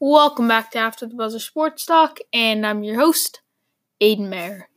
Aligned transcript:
Welcome 0.00 0.48
back 0.48 0.72
to 0.72 0.78
After 0.80 1.06
the 1.06 1.14
Buzzer 1.14 1.38
Sports 1.38 1.86
Talk, 1.86 2.18
and 2.32 2.66
I'm 2.66 2.82
your 2.82 2.96
host, 2.96 3.40
Aiden 4.02 4.28
Mayer. 4.28 4.68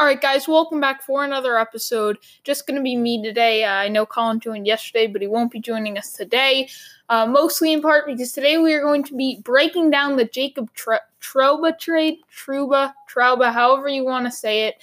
All 0.00 0.08
right, 0.08 0.20
guys, 0.20 0.48
welcome 0.48 0.80
back 0.80 1.04
for 1.04 1.22
another 1.24 1.56
episode. 1.56 2.18
Just 2.42 2.66
going 2.66 2.76
to 2.76 2.82
be 2.82 2.96
me 2.96 3.22
today. 3.22 3.62
Uh, 3.62 3.70
I 3.70 3.88
know 3.88 4.04
Colin 4.04 4.40
joined 4.40 4.66
yesterday, 4.66 5.06
but 5.06 5.22
he 5.22 5.28
won't 5.28 5.52
be 5.52 5.60
joining 5.60 5.96
us 5.96 6.12
today. 6.12 6.68
Uh, 7.08 7.24
mostly 7.24 7.72
in 7.72 7.80
part 7.80 8.06
because 8.06 8.32
today 8.32 8.58
we 8.58 8.74
are 8.74 8.82
going 8.82 9.04
to 9.04 9.16
be 9.16 9.40
breaking 9.44 9.90
down 9.90 10.16
the 10.16 10.24
Jacob 10.24 10.74
Tr- 10.74 10.94
Trouba 11.20 11.78
trade, 11.78 12.16
Truba, 12.28 12.92
Trouba, 13.08 13.52
however 13.52 13.88
you 13.88 14.04
want 14.04 14.26
to 14.26 14.32
say 14.32 14.66
it. 14.66 14.74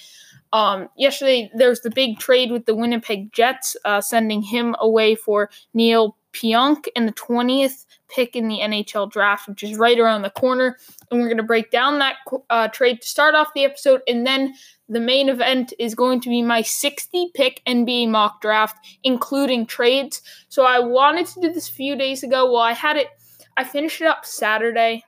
Um, 0.52 0.88
yesterday, 0.96 1.50
there's 1.54 1.80
the 1.80 1.90
big 1.90 2.18
trade 2.18 2.50
with 2.50 2.66
the 2.66 2.74
Winnipeg 2.74 3.32
Jets, 3.32 3.76
uh, 3.84 4.00
sending 4.00 4.42
him 4.42 4.76
away 4.80 5.14
for 5.14 5.50
Neil 5.72 6.16
Pionk 6.32 6.88
in 6.96 7.06
the 7.06 7.12
20th 7.12 7.84
pick 8.08 8.36
in 8.36 8.48
the 8.48 8.58
NHL 8.60 9.10
draft, 9.10 9.48
which 9.48 9.62
is 9.62 9.76
right 9.76 9.98
around 9.98 10.22
the 10.22 10.30
corner. 10.30 10.76
And 11.10 11.20
we're 11.20 11.28
going 11.28 11.36
to 11.38 11.42
break 11.42 11.70
down 11.70 11.98
that 11.98 12.16
uh, 12.50 12.68
trade 12.68 13.00
to 13.00 13.08
start 13.08 13.34
off 13.34 13.54
the 13.54 13.64
episode. 13.64 14.02
And 14.06 14.26
then 14.26 14.54
the 14.88 15.00
main 15.00 15.28
event 15.28 15.72
is 15.78 15.94
going 15.94 16.20
to 16.20 16.28
be 16.28 16.42
my 16.42 16.62
60 16.62 17.30
pick 17.34 17.62
NBA 17.66 18.08
mock 18.08 18.40
draft, 18.40 18.76
including 19.02 19.66
trades. 19.66 20.22
So 20.48 20.64
I 20.64 20.78
wanted 20.80 21.26
to 21.26 21.40
do 21.40 21.52
this 21.52 21.68
a 21.68 21.72
few 21.72 21.96
days 21.96 22.22
ago. 22.22 22.52
Well, 22.52 22.62
I 22.62 22.72
had 22.72 22.96
it, 22.96 23.08
I 23.56 23.64
finished 23.64 24.00
it 24.00 24.06
up 24.06 24.26
Saturday. 24.26 25.04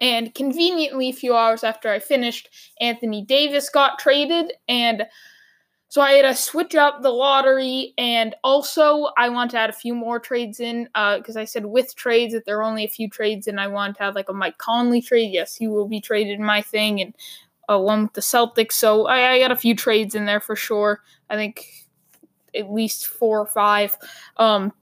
And 0.00 0.34
conveniently, 0.34 1.08
a 1.08 1.14
few 1.14 1.34
hours 1.34 1.64
after 1.64 1.90
I 1.90 1.98
finished, 1.98 2.50
Anthony 2.80 3.22
Davis 3.22 3.68
got 3.68 3.98
traded. 3.98 4.52
And 4.68 5.06
so 5.88 6.02
I 6.02 6.12
had 6.12 6.22
to 6.22 6.34
switch 6.34 6.74
up 6.74 7.02
the 7.02 7.10
lottery. 7.10 7.94
And 7.96 8.34
also, 8.44 9.08
I 9.16 9.28
want 9.30 9.52
to 9.52 9.58
add 9.58 9.70
a 9.70 9.74
few 9.74 9.94
more 9.94 10.20
trades 10.20 10.60
in 10.60 10.84
because 10.94 11.36
uh, 11.36 11.40
I 11.40 11.44
said 11.44 11.66
with 11.66 11.96
trades 11.96 12.34
that 12.34 12.44
there 12.44 12.58
are 12.58 12.64
only 12.64 12.84
a 12.84 12.88
few 12.88 13.08
trades. 13.08 13.46
And 13.46 13.58
I 13.58 13.68
want 13.68 13.96
to 13.96 14.02
have 14.02 14.14
like 14.14 14.28
a 14.28 14.34
Mike 14.34 14.58
Conley 14.58 15.00
trade. 15.00 15.32
Yes, 15.32 15.54
he 15.54 15.66
will 15.66 15.88
be 15.88 16.00
traded 16.00 16.38
in 16.38 16.44
my 16.44 16.60
thing. 16.60 17.00
And 17.00 17.14
uh, 17.68 17.78
one 17.78 18.02
with 18.02 18.12
the 18.12 18.20
Celtics. 18.20 18.72
So 18.72 19.06
I, 19.06 19.32
I 19.32 19.38
got 19.38 19.52
a 19.52 19.56
few 19.56 19.74
trades 19.74 20.14
in 20.14 20.26
there 20.26 20.40
for 20.40 20.56
sure. 20.56 21.00
I 21.30 21.36
think 21.36 21.86
at 22.54 22.70
least 22.70 23.06
four 23.06 23.40
or 23.40 23.46
five. 23.46 23.96
Um, 24.36 24.72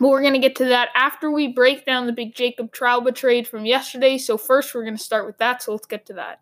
but 0.00 0.08
we're 0.08 0.22
going 0.22 0.34
to 0.34 0.40
get 0.40 0.56
to 0.56 0.64
that 0.66 0.88
after 0.94 1.30
we 1.30 1.48
break 1.48 1.86
down 1.86 2.06
the 2.06 2.12
big 2.12 2.34
Jacob 2.34 2.72
Trouba 2.72 3.14
trade 3.14 3.46
from 3.46 3.64
yesterday. 3.64 4.18
So, 4.18 4.36
first, 4.36 4.74
we're 4.74 4.84
going 4.84 4.96
to 4.96 5.02
start 5.02 5.26
with 5.26 5.38
that. 5.38 5.62
So, 5.62 5.72
let's 5.72 5.86
get 5.86 6.06
to 6.06 6.14
that. 6.14 6.40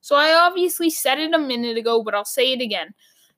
So, 0.00 0.16
I 0.16 0.34
obviously 0.34 0.90
said 0.90 1.18
it 1.18 1.34
a 1.34 1.38
minute 1.38 1.78
ago, 1.78 2.02
but 2.02 2.14
I'll 2.14 2.24
say 2.24 2.52
it 2.52 2.60
again. 2.60 2.94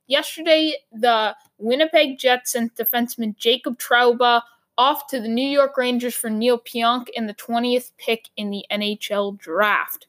Yesterday, 0.07 0.75
the 0.93 1.35
Winnipeg 1.59 2.19
Jets 2.19 2.53
sent 2.53 2.75
defenseman 2.75 3.37
Jacob 3.37 3.79
Trouba 3.79 4.43
off 4.77 5.07
to 5.07 5.21
the 5.21 5.29
New 5.29 5.49
York 5.49 5.77
Rangers 5.77 6.15
for 6.15 6.29
Neil 6.29 6.59
Pionk 6.59 7.09
in 7.15 7.27
the 7.27 7.35
20th 7.35 7.93
pick 7.97 8.29
in 8.37 8.51
the 8.51 8.65
NHL 8.71 9.39
draft. 9.39 10.07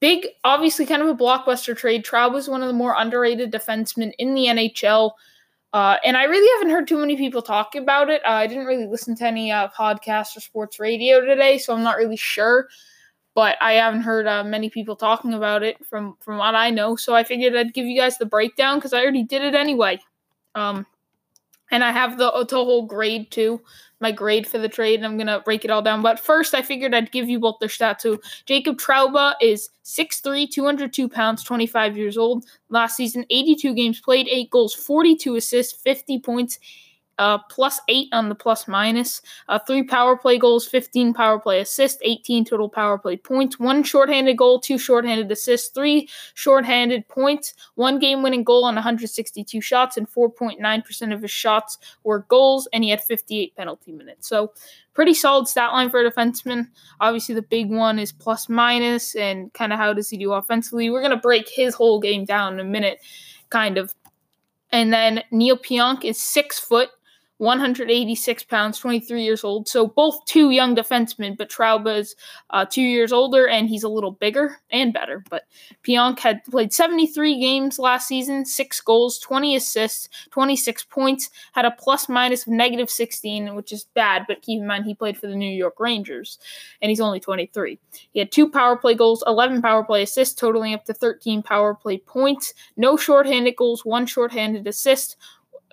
Big, 0.00 0.28
obviously, 0.44 0.84
kind 0.84 1.02
of 1.02 1.08
a 1.08 1.14
blockbuster 1.14 1.76
trade. 1.76 2.04
Trouba 2.04 2.34
was 2.34 2.48
one 2.48 2.62
of 2.62 2.68
the 2.68 2.74
more 2.74 2.94
underrated 2.98 3.52
defensemen 3.52 4.12
in 4.18 4.34
the 4.34 4.46
NHL. 4.46 5.12
Uh, 5.72 5.96
and 6.04 6.16
I 6.16 6.24
really 6.24 6.48
haven't 6.56 6.72
heard 6.72 6.88
too 6.88 6.98
many 6.98 7.16
people 7.16 7.42
talk 7.42 7.74
about 7.74 8.08
it. 8.08 8.22
Uh, 8.24 8.30
I 8.30 8.46
didn't 8.46 8.66
really 8.66 8.86
listen 8.86 9.14
to 9.16 9.26
any 9.26 9.52
uh, 9.52 9.68
podcasts 9.68 10.36
or 10.36 10.40
sports 10.40 10.80
radio 10.80 11.20
today, 11.20 11.58
so 11.58 11.74
I'm 11.74 11.82
not 11.82 11.98
really 11.98 12.16
sure. 12.16 12.68
But 13.34 13.56
I 13.60 13.74
haven't 13.74 14.00
heard 14.00 14.26
uh, 14.26 14.42
many 14.42 14.70
people 14.70 14.96
talking 14.96 15.34
about 15.34 15.62
it 15.62 15.84
from 15.84 16.16
from 16.20 16.38
what 16.38 16.54
I 16.54 16.70
know. 16.70 16.96
So 16.96 17.14
I 17.14 17.22
figured 17.22 17.54
I'd 17.54 17.74
give 17.74 17.86
you 17.86 18.00
guys 18.00 18.18
the 18.18 18.26
breakdown 18.26 18.78
because 18.78 18.92
I 18.92 19.02
already 19.02 19.22
did 19.22 19.42
it 19.42 19.54
anyway. 19.54 20.00
Um, 20.54 20.86
and 21.70 21.84
I 21.84 21.92
have 21.92 22.18
the, 22.18 22.30
the 22.48 22.56
whole 22.56 22.86
grade 22.86 23.30
too, 23.30 23.60
my 24.00 24.12
grade 24.12 24.46
for 24.46 24.58
the 24.58 24.68
trade, 24.68 25.00
and 25.00 25.06
I'm 25.06 25.18
gonna 25.18 25.40
break 25.44 25.64
it 25.64 25.70
all 25.70 25.82
down. 25.82 26.02
But 26.02 26.20
first, 26.20 26.54
I 26.54 26.62
figured 26.62 26.94
I'd 26.94 27.12
give 27.12 27.28
you 27.28 27.40
both 27.40 27.58
their 27.58 27.68
stats. 27.68 28.02
So 28.02 28.18
Jacob 28.46 28.78
Trouba 28.78 29.34
is 29.40 29.70
6'3", 29.82 30.46
202 30.46 31.08
pounds, 31.08 31.42
25 31.42 31.96
years 31.96 32.16
old. 32.16 32.44
Last 32.68 32.96
season, 32.96 33.24
82 33.30 33.74
games 33.74 34.00
played, 34.00 34.28
8 34.28 34.50
goals, 34.50 34.74
42 34.74 35.36
assists, 35.36 35.72
50 35.80 36.18
points, 36.20 36.58
uh, 37.18 37.38
plus 37.50 37.80
eight 37.88 38.08
on 38.12 38.28
the 38.28 38.34
plus 38.34 38.68
minus, 38.68 39.20
uh, 39.48 39.58
three 39.58 39.82
power 39.82 40.16
play 40.16 40.38
goals, 40.38 40.66
15 40.66 41.12
power 41.14 41.38
play 41.38 41.60
assists, 41.60 42.00
18 42.02 42.44
total 42.44 42.68
power 42.68 42.98
play 42.98 43.16
points, 43.16 43.58
one 43.58 43.82
shorthanded 43.82 44.36
goal, 44.36 44.60
two 44.60 44.78
shorthanded 44.78 45.30
assists, 45.30 45.68
three 45.68 46.08
shorthanded 46.34 47.06
points, 47.08 47.54
one 47.74 47.98
game 47.98 48.22
winning 48.22 48.44
goal 48.44 48.64
on 48.64 48.74
162 48.74 49.60
shots, 49.60 49.96
and 49.96 50.10
4.9% 50.10 51.12
of 51.14 51.22
his 51.22 51.30
shots 51.30 51.78
were 52.04 52.20
goals, 52.28 52.68
and 52.72 52.84
he 52.84 52.90
had 52.90 53.02
58 53.02 53.54
penalty 53.56 53.92
minutes. 53.92 54.28
So, 54.28 54.52
pretty 54.94 55.14
solid 55.14 55.46
stat 55.46 55.72
line 55.72 55.90
for 55.90 56.04
a 56.04 56.10
defenseman. 56.10 56.66
Obviously, 57.00 57.32
the 57.32 57.42
big 57.42 57.70
one 57.70 58.00
is 58.00 58.10
plus 58.10 58.48
minus, 58.48 59.14
and 59.14 59.52
kind 59.52 59.72
of 59.72 59.78
how 59.78 59.92
does 59.92 60.10
he 60.10 60.16
do 60.16 60.32
offensively. 60.32 60.90
We're 60.90 61.02
going 61.02 61.12
to 61.12 61.16
break 61.16 61.48
his 61.48 61.74
whole 61.74 62.00
game 62.00 62.24
down 62.24 62.54
in 62.54 62.60
a 62.60 62.64
minute, 62.64 62.98
kind 63.50 63.78
of. 63.78 63.94
And 64.70 64.92
then 64.92 65.22
Neil 65.30 65.56
Pionk 65.56 66.04
is 66.04 66.20
six 66.20 66.58
foot, 66.58 66.90
186 67.38 68.44
pounds, 68.44 68.78
23 68.78 69.22
years 69.22 69.44
old. 69.44 69.68
So 69.68 69.86
both 69.86 70.24
two 70.26 70.50
young 70.50 70.74
defensemen, 70.74 71.36
but 71.36 71.48
Trouba 71.48 71.98
is 71.98 72.16
uh, 72.50 72.64
two 72.64 72.82
years 72.82 73.12
older 73.12 73.48
and 73.48 73.68
he's 73.68 73.84
a 73.84 73.88
little 73.88 74.10
bigger 74.10 74.56
and 74.70 74.92
better. 74.92 75.24
But 75.30 75.44
Pionk 75.84 76.18
had 76.18 76.44
played 76.44 76.72
73 76.72 77.40
games 77.40 77.78
last 77.78 78.08
season, 78.08 78.44
six 78.44 78.80
goals, 78.80 79.18
20 79.20 79.54
assists, 79.56 80.08
26 80.32 80.84
points, 80.84 81.30
had 81.52 81.64
a 81.64 81.70
plus 81.70 82.08
minus 82.08 82.42
of 82.42 82.52
negative 82.52 82.90
16, 82.90 83.54
which 83.54 83.72
is 83.72 83.84
bad, 83.94 84.24
but 84.26 84.42
keep 84.42 84.60
in 84.60 84.66
mind 84.66 84.84
he 84.84 84.94
played 84.94 85.16
for 85.16 85.28
the 85.28 85.36
New 85.36 85.50
York 85.50 85.78
Rangers 85.78 86.38
and 86.82 86.90
he's 86.90 87.00
only 87.00 87.20
23. 87.20 87.78
He 88.10 88.18
had 88.18 88.32
two 88.32 88.50
power 88.50 88.76
play 88.76 88.94
goals, 88.94 89.22
11 89.26 89.62
power 89.62 89.84
play 89.84 90.02
assists, 90.02 90.34
totaling 90.34 90.74
up 90.74 90.84
to 90.86 90.94
13 90.94 91.42
power 91.42 91.74
play 91.74 91.98
points, 91.98 92.52
no 92.76 92.96
shorthanded 92.96 93.54
goals, 93.56 93.84
one 93.84 94.06
shorthanded 94.06 94.66
assist 94.66 95.16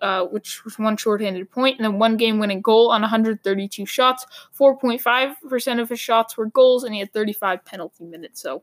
uh, 0.01 0.25
which 0.25 0.63
was 0.65 0.77
one 0.77 0.97
shorthanded 0.97 1.49
point, 1.49 1.77
and 1.77 1.85
then 1.85 1.99
one 1.99 2.17
game 2.17 2.39
winning 2.39 2.61
goal 2.61 2.91
on 2.91 3.01
132 3.01 3.85
shots. 3.85 4.25
4.5% 4.57 5.79
of 5.81 5.89
his 5.89 5.99
shots 5.99 6.37
were 6.37 6.47
goals, 6.47 6.83
and 6.83 6.93
he 6.93 6.99
had 6.99 7.13
35 7.13 7.63
penalty 7.65 8.03
minutes. 8.03 8.41
So 8.41 8.61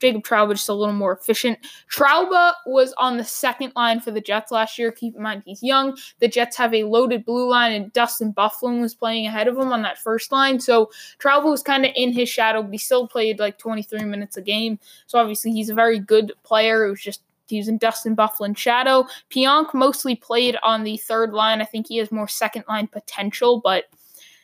Jacob 0.00 0.22
Trouba 0.22 0.52
just 0.52 0.68
a 0.68 0.74
little 0.74 0.94
more 0.94 1.12
efficient. 1.12 1.58
Trouba 1.94 2.52
was 2.66 2.94
on 2.98 3.16
the 3.16 3.24
second 3.24 3.72
line 3.76 4.00
for 4.00 4.10
the 4.10 4.20
Jets 4.20 4.50
last 4.50 4.78
year. 4.78 4.90
Keep 4.90 5.16
in 5.16 5.22
mind 5.22 5.42
he's 5.44 5.62
young. 5.62 5.96
The 6.20 6.28
Jets 6.28 6.56
have 6.56 6.74
a 6.74 6.84
loaded 6.84 7.24
blue 7.24 7.48
line, 7.48 7.72
and 7.72 7.92
Dustin 7.92 8.32
Byfuglien 8.32 8.80
was 8.80 8.94
playing 8.94 9.26
ahead 9.26 9.48
of 9.48 9.56
him 9.56 9.72
on 9.72 9.82
that 9.82 9.98
first 9.98 10.32
line. 10.32 10.58
So 10.60 10.90
Trouba 11.18 11.44
was 11.44 11.62
kind 11.62 11.84
of 11.84 11.92
in 11.94 12.12
his 12.12 12.28
shadow, 12.28 12.62
but 12.62 12.72
he 12.72 12.78
still 12.78 13.06
played 13.06 13.38
like 13.38 13.58
23 13.58 14.04
minutes 14.04 14.36
a 14.36 14.42
game. 14.42 14.78
So 15.06 15.18
obviously 15.18 15.52
he's 15.52 15.70
a 15.70 15.74
very 15.74 15.98
good 15.98 16.32
player. 16.42 16.86
It 16.86 16.90
was 16.90 17.02
just 17.02 17.22
using 17.50 17.78
Dustin 17.78 18.16
Byfuglien 18.16 18.56
shadow. 18.56 19.06
Pionk 19.30 19.74
mostly 19.74 20.16
played 20.16 20.56
on 20.62 20.84
the 20.84 20.96
third 20.96 21.32
line. 21.32 21.60
I 21.60 21.64
think 21.64 21.88
he 21.88 21.98
has 21.98 22.12
more 22.12 22.28
second 22.28 22.64
line 22.68 22.86
potential, 22.86 23.60
but 23.62 23.84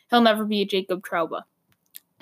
he'll 0.09 0.21
never 0.21 0.45
be 0.45 0.61
a 0.61 0.65
Jacob 0.65 1.05
Trouba. 1.05 1.43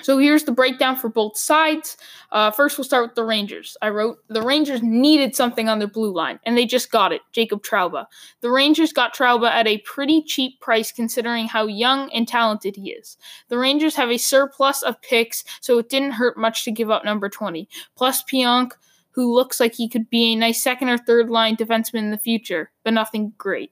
So 0.01 0.17
here's 0.17 0.43
the 0.43 0.51
breakdown 0.51 0.97
for 0.97 1.07
both 1.07 1.37
sides. 1.37 1.95
Uh, 2.31 2.51
first, 2.51 2.77
we'll 2.77 2.83
start 2.83 3.07
with 3.07 3.15
the 3.15 3.23
Rangers. 3.23 3.77
I 3.81 3.89
wrote 3.89 4.17
the 4.27 4.41
Rangers 4.41 4.83
needed 4.83 5.35
something 5.35 5.69
on 5.69 5.79
their 5.79 5.87
blue 5.87 6.13
line, 6.13 6.37
and 6.45 6.57
they 6.57 6.65
just 6.65 6.91
got 6.91 7.13
it. 7.13 7.21
Jacob 7.31 7.63
Trouba. 7.63 8.05
The 8.41 8.51
Rangers 8.51 8.91
got 8.91 9.15
Trouba 9.15 9.49
at 9.49 9.67
a 9.67 9.77
pretty 9.79 10.21
cheap 10.21 10.59
price 10.59 10.91
considering 10.91 11.47
how 11.47 11.67
young 11.67 12.11
and 12.11 12.27
talented 12.27 12.75
he 12.75 12.91
is. 12.91 13.17
The 13.47 13.57
Rangers 13.57 13.95
have 13.95 14.09
a 14.09 14.17
surplus 14.17 14.83
of 14.83 15.01
picks, 15.01 15.45
so 15.61 15.79
it 15.79 15.89
didn't 15.89 16.11
hurt 16.11 16.37
much 16.37 16.65
to 16.65 16.71
give 16.71 16.91
up 16.91 17.05
number 17.05 17.29
20. 17.29 17.69
Plus, 17.95 18.21
Pionk 18.23 18.71
who 19.15 19.33
looks 19.33 19.61
like 19.61 19.73
he 19.73 19.87
could 19.87 20.09
be 20.09 20.33
a 20.33 20.35
nice 20.35 20.61
second 20.61 20.89
or 20.89 20.97
third 20.97 21.29
line 21.29 21.55
defenseman 21.55 21.99
in 21.99 22.11
the 22.11 22.17
future, 22.17 22.69
but 22.83 22.93
nothing 22.93 23.33
great. 23.37 23.71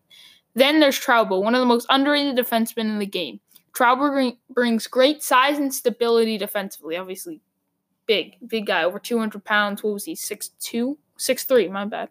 Then 0.55 0.79
there's 0.79 0.99
Trouba, 0.99 1.41
one 1.41 1.53
of 1.53 1.59
the 1.59 1.65
most 1.65 1.85
underrated 1.89 2.37
defensemen 2.37 2.85
in 2.85 2.99
the 2.99 3.05
game. 3.05 3.41
Trouba 3.73 4.37
brings 4.49 4.87
great 4.87 5.21
size 5.21 5.57
and 5.57 5.73
stability 5.73 6.37
defensively. 6.37 6.95
Obviously, 6.95 7.41
big, 8.05 8.37
big 8.47 8.67
guy, 8.67 8.83
over 8.83 8.99
200 8.99 9.43
pounds. 9.43 9.83
What 9.83 9.93
was 9.93 10.05
he? 10.05 10.15
6'2? 10.15 10.95
6'3, 11.17 11.71
my 11.71 11.85
bad. 11.85 12.09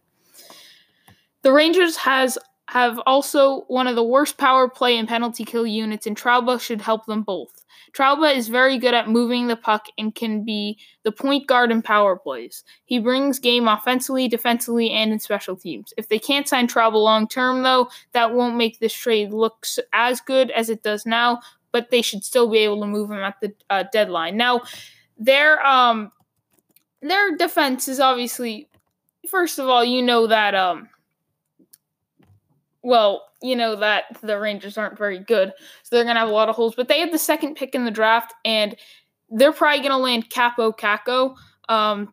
The 1.43 1.53
Rangers 1.53 1.97
has 1.97 2.37
have 2.69 2.99
also 3.07 3.63
one 3.69 3.87
of 3.87 3.97
the 3.97 4.05
worst 4.05 4.39
power 4.39 4.69
play 4.69 4.97
and 4.97 5.09
penalty 5.09 5.45
kill 5.45 5.67
units, 5.67 6.07
and 6.07 6.17
Trouba 6.17 6.61
should 6.61 6.81
help 6.81 7.07
them 7.07 7.23
both. 7.23 7.62
Trouba 7.93 8.35
is 8.35 8.49
very 8.49 8.79
good 8.79 8.95
at 8.95 9.09
moving 9.09 9.47
the 9.47 9.57
puck 9.57 9.87
and 9.99 10.15
can 10.15 10.45
be 10.45 10.79
the 11.03 11.13
point 11.13 11.47
guard 11.47 11.71
in 11.71 11.83
power 11.83 12.17
plays. 12.17 12.65
He 12.85 12.99
brings 12.99 13.39
game 13.39 13.69
offensively, 13.69 14.29
defensively, 14.29 14.91
and 14.91 15.13
in 15.13 15.21
special 15.21 15.57
teams. 15.57 15.93
If 15.97 16.09
they 16.09 16.19
can't 16.19 16.49
sign 16.49 16.69
Trouba 16.69 16.95
long 16.95 17.29
term, 17.29 17.63
though, 17.63 17.89
that 18.13 18.35
won't 18.35 18.57
make 18.57 18.79
this 18.79 18.95
trade 18.95 19.33
look 19.33 19.67
as 19.93 20.21
good 20.21 20.51
as 20.53 20.71
it 20.71 20.83
does 20.83 21.05
now, 21.05 21.41
but 21.71 21.91
they 21.91 22.03
should 22.03 22.25
still 22.25 22.51
be 22.51 22.59
able 22.59 22.81
to 22.81 22.87
move 22.87 23.11
him 23.11 23.19
at 23.19 23.41
the 23.41 23.53
uh, 23.71 23.85
deadline. 23.93 24.37
Now, 24.37 24.63
their 25.19 25.65
um 25.65 26.11
their 27.01 27.37
defense 27.37 27.89
is 27.89 28.01
obviously 28.01 28.69
first 29.29 29.59
of 29.59 29.69
all, 29.69 29.85
you 29.85 30.03
know 30.03 30.27
that 30.27 30.55
um 30.55 30.89
well, 32.83 33.29
you 33.43 33.57
know 33.57 33.77
that 33.77 34.05
the 34.23 34.39
Rangers 34.39 34.79
aren't 34.79 34.99
very 34.99 35.19
good, 35.19 35.53
so 35.83 35.97
they're 35.97 36.05
gonna 36.05 36.21
have 36.21 36.29
a 36.29 36.33
lot 36.33 36.49
of 36.49 36.57
holes. 36.57 36.75
But 36.75 36.89
they 36.89 37.01
have 37.01 37.13
the 37.13 37.19
second 37.19 37.57
pick 37.57 37.75
in 37.75 37.85
the 37.85 37.91
draft, 37.91 38.35
and 38.45 38.77
they're 39.31 39.53
probably 39.53 39.83
gonna 39.83 39.99
land 39.99 40.31
Kaapo 40.31 40.77
Kakko. 40.77 41.37
Um, 41.69 42.13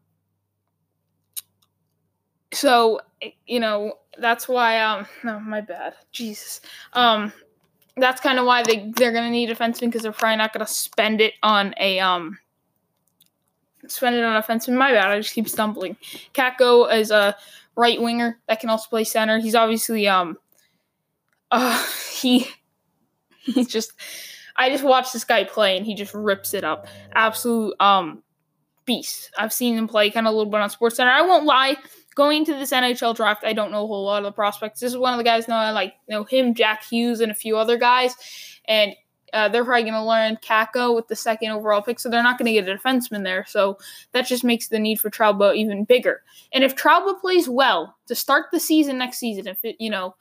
so 2.52 3.00
you 3.46 3.60
know 3.60 3.94
that's 4.18 4.48
why 4.48 4.80
um 4.80 5.06
no 5.24 5.40
my 5.40 5.62
bad 5.62 5.94
jesus 6.12 6.62
um 6.94 7.32
that's 7.98 8.20
kind 8.20 8.40
of 8.40 8.46
why 8.46 8.64
they 8.64 8.92
they're 8.96 9.12
gonna 9.12 9.30
need 9.30 9.52
a 9.52 9.56
defenseman 9.56 9.82
because 9.82 10.02
they're 10.02 10.12
probably 10.12 10.38
not 10.38 10.52
gonna 10.52 10.66
spend 10.66 11.22
it 11.22 11.34
on 11.44 11.76
a 11.80 12.00
um 12.00 12.38
spend 13.88 14.16
it 14.16 14.24
on 14.24 14.36
a 14.36 14.42
defenseman. 14.42 14.76
My 14.78 14.92
bad, 14.92 15.12
I 15.12 15.20
just 15.20 15.34
keep 15.34 15.48
stumbling. 15.48 15.98
Kakko 16.34 16.94
is 16.94 17.12
a 17.12 17.36
right 17.76 18.02
winger 18.02 18.40
that 18.48 18.60
can 18.60 18.70
also 18.70 18.88
play 18.90 19.04
center. 19.04 19.40
He's 19.40 19.56
obviously 19.56 20.08
um 20.08 20.38
uh 21.52 21.86
he 22.20 22.48
he's 23.40 23.68
just 23.68 23.94
I 24.56 24.70
just 24.70 24.84
watched 24.84 25.14
this 25.14 25.24
guy 25.24 25.44
play 25.44 25.78
and 25.78 25.86
he 25.86 25.96
just 25.96 26.14
rips 26.14 26.54
it 26.54 26.64
up. 26.64 26.88
Absolute 27.14 27.76
um 27.80 28.24
beast. 28.86 29.32
I've 29.38 29.54
seen 29.54 29.78
him 29.78 29.88
play 29.88 30.10
kind 30.10 30.28
of 30.28 30.34
a 30.34 30.38
little 30.38 30.52
bit 30.52 30.62
on 30.62 30.70
Sports 30.70 30.98
Center. 30.98 31.12
I 31.12 31.22
won't 31.22 31.46
lie 31.46 31.78
going 32.20 32.40
into 32.40 32.54
this 32.54 32.74
NHL 32.74 33.16
draft, 33.16 33.46
I 33.46 33.54
don't 33.54 33.72
know 33.72 33.86
a 33.86 33.88
whole 33.88 34.04
lot 34.04 34.18
of 34.18 34.26
the 34.26 34.32
prospects. 34.34 34.82
This 34.82 34.92
is 34.92 34.98
one 34.98 35.14
of 35.14 35.18
the 35.18 35.24
guys 35.24 35.48
know 35.48 35.56
I 35.56 35.72
like 35.72 35.94
you 36.08 36.16
know 36.16 36.26
him, 36.26 36.54
Jack 36.54 36.84
Hughes, 36.84 37.22
and 37.22 37.32
a 37.32 37.36
few 37.36 37.58
other 37.58 37.78
guys, 37.78 38.14
and 38.66 38.94
uh, 39.32 39.48
they're 39.48 39.64
probably 39.64 39.84
going 39.84 39.94
to 39.94 40.04
learn 40.04 40.38
Kakko 40.38 40.94
with 40.94 41.08
the 41.08 41.16
second 41.16 41.52
overall 41.52 41.82
pick, 41.82 41.98
so 41.98 42.10
they're 42.10 42.22
not 42.22 42.38
going 42.38 42.48
to 42.48 42.52
get 42.52 42.68
a 42.68 42.76
defenseman 42.76 43.24
there. 43.24 43.46
So 43.48 43.78
that 44.12 44.28
just 44.28 44.44
makes 44.44 44.68
the 44.68 44.80
need 44.80 45.00
for 45.00 45.10
Trouba 45.10 45.56
even 45.56 45.86
bigger. 45.86 46.22
And 46.52 46.64
if 46.64 46.76
Trouba 46.76 47.20
plays 47.22 47.48
well 47.48 47.96
to 48.08 48.16
start 48.16 48.48
the 48.52 48.60
season 48.60 48.98
next 48.98 49.20
season, 49.20 49.48
if 49.48 49.64
it, 49.64 49.76
you 49.80 49.90
know, 49.90 50.16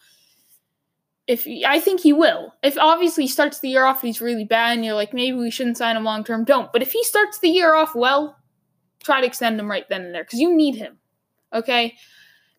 if 1.28 1.46
I 1.66 1.78
think 1.78 2.00
he 2.00 2.12
will. 2.12 2.54
If 2.62 2.78
obviously 2.78 3.24
he 3.24 3.28
starts 3.28 3.60
the 3.60 3.68
year 3.68 3.84
off 3.84 4.02
and 4.02 4.08
he's 4.08 4.20
really 4.20 4.44
bad, 4.44 4.76
and 4.76 4.84
you're 4.84 4.94
like 4.94 5.12
maybe 5.12 5.36
we 5.36 5.50
shouldn't 5.50 5.76
sign 5.76 5.96
him 5.96 6.04
long 6.04 6.24
term, 6.24 6.44
don't. 6.44 6.72
But 6.72 6.82
if 6.82 6.90
he 6.90 7.04
starts 7.04 7.38
the 7.38 7.50
year 7.50 7.74
off 7.74 7.94
well, 7.94 8.38
try 9.04 9.20
to 9.20 9.26
extend 9.26 9.60
him 9.60 9.70
right 9.70 9.88
then 9.88 10.06
and 10.06 10.14
there 10.14 10.24
because 10.24 10.40
you 10.40 10.56
need 10.56 10.74
him. 10.74 10.98
Okay. 11.52 11.94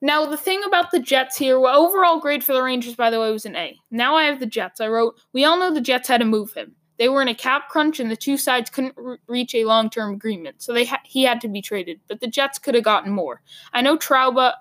Now, 0.01 0.25
the 0.25 0.38
thing 0.38 0.62
about 0.66 0.92
the 0.92 1.00
Jets 1.00 1.36
here, 1.36 1.60
well, 1.60 1.77
overall 1.77 2.21
grade 2.21 2.42
for 2.44 2.54
the 2.54 2.63
Rangers, 2.63 2.95
by 2.95 3.10
the 3.10 3.19
way, 3.19 3.31
was 3.31 3.45
an 3.45 3.57
A. 3.57 3.77
Now 3.92 4.16
I 4.16 4.24
have 4.24 4.39
the 4.39 4.45
Jets. 4.45 4.80
I 4.80 4.88
wrote, 4.88 5.19
we 5.33 5.44
all 5.44 5.60
know 5.60 5.74
the 5.74 5.81
Jets 5.81 6.07
had 6.07 6.22
to 6.22 6.25
move 6.25 6.54
him. 6.54 6.75
They 6.98 7.10
were 7.10 7.22
in 7.22 7.27
a 7.27 7.36
cap 7.36 7.68
crunch, 7.69 8.00
and 8.00 8.10
the 8.10 8.15
two 8.15 8.38
sides 8.38 8.69
couldn't 8.69 8.94
re- 8.95 9.18
reach 9.27 9.54
a 9.56 9.65
long 9.65 9.89
term 9.89 10.13
agreement, 10.13 10.62
so 10.62 10.74
they 10.74 10.86
ha- 10.86 11.01
he 11.04 11.24
had 11.24 11.42
to 11.42 11.50
be 11.50 11.62
traded. 11.62 12.00
But 12.07 12.22
the 12.22 12.27
Jets 12.27 12.60
could 12.60 12.75
have 12.75 12.83
gotten 12.83 13.12
more. 13.12 13.42
I 13.74 13.81
know 13.81 13.98
Trouba 13.98 14.54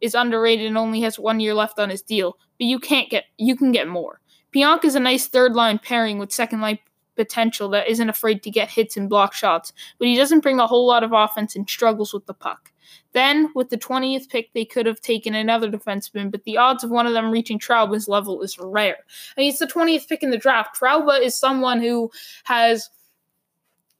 is 0.00 0.14
underrated 0.14 0.66
and 0.66 0.78
only 0.78 1.00
has 1.02 1.18
one 1.18 1.40
year 1.40 1.54
left 1.54 1.78
on 1.78 1.90
his 1.90 2.02
deal, 2.02 2.36
but 2.58 2.66
you 2.66 2.78
can't 2.78 3.10
get 3.10 3.24
you 3.38 3.56
can 3.56 3.72
get 3.72 3.88
more. 3.88 4.20
Pionk 4.54 4.84
is 4.84 4.94
a 4.94 5.00
nice 5.00 5.26
third 5.26 5.54
line 5.54 5.78
pairing 5.78 6.18
with 6.18 6.32
second 6.32 6.60
line 6.60 6.78
potential 7.16 7.68
that 7.70 7.88
isn't 7.88 8.08
afraid 8.08 8.42
to 8.42 8.50
get 8.50 8.70
hits 8.70 8.96
and 8.96 9.08
block 9.08 9.32
shots, 9.32 9.72
but 9.98 10.08
he 10.08 10.16
doesn't 10.16 10.40
bring 10.40 10.60
a 10.60 10.66
whole 10.66 10.86
lot 10.86 11.02
of 11.02 11.12
offense 11.12 11.56
and 11.56 11.68
struggles 11.68 12.12
with 12.12 12.26
the 12.26 12.34
puck. 12.34 12.72
Then, 13.12 13.50
with 13.54 13.70
the 13.70 13.78
20th 13.78 14.28
pick, 14.28 14.52
they 14.52 14.64
could 14.64 14.86
have 14.86 15.00
taken 15.00 15.34
another 15.34 15.70
defenseman, 15.70 16.30
but 16.30 16.44
the 16.44 16.56
odds 16.56 16.84
of 16.84 16.90
one 16.90 17.06
of 17.06 17.12
them 17.12 17.30
reaching 17.30 17.58
Trouba's 17.58 18.08
level 18.08 18.42
is 18.42 18.58
rare. 18.58 18.98
I 19.36 19.40
mean, 19.40 19.50
it's 19.50 19.58
the 19.58 19.66
20th 19.66 20.08
pick 20.08 20.22
in 20.22 20.30
the 20.30 20.38
draft. 20.38 20.78
Trouba 20.78 21.20
is 21.20 21.34
someone 21.34 21.80
who 21.80 22.10
has, 22.44 22.90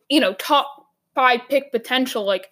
you 0.09 0.21
know, 0.21 0.35
top 0.35 0.89
five 1.15 1.41
pick 1.49 1.71
potential. 1.71 2.25
Like, 2.25 2.51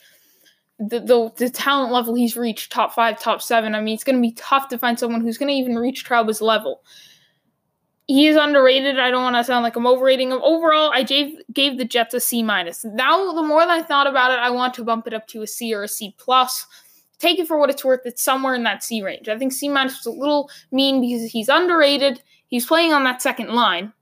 the, 0.79 1.01
the, 1.01 1.33
the 1.37 1.51
talent 1.51 1.93
level 1.93 2.15
he's 2.15 2.37
reached, 2.37 2.73
top 2.73 2.93
five, 2.93 3.21
top 3.21 3.43
seven. 3.43 3.75
I 3.75 3.81
mean, 3.81 3.95
it's 3.95 4.05
going 4.05 4.17
to 4.17 4.23
be 4.23 4.33
tough 4.33 4.69
to 4.69 4.79
find 4.79 4.99
someone 4.99 5.21
who's 5.21 5.39
going 5.39 5.49
to 5.49 5.55
even 5.55 5.77
reach 5.77 6.05
Trouba's 6.05 6.41
level 6.41 6.83
he 8.07 8.27
is 8.27 8.37
underrated. 8.37 8.99
I 8.99 9.11
don't 9.11 9.23
want 9.23 9.37
to 9.37 9.45
sound 9.45 9.63
like 9.63 9.77
I'm 9.77 9.87
overrating 9.87 10.31
him. 10.33 10.41
Overall, 10.43 10.91
I 10.93 11.03
gave 11.03 11.39
gave 11.53 11.79
the 11.79 11.85
Jets 11.85 12.15
a 12.15 12.21
C 12.21 12.43
minus. 12.43 12.85
Now, 12.85 13.33
the 13.33 13.43
more 13.43 13.61
that 13.61 13.71
I 13.71 13.83
thought 13.83 14.07
about 14.07 14.33
it, 14.33 14.39
I 14.39 14.51
want 14.51 14.75
to 14.75 14.85
bump 14.85 15.07
it 15.07 15.15
up 15.15 15.27
to 15.29 15.43
a 15.43 15.47
C 15.47 15.75
or 15.75 15.85
a 15.85 15.89
C 15.89 16.15
plus. 16.19 16.67
Take 17.19 17.39
it 17.39 17.47
for 17.47 17.59
what 17.59 17.71
it's 17.71 17.85
worth. 17.85 18.01
It's 18.05 18.23
somewhere 18.23 18.55
in 18.55 18.65
that 18.65 18.83
C 18.83 19.03
range. 19.03 19.29
I 19.29 19.39
think 19.39 19.53
C 19.53 19.69
minus 19.69 20.05
was 20.05 20.15
a 20.15 20.19
little 20.19 20.51
mean 20.73 21.01
because 21.01 21.31
he's 21.31 21.49
underrated. 21.49 22.23
He's 22.49 22.67
playing 22.67 22.93
on 22.93 23.05
that 23.05 23.23
second 23.23 23.55
line 23.55 23.93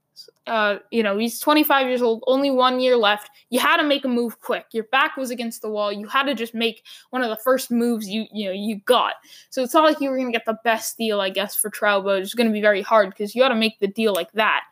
uh, 0.51 0.79
you 0.91 1.01
know, 1.01 1.17
he's 1.17 1.39
25 1.39 1.87
years 1.87 2.01
old, 2.01 2.21
only 2.27 2.51
one 2.51 2.81
year 2.81 2.97
left. 2.97 3.29
You 3.51 3.61
had 3.61 3.77
to 3.77 3.85
make 3.85 4.03
a 4.03 4.09
move 4.09 4.41
quick. 4.41 4.65
Your 4.73 4.83
back 4.83 5.15
was 5.15 5.31
against 5.31 5.61
the 5.61 5.69
wall. 5.69 5.93
You 5.93 6.07
had 6.07 6.23
to 6.23 6.35
just 6.35 6.53
make 6.53 6.83
one 7.11 7.23
of 7.23 7.29
the 7.29 7.37
first 7.37 7.71
moves 7.71 8.09
you 8.09 8.25
you 8.33 8.47
know 8.47 8.51
you 8.51 8.81
got. 8.81 9.13
So 9.49 9.63
it's 9.63 9.73
not 9.73 9.85
like 9.85 10.01
you 10.01 10.09
were 10.09 10.17
gonna 10.17 10.33
get 10.33 10.43
the 10.45 10.59
best 10.65 10.97
deal, 10.97 11.21
I 11.21 11.29
guess, 11.29 11.55
for 11.55 11.71
Trouba. 11.71 12.19
It's 12.19 12.33
gonna 12.33 12.51
be 12.51 12.59
very 12.59 12.81
hard 12.81 13.11
because 13.11 13.33
you 13.33 13.41
got 13.41 13.47
to 13.47 13.55
make 13.55 13.79
the 13.79 13.87
deal 13.87 14.11
like 14.13 14.29
that. 14.33 14.63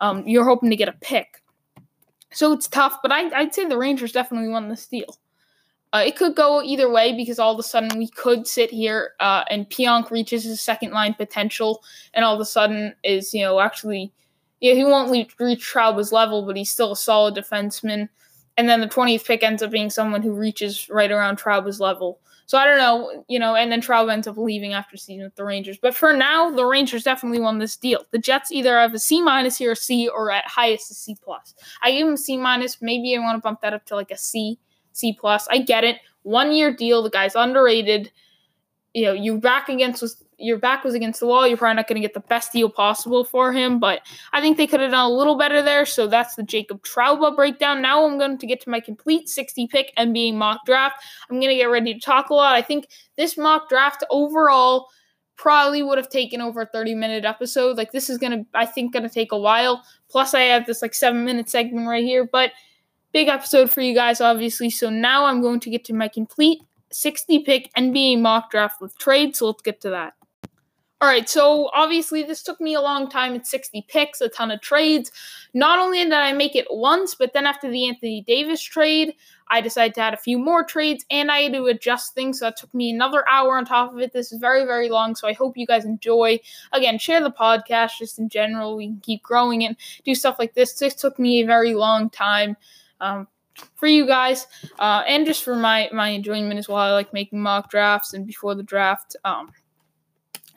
Um, 0.00 0.26
you're 0.26 0.44
hoping 0.44 0.70
to 0.70 0.76
get 0.76 0.88
a 0.88 0.92
pick, 1.00 1.40
so 2.32 2.52
it's 2.52 2.66
tough. 2.66 2.98
But 3.00 3.12
I, 3.12 3.30
I'd 3.30 3.54
say 3.54 3.64
the 3.64 3.78
Rangers 3.78 4.10
definitely 4.10 4.48
won 4.48 4.68
this 4.68 4.88
deal. 4.88 5.20
Uh, 5.92 6.02
it 6.04 6.16
could 6.16 6.34
go 6.34 6.64
either 6.64 6.90
way 6.90 7.16
because 7.16 7.38
all 7.38 7.52
of 7.52 7.60
a 7.60 7.62
sudden 7.62 7.96
we 7.96 8.08
could 8.08 8.44
sit 8.44 8.72
here 8.72 9.12
uh, 9.20 9.44
and 9.50 9.70
Pionk 9.70 10.10
reaches 10.10 10.42
his 10.42 10.60
second 10.60 10.90
line 10.90 11.14
potential, 11.14 11.84
and 12.12 12.24
all 12.24 12.34
of 12.34 12.40
a 12.40 12.44
sudden 12.44 12.92
is 13.04 13.32
you 13.32 13.42
know 13.42 13.60
actually 13.60 14.12
yeah, 14.60 14.74
he 14.74 14.84
won't 14.84 15.10
reach 15.10 15.36
Trouba's 15.38 16.12
level, 16.12 16.46
but 16.46 16.56
he's 16.56 16.70
still 16.70 16.92
a 16.92 16.96
solid 16.96 17.34
defenseman. 17.34 18.08
And 18.56 18.68
then 18.68 18.80
the 18.80 18.88
20th 18.88 19.26
pick 19.26 19.42
ends 19.42 19.62
up 19.62 19.70
being 19.70 19.90
someone 19.90 20.22
who 20.22 20.32
reaches 20.32 20.88
right 20.88 21.10
around 21.10 21.38
Trouba's 21.38 21.78
level. 21.78 22.20
So 22.46 22.56
I 22.56 22.64
don't 22.64 22.78
know, 22.78 23.24
you 23.28 23.40
know, 23.40 23.56
and 23.56 23.72
then 23.72 23.80
Trouba 23.80 24.12
ends 24.12 24.28
up 24.28 24.38
leaving 24.38 24.72
after 24.72 24.96
season 24.96 25.24
with 25.24 25.34
the 25.34 25.44
Rangers. 25.44 25.78
But 25.78 25.96
for 25.96 26.12
now, 26.12 26.48
the 26.48 26.64
Rangers 26.64 27.02
definitely 27.02 27.40
won 27.40 27.58
this 27.58 27.76
deal. 27.76 28.04
The 28.12 28.18
Jets 28.18 28.52
either 28.52 28.78
have 28.78 28.94
a 28.94 29.00
C 29.00 29.20
minus 29.20 29.58
here, 29.58 29.72
a 29.72 29.76
C, 29.76 30.08
or 30.08 30.30
at 30.30 30.46
highest 30.46 30.90
a 30.92 30.94
C 30.94 31.16
plus. 31.20 31.54
I 31.82 31.90
give 31.90 32.06
him 32.06 32.16
C 32.16 32.36
minus. 32.36 32.80
Maybe 32.80 33.16
I 33.16 33.18
want 33.18 33.36
to 33.36 33.42
bump 33.42 33.62
that 33.62 33.74
up 33.74 33.84
to 33.86 33.96
like 33.96 34.12
a 34.12 34.16
C, 34.16 34.60
C 34.92 35.12
plus. 35.12 35.48
I 35.48 35.58
get 35.58 35.82
it. 35.82 35.96
One 36.22 36.52
year 36.52 36.72
deal. 36.72 37.02
The 37.02 37.10
guy's 37.10 37.34
underrated. 37.34 38.12
You 38.96 39.04
know, 39.04 39.12
you 39.12 39.36
back 39.36 39.68
against 39.68 40.02
your 40.38 40.56
back 40.58 40.84
was 40.84 40.94
against 40.94 41.20
the 41.20 41.26
wall, 41.26 41.46
you're 41.46 41.58
probably 41.58 41.76
not 41.76 41.86
going 41.86 42.00
to 42.00 42.06
get 42.06 42.14
the 42.14 42.20
best 42.20 42.50
deal 42.50 42.70
possible 42.70 43.24
for 43.24 43.52
him. 43.52 43.78
But 43.78 44.00
I 44.32 44.40
think 44.40 44.56
they 44.56 44.66
could 44.66 44.80
have 44.80 44.92
done 44.92 45.04
a 45.04 45.14
little 45.14 45.36
better 45.36 45.60
there. 45.60 45.84
So 45.84 46.06
that's 46.06 46.34
the 46.34 46.42
Jacob 46.42 46.82
Trouba 46.82 47.36
breakdown. 47.36 47.82
Now 47.82 48.06
I'm 48.06 48.16
going 48.16 48.38
to 48.38 48.46
get 48.46 48.62
to 48.62 48.70
my 48.70 48.80
complete 48.80 49.28
60 49.28 49.66
pick 49.66 49.92
NBA 49.98 50.32
mock 50.32 50.64
draft. 50.64 51.04
I'm 51.28 51.40
going 51.40 51.50
to 51.50 51.56
get 51.56 51.66
ready 51.66 51.92
to 51.92 52.00
talk 52.00 52.30
a 52.30 52.34
lot. 52.34 52.54
I 52.54 52.62
think 52.62 52.88
this 53.18 53.36
mock 53.36 53.68
draft 53.68 54.02
overall 54.08 54.88
probably 55.36 55.82
would 55.82 55.98
have 55.98 56.08
taken 56.08 56.40
over 56.40 56.62
a 56.62 56.66
30 56.66 56.94
minute 56.94 57.26
episode. 57.26 57.76
Like 57.76 57.92
this 57.92 58.08
is 58.08 58.16
going 58.16 58.32
to, 58.32 58.46
I 58.54 58.64
think, 58.64 58.94
going 58.94 59.02
to 59.02 59.14
take 59.14 59.32
a 59.32 59.38
while. 59.38 59.84
Plus, 60.08 60.32
I 60.32 60.40
have 60.40 60.64
this 60.64 60.80
like 60.80 60.94
seven 60.94 61.22
minute 61.22 61.50
segment 61.50 61.86
right 61.86 62.02
here. 62.02 62.24
But 62.24 62.52
big 63.12 63.28
episode 63.28 63.70
for 63.70 63.82
you 63.82 63.94
guys, 63.94 64.22
obviously. 64.22 64.70
So 64.70 64.88
now 64.88 65.26
I'm 65.26 65.42
going 65.42 65.60
to 65.60 65.70
get 65.70 65.84
to 65.86 65.94
my 65.94 66.08
complete 66.08 66.60
60 66.92 67.40
pick 67.40 67.72
NBA 67.74 68.20
mock 68.20 68.50
draft 68.50 68.80
with 68.80 68.96
trade. 68.98 69.36
So 69.36 69.46
let's 69.46 69.62
get 69.62 69.80
to 69.82 69.90
that. 69.90 70.14
All 71.02 71.08
right, 71.10 71.28
so 71.28 71.68
obviously 71.74 72.22
this 72.22 72.42
took 72.42 72.58
me 72.58 72.72
a 72.72 72.80
long 72.80 73.10
time. 73.10 73.34
It's 73.34 73.50
60 73.50 73.84
picks, 73.86 74.22
a 74.22 74.30
ton 74.30 74.50
of 74.50 74.62
trades. 74.62 75.12
Not 75.52 75.78
only 75.78 76.02
did 76.02 76.14
I 76.14 76.32
make 76.32 76.56
it 76.56 76.66
once, 76.70 77.14
but 77.14 77.34
then 77.34 77.46
after 77.46 77.70
the 77.70 77.86
Anthony 77.86 78.22
Davis 78.22 78.62
trade, 78.62 79.14
I 79.48 79.60
decided 79.60 79.94
to 79.96 80.00
add 80.00 80.14
a 80.14 80.16
few 80.18 80.38
more 80.38 80.64
trades 80.64 81.04
and 81.10 81.30
I 81.30 81.40
had 81.40 81.52
to 81.52 81.66
adjust 81.66 82.14
things. 82.14 82.38
So 82.38 82.46
that 82.46 82.56
took 82.56 82.72
me 82.72 82.90
another 82.90 83.28
hour 83.28 83.58
on 83.58 83.66
top 83.66 83.92
of 83.92 83.98
it. 84.00 84.14
This 84.14 84.32
is 84.32 84.40
very, 84.40 84.64
very 84.64 84.88
long. 84.88 85.14
So 85.14 85.28
I 85.28 85.34
hope 85.34 85.58
you 85.58 85.66
guys 85.66 85.84
enjoy. 85.84 86.40
Again, 86.72 86.98
share 86.98 87.22
the 87.22 87.30
podcast 87.30 87.98
just 87.98 88.18
in 88.18 88.30
general. 88.30 88.76
We 88.76 88.86
can 88.86 89.00
keep 89.00 89.22
growing 89.22 89.64
and 89.64 89.76
do 90.04 90.14
stuff 90.14 90.36
like 90.38 90.54
this. 90.54 90.72
This 90.74 90.94
took 90.94 91.18
me 91.18 91.42
a 91.42 91.46
very 91.46 91.74
long 91.74 92.08
time. 92.08 92.56
Um, 93.02 93.28
for 93.74 93.86
you 93.86 94.06
guys, 94.06 94.46
uh, 94.78 95.02
and 95.06 95.26
just 95.26 95.44
for 95.44 95.56
my 95.56 95.88
my 95.92 96.08
enjoyment 96.08 96.58
as 96.58 96.68
well. 96.68 96.78
I 96.78 96.92
like 96.92 97.12
making 97.12 97.40
mock 97.40 97.70
drafts 97.70 98.14
and 98.14 98.26
before 98.26 98.54
the 98.54 98.62
draft. 98.62 99.16
Um, 99.24 99.52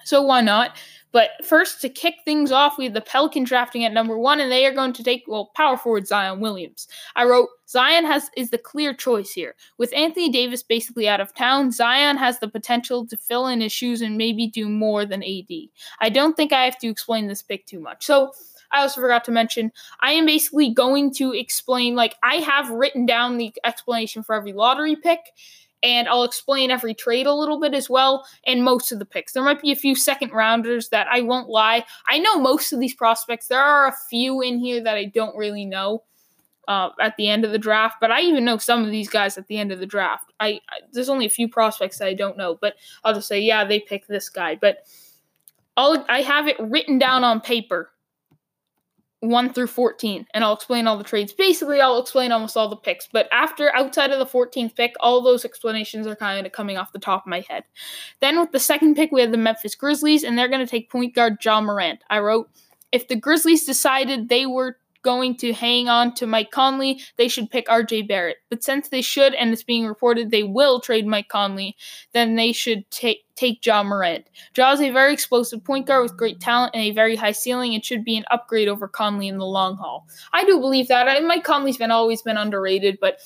so 0.03 0.21
why 0.21 0.41
not? 0.41 0.75
But 1.11 1.31
first, 1.43 1.81
to 1.81 1.89
kick 1.89 2.15
things 2.23 2.51
off, 2.51 2.77
we 2.77 2.83
have 2.83 2.93
the 2.93 3.01
Pelican 3.01 3.43
drafting 3.43 3.83
at 3.83 3.93
number 3.93 4.17
one, 4.17 4.39
and 4.39 4.51
they 4.51 4.65
are 4.65 4.73
going 4.73 4.93
to 4.93 5.03
take 5.03 5.23
well 5.27 5.51
power 5.55 5.75
forward 5.75 6.07
Zion 6.07 6.39
Williams. 6.39 6.87
I 7.15 7.25
wrote 7.25 7.49
Zion 7.67 8.05
has 8.05 8.29
is 8.37 8.51
the 8.51 8.57
clear 8.59 8.93
choice 8.93 9.31
here. 9.31 9.55
With 9.77 9.95
Anthony 9.95 10.29
Davis 10.29 10.61
basically 10.61 11.07
out 11.07 11.19
of 11.19 11.33
town, 11.33 11.71
Zion 11.71 12.17
has 12.17 12.39
the 12.39 12.47
potential 12.47 13.07
to 13.07 13.17
fill 13.17 13.47
in 13.47 13.61
his 13.61 13.71
shoes 13.71 14.01
and 14.01 14.17
maybe 14.17 14.47
do 14.47 14.69
more 14.69 15.05
than 15.05 15.23
AD. 15.23 15.51
I 15.99 16.09
don't 16.09 16.37
think 16.37 16.53
I 16.53 16.65
have 16.65 16.77
to 16.79 16.87
explain 16.87 17.27
this 17.27 17.41
pick 17.41 17.65
too 17.65 17.79
much. 17.79 18.05
So 18.05 18.33
I 18.71 18.81
also 18.81 19.01
forgot 19.01 19.25
to 19.25 19.31
mention, 19.31 19.71
I 20.01 20.11
am 20.11 20.25
basically 20.25 20.73
going 20.73 21.13
to 21.15 21.33
explain, 21.33 21.95
like, 21.95 22.15
I 22.23 22.35
have 22.35 22.69
written 22.69 23.05
down 23.05 23.37
the 23.37 23.53
explanation 23.63 24.23
for 24.23 24.35
every 24.35 24.53
lottery 24.53 24.95
pick, 24.95 25.19
and 25.81 26.07
I'll 26.07 26.23
explain 26.23 26.71
every 26.71 26.93
trade 26.93 27.25
a 27.25 27.33
little 27.33 27.59
bit 27.59 27.73
as 27.73 27.89
well, 27.89 28.25
and 28.45 28.63
most 28.63 28.91
of 28.91 28.99
the 28.99 29.05
picks. 29.05 29.33
There 29.33 29.43
might 29.43 29.61
be 29.61 29.71
a 29.71 29.77
few 29.77 29.95
second 29.95 30.31
rounders 30.31 30.89
that 30.89 31.07
I 31.07 31.21
won't 31.21 31.49
lie. 31.49 31.85
I 32.07 32.19
know 32.19 32.39
most 32.39 32.73
of 32.73 32.79
these 32.79 32.93
prospects. 32.93 33.47
There 33.47 33.61
are 33.61 33.87
a 33.87 33.95
few 34.09 34.41
in 34.41 34.59
here 34.59 34.83
that 34.83 34.95
I 34.95 35.05
don't 35.05 35.37
really 35.37 35.65
know 35.65 36.03
uh, 36.67 36.89
at 36.99 37.17
the 37.17 37.27
end 37.27 37.45
of 37.45 37.51
the 37.51 37.57
draft, 37.57 37.97
but 37.99 38.11
I 38.11 38.21
even 38.21 38.45
know 38.45 38.57
some 38.57 38.83
of 38.83 38.91
these 38.91 39.09
guys 39.09 39.37
at 39.37 39.47
the 39.47 39.57
end 39.57 39.71
of 39.71 39.79
the 39.79 39.87
draft. 39.87 40.31
I, 40.39 40.59
I 40.69 40.81
there's 40.91 41.09
only 41.09 41.25
a 41.25 41.29
few 41.29 41.49
prospects 41.49 41.97
that 41.97 42.07
I 42.07 42.13
don't 42.13 42.37
know, 42.37 42.59
but 42.61 42.75
I'll 43.03 43.15
just 43.15 43.27
say 43.27 43.39
yeah, 43.39 43.65
they 43.65 43.79
picked 43.79 44.07
this 44.07 44.29
guy. 44.29 44.55
But 44.55 44.85
I'll, 45.77 46.05
I 46.09 46.21
have 46.21 46.47
it 46.47 46.59
written 46.59 46.99
down 46.99 47.23
on 47.23 47.41
paper 47.41 47.89
1 49.21 49.53
through 49.53 49.67
14 49.67 50.25
and 50.33 50.43
I'll 50.43 50.53
explain 50.53 50.87
all 50.87 50.97
the 50.97 51.03
trades. 51.03 51.33
Basically, 51.33 51.81
I'll 51.81 51.99
explain 51.99 52.31
almost 52.31 52.55
all 52.55 52.69
the 52.69 52.75
picks, 52.75 53.07
but 53.07 53.27
after 53.31 53.73
outside 53.75 54.11
of 54.11 54.19
the 54.19 54.25
14th 54.25 54.75
pick, 54.75 54.95
all 54.99 55.21
those 55.21 55.43
explanations 55.43 56.07
are 56.07 56.15
kind 56.15 56.45
of 56.45 56.53
coming 56.53 56.77
off 56.77 56.93
the 56.93 56.99
top 56.99 57.23
of 57.23 57.29
my 57.29 57.43
head. 57.49 57.63
Then 58.21 58.39
with 58.39 58.51
the 58.51 58.59
second 58.59 58.95
pick, 58.95 59.11
we 59.11 59.21
have 59.21 59.31
the 59.31 59.37
Memphis 59.37 59.75
Grizzlies 59.75 60.23
and 60.23 60.37
they're 60.37 60.47
going 60.47 60.65
to 60.65 60.69
take 60.69 60.89
point 60.89 61.15
guard 61.15 61.39
John 61.39 61.65
Morant. 61.65 62.01
I 62.09 62.19
wrote 62.19 62.49
if 62.91 63.07
the 63.07 63.15
Grizzlies 63.15 63.65
decided 63.65 64.29
they 64.29 64.45
were 64.45 64.77
going 65.01 65.35
to 65.37 65.53
hang 65.53 65.87
on 65.87 66.13
to 66.13 66.27
Mike 66.27 66.51
Conley, 66.51 67.01
they 67.17 67.27
should 67.27 67.49
pick 67.49 67.67
RJ 67.67 68.07
Barrett. 68.07 68.37
But 68.49 68.63
since 68.63 68.89
they 68.89 69.01
should, 69.01 69.33
and 69.33 69.51
it's 69.51 69.63
being 69.63 69.85
reported 69.85 70.29
they 70.29 70.43
will 70.43 70.79
trade 70.79 71.07
Mike 71.07 71.29
Conley, 71.29 71.75
then 72.13 72.35
they 72.35 72.51
should 72.51 72.89
take 72.91 73.23
take 73.39 73.65
Ja 73.65 73.81
Morant. 73.83 74.25
Ja 74.55 74.71
is 74.73 74.81
a 74.81 74.89
very 74.89 75.13
explosive 75.13 75.63
point 75.63 75.87
guard 75.87 76.03
with 76.03 76.17
great 76.17 76.39
talent 76.39 76.71
and 76.73 76.83
a 76.83 76.91
very 76.91 77.15
high 77.15 77.31
ceiling 77.31 77.73
and 77.73 77.85
should 77.85 78.03
be 78.03 78.17
an 78.17 78.25
upgrade 78.31 78.67
over 78.67 78.87
Conley 78.87 79.27
in 79.27 79.37
the 79.37 79.45
long 79.45 79.77
haul. 79.77 80.07
I 80.33 80.43
do 80.43 80.59
believe 80.59 80.87
that. 80.89 81.23
Mike 81.23 81.43
Conley's 81.43 81.77
been 81.77 81.91
always 81.91 82.21
been 82.21 82.37
underrated, 82.37 82.97
but 82.99 83.19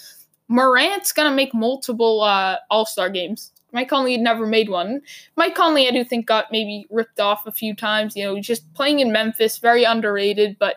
Morant's 0.48 1.12
gonna 1.12 1.36
make 1.36 1.54
multiple 1.54 2.22
uh, 2.22 2.58
All 2.70 2.86
Star 2.86 3.10
games. 3.10 3.52
Mike 3.72 3.90
Conley 3.90 4.12
had 4.12 4.22
never 4.22 4.46
made 4.46 4.70
one. 4.70 5.02
Mike 5.36 5.56
Conley, 5.56 5.88
I 5.88 5.92
do 5.92 6.04
think, 6.04 6.28
got 6.28 6.52
maybe 6.52 6.86
ripped 6.92 7.20
off 7.20 7.48
a 7.48 7.52
few 7.52 7.76
times. 7.76 8.16
You 8.16 8.24
know, 8.24 8.40
just 8.40 8.72
playing 8.76 9.00
in 9.00 9.12
Memphis, 9.12 9.58
very 9.58 9.84
underrated, 9.84 10.58
but 10.60 10.76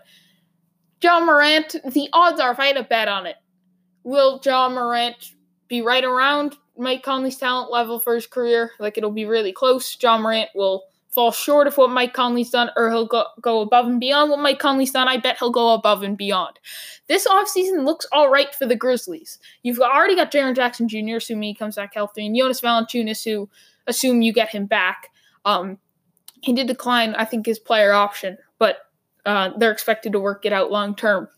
John 1.00 1.26
Morant, 1.26 1.76
the 1.84 2.08
odds 2.14 2.40
are 2.40 2.52
if 2.52 2.58
I 2.58 2.66
had 2.66 2.78
a 2.78 2.84
bet 2.84 3.08
on 3.08 3.26
it, 3.26 3.36
will 4.02 4.38
John 4.38 4.74
Morant 4.74 5.32
be 5.68 5.82
right 5.82 6.04
around 6.04 6.56
Mike 6.78 7.02
Conley's 7.02 7.36
talent 7.36 7.70
level 7.70 7.98
for 7.98 8.14
his 8.14 8.26
career? 8.26 8.72
Like 8.78 8.98
it'll 8.98 9.10
be 9.10 9.24
really 9.24 9.52
close. 9.52 9.96
John 9.96 10.22
Morant 10.22 10.50
will 10.54 10.84
fall 11.16 11.32
short 11.32 11.66
of 11.66 11.76
what 11.78 11.88
Mike 11.88 12.12
Conley's 12.12 12.50
done, 12.50 12.70
or 12.76 12.90
he'll 12.90 13.06
go, 13.06 13.24
go 13.40 13.62
above 13.62 13.86
and 13.86 13.98
beyond 13.98 14.30
what 14.30 14.38
Mike 14.38 14.58
Conley's 14.58 14.92
done. 14.92 15.08
I 15.08 15.16
bet 15.16 15.38
he'll 15.38 15.50
go 15.50 15.72
above 15.72 16.02
and 16.02 16.16
beyond. 16.16 16.58
This 17.08 17.26
offseason 17.26 17.86
looks 17.86 18.06
all 18.12 18.30
right 18.30 18.54
for 18.54 18.66
the 18.66 18.76
Grizzlies. 18.76 19.38
You've 19.62 19.80
already 19.80 20.14
got 20.14 20.30
Jaren 20.30 20.54
Jackson 20.54 20.88
Jr., 20.88 21.16
assuming 21.16 21.48
he 21.48 21.54
comes 21.54 21.76
back 21.76 21.94
healthy, 21.94 22.26
and 22.26 22.36
Jonas 22.36 22.60
Valanciunas, 22.60 23.24
who 23.24 23.48
assume 23.86 24.20
you 24.20 24.34
get 24.34 24.50
him 24.50 24.66
back. 24.66 25.10
Um, 25.46 25.78
he 26.42 26.52
did 26.52 26.66
decline, 26.66 27.14
I 27.14 27.24
think, 27.24 27.46
his 27.46 27.58
player 27.58 27.94
option, 27.94 28.36
but 28.58 28.78
uh, 29.24 29.50
they're 29.56 29.72
expected 29.72 30.12
to 30.12 30.20
work 30.20 30.44
it 30.44 30.52
out 30.52 30.70
long 30.70 30.94
term. 30.94 31.28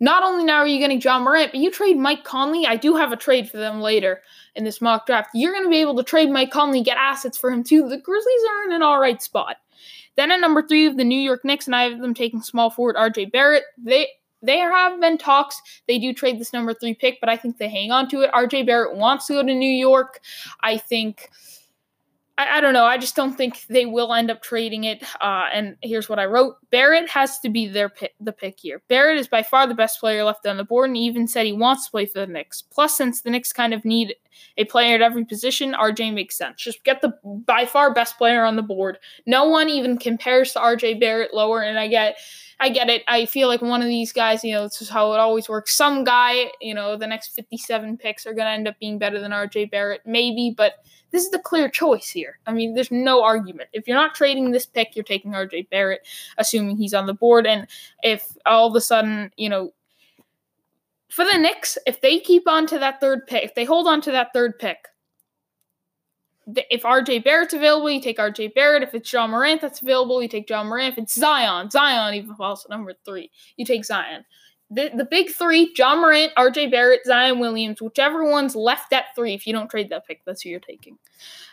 Not 0.00 0.22
only 0.22 0.44
now 0.44 0.58
are 0.58 0.66
you 0.66 0.78
getting 0.78 1.00
John 1.00 1.22
Morant, 1.22 1.52
but 1.52 1.60
you 1.60 1.70
trade 1.70 1.96
Mike 1.96 2.24
Conley. 2.24 2.66
I 2.66 2.76
do 2.76 2.94
have 2.96 3.12
a 3.12 3.16
trade 3.16 3.50
for 3.50 3.56
them 3.56 3.80
later 3.80 4.22
in 4.54 4.64
this 4.64 4.80
mock 4.80 5.06
draft. 5.06 5.30
You're 5.34 5.52
going 5.52 5.64
to 5.64 5.70
be 5.70 5.80
able 5.80 5.96
to 5.96 6.04
trade 6.04 6.30
Mike 6.30 6.50
Conley, 6.50 6.82
get 6.82 6.96
assets 6.96 7.36
for 7.36 7.50
him 7.50 7.64
too. 7.64 7.88
The 7.88 7.98
Grizzlies 7.98 8.42
are 8.50 8.64
in 8.66 8.72
an 8.72 8.82
all 8.82 9.00
right 9.00 9.20
spot. 9.20 9.56
Then 10.16 10.30
at 10.30 10.40
number 10.40 10.62
three 10.62 10.86
of 10.86 10.96
the 10.96 11.04
New 11.04 11.20
York 11.20 11.44
Knicks, 11.44 11.66
and 11.66 11.76
I 11.76 11.88
have 11.88 12.00
them 12.00 12.14
taking 12.14 12.42
small 12.42 12.70
forward 12.70 12.96
RJ 12.96 13.32
Barrett. 13.32 13.64
They 13.76 14.08
there 14.40 14.70
have 14.72 15.00
been 15.00 15.18
talks. 15.18 15.60
They 15.88 15.98
do 15.98 16.12
trade 16.12 16.38
this 16.38 16.52
number 16.52 16.72
three 16.72 16.94
pick, 16.94 17.18
but 17.20 17.28
I 17.28 17.36
think 17.36 17.58
they 17.58 17.68
hang 17.68 17.90
on 17.90 18.08
to 18.10 18.22
it. 18.22 18.30
RJ 18.32 18.66
Barrett 18.66 18.96
wants 18.96 19.26
to 19.26 19.34
go 19.34 19.42
to 19.42 19.54
New 19.54 19.70
York. 19.70 20.20
I 20.62 20.76
think 20.76 21.30
I, 22.38 22.58
I, 22.58 22.60
don't 22.60 22.72
know. 22.72 22.84
I 22.84 22.96
just 22.96 23.16
don't 23.16 23.36
think 23.36 23.66
they 23.68 23.84
will 23.84 24.14
end 24.14 24.30
up 24.30 24.42
trading 24.42 24.84
it. 24.84 25.02
Uh, 25.20 25.46
and 25.52 25.76
here's 25.82 26.08
what 26.08 26.20
I 26.20 26.24
wrote: 26.24 26.56
Barrett 26.70 27.10
has 27.10 27.40
to 27.40 27.50
be 27.50 27.66
their 27.66 27.88
pick, 27.88 28.14
the 28.20 28.32
pick 28.32 28.60
here. 28.60 28.80
Barrett 28.88 29.18
is 29.18 29.26
by 29.26 29.42
far 29.42 29.66
the 29.66 29.74
best 29.74 29.98
player 29.98 30.22
left 30.22 30.46
on 30.46 30.56
the 30.56 30.64
board, 30.64 30.88
and 30.88 30.96
he 30.96 31.02
even 31.02 31.26
said 31.26 31.44
he 31.44 31.52
wants 31.52 31.86
to 31.86 31.90
play 31.90 32.06
for 32.06 32.20
the 32.20 32.26
Knicks. 32.26 32.62
Plus, 32.62 32.96
since 32.96 33.20
the 33.20 33.30
Knicks 33.30 33.52
kind 33.52 33.74
of 33.74 33.84
need 33.84 34.14
a 34.56 34.64
player 34.64 34.94
at 34.94 35.02
every 35.02 35.24
position, 35.24 35.74
RJ 35.74 36.14
makes 36.14 36.38
sense. 36.38 36.62
Just 36.62 36.84
get 36.84 37.02
the 37.02 37.12
by 37.24 37.66
far 37.66 37.92
best 37.92 38.16
player 38.16 38.44
on 38.44 38.56
the 38.56 38.62
board. 38.62 38.98
No 39.26 39.48
one 39.48 39.68
even 39.68 39.98
compares 39.98 40.52
to 40.52 40.60
RJ 40.60 41.00
Barrett 41.00 41.34
lower, 41.34 41.60
and 41.62 41.78
I 41.78 41.88
get. 41.88 42.16
I 42.60 42.70
get 42.70 42.88
it. 42.88 43.02
I 43.06 43.26
feel 43.26 43.46
like 43.46 43.62
one 43.62 43.82
of 43.82 43.88
these 43.88 44.12
guys, 44.12 44.42
you 44.42 44.52
know, 44.52 44.64
this 44.64 44.82
is 44.82 44.88
how 44.88 45.12
it 45.12 45.20
always 45.20 45.48
works. 45.48 45.76
Some 45.76 46.02
guy, 46.02 46.50
you 46.60 46.74
know, 46.74 46.96
the 46.96 47.06
next 47.06 47.28
57 47.28 47.96
picks 47.98 48.26
are 48.26 48.34
going 48.34 48.46
to 48.46 48.50
end 48.50 48.66
up 48.66 48.78
being 48.80 48.98
better 48.98 49.20
than 49.20 49.30
RJ 49.30 49.70
Barrett, 49.70 50.02
maybe, 50.04 50.52
but 50.56 50.84
this 51.10 51.24
is 51.24 51.30
the 51.30 51.38
clear 51.38 51.68
choice 51.68 52.10
here. 52.10 52.38
I 52.46 52.52
mean, 52.52 52.74
there's 52.74 52.90
no 52.90 53.22
argument. 53.22 53.70
If 53.72 53.86
you're 53.86 53.96
not 53.96 54.14
trading 54.14 54.50
this 54.50 54.66
pick, 54.66 54.96
you're 54.96 55.04
taking 55.04 55.32
RJ 55.32 55.70
Barrett, 55.70 56.06
assuming 56.36 56.76
he's 56.76 56.94
on 56.94 57.06
the 57.06 57.14
board. 57.14 57.46
And 57.46 57.66
if 58.02 58.36
all 58.44 58.66
of 58.66 58.74
a 58.74 58.80
sudden, 58.80 59.30
you 59.36 59.48
know, 59.48 59.72
for 61.08 61.24
the 61.24 61.38
Knicks, 61.38 61.78
if 61.86 62.00
they 62.00 62.18
keep 62.18 62.46
on 62.48 62.66
to 62.66 62.78
that 62.80 63.00
third 63.00 63.26
pick, 63.26 63.44
if 63.44 63.54
they 63.54 63.64
hold 63.64 63.86
on 63.86 64.00
to 64.02 64.10
that 64.10 64.32
third 64.32 64.58
pick, 64.58 64.88
if 66.70 66.82
RJ 66.82 67.24
Barrett's 67.24 67.54
available, 67.54 67.90
you 67.90 68.00
take 68.00 68.18
RJ 68.18 68.54
Barrett. 68.54 68.82
If 68.82 68.94
it's 68.94 69.10
John 69.10 69.30
Morant 69.30 69.60
that's 69.60 69.82
available, 69.82 70.22
you 70.22 70.28
take 70.28 70.48
John 70.48 70.66
Morant. 70.66 70.92
If 70.92 70.98
it's 71.04 71.14
Zion, 71.14 71.70
Zion 71.70 72.14
even 72.14 72.34
falls 72.34 72.64
to 72.64 72.70
number 72.70 72.94
three, 73.04 73.30
you 73.56 73.64
take 73.64 73.84
Zion 73.84 74.24
the, 74.70 74.90
the 74.94 75.04
big 75.04 75.30
three, 75.30 75.72
John 75.74 76.00
Morant, 76.00 76.32
RJ 76.36 76.70
Barrett, 76.70 77.00
Zion 77.06 77.38
Williams, 77.38 77.80
whichever 77.80 78.28
one's 78.28 78.54
left 78.54 78.92
at 78.92 79.14
three, 79.14 79.34
if 79.34 79.46
you 79.46 79.52
don't 79.52 79.70
trade 79.70 79.88
that 79.90 80.06
pick, 80.06 80.20
that's 80.24 80.42
who 80.42 80.50
you're 80.50 80.60
taking. 80.60 80.98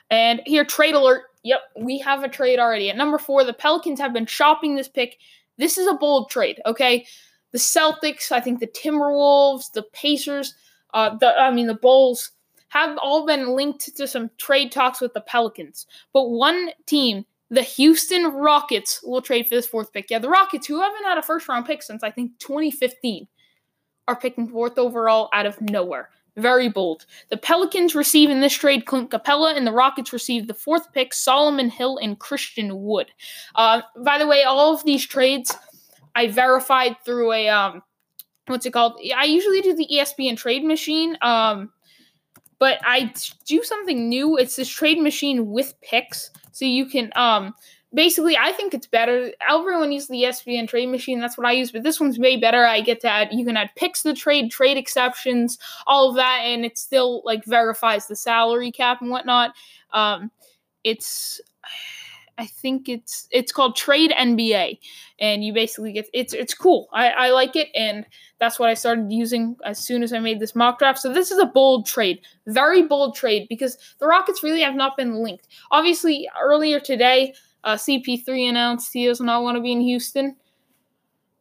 And 0.10 0.42
here, 0.46 0.66
trade 0.66 0.96
alert. 0.96 1.24
Yep, 1.44 1.60
we 1.80 1.98
have 2.00 2.24
a 2.24 2.30
trade 2.30 2.60
already. 2.60 2.90
At 2.90 2.98
number 2.98 3.18
four, 3.18 3.44
the 3.44 3.54
Pelicans 3.54 4.00
have 4.00 4.14
been 4.14 4.26
shopping 4.26 4.76
this 4.76 4.90
pick. 4.90 5.18
This 5.58 5.78
is 5.78 5.88
a 5.88 5.94
bold 5.94 6.30
trade, 6.30 6.62
okay? 6.66 7.06
The 7.54 7.58
Celtics, 7.58 8.32
I 8.32 8.42
think 8.42 8.60
the 8.60 8.68
Timberwolves, 8.68 9.72
the 9.72 9.84
Pacers, 9.94 10.54
uh, 10.94 11.16
the 11.18 11.38
I 11.38 11.52
mean 11.52 11.68
the 11.68 11.76
Bulls 11.76 12.32
have 12.76 12.98
all 13.02 13.26
been 13.26 13.56
linked 13.56 13.96
to 13.96 14.06
some 14.06 14.30
trade 14.38 14.70
talks 14.70 15.00
with 15.00 15.14
the 15.14 15.22
Pelicans. 15.22 15.88
But 16.12 16.30
one 16.30 16.72
team 16.86 17.26
the 17.50 17.62
Houston 17.62 18.26
Rockets 18.26 19.02
will 19.02 19.22
trade 19.22 19.48
for 19.48 19.56
this 19.56 19.68
fourth 19.68 19.94
pick. 19.94 20.12
Yeah, 20.12 20.20
the 20.20 20.30
Rockets, 20.30 20.68
who 20.68 20.82
haven't 20.82 21.06
had 21.06 21.18
a 21.18 21.22
first 21.22 21.48
round 21.48 21.66
pick 21.66 21.82
since 21.82 22.04
I 22.04 22.12
think 22.12 22.38
2015, 22.40 23.28
are 24.10 24.16
picking 24.16 24.50
fourth 24.50 24.78
overall 24.78 25.30
out 25.32 25.46
of 25.46 25.62
nowhere. 25.62 26.10
Very 26.36 26.68
bold. 26.68 27.06
The 27.30 27.38
Pelicans 27.38 27.96
receive 27.96 28.30
in 28.30 28.42
this 28.42 28.54
trade 28.54 28.86
Clint 28.86 29.10
Capela, 29.10 29.56
and 29.56 29.66
the 29.66 29.72
Rockets 29.72 30.12
receive 30.12 30.48
the 30.48 30.54
fourth 30.54 30.92
pick 30.92 31.14
Solomon 31.14 31.70
Hill 31.70 31.98
and 32.02 32.20
Christian 32.20 32.84
Wood. 32.84 33.10
Uh, 33.56 33.84
by 34.04 34.18
the 34.18 34.28
way, 34.28 34.44
all 34.44 34.74
of 34.74 34.84
these 34.84 35.06
trades 35.06 35.56
I 36.14 36.28
verified 36.28 36.98
through 37.06 37.32
a 37.32 37.48
um, 37.48 37.84
what's 38.48 38.66
it 38.66 38.74
called? 38.74 39.00
I 39.16 39.24
usually 39.24 39.62
do 39.62 39.76
the 39.76 39.88
ESPN 39.90 40.36
trade 40.36 40.66
machine. 40.66 41.18
Um, 41.22 41.72
but 42.60 42.80
I 42.84 43.14
do 43.46 43.64
something 43.64 44.10
new. 44.10 44.38
It's 44.38 44.56
this 44.56 44.70
trade 44.70 45.00
machine 45.00 45.52
with 45.52 45.74
picks 45.82 46.32
so 46.52 46.66
you 46.66 46.86
can 46.86 47.12
um 47.16 47.54
basically 47.94 48.38
I 48.38 48.52
think 48.52 48.74
it's 48.74 48.88
better. 48.88 49.32
Everyone 49.50 49.92
uses 49.92 50.10
the 50.10 50.24
ESPN 50.24 50.68
trade 50.68 50.90
machine. 50.90 51.20
That's 51.20 51.38
what 51.38 51.48
I 51.48 51.54
use, 51.54 51.72
but 51.72 51.84
this 51.84 52.00
one's 52.00 52.20
way 52.20 52.38
better. 52.38 52.66
I 52.66 52.82
get 52.82 53.02
to 53.02 53.10
add 53.10 53.30
you 53.32 53.46
can 53.46 53.58
add 53.58 53.72
picks 53.76 54.04
to 54.04 54.10
the 54.10 54.16
trade, 54.16 54.52
trade 54.52 54.78
exceptions, 54.78 55.58
all 55.88 56.10
of 56.10 56.16
that, 56.16 56.42
and 56.44 56.66
it 56.66 56.78
still 56.78 57.22
like 57.26 57.46
verifies 57.46 58.08
the 58.08 58.16
salary 58.16 58.72
cap 58.72 59.02
and 59.02 59.10
whatnot. 59.10 59.54
Um, 59.94 60.32
it's 60.84 61.42
I 62.38 62.46
think 62.46 62.90
it's 62.90 63.28
it's 63.32 63.52
called 63.52 63.76
Trade 63.76 64.12
NBA, 64.12 64.80
and 65.20 65.44
you 65.44 65.54
basically 65.54 65.94
get 65.94 66.10
it's 66.14 66.34
it's 66.34 66.54
cool. 66.54 66.90
I, 66.92 67.10
I 67.10 67.30
like 67.32 67.56
it, 67.56 67.70
and 67.74 68.06
that's 68.40 68.60
what 68.60 68.70
I 68.70 68.74
started 68.74 69.12
using 69.12 69.56
as 69.64 69.80
soon 69.80 70.04
as 70.04 70.12
I 70.12 70.20
made 70.20 70.40
this 70.40 70.56
mock 70.56 70.80
draft. 70.80 71.00
So 71.00 71.14
this 71.14 71.32
is 71.32 71.38
a 71.38 71.46
bold 71.46 71.86
trade, 71.86 72.20
very 72.48 72.84
bold 72.84 73.16
trade, 73.16 73.48
because 73.50 73.78
the 74.00 74.08
Rockets 74.08 74.44
really 74.44 74.62
have 74.62 74.76
not 74.76 74.98
been 74.98 75.16
linked. 75.24 75.48
Obviously, 75.72 76.28
earlier 76.42 76.80
today, 76.80 77.34
uh, 77.64 77.76
CP3 77.76 78.50
announced 78.50 78.92
he 78.92 79.06
does 79.06 79.22
not 79.22 79.44
want 79.44 79.56
to 79.56 79.62
be 79.62 79.72
in 79.72 79.82
Houston. 79.82 80.36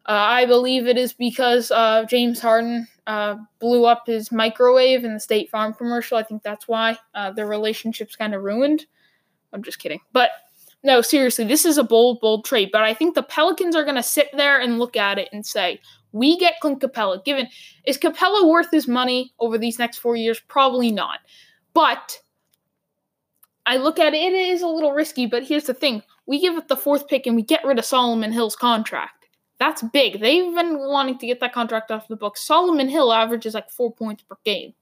Uh, 0.06 0.12
I 0.12 0.46
believe 0.46 0.86
it 0.86 0.98
is 0.98 1.12
because 1.12 1.70
uh, 1.70 2.04
James 2.04 2.38
Harden 2.38 2.86
uh, 3.06 3.36
blew 3.58 3.86
up 3.86 4.06
his 4.06 4.30
microwave 4.30 5.02
in 5.02 5.14
the 5.14 5.20
State 5.20 5.50
Farm 5.50 5.72
commercial. 5.72 6.18
I 6.18 6.22
think 6.22 6.42
that's 6.42 6.68
why 6.68 6.98
uh, 7.14 7.32
their 7.32 7.46
relationship's 7.46 8.14
kind 8.14 8.34
of 8.34 8.42
ruined. 8.42 8.86
I'm 9.52 9.62
just 9.62 9.78
kidding, 9.78 10.00
but 10.12 10.30
no, 10.84 11.00
seriously, 11.00 11.46
this 11.46 11.64
is 11.64 11.78
a 11.78 11.82
bold, 11.82 12.20
bold 12.20 12.44
trade. 12.44 12.68
But 12.70 12.82
I 12.82 12.92
think 12.92 13.14
the 13.14 13.22
Pelicans 13.22 13.74
are 13.74 13.84
going 13.84 13.96
to 13.96 14.02
sit 14.02 14.28
there 14.34 14.60
and 14.60 14.78
look 14.78 14.96
at 14.96 15.18
it 15.18 15.28
and 15.32 15.44
say, 15.44 15.80
we 16.12 16.38
get 16.38 16.60
Clint 16.60 16.80
Capela. 16.80 17.24
Given 17.24 17.48
is 17.86 17.98
Capela 17.98 18.46
worth 18.46 18.70
his 18.70 18.86
money 18.86 19.32
over 19.40 19.58
these 19.58 19.78
next 19.78 19.98
four 19.98 20.14
years? 20.14 20.40
Probably 20.46 20.92
not. 20.92 21.18
But 21.72 22.20
I 23.66 23.78
look 23.78 23.98
at 23.98 24.14
it, 24.14 24.32
it 24.32 24.34
is 24.34 24.62
a 24.62 24.68
little 24.68 24.92
risky. 24.92 25.26
But 25.26 25.42
here's 25.42 25.64
the 25.64 25.74
thing: 25.74 26.02
we 26.26 26.40
give 26.40 26.54
up 26.54 26.68
the 26.68 26.76
fourth 26.76 27.08
pick 27.08 27.26
and 27.26 27.34
we 27.34 27.42
get 27.42 27.64
rid 27.64 27.78
of 27.78 27.84
Solomon 27.84 28.30
Hill's 28.30 28.54
contract. 28.54 29.26
That's 29.58 29.82
big. 29.82 30.20
They've 30.20 30.54
been 30.54 30.78
wanting 30.78 31.18
to 31.18 31.26
get 31.26 31.40
that 31.40 31.52
contract 31.52 31.90
off 31.90 32.08
the 32.08 32.16
books. 32.16 32.46
Solomon 32.46 32.88
Hill 32.88 33.12
averages 33.12 33.54
like 33.54 33.70
four 33.70 33.92
points 33.92 34.22
per 34.22 34.36
game. 34.44 34.74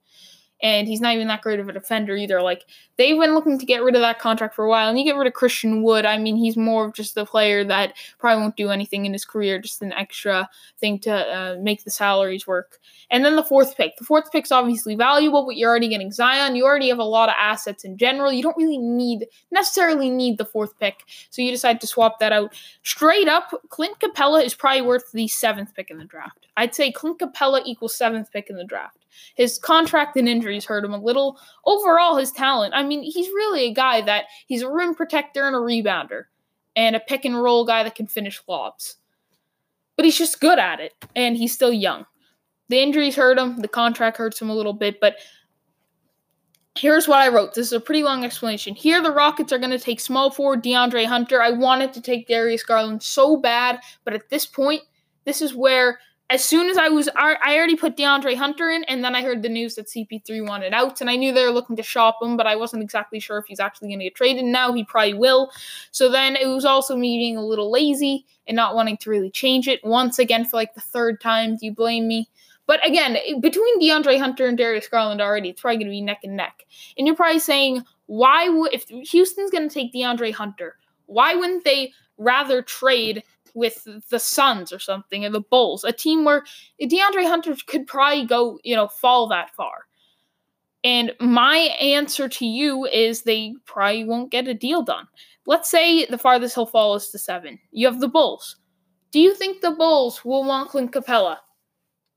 And 0.63 0.87
he's 0.87 1.01
not 1.01 1.13
even 1.13 1.27
that 1.27 1.41
great 1.41 1.59
of 1.59 1.67
a 1.67 1.73
defender 1.73 2.15
either. 2.15 2.41
Like 2.41 2.63
they've 2.97 3.19
been 3.19 3.33
looking 3.33 3.59
to 3.59 3.65
get 3.65 3.83
rid 3.83 3.95
of 3.95 4.01
that 4.01 4.17
contract 4.17 4.55
for 4.55 4.63
a 4.63 4.69
while, 4.69 4.89
and 4.89 4.97
you 4.97 5.03
get 5.03 5.17
rid 5.17 5.27
of 5.27 5.33
Christian 5.33 5.83
Wood. 5.83 6.05
I 6.05 6.17
mean, 6.17 6.37
he's 6.37 6.55
more 6.55 6.85
of 6.85 6.93
just 6.93 7.17
a 7.17 7.25
player 7.25 7.65
that 7.65 7.93
probably 8.17 8.41
won't 8.41 8.55
do 8.55 8.69
anything 8.69 9.05
in 9.05 9.11
his 9.11 9.25
career, 9.25 9.59
just 9.59 9.81
an 9.81 9.91
extra 9.91 10.49
thing 10.79 10.99
to 10.99 11.13
uh, 11.13 11.57
make 11.59 11.83
the 11.83 11.91
salaries 11.91 12.47
work. 12.47 12.79
And 13.11 13.25
then 13.25 13.35
the 13.35 13.43
fourth 13.43 13.75
pick. 13.75 13.97
The 13.97 14.05
fourth 14.05 14.31
pick's 14.31 14.51
obviously 14.51 14.95
valuable, 14.95 15.45
but 15.45 15.57
you're 15.57 15.69
already 15.69 15.89
getting 15.89 16.11
Zion. 16.11 16.55
You 16.55 16.63
already 16.63 16.89
have 16.89 16.97
a 16.97 17.03
lot 17.03 17.29
of 17.29 17.35
assets 17.37 17.83
in 17.83 17.97
general. 17.97 18.31
You 18.31 18.41
don't 18.41 18.57
really 18.57 18.77
need 18.77 19.27
necessarily 19.51 20.09
need 20.09 20.37
the 20.37 20.45
fourth 20.45 20.79
pick, 20.79 21.03
so 21.29 21.41
you 21.41 21.51
decide 21.51 21.81
to 21.81 21.87
swap 21.87 22.19
that 22.19 22.31
out. 22.31 22.55
Straight 22.83 23.27
up, 23.27 23.53
Clint 23.69 23.99
Capela 23.99 24.43
is 24.43 24.55
probably 24.55 24.81
worth 24.81 25.11
the 25.11 25.27
seventh 25.27 25.75
pick 25.75 25.91
in 25.91 25.97
the 25.97 26.05
draft. 26.05 26.47
I'd 26.55 26.73
say 26.73 26.91
Clint 26.91 27.19
Capela 27.19 27.61
equals 27.65 27.95
seventh 27.95 28.31
pick 28.31 28.49
in 28.49 28.55
the 28.55 28.63
draft. 28.63 29.02
His 29.35 29.57
contract 29.57 30.17
and 30.17 30.27
injuries 30.29 30.65
hurt 30.65 30.85
him 30.85 30.93
a 30.93 31.01
little. 31.01 31.39
Overall, 31.65 32.17
his 32.17 32.31
talent. 32.31 32.73
I 32.73 32.83
mean, 32.83 33.03
he's 33.03 33.27
really 33.27 33.65
a 33.65 33.73
guy 33.73 34.01
that 34.01 34.25
he's 34.47 34.61
a 34.61 34.71
rim 34.71 34.95
protector 34.95 35.47
and 35.47 35.55
a 35.55 35.59
rebounder, 35.59 36.25
and 36.75 36.95
a 36.95 36.99
pick 36.99 37.25
and 37.25 37.41
roll 37.41 37.65
guy 37.65 37.83
that 37.83 37.95
can 37.95 38.07
finish 38.07 38.41
lobs. 38.47 38.97
But 39.95 40.05
he's 40.05 40.17
just 40.17 40.41
good 40.41 40.59
at 40.59 40.79
it, 40.79 40.93
and 41.15 41.37
he's 41.37 41.53
still 41.53 41.73
young. 41.73 42.05
The 42.69 42.81
injuries 42.81 43.15
hurt 43.15 43.37
him. 43.37 43.57
The 43.57 43.67
contract 43.67 44.17
hurts 44.17 44.41
him 44.41 44.49
a 44.49 44.55
little 44.55 44.73
bit, 44.73 44.99
but 44.99 45.17
here's 46.75 47.07
what 47.07 47.19
I 47.19 47.27
wrote. 47.27 47.53
This 47.53 47.67
is 47.67 47.73
a 47.73 47.79
pretty 47.79 48.03
long 48.03 48.23
explanation. 48.23 48.73
Here, 48.73 49.01
the 49.01 49.11
Rockets 49.11 49.53
are 49.53 49.59
going 49.59 49.69
to 49.71 49.79
take 49.79 49.99
small 49.99 50.31
forward 50.31 50.63
DeAndre 50.63 51.05
Hunter. 51.05 51.41
I 51.41 51.51
wanted 51.51 51.93
to 51.93 52.01
take 52.01 52.27
Darius 52.27 52.63
Garland 52.63 53.03
so 53.03 53.37
bad, 53.37 53.79
but 54.03 54.13
at 54.13 54.29
this 54.29 54.45
point, 54.45 54.81
this 55.25 55.41
is 55.41 55.53
where 55.53 55.99
as 56.29 56.43
soon 56.43 56.69
as 56.69 56.77
I 56.77 56.87
was, 56.89 57.09
I 57.15 57.55
already 57.55 57.75
put 57.75 57.97
DeAndre 57.97 58.35
Hunter 58.35 58.69
in, 58.69 58.83
and 58.85 59.03
then 59.03 59.15
I 59.15 59.21
heard 59.21 59.43
the 59.43 59.49
news 59.49 59.75
that 59.75 59.87
CP3 59.87 60.47
wanted 60.47 60.73
out, 60.73 61.01
and 61.01 61.09
I 61.09 61.15
knew 61.15 61.33
they 61.33 61.45
were 61.45 61.51
looking 61.51 61.75
to 61.75 61.83
shop 61.83 62.17
him, 62.21 62.37
but 62.37 62.47
I 62.47 62.55
wasn't 62.55 62.81
exactly 62.81 63.19
sure 63.19 63.37
if 63.37 63.45
he's 63.45 63.59
actually 63.59 63.89
going 63.89 63.99
to 63.99 64.05
get 64.05 64.15
traded. 64.15 64.45
Now 64.45 64.73
he 64.73 64.83
probably 64.83 65.13
will. 65.13 65.51
So 65.91 66.09
then 66.09 66.35
it 66.35 66.47
was 66.47 66.65
also 66.65 66.95
me 66.95 67.17
being 67.17 67.37
a 67.37 67.45
little 67.45 67.71
lazy 67.71 68.25
and 68.47 68.55
not 68.55 68.73
wanting 68.73 68.97
to 68.97 69.09
really 69.09 69.31
change 69.31 69.67
it 69.67 69.83
once 69.83 70.17
again 70.17 70.45
for 70.45 70.57
like 70.57 70.73
the 70.73 70.81
third 70.81 71.21
time. 71.21 71.57
Do 71.57 71.65
you 71.65 71.73
blame 71.73 72.07
me? 72.07 72.29
But 72.65 72.85
again, 72.87 73.17
between 73.41 73.81
DeAndre 73.81 74.17
Hunter 74.17 74.47
and 74.47 74.57
Darius 74.57 74.87
Garland 74.87 75.21
already, 75.21 75.49
it's 75.49 75.61
probably 75.61 75.77
going 75.77 75.87
to 75.87 75.91
be 75.91 76.01
neck 76.01 76.21
and 76.23 76.37
neck. 76.37 76.65
And 76.97 77.05
you're 77.05 77.15
probably 77.15 77.39
saying, 77.39 77.83
why 78.05 78.47
would 78.47 78.73
if 78.73 78.87
Houston's 78.87 79.51
going 79.51 79.67
to 79.67 79.73
take 79.73 79.93
DeAndre 79.93 80.33
Hunter, 80.33 80.77
why 81.05 81.35
wouldn't 81.35 81.65
they 81.65 81.91
rather 82.17 82.61
trade 82.61 83.23
with 83.53 83.87
the 84.09 84.19
Suns 84.19 84.73
or 84.73 84.79
something 84.79 85.25
or 85.25 85.29
the 85.29 85.41
Bulls, 85.41 85.83
a 85.83 85.91
team 85.91 86.25
where 86.25 86.43
DeAndre 86.81 87.27
Hunter 87.27 87.55
could 87.67 87.87
probably 87.87 88.25
go, 88.25 88.59
you 88.63 88.75
know, 88.75 88.87
fall 88.87 89.27
that 89.27 89.53
far? 89.55 89.85
And 90.83 91.13
my 91.19 91.57
answer 91.79 92.27
to 92.27 92.45
you 92.45 92.85
is 92.85 93.21
they 93.21 93.53
probably 93.65 94.03
won't 94.03 94.31
get 94.31 94.47
a 94.47 94.53
deal 94.53 94.81
done. 94.81 95.07
Let's 95.45 95.69
say 95.69 96.05
the 96.05 96.17
farthest 96.17 96.55
he'll 96.55 96.65
fall 96.65 96.95
is 96.95 97.09
to 97.09 97.17
seven. 97.17 97.59
You 97.71 97.87
have 97.87 97.99
the 97.99 98.07
Bulls. 98.07 98.57
Do 99.11 99.19
you 99.19 99.33
think 99.33 99.61
the 99.61 99.71
Bulls 99.71 100.25
will 100.25 100.43
want 100.43 100.69
Clint 100.69 100.91
Capela? 100.91 101.37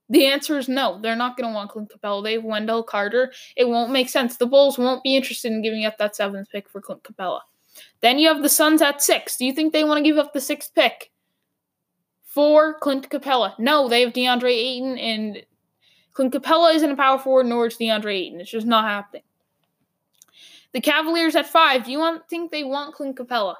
The 0.08 0.26
answer 0.26 0.56
is 0.56 0.68
no. 0.68 1.00
They're 1.00 1.16
not 1.16 1.36
going 1.36 1.50
to 1.50 1.54
want 1.54 1.70
Clint 1.70 1.90
Capela. 1.90 2.22
They 2.22 2.34
have 2.34 2.44
Wendell 2.44 2.84
Carter. 2.84 3.32
It 3.56 3.68
won't 3.68 3.92
make 3.92 4.08
sense. 4.08 4.36
The 4.36 4.46
Bulls 4.46 4.78
won't 4.78 5.02
be 5.02 5.16
interested 5.16 5.52
in 5.52 5.62
giving 5.62 5.84
up 5.84 5.98
that 5.98 6.16
seventh 6.16 6.48
pick 6.50 6.68
for 6.68 6.80
Clint 6.80 7.02
Capela. 7.02 7.40
Then 8.00 8.18
you 8.18 8.28
have 8.28 8.42
the 8.42 8.48
Suns 8.48 8.82
at 8.82 9.02
six. 9.02 9.36
Do 9.36 9.44
you 9.44 9.52
think 9.52 9.72
they 9.72 9.84
want 9.84 9.98
to 9.98 10.08
give 10.08 10.18
up 10.18 10.32
the 10.32 10.40
sixth 10.40 10.74
pick 10.74 11.10
for 12.36 12.74
Clint 12.80 13.08
Capela. 13.08 13.58
No, 13.58 13.88
they 13.88 14.02
have 14.02 14.12
DeAndre 14.12 14.50
Ayton, 14.52 14.98
and 14.98 15.42
Clint 16.12 16.34
Capela 16.34 16.74
isn't 16.74 16.90
a 16.90 16.94
power 16.94 17.18
forward, 17.18 17.46
nor 17.46 17.66
is 17.66 17.78
DeAndre 17.78 18.14
Ayton. 18.14 18.42
It's 18.42 18.50
just 18.50 18.66
not 18.66 18.84
happening. 18.84 19.22
The 20.74 20.82
Cavaliers 20.82 21.34
at 21.34 21.46
five. 21.46 21.86
Do 21.86 21.92
you 21.92 21.98
want, 21.98 22.28
think 22.28 22.50
they 22.50 22.62
want 22.62 22.94
Clint 22.94 23.16
Capela? 23.16 23.54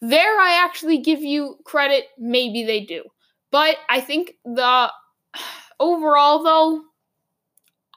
There, 0.00 0.40
I 0.40 0.64
actually 0.64 0.96
give 0.96 1.20
you 1.20 1.58
credit. 1.64 2.04
Maybe 2.16 2.64
they 2.64 2.80
do. 2.80 3.04
But 3.50 3.76
I 3.90 4.00
think 4.00 4.32
the 4.46 4.90
overall, 5.78 6.42
though, 6.42 6.84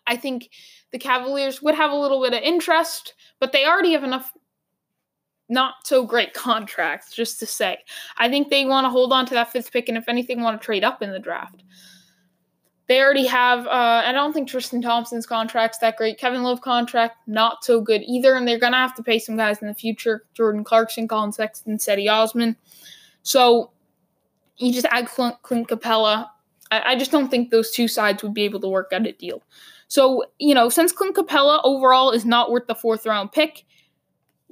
I 0.06 0.18
think 0.18 0.50
the 0.92 1.00
Cavaliers 1.00 1.62
would 1.62 1.76
have 1.76 1.92
a 1.92 1.96
little 1.96 2.22
bit 2.22 2.34
of 2.34 2.44
interest, 2.44 3.14
but 3.40 3.54
they 3.54 3.66
already 3.66 3.94
have 3.94 4.04
enough 4.04 4.34
not 5.54 5.76
so 5.86 6.06
great 6.06 6.34
contracts, 6.34 7.14
just 7.14 7.40
to 7.40 7.46
say. 7.46 7.78
I 8.18 8.30
think 8.30 8.50
they 8.50 8.66
want 8.66 8.86
to 8.86 8.90
hold 8.90 9.14
on 9.14 9.26
to 9.28 9.34
that 9.36 9.52
fifth 9.52 9.72
pick, 9.72 9.88
and 9.88 9.98
if 9.98 10.10
anything, 10.10 10.42
want 10.42 10.60
to 10.60 10.66
trade 10.66 10.84
up 10.84 11.02
in 11.02 11.12
the 11.12 11.20
draft. 11.20 11.64
They 12.88 13.00
already 13.02 13.26
have. 13.28 13.66
Uh, 13.66 14.04
I 14.06 14.12
don't 14.12 14.34
think 14.34 14.50
Tristan 14.50 14.82
Thompson's 14.82 15.26
contract's 15.26 15.78
that 15.78 15.96
great. 15.96 16.20
Kevin 16.20 16.44
Love 16.44 16.60
contract 16.60 17.18
not 17.28 17.64
so 17.64 17.80
good 17.80 18.02
either, 18.06 18.36
and 18.36 18.46
they're 18.46 18.60
gonna 18.60 18.78
have 18.78 18.96
to 18.96 19.04
pay 19.04 19.20
some 19.20 19.38
guys 19.38 19.62
in 19.62 19.68
the 19.70 19.74
future: 19.74 20.26
Jordan 20.34 20.66
Clarkson, 20.66 21.08
Collin 21.08 21.32
Sexton, 21.32 21.78
Cedi 21.78 22.12
Osman. 22.12 22.58
So 23.22 23.72
you 24.58 24.74
just 24.74 24.86
add 24.92 25.08
Clint, 25.08 25.42
Clint 25.44 25.70
Capela 25.70 26.28
I, 26.74 26.94
I 26.94 26.96
just 26.96 27.12
don't 27.12 27.30
think 27.30 27.52
those 27.52 27.70
two 27.70 27.88
sides 27.88 28.24
would 28.24 28.34
be 28.34 28.44
able 28.44 28.60
to 28.62 28.68
work 28.68 28.92
out 28.94 29.06
a 29.06 29.12
deal. 29.12 29.44
So, 29.88 30.24
you 30.40 30.56
know, 30.56 30.70
since 30.70 30.92
Clint 30.92 31.16
Capela 31.16 31.62
overall 31.64 32.10
is 32.10 32.26
not 32.26 32.50
worth 32.50 32.66
the 32.66 32.74
fourth 32.74 33.06
round 33.06 33.32
pick, 33.32 33.64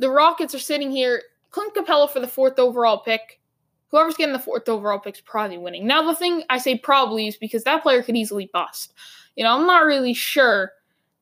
the 0.02 0.10
Rockets 0.10 0.54
are 0.54 0.60
sitting 0.60 0.92
here. 0.92 1.22
Clint 1.52 1.76
Capela 1.76 2.10
for 2.10 2.20
the 2.20 2.28
fourth 2.28 2.60
overall 2.60 3.00
pick. 3.00 3.40
Whoever's 3.90 4.16
getting 4.16 4.34
the 4.34 4.40
fourth 4.40 4.68
overall 4.68 5.00
pick 5.00 5.16
is 5.16 5.22
probably 5.22 5.58
winning. 5.58 5.86
Now, 5.86 6.02
the 6.02 6.16
thing 6.16 6.44
I 6.50 6.58
say 6.58 6.78
probably 6.78 7.28
is 7.28 7.38
because 7.38 7.64
that 7.66 7.84
player 7.84 8.02
could 8.02 8.18
easily 8.18 8.50
bust. 8.52 8.94
You 9.36 9.44
know, 9.44 9.56
I'm 9.56 9.68
not 9.68 9.86
really 9.86 10.14
sure, 10.14 10.72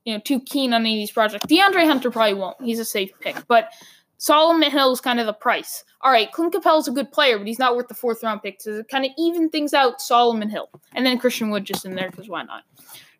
you 0.05 0.13
know, 0.13 0.19
too 0.19 0.39
keen 0.39 0.73
on 0.73 0.81
any 0.81 0.95
of 0.95 1.01
these 1.01 1.11
projects. 1.11 1.45
DeAndre 1.47 1.85
Hunter 1.85 2.09
probably 2.09 2.35
won't. 2.35 2.61
He's 2.61 2.79
a 2.79 2.85
safe 2.85 3.11
pick. 3.19 3.35
But 3.47 3.69
Solomon 4.17 4.69
Hill 4.69 4.91
is 4.93 5.01
kind 5.01 5.19
of 5.19 5.25
the 5.25 5.33
price. 5.33 5.83
All 6.01 6.11
right, 6.11 6.31
Clint 6.31 6.53
Capela 6.53 6.79
is 6.79 6.87
a 6.87 6.91
good 6.91 7.11
player, 7.11 7.37
but 7.37 7.47
he's 7.47 7.59
not 7.59 7.75
worth 7.75 7.87
the 7.87 7.93
fourth 7.95 8.23
round 8.23 8.43
pick. 8.43 8.61
So 8.61 8.77
it 8.77 8.87
kind 8.87 9.03
of 9.03 9.11
even 9.17 9.49
things 9.49 9.73
out 9.73 9.99
Solomon 9.99 10.49
Hill. 10.49 10.69
And 10.93 11.05
then 11.05 11.17
Christian 11.17 11.49
Wood 11.49 11.65
just 11.65 11.85
in 11.85 11.95
there 11.95 12.11
because 12.11 12.29
why 12.29 12.43
not? 12.43 12.63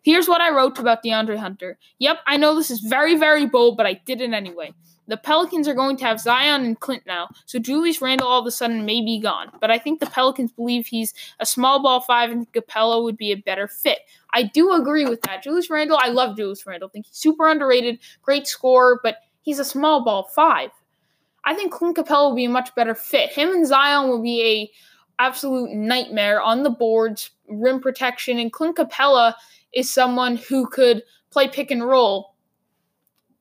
Here's 0.02 0.28
what 0.28 0.40
I 0.40 0.54
wrote 0.54 0.78
about 0.78 1.02
DeAndre 1.04 1.36
Hunter. 1.36 1.76
Yep, 1.98 2.20
I 2.26 2.36
know 2.36 2.54
this 2.54 2.70
is 2.70 2.80
very, 2.80 3.16
very 3.16 3.46
bold, 3.46 3.76
but 3.76 3.84
I 3.84 3.94
did 4.06 4.20
it 4.20 4.32
anyway. 4.32 4.72
The 5.10 5.16
Pelicans 5.16 5.66
are 5.66 5.74
going 5.74 5.96
to 5.96 6.04
have 6.04 6.20
Zion 6.20 6.64
and 6.64 6.78
Clint 6.78 7.02
now, 7.04 7.30
so 7.44 7.58
Julius 7.58 8.00
Randle 8.00 8.28
all 8.28 8.38
of 8.38 8.46
a 8.46 8.50
sudden 8.52 8.84
may 8.84 9.00
be 9.00 9.18
gone. 9.18 9.50
But 9.60 9.68
I 9.68 9.76
think 9.76 9.98
the 9.98 10.06
Pelicans 10.06 10.52
believe 10.52 10.86
he's 10.86 11.12
a 11.40 11.46
small 11.46 11.82
ball 11.82 12.00
five 12.00 12.30
and 12.30 12.50
Capela 12.52 13.02
would 13.02 13.16
be 13.16 13.32
a 13.32 13.34
better 13.34 13.66
fit. 13.66 13.98
I 14.32 14.44
do 14.44 14.72
agree 14.72 15.06
with 15.06 15.20
that. 15.22 15.42
Julius 15.42 15.68
Randle, 15.68 15.98
I 16.00 16.10
love 16.10 16.36
Julius 16.36 16.64
Randle. 16.64 16.90
I 16.90 16.92
think 16.92 17.06
he's 17.06 17.16
super 17.16 17.48
underrated, 17.48 17.98
great 18.22 18.46
scorer, 18.46 19.00
but 19.02 19.16
he's 19.42 19.58
a 19.58 19.64
small 19.64 20.04
ball 20.04 20.30
five. 20.32 20.70
I 21.44 21.54
think 21.54 21.72
Clint 21.72 21.96
Capela 21.96 22.28
will 22.28 22.36
be 22.36 22.44
a 22.44 22.50
much 22.50 22.72
better 22.76 22.94
fit. 22.94 23.30
Him 23.30 23.48
and 23.48 23.66
Zion 23.66 24.08
will 24.08 24.22
be 24.22 24.44
a 24.44 24.70
absolute 25.20 25.72
nightmare 25.72 26.40
on 26.40 26.62
the 26.62 26.70
boards, 26.70 27.30
rim 27.48 27.80
protection, 27.80 28.38
and 28.38 28.52
Clint 28.52 28.76
Capela 28.76 29.34
is 29.74 29.92
someone 29.92 30.36
who 30.36 30.68
could 30.68 31.02
play 31.32 31.48
pick 31.48 31.72
and 31.72 31.84
roll. 31.84 32.29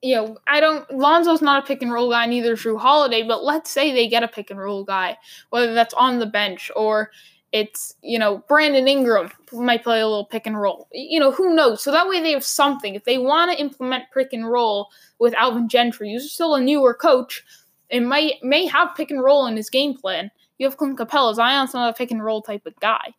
You 0.01 0.15
know, 0.15 0.37
I 0.47 0.59
don't. 0.59 0.89
Lonzo's 0.91 1.41
not 1.41 1.63
a 1.63 1.67
pick 1.67 1.81
and 1.81 1.91
roll 1.91 2.09
guy, 2.09 2.25
neither 2.25 2.53
is 2.53 2.61
Jrue 2.61 2.79
Holiday. 2.79 3.23
But 3.23 3.43
let's 3.43 3.69
say 3.69 3.91
they 3.91 4.07
get 4.07 4.23
a 4.23 4.27
pick 4.27 4.49
and 4.49 4.59
roll 4.59 4.83
guy, 4.83 5.17
whether 5.49 5.73
that's 5.73 5.93
on 5.93 6.19
the 6.19 6.25
bench 6.25 6.71
or 6.75 7.11
it's 7.51 7.95
you 8.01 8.19
know 8.19 8.43
Brandon 8.47 8.87
Ingram 8.87 9.31
might 9.51 9.83
play 9.83 9.99
a 9.99 10.07
little 10.07 10.25
pick 10.25 10.45
and 10.45 10.59
roll. 10.59 10.87
You 10.91 11.19
know 11.19 11.31
who 11.31 11.55
knows? 11.55 11.81
So 11.81 11.91
that 11.91 12.07
way 12.07 12.21
they 12.21 12.31
have 12.31 12.43
something. 12.43 12.95
If 12.95 13.05
they 13.05 13.17
want 13.17 13.51
to 13.51 13.59
implement 13.59 14.05
pick 14.13 14.33
and 14.33 14.49
roll 14.49 14.89
with 15.19 15.33
Alvin 15.33 15.67
Gentry, 15.67 16.13
who's 16.13 16.31
still 16.31 16.55
a 16.55 16.61
newer 16.61 16.93
coach, 16.93 17.43
and 17.89 18.07
might 18.07 18.35
may 18.43 18.65
have 18.67 18.95
pick 18.95 19.11
and 19.11 19.23
roll 19.23 19.47
in 19.47 19.57
his 19.57 19.69
game 19.69 19.95
plan. 19.97 20.31
You 20.57 20.67
have 20.67 20.77
Clint 20.77 20.99
Capela. 20.99 21.33
Zion's 21.33 21.73
not 21.73 21.89
a 21.89 21.93
pick 21.93 22.11
and 22.11 22.23
roll 22.23 22.41
type 22.41 22.65
of 22.65 22.79
guy. 22.79 23.13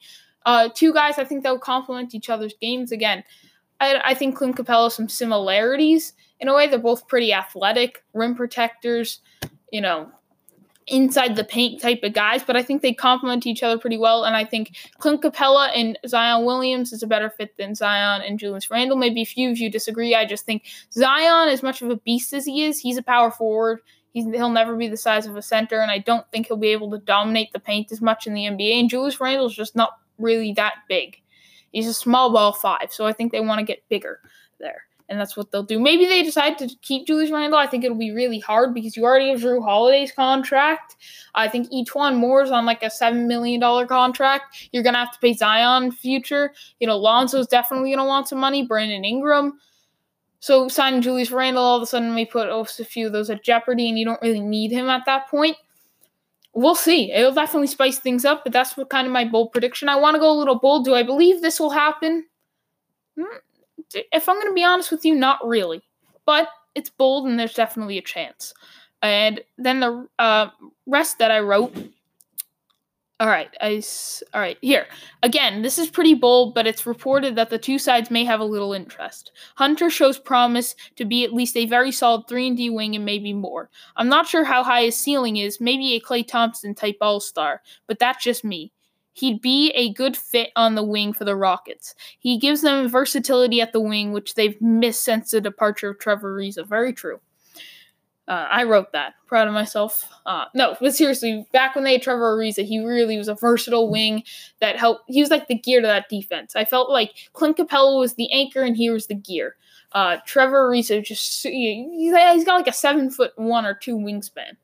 Uh, 0.46 0.68
two 0.74 0.92
guys 0.92 1.18
I 1.18 1.24
think 1.24 1.42
that 1.42 1.50
will 1.50 1.58
complement 1.58 2.14
each 2.14 2.30
other's 2.30 2.54
games. 2.60 2.92
Again, 2.92 3.24
I, 3.80 4.00
I 4.04 4.14
think 4.14 4.36
Clint 4.36 4.56
Capela 4.56 4.84
has 4.84 4.94
some 4.94 5.08
similarities 5.08 6.12
in 6.40 6.48
a 6.48 6.54
way. 6.54 6.66
They're 6.66 6.78
both 6.78 7.06
pretty 7.08 7.32
athletic, 7.32 8.02
rim 8.14 8.34
protectors, 8.34 9.20
you 9.70 9.80
know, 9.80 10.10
inside 10.90 11.36
the 11.36 11.44
paint 11.44 11.80
type 11.80 12.02
of 12.02 12.12
guys, 12.12 12.42
but 12.42 12.56
I 12.56 12.62
think 12.62 12.82
they 12.82 12.92
complement 12.92 13.46
each 13.46 13.62
other 13.62 13.78
pretty 13.78 13.96
well. 13.96 14.24
And 14.24 14.34
I 14.36 14.44
think 14.44 14.76
Clint 14.98 15.22
Capela 15.22 15.70
and 15.74 15.98
Zion 16.06 16.44
Williams 16.44 16.92
is 16.92 17.02
a 17.02 17.06
better 17.06 17.30
fit 17.30 17.56
than 17.56 17.74
Zion 17.74 18.22
and 18.22 18.38
Julius 18.38 18.70
Randle. 18.70 18.96
Maybe 18.96 19.22
a 19.22 19.26
few 19.26 19.50
of 19.50 19.58
you 19.58 19.70
disagree. 19.70 20.14
I 20.14 20.26
just 20.26 20.44
think 20.44 20.64
Zion, 20.92 21.48
as 21.48 21.62
much 21.62 21.80
of 21.80 21.90
a 21.90 21.96
beast 21.96 22.32
as 22.32 22.44
he 22.44 22.64
is, 22.64 22.80
he's 22.80 22.96
a 22.96 23.02
power 23.02 23.30
forward. 23.30 23.80
He's, 24.12 24.24
he'll 24.24 24.50
never 24.50 24.76
be 24.76 24.88
the 24.88 24.96
size 24.96 25.26
of 25.26 25.36
a 25.36 25.42
center, 25.42 25.80
and 25.80 25.90
I 25.90 25.98
don't 25.98 26.28
think 26.32 26.48
he'll 26.48 26.56
be 26.56 26.68
able 26.68 26.90
to 26.90 26.98
dominate 26.98 27.52
the 27.52 27.60
paint 27.60 27.92
as 27.92 28.00
much 28.00 28.26
in 28.26 28.34
the 28.34 28.42
NBA. 28.42 28.80
And 28.80 28.90
Julius 28.90 29.20
Randle's 29.20 29.54
just 29.54 29.76
not 29.76 29.92
really 30.18 30.52
that 30.54 30.74
big. 30.88 31.16
He's 31.70 31.86
a 31.86 31.94
small 31.94 32.32
ball 32.32 32.52
five, 32.52 32.88
so 32.92 33.06
I 33.06 33.12
think 33.12 33.30
they 33.30 33.38
want 33.38 33.60
to 33.60 33.64
get 33.64 33.88
bigger 33.88 34.18
there. 34.58 34.82
And 35.10 35.20
that's 35.20 35.36
what 35.36 35.50
they'll 35.50 35.64
do. 35.64 35.80
Maybe 35.80 36.06
they 36.06 36.22
decide 36.22 36.56
to 36.58 36.68
keep 36.82 37.06
Julius 37.06 37.32
Randle. 37.32 37.58
I 37.58 37.66
think 37.66 37.82
it'll 37.84 37.98
be 37.98 38.12
really 38.12 38.38
hard 38.38 38.72
because 38.72 38.96
you 38.96 39.04
already 39.04 39.30
have 39.30 39.40
Jrue 39.40 39.62
Holiday's 39.62 40.12
contract. 40.12 40.96
I 41.34 41.48
think 41.48 41.68
E'Twaun 41.70 42.16
Moore's 42.16 42.52
on 42.52 42.64
like 42.64 42.84
a 42.84 42.86
$7 42.86 43.26
million 43.26 43.60
contract. 43.88 44.68
You're 44.72 44.84
to 44.84 44.92
have 44.92 45.12
to 45.12 45.18
pay 45.18 45.34
Zion 45.34 45.90
future. 45.90 46.52
You 46.78 46.86
know, 46.86 46.96
Lonzo's 46.96 47.48
definitely 47.48 47.94
to 47.94 48.04
want 48.04 48.28
some 48.28 48.38
money. 48.38 48.64
Brandon 48.64 49.04
Ingram 49.04 49.58
So 50.38 50.68
signing 50.68 51.02
Julius 51.02 51.30
Randle 51.30 51.62
all 51.62 51.76
of 51.76 51.82
a 51.82 51.86
sudden 51.86 52.14
may 52.14 52.24
put 52.24 52.48
a 52.48 52.64
few 52.84 53.06
of 53.06 53.12
those 53.12 53.30
at 53.30 53.44
jeopardy, 53.44 53.88
and 53.88 53.98
you 53.98 54.04
don't 54.04 54.22
really 54.22 54.40
need 54.40 54.70
him 54.70 54.88
at 54.88 55.04
that 55.06 55.28
point. 55.28 55.56
We'll 56.52 56.74
see. 56.74 57.12
It'll 57.12 57.32
definitely 57.32 57.68
spice 57.68 57.98
things 57.98 58.24
up, 58.24 58.42
but 58.44 58.52
that's 58.52 58.76
what 58.76 58.90
kind 58.90 59.06
of 59.06 59.12
my 59.12 59.24
bold 59.24 59.52
prediction. 59.52 59.88
I 59.88 59.96
want 59.96 60.14
to 60.14 60.20
go 60.20 60.32
a 60.32 60.38
little 60.38 60.58
bold. 60.58 60.84
Do 60.84 60.94
I 60.94 61.02
believe 61.02 61.42
this 61.42 61.60
will 61.60 61.70
happen? 61.70 62.26
Hmm, 63.18 63.36
if 63.94 64.28
I'm 64.28 64.36
going 64.36 64.48
to 64.48 64.54
be 64.54 64.64
honest 64.64 64.90
with 64.90 65.04
you, 65.04 65.14
not 65.14 65.46
really. 65.46 65.82
But 66.26 66.48
it's 66.74 66.90
bold, 66.90 67.26
and 67.26 67.38
there's 67.38 67.54
definitely 67.54 67.98
a 67.98 68.02
chance. 68.02 68.54
And 69.02 69.40
then 69.58 69.80
the 69.80 70.08
uh, 70.18 70.50
rest 70.86 71.18
that 71.18 71.30
I 71.30 71.40
wrote 71.40 71.74
all 73.20 73.28
right, 73.28 73.54
I 73.60 73.82
all 74.32 74.40
right 74.40 74.56
here 74.62 74.86
again. 75.22 75.60
This 75.60 75.78
is 75.78 75.90
pretty 75.90 76.14
bold, 76.14 76.54
but 76.54 76.66
it's 76.66 76.86
reported 76.86 77.36
that 77.36 77.50
the 77.50 77.58
two 77.58 77.78
sides 77.78 78.10
may 78.10 78.24
have 78.24 78.40
a 78.40 78.44
little 78.44 78.72
interest. 78.72 79.32
Hunter 79.56 79.90
shows 79.90 80.18
promise 80.18 80.74
to 80.96 81.04
be 81.04 81.22
at 81.22 81.34
least 81.34 81.54
a 81.58 81.66
very 81.66 81.92
solid 81.92 82.26
three 82.26 82.48
and 82.48 82.56
D 82.56 82.70
wing 82.70 82.96
and 82.96 83.04
maybe 83.04 83.34
more. 83.34 83.68
I'm 83.96 84.08
not 84.08 84.26
sure 84.26 84.44
how 84.44 84.64
high 84.64 84.84
his 84.84 84.96
ceiling 84.96 85.36
is, 85.36 85.60
maybe 85.60 85.92
a 85.92 86.00
Klay 86.00 86.26
Thompson 86.26 86.74
type 86.74 86.96
All 87.02 87.20
Star, 87.20 87.60
but 87.86 87.98
that's 87.98 88.24
just 88.24 88.42
me. 88.42 88.72
He'd 89.12 89.40
be 89.40 89.70
a 89.70 89.92
good 89.92 90.16
fit 90.16 90.50
on 90.56 90.74
the 90.74 90.82
wing 90.82 91.12
for 91.12 91.24
the 91.24 91.36
Rockets. 91.36 91.94
He 92.18 92.38
gives 92.38 92.62
them 92.62 92.88
versatility 92.88 93.60
at 93.60 93.72
the 93.72 93.80
wing, 93.80 94.12
which 94.12 94.34
they've 94.34 94.60
missed 94.60 95.02
since 95.04 95.30
the 95.30 95.40
departure 95.40 95.90
of 95.90 95.98
Trevor 95.98 96.36
Ariza. 96.36 96.66
Very 96.66 96.92
true. 96.92 97.20
Uh, 98.28 98.46
I 98.48 98.62
wrote 98.62 98.92
that. 98.92 99.14
Proud 99.26 99.48
of 99.48 99.54
myself. 99.54 100.08
Uh, 100.24 100.44
no, 100.54 100.76
but 100.80 100.94
seriously, 100.94 101.44
back 101.52 101.74
when 101.74 101.82
they 101.82 101.94
had 101.94 102.02
Trevor 102.02 102.36
Ariza, 102.36 102.64
he 102.64 102.78
really 102.78 103.18
was 103.18 103.26
a 103.26 103.34
versatile 103.34 103.90
wing 103.90 104.22
that 104.60 104.78
helped. 104.78 105.02
He 105.08 105.20
was 105.20 105.30
like 105.30 105.48
the 105.48 105.58
gear 105.58 105.80
to 105.80 105.86
that 105.88 106.08
defense. 106.08 106.54
I 106.54 106.64
felt 106.64 106.90
like 106.90 107.28
Clint 107.32 107.56
Capela 107.56 107.98
was 107.98 108.14
the 108.14 108.30
anchor 108.30 108.62
and 108.62 108.76
he 108.76 108.88
was 108.88 109.08
the 109.08 109.16
gear. 109.16 109.56
Uh, 109.92 110.18
Trevor 110.24 110.68
Ariza 110.68 111.04
just 111.04 111.42
he's 111.42 112.44
got 112.44 112.54
like 112.54 112.68
a 112.68 112.72
seven 112.72 113.10
foot 113.10 113.32
one 113.34 113.66
or 113.66 113.74
two 113.74 113.96
wingspan. 113.96 114.56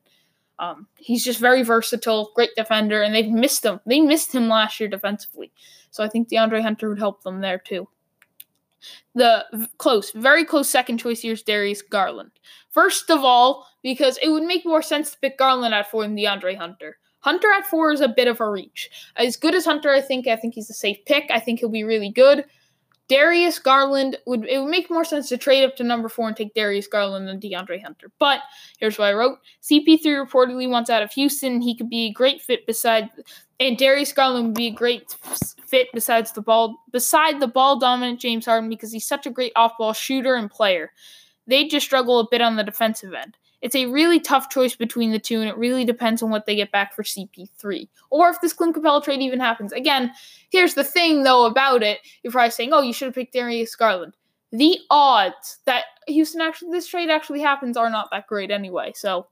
Um, 0.59 0.87
he's 0.97 1.23
just 1.23 1.39
very 1.39 1.63
versatile, 1.63 2.31
great 2.35 2.49
defender, 2.55 3.01
and 3.01 3.13
they've 3.13 3.29
missed 3.29 3.63
him. 3.63 3.79
They 3.85 3.99
missed 3.99 4.33
him 4.33 4.47
last 4.47 4.79
year 4.79 4.89
defensively, 4.89 5.51
so 5.91 6.03
I 6.03 6.09
think 6.09 6.29
DeAndre 6.29 6.61
Hunter 6.61 6.89
would 6.89 6.99
help 6.99 7.23
them 7.23 7.41
there 7.41 7.59
too. 7.59 7.87
The 9.15 9.45
close, 9.77 10.11
very 10.11 10.45
close 10.45 10.69
second 10.69 10.99
choice 10.99 11.21
here 11.21 11.33
is 11.33 11.43
Darius 11.43 11.81
Garland. 11.81 12.31
First 12.71 13.09
of 13.09 13.23
all, 13.23 13.67
because 13.81 14.17
it 14.21 14.29
would 14.29 14.43
make 14.43 14.65
more 14.65 14.81
sense 14.81 15.11
to 15.11 15.19
pick 15.19 15.37
Garland 15.37 15.73
at 15.73 15.89
four 15.89 16.03
than 16.03 16.15
DeAndre 16.15 16.57
Hunter. 16.57 16.97
Hunter 17.19 17.51
at 17.51 17.65
four 17.65 17.91
is 17.91 18.01
a 18.01 18.07
bit 18.07 18.27
of 18.27 18.39
a 18.39 18.49
reach. 18.49 18.89
As 19.15 19.35
good 19.35 19.55
as 19.55 19.65
Hunter, 19.65 19.91
I 19.91 20.01
think, 20.01 20.27
I 20.27 20.35
think 20.35 20.53
he's 20.53 20.69
a 20.69 20.73
safe 20.73 20.97
pick. 21.05 21.25
I 21.31 21.39
think 21.39 21.59
he'll 21.59 21.69
be 21.69 21.83
really 21.83 22.11
good. 22.11 22.45
Darius 23.09 23.59
Garland 23.59 24.17
would 24.25 24.45
it 24.45 24.59
would 24.59 24.69
make 24.69 24.89
more 24.89 25.05
sense 25.05 25.29
to 25.29 25.37
trade 25.37 25.63
up 25.63 25.75
to 25.77 25.83
number 25.83 26.09
four 26.09 26.27
and 26.27 26.35
take 26.35 26.53
Darius 26.53 26.87
Garland 26.87 27.27
than 27.27 27.39
DeAndre 27.39 27.81
Hunter. 27.81 28.11
But 28.19 28.41
here's 28.79 28.97
what 28.97 29.07
I 29.07 29.13
wrote: 29.13 29.39
CP3 29.63 30.03
reportedly 30.03 30.69
wants 30.69 30.89
out 30.89 31.03
of 31.03 31.11
Houston. 31.13 31.61
He 31.61 31.75
could 31.75 31.89
be 31.89 32.07
a 32.07 32.11
great 32.11 32.41
fit 32.41 32.65
beside, 32.65 33.09
and 33.59 33.77
Darius 33.77 34.11
Garland 34.11 34.47
would 34.47 34.55
be 34.55 34.67
a 34.67 34.71
great 34.71 35.15
fit 35.65 35.87
besides 35.93 36.33
the 36.33 36.41
ball 36.41 36.83
beside 36.91 37.39
the 37.39 37.47
ball 37.47 37.79
dominant 37.79 38.19
James 38.19 38.45
Harden 38.45 38.69
because 38.69 38.91
he's 38.91 39.07
such 39.07 39.25
a 39.25 39.31
great 39.31 39.53
off 39.55 39.77
ball 39.77 39.93
shooter 39.93 40.35
and 40.35 40.51
player. 40.51 40.91
They 41.47 41.65
just 41.65 41.85
struggle 41.85 42.19
a 42.19 42.27
bit 42.29 42.41
on 42.41 42.57
the 42.57 42.63
defensive 42.63 43.13
end. 43.13 43.37
It's 43.61 43.75
a 43.75 43.87
really 43.87 44.19
tough 44.19 44.49
choice 44.49 44.75
between 44.75 45.11
the 45.11 45.19
two, 45.19 45.39
and 45.39 45.49
it 45.49 45.57
really 45.57 45.83
depends 45.83 46.21
on 46.21 46.29
what 46.29 46.45
they 46.45 46.55
get 46.55 46.71
back 46.71 46.93
for 46.93 47.03
CP3. 47.03 47.87
Or 48.11 48.29
if 48.29 48.39
this 48.39 48.53
Clint 48.53 48.75
Capela 48.75 49.03
trade 49.03 49.21
even 49.21 49.39
happens. 49.39 49.71
Again, 49.71 50.11
here's 50.49 50.75
the 50.75 50.83
thing, 50.83 51.23
though, 51.23 51.45
about 51.45 51.81
it. 51.81 51.99
You're 52.21 52.31
probably 52.31 52.51
saying, 52.51 52.71
oh, 52.71 52.81
you 52.81 52.93
should 52.93 53.07
have 53.07 53.15
picked 53.15 53.33
Darius 53.33 53.75
Garland. 53.75 54.15
The 54.51 54.77
odds 54.89 55.57
that 55.65 55.85
Houston 56.07 56.41
actually, 56.41 56.71
this 56.71 56.87
trade 56.87 57.09
actually 57.09 57.41
happens 57.41 57.77
are 57.77 57.89
not 57.89 58.09
that 58.11 58.27
great 58.27 58.51
anyway. 58.51 58.93
So, 58.95 59.27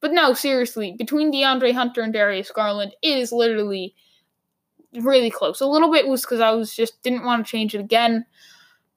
but 0.00 0.12
no, 0.12 0.34
seriously, 0.34 0.94
between 0.98 1.32
DeAndre 1.32 1.72
Hunter 1.72 2.02
and 2.02 2.12
Darius 2.12 2.50
Garland, 2.50 2.94
it 3.02 3.16
is 3.16 3.32
literally 3.32 3.94
really 5.00 5.30
close. 5.30 5.60
A 5.60 5.66
little 5.66 5.90
bit 5.90 6.08
was 6.08 6.22
because 6.22 6.40
I 6.40 6.50
was 6.50 6.74
just 6.74 7.02
didn't 7.02 7.24
want 7.24 7.44
to 7.44 7.50
change 7.50 7.74
it 7.74 7.80
again, 7.80 8.26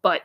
but 0.01 0.21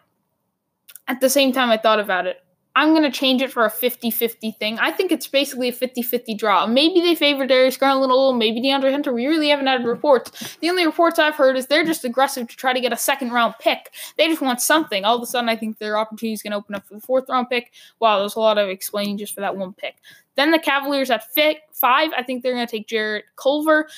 at 1.08 1.20
the 1.20 1.30
same 1.30 1.52
time, 1.52 1.70
I 1.70 1.76
thought 1.76 2.00
about 2.00 2.26
it. 2.26 2.38
I'm 2.76 2.90
going 2.90 3.10
to 3.10 3.10
change 3.10 3.40
it 3.40 3.50
for 3.50 3.64
a 3.64 3.70
50 3.70 4.10
50 4.10 4.52
thing. 4.52 4.78
I 4.78 4.90
think 4.92 5.10
it's 5.10 5.26
basically 5.26 5.70
a 5.70 5.72
50 5.72 6.02
50 6.02 6.34
draw. 6.34 6.66
Maybe 6.66 7.00
they 7.00 7.14
favor 7.14 7.46
Darius 7.46 7.78
Garland 7.78 8.12
a 8.12 8.14
little, 8.14 8.34
maybe 8.34 8.60
DeAndre 8.60 8.90
Hunter. 8.90 9.14
We 9.14 9.26
really 9.26 9.48
haven't 9.48 9.66
had 9.66 9.86
reports. 9.86 10.58
The 10.60 10.68
only 10.68 10.84
reports 10.84 11.18
I've 11.18 11.34
heard 11.34 11.56
is 11.56 11.66
they're 11.66 11.86
just 11.86 12.04
aggressive 12.04 12.48
to 12.48 12.56
try 12.56 12.74
to 12.74 12.80
get 12.80 12.92
a 12.92 12.96
second 12.96 13.30
round 13.30 13.54
pick. 13.58 13.94
They 14.18 14.28
just 14.28 14.42
want 14.42 14.60
something. 14.60 15.06
All 15.06 15.16
of 15.16 15.22
a 15.22 15.26
sudden, 15.26 15.48
I 15.48 15.56
think 15.56 15.78
their 15.78 15.96
opportunity 15.96 16.34
is 16.34 16.42
going 16.42 16.50
to 16.50 16.58
open 16.58 16.74
up 16.74 16.86
for 16.86 16.94
the 16.94 17.00
fourth 17.00 17.30
round 17.30 17.48
pick. 17.48 17.72
Wow, 17.98 18.18
there's 18.18 18.36
a 18.36 18.40
lot 18.40 18.58
of 18.58 18.68
explaining 18.68 19.16
just 19.16 19.34
for 19.34 19.40
that 19.40 19.56
one 19.56 19.72
pick. 19.72 19.96
Then 20.36 20.50
the 20.50 20.58
Cavaliers 20.58 21.10
at 21.10 21.24
five, 21.72 22.10
I 22.14 22.22
think 22.22 22.42
they're 22.42 22.52
going 22.52 22.66
to 22.66 22.70
take 22.70 22.88
Jarrett 22.88 23.24
Culver. 23.36 23.88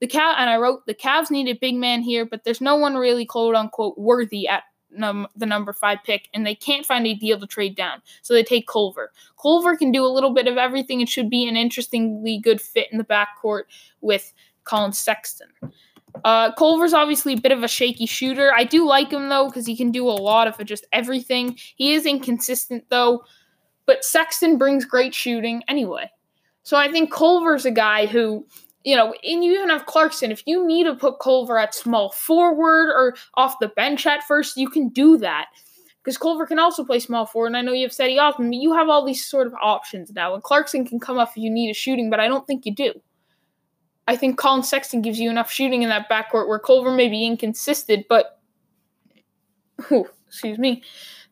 The 0.00 0.08
Cav 0.08 0.34
and 0.38 0.50
I 0.50 0.56
wrote 0.56 0.84
the 0.86 0.94
Cavs 0.94 1.30
need 1.30 1.48
a 1.48 1.52
big 1.52 1.76
man 1.76 2.02
here, 2.02 2.26
but 2.26 2.42
there's 2.42 2.60
no 2.60 2.74
one 2.74 2.96
really 2.96 3.24
quote 3.24 3.54
unquote 3.54 3.96
worthy 3.96 4.48
at 4.48 4.64
num- 4.96 5.28
the 5.36 5.46
number 5.46 5.72
five 5.72 5.98
pick, 6.04 6.28
and 6.34 6.46
they 6.46 6.54
can't 6.54 6.86
find 6.86 7.06
a 7.06 7.14
deal 7.14 7.38
to 7.38 7.46
trade 7.46 7.76
down. 7.76 8.02
So 8.22 8.34
they 8.34 8.42
take 8.42 8.66
Culver. 8.66 9.12
Culver 9.40 9.76
can 9.76 9.92
do 9.92 10.04
a 10.04 10.08
little 10.08 10.32
bit 10.32 10.46
of 10.46 10.56
everything. 10.56 11.00
It 11.00 11.08
should 11.08 11.30
be 11.30 11.46
an 11.48 11.56
interestingly 11.56 12.38
good 12.38 12.60
fit 12.60 12.88
in 12.90 12.98
the 12.98 13.04
backcourt 13.04 13.64
with 14.00 14.32
Collin 14.64 14.92
Sexton. 14.92 15.48
Uh, 16.24 16.52
Culver's 16.52 16.92
obviously 16.92 17.32
a 17.32 17.40
bit 17.40 17.52
of 17.52 17.62
a 17.62 17.68
shaky 17.68 18.06
shooter. 18.06 18.52
I 18.54 18.64
do 18.64 18.86
like 18.86 19.10
him 19.10 19.28
though 19.28 19.48
because 19.48 19.66
he 19.66 19.76
can 19.76 19.90
do 19.90 20.08
a 20.08 20.12
lot 20.12 20.46
of 20.46 20.64
just 20.64 20.86
everything. 20.92 21.58
He 21.76 21.94
is 21.94 22.06
inconsistent 22.06 22.84
though, 22.88 23.24
but 23.86 24.04
Sexton 24.04 24.56
brings 24.56 24.84
great 24.84 25.14
shooting 25.14 25.62
anyway. 25.66 26.10
So 26.62 26.76
I 26.76 26.90
think 26.90 27.12
Culver's 27.12 27.66
a 27.66 27.70
guy 27.70 28.06
who 28.06 28.46
you 28.84 28.94
know, 28.94 29.14
and 29.24 29.42
you 29.42 29.54
even 29.54 29.70
have 29.70 29.86
Clarkson. 29.86 30.30
If 30.30 30.42
you 30.46 30.66
need 30.66 30.84
to 30.84 30.94
put 30.94 31.18
Culver 31.18 31.58
at 31.58 31.74
small 31.74 32.10
forward 32.10 32.90
or 32.90 33.16
off 33.34 33.58
the 33.58 33.68
bench 33.68 34.06
at 34.06 34.22
first, 34.24 34.56
you 34.56 34.68
can 34.68 34.90
do 34.90 35.16
that. 35.18 35.46
Because 36.02 36.18
Culver 36.18 36.46
can 36.46 36.58
also 36.58 36.84
play 36.84 36.98
small 36.98 37.24
forward, 37.24 37.46
and 37.48 37.56
I 37.56 37.62
know 37.62 37.72
you 37.72 37.86
have 37.86 37.90
Cedi 37.90 38.20
Osman, 38.20 38.50
but 38.50 38.58
you 38.58 38.74
have 38.74 38.90
all 38.90 39.06
these 39.06 39.26
sort 39.26 39.46
of 39.46 39.54
options 39.54 40.12
now. 40.12 40.34
And 40.34 40.42
Clarkson 40.42 40.86
can 40.86 41.00
come 41.00 41.16
up 41.16 41.30
if 41.30 41.38
you 41.38 41.50
need 41.50 41.70
a 41.70 41.74
shooting, 41.74 42.10
but 42.10 42.20
I 42.20 42.28
don't 42.28 42.46
think 42.46 42.66
you 42.66 42.74
do. 42.74 42.92
I 44.06 44.14
think 44.16 44.36
Collin 44.36 44.64
Sexton 44.64 45.00
gives 45.00 45.18
you 45.18 45.30
enough 45.30 45.50
shooting 45.50 45.82
in 45.82 45.88
that 45.88 46.10
backcourt 46.10 46.46
where 46.46 46.58
Culver 46.58 46.90
may 46.90 47.08
be 47.08 47.24
inconsistent, 47.24 48.04
but 48.06 48.38
excuse 50.26 50.58
me. 50.58 50.82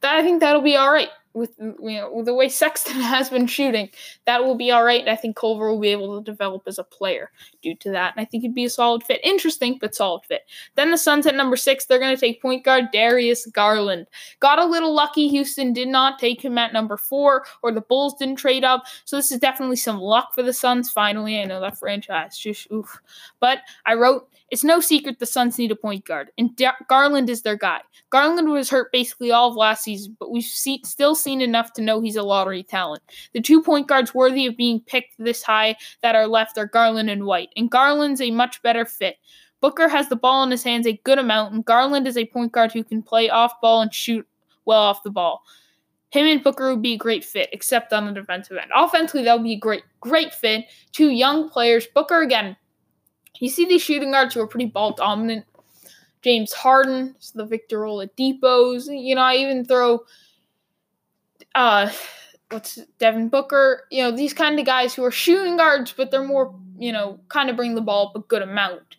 That 0.01 0.17
I 0.17 0.23
think 0.23 0.41
that'll 0.41 0.63
be 0.63 0.77
all 0.77 0.91
right 0.91 1.11
with 1.35 1.53
you 1.59 1.77
know 1.81 2.13
with 2.13 2.27
the 2.27 2.35
way 2.35 2.49
Sexton 2.63 3.01
has 3.01 3.31
been 3.31 3.47
shooting, 3.47 3.91
that 4.27 4.45
will 4.45 4.55
be 4.55 4.71
all 4.71 4.85
right. 4.85 5.01
And 5.01 5.11
I 5.11 5.17
think 5.17 5.37
Culver 5.37 5.71
will 5.71 5.81
be 5.81 5.89
able 5.89 6.19
to 6.19 6.31
develop 6.31 6.63
as 6.67 6.79
a 6.79 6.85
player 6.85 7.31
due 7.63 7.75
to 7.77 7.91
that. 7.91 8.15
And 8.17 8.23
I 8.23 8.25
think 8.25 8.43
he'd 8.43 8.55
be 8.55 8.65
a 8.65 8.71
solid 8.71 9.03
fit. 9.03 9.21
Interesting, 9.25 9.79
but 9.81 9.95
solid 9.95 10.25
fit. 10.25 10.43
Then 10.75 10.91
the 10.91 10.99
Suns 10.99 11.27
at 11.27 11.35
number 11.35 11.57
six, 11.57 11.87
they're 11.87 11.99
going 11.99 12.15
to 12.15 12.21
take 12.21 12.43
point 12.43 12.65
guard 12.65 12.87
Darius 12.93 13.47
Garland. 13.47 14.07
Got 14.41 14.59
a 14.59 14.65
little 14.65 14.95
lucky. 14.95 15.29
Houston 15.29 15.73
did 15.73 15.89
not 15.89 16.19
take 16.19 16.43
him 16.43 16.59
at 16.59 16.73
number 16.73 16.97
four, 16.97 17.45
or 17.63 17.73
the 17.73 17.81
Bulls 17.81 18.15
didn't 18.19 18.37
trade 18.37 18.65
up. 18.65 18.85
So 19.05 19.17
this 19.17 19.33
is 19.33 19.39
definitely 19.39 19.77
some 19.77 19.99
luck 19.99 20.35
for 20.35 20.43
the 20.43 20.53
Suns. 20.53 20.91
Finally, 20.91 21.41
I 21.41 21.45
know 21.45 21.61
that 21.61 21.79
franchise 21.79 22.39
just 22.39 22.71
oof. 22.71 23.01
But 23.41 23.59
I 23.87 23.95
wrote 23.95 24.29
it's 24.53 24.63
no 24.63 24.81
secret 24.81 25.19
the 25.19 25.25
Suns 25.25 25.57
need 25.57 25.71
a 25.71 25.77
point 25.77 26.05
guard, 26.05 26.31
and 26.37 26.51
Garland 26.87 27.31
is 27.31 27.41
their 27.41 27.57
guy. 27.57 27.81
Garland 28.11 28.51
was 28.51 28.69
hurt 28.69 28.93
basically 28.93 29.33
all 29.33 29.49
of 29.49 29.57
last 29.57 29.83
season, 29.83 30.15
but 30.21 30.31
we've 30.31 30.45
see- 30.45 30.83
still 30.85 31.15
seen 31.23 31.41
enough 31.41 31.73
to 31.75 31.83
know 31.83 32.01
he's 32.01 32.17
a 32.17 32.23
lottery 32.23 32.63
talent. 32.63 33.03
The 33.33 33.41
two 33.41 33.63
point 33.63 33.87
guards 33.87 34.15
worthy 34.15 34.47
of 34.47 34.57
being 34.57 34.81
picked 34.81 35.15
this 35.19 35.43
high 35.43 35.77
that 36.03 36.15
are 36.15 36.27
left 36.27 36.59
are 36.59 36.67
Garland 36.67 37.11
and 37.11 37.25
White, 37.25 37.51
and 37.57 37.71
Garland's 37.71 38.21
a 38.21 38.31
much 38.31 38.63
better 38.63 38.85
fit. 38.85 39.17
Booker 39.61 39.89
has 39.89 40.09
the 40.09 40.17
ball 40.17 40.43
in 40.43 40.51
his 40.51 40.65
hands 40.65 40.87
a 40.87 41.01
good 41.05 41.19
amount, 41.19 41.55
and 41.55 41.65
Garland 41.65 42.07
is 42.07 42.17
a 42.17 42.27
point 42.27 42.53
guard 42.53 42.73
who 42.73 42.83
can 42.83 43.03
play 43.03 43.31
off 43.31 43.61
ball 43.61 43.81
and 43.81 43.95
shoot 43.95 44.27
well 44.65 44.83
off 44.83 45.05
the 45.05 45.11
ball. 45.11 45.43
Him 46.11 46.27
and 46.27 46.43
Booker 46.43 46.71
would 46.71 46.83
be 46.83 46.95
a 46.95 46.99
great 46.99 47.25
fit, 47.25 47.49
except 47.53 47.93
on 47.93 48.07
the 48.07 48.13
defensive 48.13 48.59
end. 48.59 48.71
Offensively, 48.75 49.25
that 49.25 49.35
would 49.35 49.45
be 49.45 49.55
a 49.55 49.59
great, 49.59 49.85
great 50.01 50.35
fit. 50.35 50.67
Two 50.93 51.09
young 51.09 51.49
players. 51.49 51.87
Booker, 51.95 52.21
again, 52.21 52.57
you 53.39 53.49
see 53.49 53.65
these 53.65 53.83
shooting 53.83 54.11
guards 54.11 54.35
who 54.35 54.41
are 54.41 54.47
pretty 54.47 54.67
ball 54.67 54.93
dominant. 54.93 55.47
James 56.23 56.53
Harden, 56.53 57.15
the 57.35 57.47
Victor 57.47 57.81
Oladipo's. 57.81 58.89
You 58.89 59.15
know, 59.15 59.23
I 59.23 59.37
even 59.37 59.65
throw 59.65 60.01
uh 61.55 61.91
what's 62.51 62.79
Devin 62.99 63.29
Booker, 63.29 63.85
you 63.91 64.03
know, 64.03 64.11
these 64.15 64.35
kind 64.35 64.59
of 64.61 64.67
guys 64.67 64.95
who 64.95 65.05
are 65.05 65.11
shooting 65.11 65.57
guards, 65.57 65.95
but 65.97 66.11
they're 66.11 66.23
more, 66.23 66.55
you 66.79 66.93
know, 66.93 67.19
kind 67.29 67.49
of 67.49 67.57
bring 67.57 67.75
the 67.75 67.81
ball 67.81 68.09
up 68.09 68.17
a 68.17 68.27
good 68.27 68.43
amount. 68.43 68.97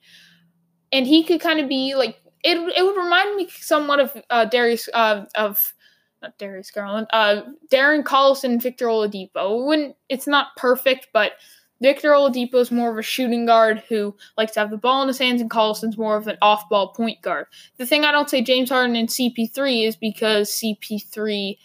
And 0.91 1.05
he 1.05 1.23
could 1.23 1.39
kind 1.39 1.59
of 1.59 1.69
be 1.69 1.95
like 1.95 2.17
it 2.43 2.57
it 2.57 2.83
would 2.83 2.97
remind 2.97 3.35
me 3.35 3.47
somewhat 3.49 3.99
of 3.99 4.21
uh 4.29 4.45
Darius 4.45 4.89
uh 4.93 5.25
of 5.35 5.73
not 6.21 6.37
Darius 6.37 6.71
Garland, 6.71 7.07
uh 7.13 7.43
Darren 7.71 8.03
Collison, 8.03 8.61
Victor 8.61 8.87
Oladipo. 8.87 9.65
Wouldn't 9.65 9.95
it's 10.09 10.27
not 10.27 10.55
perfect, 10.57 11.07
but 11.13 11.33
Victor 11.81 12.11
Oladipo 12.11 12.55
is 12.55 12.71
more 12.71 12.91
of 12.91 12.97
a 12.97 13.01
shooting 13.01 13.45
guard 13.45 13.83
who 13.89 14.15
likes 14.37 14.53
to 14.53 14.61
have 14.61 14.69
the 14.71 14.77
ball 14.77 15.01
in 15.01 15.09
his 15.09 15.17
hands, 15.17 15.41
and 15.41 15.49
Collison's 15.49 15.97
more 15.97 16.15
of 16.15 16.27
an 16.27 16.37
off-ball 16.41 16.93
point 16.93 17.21
guard. 17.21 17.47
The 17.75 17.85
thing 17.85 18.05
I 18.05 18.11
don't 18.13 18.29
say 18.29 18.41
James 18.41 18.69
Harden 18.69 18.95
and 18.95 19.09
CP3 19.09 19.85
is 19.85 19.97
because 19.97 20.49
CP3 20.49 21.57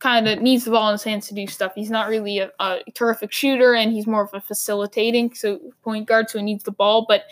kind 0.00 0.26
of 0.26 0.40
needs 0.40 0.64
the 0.64 0.70
ball 0.70 0.88
in 0.88 0.94
his 0.94 1.04
hands 1.04 1.28
to 1.28 1.34
do 1.34 1.46
stuff. 1.46 1.72
He's 1.74 1.90
not 1.90 2.08
really 2.08 2.38
a, 2.38 2.50
a, 2.58 2.80
terrific 2.94 3.32
shooter, 3.32 3.74
and 3.74 3.92
he's 3.92 4.06
more 4.06 4.22
of 4.22 4.30
a 4.32 4.40
facilitating 4.40 5.34
so 5.34 5.60
point 5.82 6.06
guard, 6.06 6.28
so 6.28 6.38
he 6.38 6.44
needs 6.44 6.64
the 6.64 6.72
ball. 6.72 7.04
But 7.06 7.24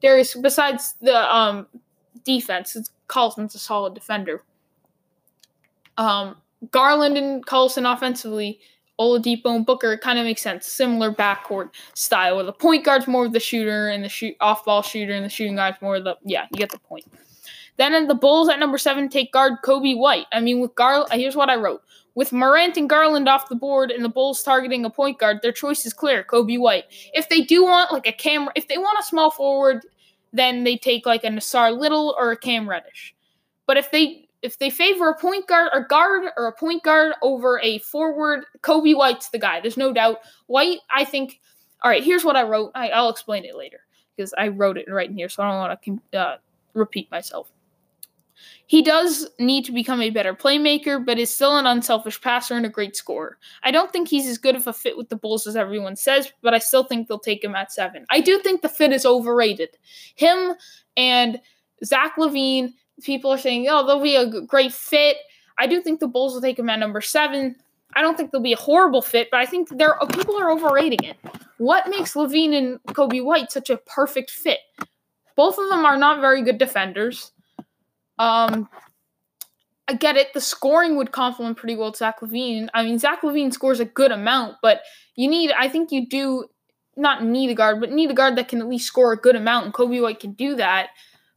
Darius, 0.00 0.34
besides 0.34 0.94
the 1.00 1.34
um, 1.34 1.66
defense, 2.24 2.76
Collison's 3.08 3.54
a 3.54 3.58
solid 3.58 3.94
defender. 3.94 4.42
Um, 5.98 6.36
Garland 6.70 7.18
and 7.18 7.44
Collison 7.44 7.92
offensively, 7.92 8.60
Oladipo 9.00 9.56
and 9.56 9.66
Booker 9.66 9.98
kind 9.98 10.18
of 10.18 10.24
makes 10.24 10.42
sense. 10.42 10.66
Similar 10.66 11.12
backcourt 11.12 11.70
style, 11.94 12.36
where 12.36 12.44
the 12.44 12.52
point 12.52 12.84
guard's 12.84 13.08
more 13.08 13.26
of 13.26 13.32
the 13.32 13.40
shooter 13.40 13.88
and 13.88 14.04
the 14.04 14.08
shoot 14.08 14.36
off-ball 14.40 14.82
shooter, 14.82 15.12
and 15.12 15.24
the 15.24 15.28
shooting 15.28 15.56
guard's 15.56 15.82
more 15.82 15.96
of 15.96 16.04
the 16.04 16.16
yeah. 16.24 16.46
You 16.52 16.58
get 16.58 16.70
the 16.70 16.78
point. 16.78 17.04
Then 17.78 18.06
the 18.06 18.14
Bulls 18.14 18.48
at 18.48 18.60
number 18.60 18.78
seven 18.78 19.08
take 19.08 19.32
guard 19.32 19.54
Coby 19.64 19.96
White. 19.96 20.26
I 20.32 20.40
mean, 20.40 20.60
with 20.60 20.74
Garland, 20.74 21.12
here's 21.12 21.34
what 21.34 21.50
I 21.50 21.56
wrote. 21.56 21.82
With 22.14 22.32
Morant 22.32 22.76
and 22.76 22.90
Garland 22.90 23.28
off 23.28 23.48
the 23.48 23.54
board 23.54 23.90
and 23.90 24.04
the 24.04 24.08
Bulls 24.08 24.42
targeting 24.42 24.84
a 24.84 24.90
point 24.90 25.18
guard, 25.18 25.40
their 25.42 25.52
choice 25.52 25.86
is 25.86 25.92
clear: 25.92 26.24
Coby 26.24 26.58
White. 26.58 26.84
If 27.14 27.28
they 27.28 27.40
do 27.40 27.64
want 27.64 27.92
like 27.92 28.06
a 28.06 28.12
camera, 28.12 28.52
if 28.54 28.68
they 28.68 28.78
want 28.78 28.98
a 29.00 29.02
small 29.02 29.30
forward, 29.30 29.86
then 30.32 30.64
they 30.64 30.76
take 30.76 31.06
like 31.06 31.24
a 31.24 31.28
Nassir 31.28 31.76
Little 31.76 32.14
or 32.18 32.32
a 32.32 32.36
Cam 32.36 32.68
Reddish. 32.68 33.14
But 33.66 33.76
if 33.76 33.90
they 33.90 34.28
if 34.42 34.58
they 34.58 34.70
favor 34.70 35.08
a 35.08 35.16
point 35.16 35.46
guard 35.46 35.70
or 35.72 35.84
guard 35.84 36.24
or 36.36 36.46
a 36.46 36.52
point 36.52 36.82
guard 36.82 37.14
over 37.22 37.60
a 37.60 37.78
forward, 37.78 38.44
Coby 38.60 38.96
White's 38.96 39.30
the 39.30 39.38
guy. 39.38 39.60
There's 39.60 39.76
no 39.76 39.92
doubt. 39.92 40.18
White, 40.46 40.80
I 40.90 41.04
think. 41.04 41.40
All 41.82 41.90
right, 41.90 42.04
here's 42.04 42.24
what 42.24 42.36
I 42.36 42.42
wrote. 42.42 42.72
I, 42.74 43.00
will 43.00 43.08
explain 43.08 43.44
it 43.44 43.56
later 43.56 43.80
because 44.16 44.34
I 44.36 44.48
wrote 44.48 44.76
it 44.76 44.86
right 44.88 45.08
in 45.08 45.16
here, 45.16 45.28
so 45.28 45.42
I 45.42 45.48
don't 45.48 45.58
want 45.58 46.02
to 46.12 46.18
uh, 46.18 46.36
repeat 46.74 47.10
myself. 47.10 47.50
He 48.72 48.80
does 48.80 49.28
need 49.38 49.66
to 49.66 49.72
become 49.72 50.00
a 50.00 50.08
better 50.08 50.32
playmaker, 50.32 51.04
but 51.04 51.18
is 51.18 51.28
still 51.28 51.58
an 51.58 51.66
unselfish 51.66 52.18
passer 52.18 52.54
and 52.54 52.64
a 52.64 52.70
great 52.70 52.96
scorer. 52.96 53.36
I 53.62 53.70
don't 53.70 53.92
think 53.92 54.08
he's 54.08 54.26
as 54.26 54.38
good 54.38 54.56
of 54.56 54.66
a 54.66 54.72
fit 54.72 54.96
with 54.96 55.10
the 55.10 55.16
Bulls 55.16 55.46
as 55.46 55.56
everyone 55.56 55.94
says, 55.94 56.32
but 56.40 56.54
I 56.54 56.58
still 56.58 56.82
think 56.82 57.06
they'll 57.06 57.18
take 57.18 57.44
him 57.44 57.54
at 57.54 57.70
seven. 57.70 58.06
I 58.08 58.22
do 58.22 58.38
think 58.38 58.62
the 58.62 58.70
fit 58.70 58.90
is 58.90 59.04
overrated. 59.04 59.76
Him 60.14 60.54
and 60.96 61.38
Zach 61.84 62.16
LaVine, 62.16 62.72
people 63.02 63.30
are 63.30 63.36
saying, 63.36 63.66
oh, 63.68 63.86
they'll 63.86 64.00
be 64.00 64.16
a 64.16 64.40
great 64.40 64.72
fit. 64.72 65.18
I 65.58 65.66
do 65.66 65.82
think 65.82 66.00
the 66.00 66.08
Bulls 66.08 66.32
will 66.32 66.40
take 66.40 66.58
him 66.58 66.70
at 66.70 66.78
number 66.78 67.02
seven. 67.02 67.56
I 67.94 68.00
don't 68.00 68.16
think 68.16 68.30
they'll 68.30 68.40
be 68.40 68.54
a 68.54 68.56
horrible 68.56 69.02
fit, 69.02 69.28
but 69.30 69.38
I 69.40 69.44
think 69.44 69.68
there 69.68 70.02
uh, 70.02 70.06
people 70.06 70.40
are 70.40 70.50
overrating 70.50 71.04
it. 71.04 71.18
What 71.58 71.90
makes 71.90 72.14
LaVine 72.14 72.56
and 72.56 72.82
Coby 72.84 73.22
White 73.22 73.52
such 73.52 73.68
a 73.68 73.76
perfect 73.76 74.30
fit? 74.30 74.60
Both 75.36 75.58
of 75.58 75.68
them 75.68 75.84
are 75.84 75.98
not 75.98 76.22
very 76.22 76.42
good 76.42 76.56
defenders. 76.56 77.31
Um, 78.18 78.68
I 79.88 79.94
get 79.94 80.16
it. 80.16 80.32
The 80.32 80.40
scoring 80.40 80.96
would 80.96 81.12
complement 81.12 81.56
pretty 81.56 81.76
well 81.76 81.92
Zach 81.92 82.20
LaVine. 82.20 82.68
I 82.72 82.82
mean, 82.82 82.98
Zach 82.98 83.22
LaVine 83.22 83.52
scores 83.52 83.80
a 83.80 83.84
good 83.84 84.12
amount, 84.12 84.56
but 84.62 84.82
you 85.16 85.28
need, 85.28 85.50
I 85.52 85.68
think 85.68 85.90
you 85.90 86.06
do 86.06 86.46
not 86.96 87.24
need 87.24 87.50
a 87.50 87.54
guard, 87.54 87.80
but 87.80 87.90
need 87.90 88.10
a 88.10 88.14
guard 88.14 88.36
that 88.36 88.48
can 88.48 88.60
at 88.60 88.68
least 88.68 88.86
score 88.86 89.12
a 89.12 89.16
good 89.16 89.36
amount, 89.36 89.64
and 89.64 89.74
Coby 89.74 90.00
White 90.00 90.20
can 90.20 90.32
do 90.32 90.54
that. 90.56 90.90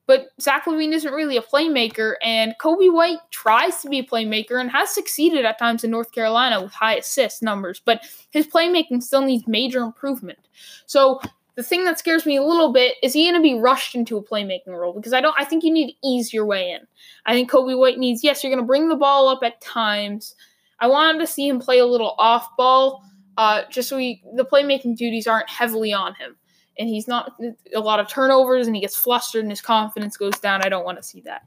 But 0.07 0.27
Zach 0.39 0.65
LaVine 0.65 0.93
isn't 0.93 1.13
really 1.13 1.37
a 1.37 1.41
playmaker, 1.41 2.13
and 2.21 2.53
Coby 2.61 2.93
White 2.93 3.17
tries 3.31 3.81
to 3.81 3.89
be 3.89 3.99
a 3.99 4.03
playmaker 4.03 4.61
and 4.61 4.69
has 4.69 4.91
succeeded 4.91 5.45
at 5.45 5.57
times 5.57 5.83
in 5.83 5.89
North 5.89 6.11
Carolina 6.11 6.61
with 6.61 6.73
high 6.73 6.95
assist 6.95 7.41
numbers, 7.41 7.81
but 7.83 8.05
his 8.29 8.45
playmaking 8.45 9.01
still 9.01 9.23
needs 9.23 9.47
major 9.47 9.79
improvement. 9.79 10.39
So 10.85 11.21
the 11.55 11.63
thing 11.63 11.85
that 11.85 11.97
scares 11.97 12.25
me 12.25 12.35
a 12.35 12.43
little 12.43 12.73
bit 12.73 12.95
is 13.01 13.13
he 13.13 13.23
going 13.23 13.35
to 13.35 13.41
be 13.41 13.57
rushed 13.57 13.95
into 13.95 14.17
a 14.17 14.23
playmaking 14.23 14.67
role 14.67 14.93
because 14.93 15.13
I 15.13 15.21
don't. 15.21 15.35
I 15.39 15.45
think 15.45 15.63
you 15.63 15.71
need 15.71 15.91
to 15.91 16.07
ease 16.07 16.33
your 16.33 16.45
way 16.45 16.71
in. 16.71 16.81
I 17.25 17.33
think 17.33 17.49
Coby 17.49 17.77
White 17.77 17.97
needs. 17.97 18.23
Yes, 18.23 18.43
you're 18.43 18.51
going 18.51 18.63
to 18.63 18.67
bring 18.67 18.89
the 18.89 18.95
ball 18.95 19.29
up 19.29 19.39
at 19.43 19.61
times. 19.61 20.35
I 20.79 20.87
wanted 20.87 21.19
to 21.19 21.27
see 21.27 21.47
him 21.47 21.59
play 21.59 21.79
a 21.79 21.85
little 21.85 22.15
off 22.19 22.47
ball, 22.57 23.03
uh, 23.37 23.61
just 23.69 23.87
so 23.87 23.97
he 23.97 24.21
the 24.35 24.45
playmaking 24.45 24.97
duties 24.97 25.27
aren't 25.27 25.49
heavily 25.49 25.93
on 25.93 26.13
him, 26.15 26.35
and 26.77 26.89
he's 26.89 27.07
not 27.07 27.31
a 27.73 27.79
lot 27.79 28.01
of 28.01 28.09
turnovers, 28.09 28.67
and 28.67 28.75
he 28.75 28.81
gets 28.81 28.97
flustered 28.97 29.43
and 29.43 29.51
his 29.51 29.61
confidence 29.61 30.17
goes 30.17 30.37
down. 30.39 30.61
I 30.61 30.69
don't 30.69 30.85
want 30.85 30.97
to 30.97 31.03
see 31.03 31.21
that. 31.21 31.43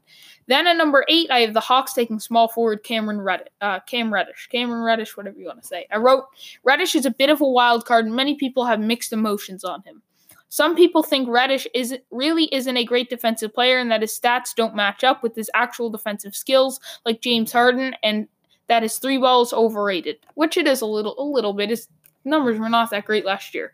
Then 0.49 0.65
at 0.65 0.77
number 0.77 1.05
eight, 1.07 1.29
I 1.29 1.41
have 1.41 1.53
the 1.53 1.59
Hawks 1.59 1.93
taking 1.93 2.19
small 2.19 2.47
forward 2.47 2.83
Cameron 2.83 3.21
Reddish, 3.21 3.49
uh, 3.61 3.81
Cam 3.81 4.11
Reddish, 4.11 4.49
Cameron 4.51 4.81
Reddish, 4.81 5.15
whatever 5.15 5.37
you 5.37 5.45
want 5.45 5.61
to 5.61 5.67
say. 5.67 5.85
I 5.91 5.97
wrote 5.97 6.25
Reddish 6.63 6.95
is 6.95 7.05
a 7.05 7.11
bit 7.11 7.29
of 7.29 7.39
a 7.39 7.47
wild 7.47 7.85
card, 7.85 8.07
and 8.07 8.15
many 8.15 8.33
people 8.33 8.65
have 8.65 8.79
mixed 8.79 9.13
emotions 9.13 9.63
on 9.63 9.83
him. 9.83 10.01
Some 10.49 10.75
people 10.75 11.03
think 11.03 11.29
Reddish 11.29 11.67
is 11.75 11.95
really 12.09 12.45
isn't 12.51 12.75
a 12.75 12.83
great 12.83 13.11
defensive 13.11 13.53
player, 13.53 13.77
and 13.77 13.91
that 13.91 14.01
his 14.01 14.19
stats 14.19 14.55
don't 14.55 14.75
match 14.75 15.03
up 15.03 15.21
with 15.21 15.35
his 15.35 15.51
actual 15.53 15.91
defensive 15.91 16.35
skills, 16.35 16.79
like 17.05 17.21
James 17.21 17.51
Harden, 17.51 17.93
and 18.01 18.27
that 18.65 18.81
his 18.81 18.97
three 18.97 19.19
balls 19.19 19.53
overrated, 19.53 20.17
which 20.33 20.57
it 20.57 20.65
is 20.65 20.81
a 20.81 20.87
little, 20.87 21.13
a 21.19 21.23
little 21.23 21.53
bit. 21.53 21.69
His 21.69 21.87
numbers 22.25 22.57
were 22.57 22.69
not 22.69 22.89
that 22.89 23.05
great 23.05 23.23
last 23.23 23.53
year. 23.53 23.73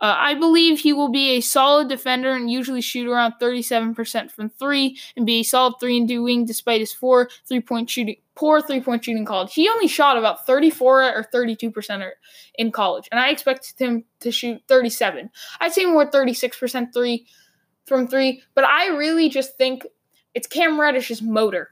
Uh, 0.00 0.14
I 0.16 0.34
believe 0.34 0.78
he 0.78 0.92
will 0.92 1.10
be 1.10 1.30
a 1.30 1.40
solid 1.40 1.88
defender 1.88 2.32
and 2.32 2.50
usually 2.50 2.80
shoot 2.80 3.08
around 3.08 3.34
37% 3.40 4.30
from 4.30 4.48
three 4.48 4.96
and 5.16 5.26
be 5.26 5.40
a 5.40 5.42
solid 5.42 5.74
three 5.80 5.98
and 5.98 6.06
D 6.06 6.18
wing 6.18 6.44
despite 6.44 6.80
his 6.80 6.92
four 6.92 7.28
three 7.46 7.60
point 7.60 7.90
shooting 7.90 8.16
poor 8.36 8.62
three 8.62 8.80
point 8.80 9.04
shooting 9.04 9.24
college. 9.24 9.52
He 9.52 9.68
only 9.68 9.88
shot 9.88 10.16
about 10.16 10.46
34 10.46 11.02
or 11.02 11.26
32% 11.34 12.10
in 12.54 12.70
college, 12.70 13.08
and 13.10 13.18
I 13.18 13.30
expected 13.30 13.78
him 13.78 14.04
to 14.20 14.30
shoot 14.30 14.62
37. 14.68 15.30
I'd 15.60 15.72
say 15.72 15.84
more 15.84 16.08
36% 16.08 16.94
three 16.94 17.26
from 17.86 18.06
three, 18.06 18.42
but 18.54 18.64
I 18.64 18.88
really 18.88 19.28
just 19.28 19.56
think 19.56 19.84
it's 20.34 20.46
Cam 20.46 20.78
Reddish's 20.78 21.22
motor 21.22 21.70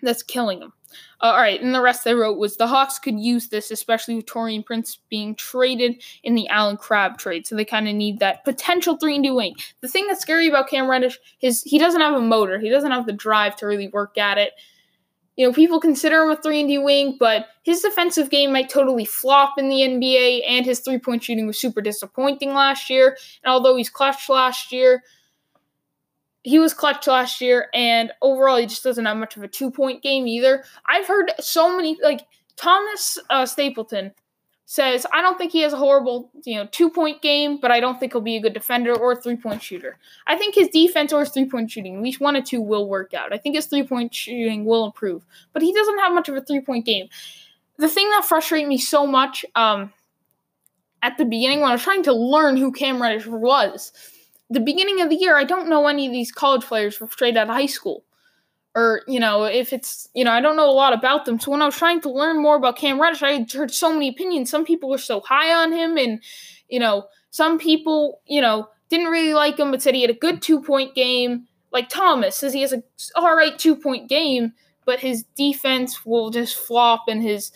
that's 0.00 0.22
killing 0.22 0.62
him. 0.62 0.72
Uh, 1.20 1.26
all 1.26 1.36
right, 1.36 1.60
and 1.60 1.74
the 1.74 1.80
rest 1.80 2.06
I 2.06 2.12
wrote 2.12 2.38
was 2.38 2.56
the 2.56 2.66
Hawks 2.66 2.98
could 2.98 3.18
use 3.18 3.48
this, 3.48 3.70
especially 3.70 4.14
with 4.14 4.26
Taurean 4.26 4.64
Prince 4.64 4.98
being 5.08 5.34
traded 5.34 6.02
in 6.22 6.34
the 6.34 6.48
Allen 6.48 6.76
Crabbe 6.76 7.18
trade. 7.18 7.46
So 7.46 7.56
they 7.56 7.64
kind 7.64 7.88
of 7.88 7.94
need 7.94 8.20
that 8.20 8.44
potential 8.44 8.96
three 8.96 9.16
and 9.16 9.24
D 9.24 9.30
wing. 9.30 9.54
The 9.80 9.88
thing 9.88 10.06
that's 10.06 10.20
scary 10.20 10.48
about 10.48 10.68
Cam 10.68 10.88
Reddish 10.88 11.18
is 11.40 11.62
he 11.62 11.78
doesn't 11.78 12.00
have 12.00 12.14
a 12.14 12.20
motor. 12.20 12.58
He 12.58 12.70
doesn't 12.70 12.92
have 12.92 13.06
the 13.06 13.12
drive 13.12 13.56
to 13.56 13.66
really 13.66 13.88
work 13.88 14.16
at 14.16 14.38
it. 14.38 14.52
You 15.36 15.46
know, 15.46 15.52
people 15.52 15.78
consider 15.78 16.24
him 16.24 16.30
a 16.30 16.36
three 16.36 16.60
and 16.60 16.68
D 16.68 16.78
wing, 16.78 17.16
but 17.18 17.46
his 17.62 17.80
defensive 17.80 18.30
game 18.30 18.52
might 18.52 18.68
totally 18.68 19.04
flop 19.04 19.54
in 19.56 19.68
the 19.68 19.82
NBA, 19.82 20.42
and 20.48 20.66
his 20.66 20.80
three 20.80 20.98
point 20.98 21.22
shooting 21.22 21.46
was 21.46 21.58
super 21.58 21.80
disappointing 21.80 22.54
last 22.54 22.90
year. 22.90 23.16
And 23.44 23.52
although 23.52 23.76
he's 23.76 23.90
clutch 23.90 24.28
last 24.28 24.72
year, 24.72 25.02
he 26.48 26.58
was 26.58 26.72
clutch 26.72 27.06
last 27.06 27.40
year, 27.42 27.68
and 27.74 28.10
overall, 28.22 28.56
he 28.56 28.66
just 28.66 28.82
doesn't 28.82 29.04
have 29.04 29.18
much 29.18 29.36
of 29.36 29.42
a 29.42 29.48
two 29.48 29.70
point 29.70 30.02
game 30.02 30.26
either. 30.26 30.64
I've 30.86 31.06
heard 31.06 31.30
so 31.38 31.76
many, 31.76 31.98
like, 32.02 32.26
Thomas 32.56 33.18
uh, 33.28 33.44
Stapleton 33.44 34.12
says, 34.64 35.06
I 35.12 35.20
don't 35.20 35.36
think 35.36 35.52
he 35.52 35.60
has 35.60 35.74
a 35.74 35.76
horrible, 35.76 36.30
you 36.44 36.56
know, 36.56 36.66
two 36.72 36.88
point 36.88 37.20
game, 37.20 37.58
but 37.60 37.70
I 37.70 37.80
don't 37.80 38.00
think 38.00 38.12
he'll 38.12 38.22
be 38.22 38.36
a 38.36 38.40
good 38.40 38.54
defender 38.54 38.94
or 38.94 39.14
three 39.14 39.36
point 39.36 39.62
shooter. 39.62 39.98
I 40.26 40.36
think 40.36 40.54
his 40.54 40.68
defense 40.68 41.12
or 41.12 41.20
his 41.20 41.30
three 41.30 41.44
point 41.44 41.70
shooting, 41.70 41.96
at 41.96 42.02
least 42.02 42.20
one 42.20 42.34
or 42.34 42.42
two, 42.42 42.62
will 42.62 42.88
work 42.88 43.12
out. 43.12 43.32
I 43.32 43.38
think 43.38 43.54
his 43.54 43.66
three 43.66 43.82
point 43.82 44.14
shooting 44.14 44.64
will 44.64 44.86
improve, 44.86 45.24
but 45.52 45.62
he 45.62 45.72
doesn't 45.74 45.98
have 45.98 46.14
much 46.14 46.30
of 46.30 46.36
a 46.36 46.40
three 46.40 46.60
point 46.60 46.86
game. 46.86 47.08
The 47.76 47.88
thing 47.88 48.08
that 48.10 48.24
frustrated 48.24 48.68
me 48.68 48.78
so 48.78 49.06
much 49.06 49.44
um, 49.54 49.92
at 51.02 51.18
the 51.18 51.24
beginning 51.24 51.60
when 51.60 51.68
I 51.68 51.74
was 51.74 51.82
trying 51.82 52.02
to 52.04 52.12
learn 52.14 52.56
who 52.56 52.72
Cam 52.72 53.00
Reddish 53.00 53.26
was 53.26 53.92
the 54.50 54.60
beginning 54.60 55.00
of 55.00 55.10
the 55.10 55.16
year, 55.16 55.36
I 55.36 55.44
don't 55.44 55.68
know 55.68 55.86
any 55.86 56.06
of 56.06 56.12
these 56.12 56.32
college 56.32 56.64
players 56.64 56.96
from 56.96 57.08
straight 57.10 57.36
out 57.36 57.48
of 57.48 57.54
high 57.54 57.66
school. 57.66 58.04
Or, 58.74 59.02
you 59.08 59.18
know, 59.18 59.44
if 59.44 59.72
it's, 59.72 60.08
you 60.14 60.24
know, 60.24 60.30
I 60.30 60.40
don't 60.40 60.54
know 60.54 60.70
a 60.70 60.72
lot 60.72 60.92
about 60.92 61.24
them. 61.24 61.40
So 61.40 61.50
when 61.50 61.62
I 61.62 61.66
was 61.66 61.76
trying 61.76 62.00
to 62.02 62.10
learn 62.10 62.40
more 62.40 62.56
about 62.56 62.76
Cam 62.76 63.00
Reddish, 63.00 63.22
I 63.22 63.44
heard 63.52 63.72
so 63.72 63.92
many 63.92 64.08
opinions. 64.08 64.50
Some 64.50 64.64
people 64.64 64.88
were 64.88 64.98
so 64.98 65.20
high 65.20 65.52
on 65.52 65.72
him, 65.72 65.96
and, 65.96 66.22
you 66.68 66.78
know, 66.78 67.06
some 67.30 67.58
people, 67.58 68.20
you 68.26 68.40
know, 68.40 68.68
didn't 68.88 69.08
really 69.08 69.34
like 69.34 69.58
him, 69.58 69.70
but 69.70 69.82
said 69.82 69.94
he 69.94 70.02
had 70.02 70.10
a 70.10 70.14
good 70.14 70.42
two 70.42 70.62
point 70.62 70.94
game. 70.94 71.46
Like 71.72 71.88
Thomas 71.88 72.36
says 72.36 72.52
he 72.52 72.62
has 72.62 72.72
a 72.72 72.82
all 73.16 73.36
right 73.36 73.58
two 73.58 73.76
point 73.76 74.08
game, 74.08 74.52
but 74.84 75.00
his 75.00 75.24
defense 75.36 76.06
will 76.06 76.30
just 76.30 76.56
flop 76.56 77.04
and 77.08 77.22
his 77.22 77.52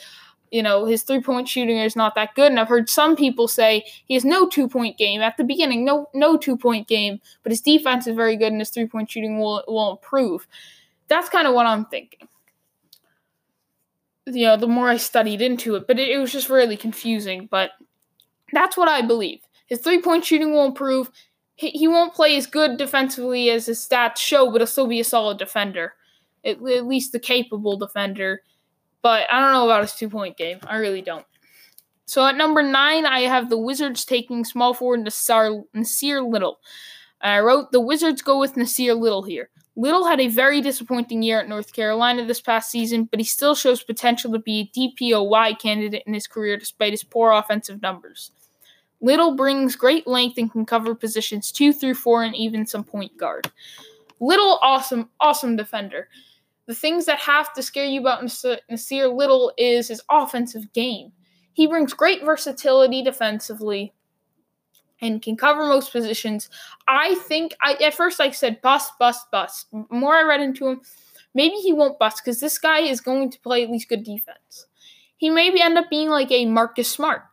you 0.52 0.62
know, 0.62 0.84
his 0.84 1.02
three 1.02 1.20
point 1.20 1.48
shooting 1.48 1.78
is 1.78 1.96
not 1.96 2.14
that 2.14 2.34
good. 2.34 2.50
And 2.50 2.60
I've 2.60 2.68
heard 2.68 2.90
some 2.90 3.16
people 3.16 3.48
say 3.48 3.84
he 4.04 4.14
has 4.14 4.24
no 4.24 4.46
two 4.46 4.68
point 4.68 4.98
game 4.98 5.22
at 5.22 5.36
the 5.38 5.44
beginning, 5.44 5.84
no 5.84 6.08
no 6.14 6.36
two 6.36 6.56
point 6.56 6.86
game, 6.86 7.20
but 7.42 7.50
his 7.50 7.62
defense 7.62 8.06
is 8.06 8.14
very 8.14 8.36
good 8.36 8.52
and 8.52 8.60
his 8.60 8.68
three 8.70 8.86
point 8.86 9.10
shooting 9.10 9.40
will 9.40 9.64
will 9.66 9.92
improve. 9.92 10.46
That's 11.08 11.30
kind 11.30 11.48
of 11.48 11.54
what 11.54 11.66
I'm 11.66 11.86
thinking. 11.86 12.28
You 14.26 14.44
know, 14.44 14.56
the 14.56 14.68
more 14.68 14.88
I 14.88 14.98
studied 14.98 15.40
into 15.40 15.74
it, 15.74 15.86
but 15.86 15.98
it, 15.98 16.08
it 16.08 16.18
was 16.18 16.30
just 16.30 16.50
really 16.50 16.76
confusing. 16.76 17.48
But 17.50 17.70
that's 18.52 18.76
what 18.76 18.88
I 18.88 19.00
believe. 19.00 19.40
His 19.66 19.80
three 19.80 20.02
point 20.02 20.26
shooting 20.26 20.52
will 20.52 20.66
improve. 20.66 21.10
He, 21.54 21.70
he 21.70 21.88
won't 21.88 22.14
play 22.14 22.36
as 22.36 22.46
good 22.46 22.76
defensively 22.76 23.48
as 23.48 23.66
his 23.66 23.78
stats 23.78 24.18
show, 24.18 24.50
but 24.50 24.60
he'll 24.60 24.66
still 24.66 24.86
be 24.86 25.00
a 25.00 25.04
solid 25.04 25.38
defender, 25.38 25.94
at, 26.44 26.56
at 26.56 26.86
least 26.86 27.12
the 27.12 27.18
capable 27.18 27.78
defender 27.78 28.42
but 29.02 29.26
I 29.30 29.40
don't 29.40 29.52
know 29.52 29.64
about 29.64 29.82
his 29.82 29.94
two 29.94 30.08
point 30.08 30.36
game. 30.36 30.58
I 30.66 30.76
really 30.76 31.02
don't. 31.02 31.26
So 32.06 32.26
at 32.26 32.36
number 32.36 32.62
nine, 32.62 33.06
I 33.06 33.20
have 33.20 33.48
the 33.48 33.58
Wizards 33.58 34.04
taking 34.04 34.44
small 34.44 34.74
forward 34.74 35.04
Nasir, 35.04 35.62
Nassir 35.74 36.26
Little. 36.30 36.58
I 37.20 37.40
wrote 37.40 37.72
the 37.72 37.80
Wizards 37.80 38.22
go 38.22 38.38
with 38.38 38.54
Nassir 38.54 38.98
Little 38.98 39.22
here. 39.22 39.50
Little 39.74 40.06
had 40.06 40.20
a 40.20 40.28
very 40.28 40.60
disappointing 40.60 41.22
year 41.22 41.40
at 41.40 41.48
North 41.48 41.72
Carolina 41.72 42.26
this 42.26 42.40
past 42.40 42.70
season, 42.70 43.04
but 43.04 43.18
he 43.18 43.24
still 43.24 43.54
shows 43.54 43.82
potential 43.82 44.30
to 44.32 44.38
be 44.38 44.70
a 44.74 44.78
DPOY 44.78 45.58
candidate 45.58 46.02
in 46.06 46.12
his 46.12 46.26
career 46.26 46.58
despite 46.58 46.92
his 46.92 47.04
poor 47.04 47.32
offensive 47.32 47.80
numbers. 47.80 48.32
Little 49.00 49.34
brings 49.34 49.74
great 49.74 50.06
length 50.06 50.36
and 50.36 50.52
can 50.52 50.66
cover 50.66 50.94
positions 50.94 51.50
two 51.50 51.72
through 51.72 51.94
four 51.94 52.22
and 52.22 52.36
even 52.36 52.66
some 52.66 52.84
point 52.84 53.16
guard. 53.16 53.50
Little, 54.20 54.58
awesome, 54.62 55.08
awesome 55.18 55.56
defender. 55.56 56.08
The 56.72 56.78
things 56.78 57.04
that 57.04 57.18
have 57.18 57.52
to 57.52 57.62
scare 57.62 57.84
you 57.84 58.00
about 58.00 58.22
Nassir 58.22 59.14
Little 59.14 59.52
is 59.58 59.88
his 59.88 60.00
offensive 60.10 60.72
game. 60.72 61.12
He 61.52 61.66
brings 61.66 61.92
great 61.92 62.24
versatility 62.24 63.02
defensively 63.02 63.92
and 64.98 65.20
can 65.20 65.36
cover 65.36 65.66
most 65.66 65.92
positions. 65.92 66.48
I 66.88 67.16
think 67.16 67.52
I 67.60 67.74
at 67.74 67.92
first 67.92 68.22
I 68.22 68.30
said 68.30 68.62
bust, 68.62 68.94
bust, 68.98 69.30
bust. 69.30 69.66
More 69.90 70.14
I 70.14 70.22
read 70.22 70.40
into 70.40 70.66
him, 70.66 70.80
maybe 71.34 71.56
he 71.56 71.74
won't 71.74 71.98
bust 71.98 72.22
because 72.24 72.40
this 72.40 72.56
guy 72.56 72.78
is 72.78 73.02
going 73.02 73.30
to 73.32 73.40
play 73.40 73.62
at 73.62 73.70
least 73.70 73.90
good 73.90 74.02
defense. 74.02 74.64
He 75.18 75.28
maybe 75.28 75.60
end 75.60 75.76
up 75.76 75.90
being 75.90 76.08
like 76.08 76.30
a 76.30 76.46
Marcus 76.46 76.90
Smart, 76.90 77.24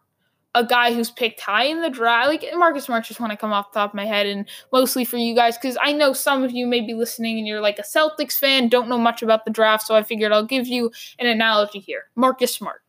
a 0.56 0.66
guy 0.66 0.94
who's 0.94 1.12
picked 1.12 1.40
high 1.40 1.66
in 1.66 1.82
the 1.82 1.90
draft. 1.90 2.28
Like 2.28 2.46
Marcus 2.56 2.86
Smart 2.86 3.06
just 3.06 3.20
want 3.20 3.32
to 3.32 3.38
come 3.38 3.54
off 3.54 3.72
the 3.72 3.80
top 3.80 3.92
of 3.92 3.96
my 3.96 4.06
head, 4.06 4.26
and 4.26 4.48
mostly 4.72 5.06
for 5.06 5.18
you 5.18 5.36
guys 5.36 5.58
because 5.58 5.78
I 5.82 5.94
know 5.94 6.14
some 6.14 6.44
of 6.44 6.52
you 6.52 6.66
may 6.68 6.82
be 6.82 6.94
listening 6.94 7.38
and 7.38 7.48
you're 7.48 7.62
like 7.62 7.80
a 7.80 7.84
Celtics 7.84 8.38
fan, 8.38 8.70
don't 8.70 8.90
know 8.90 8.98
much 8.98 9.22
about 9.22 9.46
the 9.46 9.52
draft, 9.52 9.86
so 9.86 9.96
I 9.96 10.04
figured 10.04 10.32
I'll 10.32 10.46
give 10.46 10.68
you 10.68 10.92
an 11.20 11.28
analogy 11.28 11.80
here. 11.80 12.06
Marcus 12.16 12.54
Smart, 12.54 12.82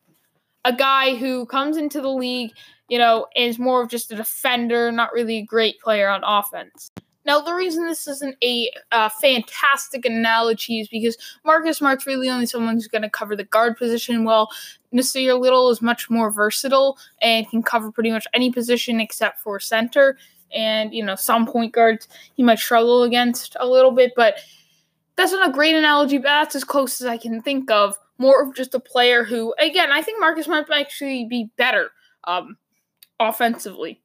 a 0.65 0.73
guy 0.73 1.15
who 1.15 1.45
comes 1.45 1.77
into 1.77 2.01
the 2.01 2.09
league 2.09 2.51
you 2.91 2.97
know, 2.97 3.25
is 3.37 3.57
more 3.57 3.81
of 3.81 3.89
just 3.89 4.11
a 4.11 4.17
defender, 4.17 4.91
not 4.91 5.13
really 5.13 5.37
a 5.37 5.45
great 5.45 5.79
player 5.79 6.09
on 6.09 6.21
offense. 6.25 6.91
Now, 7.25 7.39
the 7.39 7.53
reason 7.53 7.85
this 7.85 8.07
isn't 8.07 8.35
a 8.43 8.71
uh, 8.91 9.09
fantastic 9.09 10.05
analogy 10.05 10.79
is 10.79 10.87
because 10.87 11.17
Marcus 11.45 11.77
Smart's 11.77 12.07
really 12.07 12.29
only 12.29 12.45
someone 12.45 12.73
who's 12.73 12.87
going 12.87 13.03
to 13.03 13.09
cover 13.09 13.35
the 13.35 13.43
guard 13.43 13.77
position, 13.77 14.23
while 14.23 14.49
Nassir 14.93 15.39
Little 15.39 15.69
is 15.69 15.81
much 15.81 16.09
more 16.09 16.31
versatile 16.31 16.97
and 17.21 17.49
can 17.49 17.61
cover 17.61 17.91
pretty 17.91 18.11
much 18.11 18.25
any 18.33 18.51
position 18.51 18.99
except 18.99 19.39
for 19.39 19.59
center. 19.59 20.17
And, 20.53 20.93
you 20.93 21.05
know, 21.05 21.15
some 21.15 21.45
point 21.45 21.73
guards 21.73 22.07
he 22.35 22.43
might 22.43 22.59
struggle 22.59 23.03
against 23.03 23.55
a 23.59 23.67
little 23.67 23.91
bit, 23.91 24.13
but 24.15 24.35
that's 25.15 25.31
not 25.31 25.49
a 25.49 25.53
great 25.53 25.75
analogy, 25.75 26.17
but 26.17 26.23
that's 26.23 26.55
as 26.55 26.63
close 26.63 26.99
as 27.01 27.07
I 27.07 27.17
can 27.17 27.41
think 27.41 27.69
of. 27.71 27.95
More 28.17 28.43
of 28.43 28.55
just 28.55 28.75
a 28.75 28.79
player 28.79 29.23
who, 29.23 29.53
again, 29.59 29.91
I 29.91 30.01
think 30.01 30.19
Marcus 30.19 30.47
might 30.47 30.69
actually 30.69 31.25
be 31.25 31.49
better. 31.57 31.91
Um, 32.25 32.57
offensively 33.21 34.00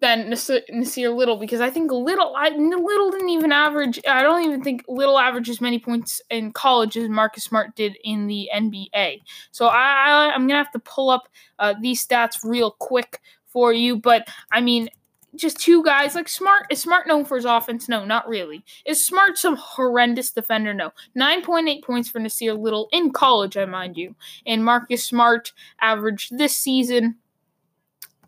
than 0.00 0.30
Nassir 0.30 1.14
Little 1.14 1.36
because 1.36 1.60
I 1.60 1.70
think 1.70 1.92
Little 1.92 2.34
I 2.36 2.48
Little 2.48 3.10
didn't 3.10 3.28
even 3.28 3.52
average 3.52 4.00
I 4.08 4.22
don't 4.22 4.44
even 4.44 4.62
think 4.62 4.84
Little 4.88 5.18
averaged 5.18 5.50
as 5.50 5.60
many 5.60 5.78
points 5.78 6.22
in 6.30 6.52
college 6.52 6.96
as 6.96 7.08
Marcus 7.08 7.44
Smart 7.44 7.76
did 7.76 7.96
in 8.02 8.26
the 8.26 8.48
NBA. 8.54 9.20
So 9.52 9.66
I, 9.66 10.30
I 10.30 10.34
am 10.34 10.46
gonna 10.46 10.62
have 10.62 10.72
to 10.72 10.78
pull 10.78 11.10
up 11.10 11.28
uh, 11.58 11.74
these 11.80 12.04
stats 12.06 12.38
real 12.42 12.70
quick 12.72 13.20
for 13.46 13.72
you, 13.72 13.96
but 13.96 14.26
I 14.50 14.60
mean 14.60 14.88
just 15.36 15.60
two 15.60 15.84
guys 15.84 16.14
like 16.14 16.28
Smart 16.28 16.66
is 16.70 16.80
Smart 16.80 17.06
known 17.06 17.24
for 17.24 17.36
his 17.36 17.44
offense? 17.44 17.88
No, 17.88 18.04
not 18.04 18.26
really. 18.26 18.64
Is 18.86 19.04
Smart 19.04 19.38
some 19.38 19.56
horrendous 19.56 20.30
defender? 20.32 20.74
No. 20.74 20.92
9.8 21.16 21.84
points 21.84 22.08
for 22.08 22.20
Nassir 22.20 22.58
Little 22.58 22.88
in 22.90 23.12
college, 23.12 23.56
I 23.56 23.64
mind 23.64 23.96
you. 23.96 24.16
And 24.46 24.64
Marcus 24.64 25.04
Smart 25.04 25.52
averaged 25.80 26.36
this 26.36 26.56
season 26.56 27.16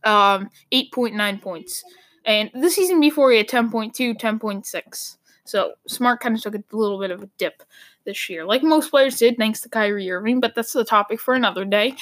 um, 0.05 0.51
8.9 0.73 1.41
points. 1.41 1.85
And 2.25 2.51
the 2.55 2.71
season 2.71 3.01
before, 3.01 3.31
he 3.31 3.39
had 3.39 3.49
10.2, 3.49 4.19
10.6. 4.19 5.17
So 5.45 5.73
Smart 5.89 6.21
kind 6.21 6.37
of 6.37 6.43
took 6.43 6.55
a 6.55 6.63
little 6.73 7.01
bit 7.01 7.11
of 7.11 7.23
a 7.23 7.31
dip 7.39 7.63
this 8.05 8.29
year, 8.29 8.45
like 8.45 8.63
most 8.63 8.91
players 8.91 9.17
did, 9.17 9.37
thanks 9.37 9.61
to 9.61 9.69
Kyrie 9.69 10.11
Irving. 10.11 10.41
But 10.41 10.55
that's 10.55 10.73
the 10.73 10.85
topic 10.85 11.21
for 11.21 11.35
another 11.35 11.65
day. 11.65 11.95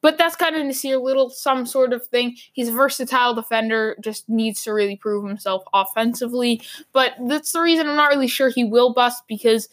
But 0.00 0.18
that's 0.18 0.36
kind 0.36 0.54
of 0.54 0.62
Nassir 0.62 1.02
Little, 1.02 1.30
some 1.30 1.66
sort 1.66 1.92
of 1.92 2.06
thing. 2.06 2.36
He's 2.52 2.68
a 2.68 2.72
versatile 2.72 3.34
defender, 3.34 3.96
just 4.00 4.28
needs 4.28 4.62
to 4.64 4.72
really 4.72 4.96
prove 4.96 5.26
himself 5.26 5.62
offensively. 5.72 6.60
But 6.92 7.14
that's 7.26 7.52
the 7.52 7.60
reason 7.60 7.88
I'm 7.88 7.96
not 7.96 8.10
really 8.10 8.28
sure 8.28 8.48
he 8.48 8.64
will 8.64 8.92
bust 8.92 9.24
because 9.26 9.68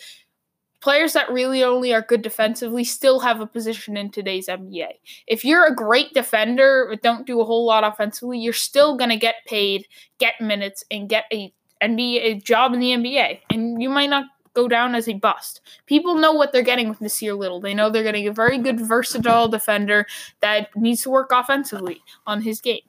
players 0.84 1.14
that 1.14 1.32
really 1.32 1.64
only 1.64 1.94
are 1.94 2.02
good 2.02 2.22
defensively 2.22 2.84
still 2.84 3.22
have 3.22 3.40
a 3.40 3.48
position 3.48 3.96
in 3.96 4.12
today's 4.12 4.48
NBA. 4.48 4.90
If 5.28 5.46
you're 5.46 5.66
a 5.66 5.74
great 5.74 6.14
defender 6.14 6.88
but 6.90 7.02
don't 7.02 7.26
do 7.26 7.40
a 7.40 7.46
whole 7.46 7.66
lot 7.66 7.86
offensively, 7.86 8.38
you're 8.38 8.52
still 8.52 8.98
going 8.98 9.10
to 9.10 9.16
get 9.16 9.36
paid, 9.48 9.88
get 10.20 10.42
minutes, 10.42 10.84
and 10.92 11.08
get 11.08 11.24
a 11.32 11.54
NBA 11.82 12.26
a 12.26 12.34
job 12.42 12.74
in 12.74 12.82
the 12.82 12.90
NBA. 12.90 13.40
And 13.50 13.82
you 13.82 13.90
might 13.90 14.10
not 14.10 14.26
go 14.56 14.68
down 14.68 14.94
as 14.94 15.08
a 15.08 15.14
bust. 15.14 15.62
People 15.86 16.16
know 16.16 16.34
what 16.34 16.52
they're 16.52 16.62
getting 16.62 16.90
with 16.90 17.00
Nassir 17.00 17.38
Little. 17.38 17.62
They 17.62 17.74
know 17.74 17.90
they're 17.90 18.04
getting 18.04 18.28
a 18.28 18.34
very 18.34 18.58
good 18.58 18.82
versatile 18.82 19.48
defender 19.48 20.06
that 20.42 20.68
needs 20.76 21.04
to 21.04 21.10
work 21.10 21.32
offensively 21.32 22.02
on 22.28 22.42
his 22.42 22.60
game. 22.60 22.82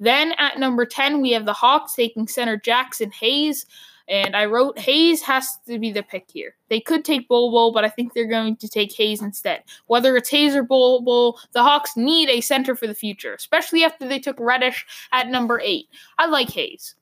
Then 0.00 0.32
at 0.38 0.58
number 0.58 0.86
10, 0.86 1.20
we 1.20 1.32
have 1.32 1.44
the 1.44 1.52
Hawks 1.52 1.94
taking 1.94 2.26
center 2.26 2.58
Jaxson 2.58 3.12
Hayes. 3.12 3.66
And 4.08 4.36
I 4.36 4.44
wrote 4.44 4.78
Hayes 4.78 5.22
has 5.22 5.48
to 5.66 5.78
be 5.78 5.90
the 5.90 6.02
pick 6.02 6.26
here. 6.30 6.56
They 6.68 6.80
could 6.80 7.04
take 7.04 7.26
Bol 7.26 7.50
Bol, 7.50 7.72
but 7.72 7.84
I 7.84 7.88
think 7.88 8.12
they're 8.12 8.26
going 8.26 8.56
to 8.56 8.68
take 8.68 8.92
Hayes 8.92 9.22
instead. 9.22 9.62
Whether 9.86 10.16
it's 10.16 10.28
Hayes 10.28 10.54
or 10.54 10.62
Bol 10.62 11.00
Bol, 11.02 11.38
the 11.52 11.62
Hawks 11.62 11.96
need 11.96 12.28
a 12.28 12.42
center 12.42 12.76
for 12.76 12.86
the 12.86 12.94
future, 12.94 13.34
especially 13.34 13.82
after 13.82 14.06
they 14.06 14.18
took 14.18 14.38
Reddish 14.38 14.84
at 15.12 15.28
number 15.28 15.60
eight. 15.60 15.86
I 16.18 16.26
like 16.26 16.50
Hayes. 16.50 16.94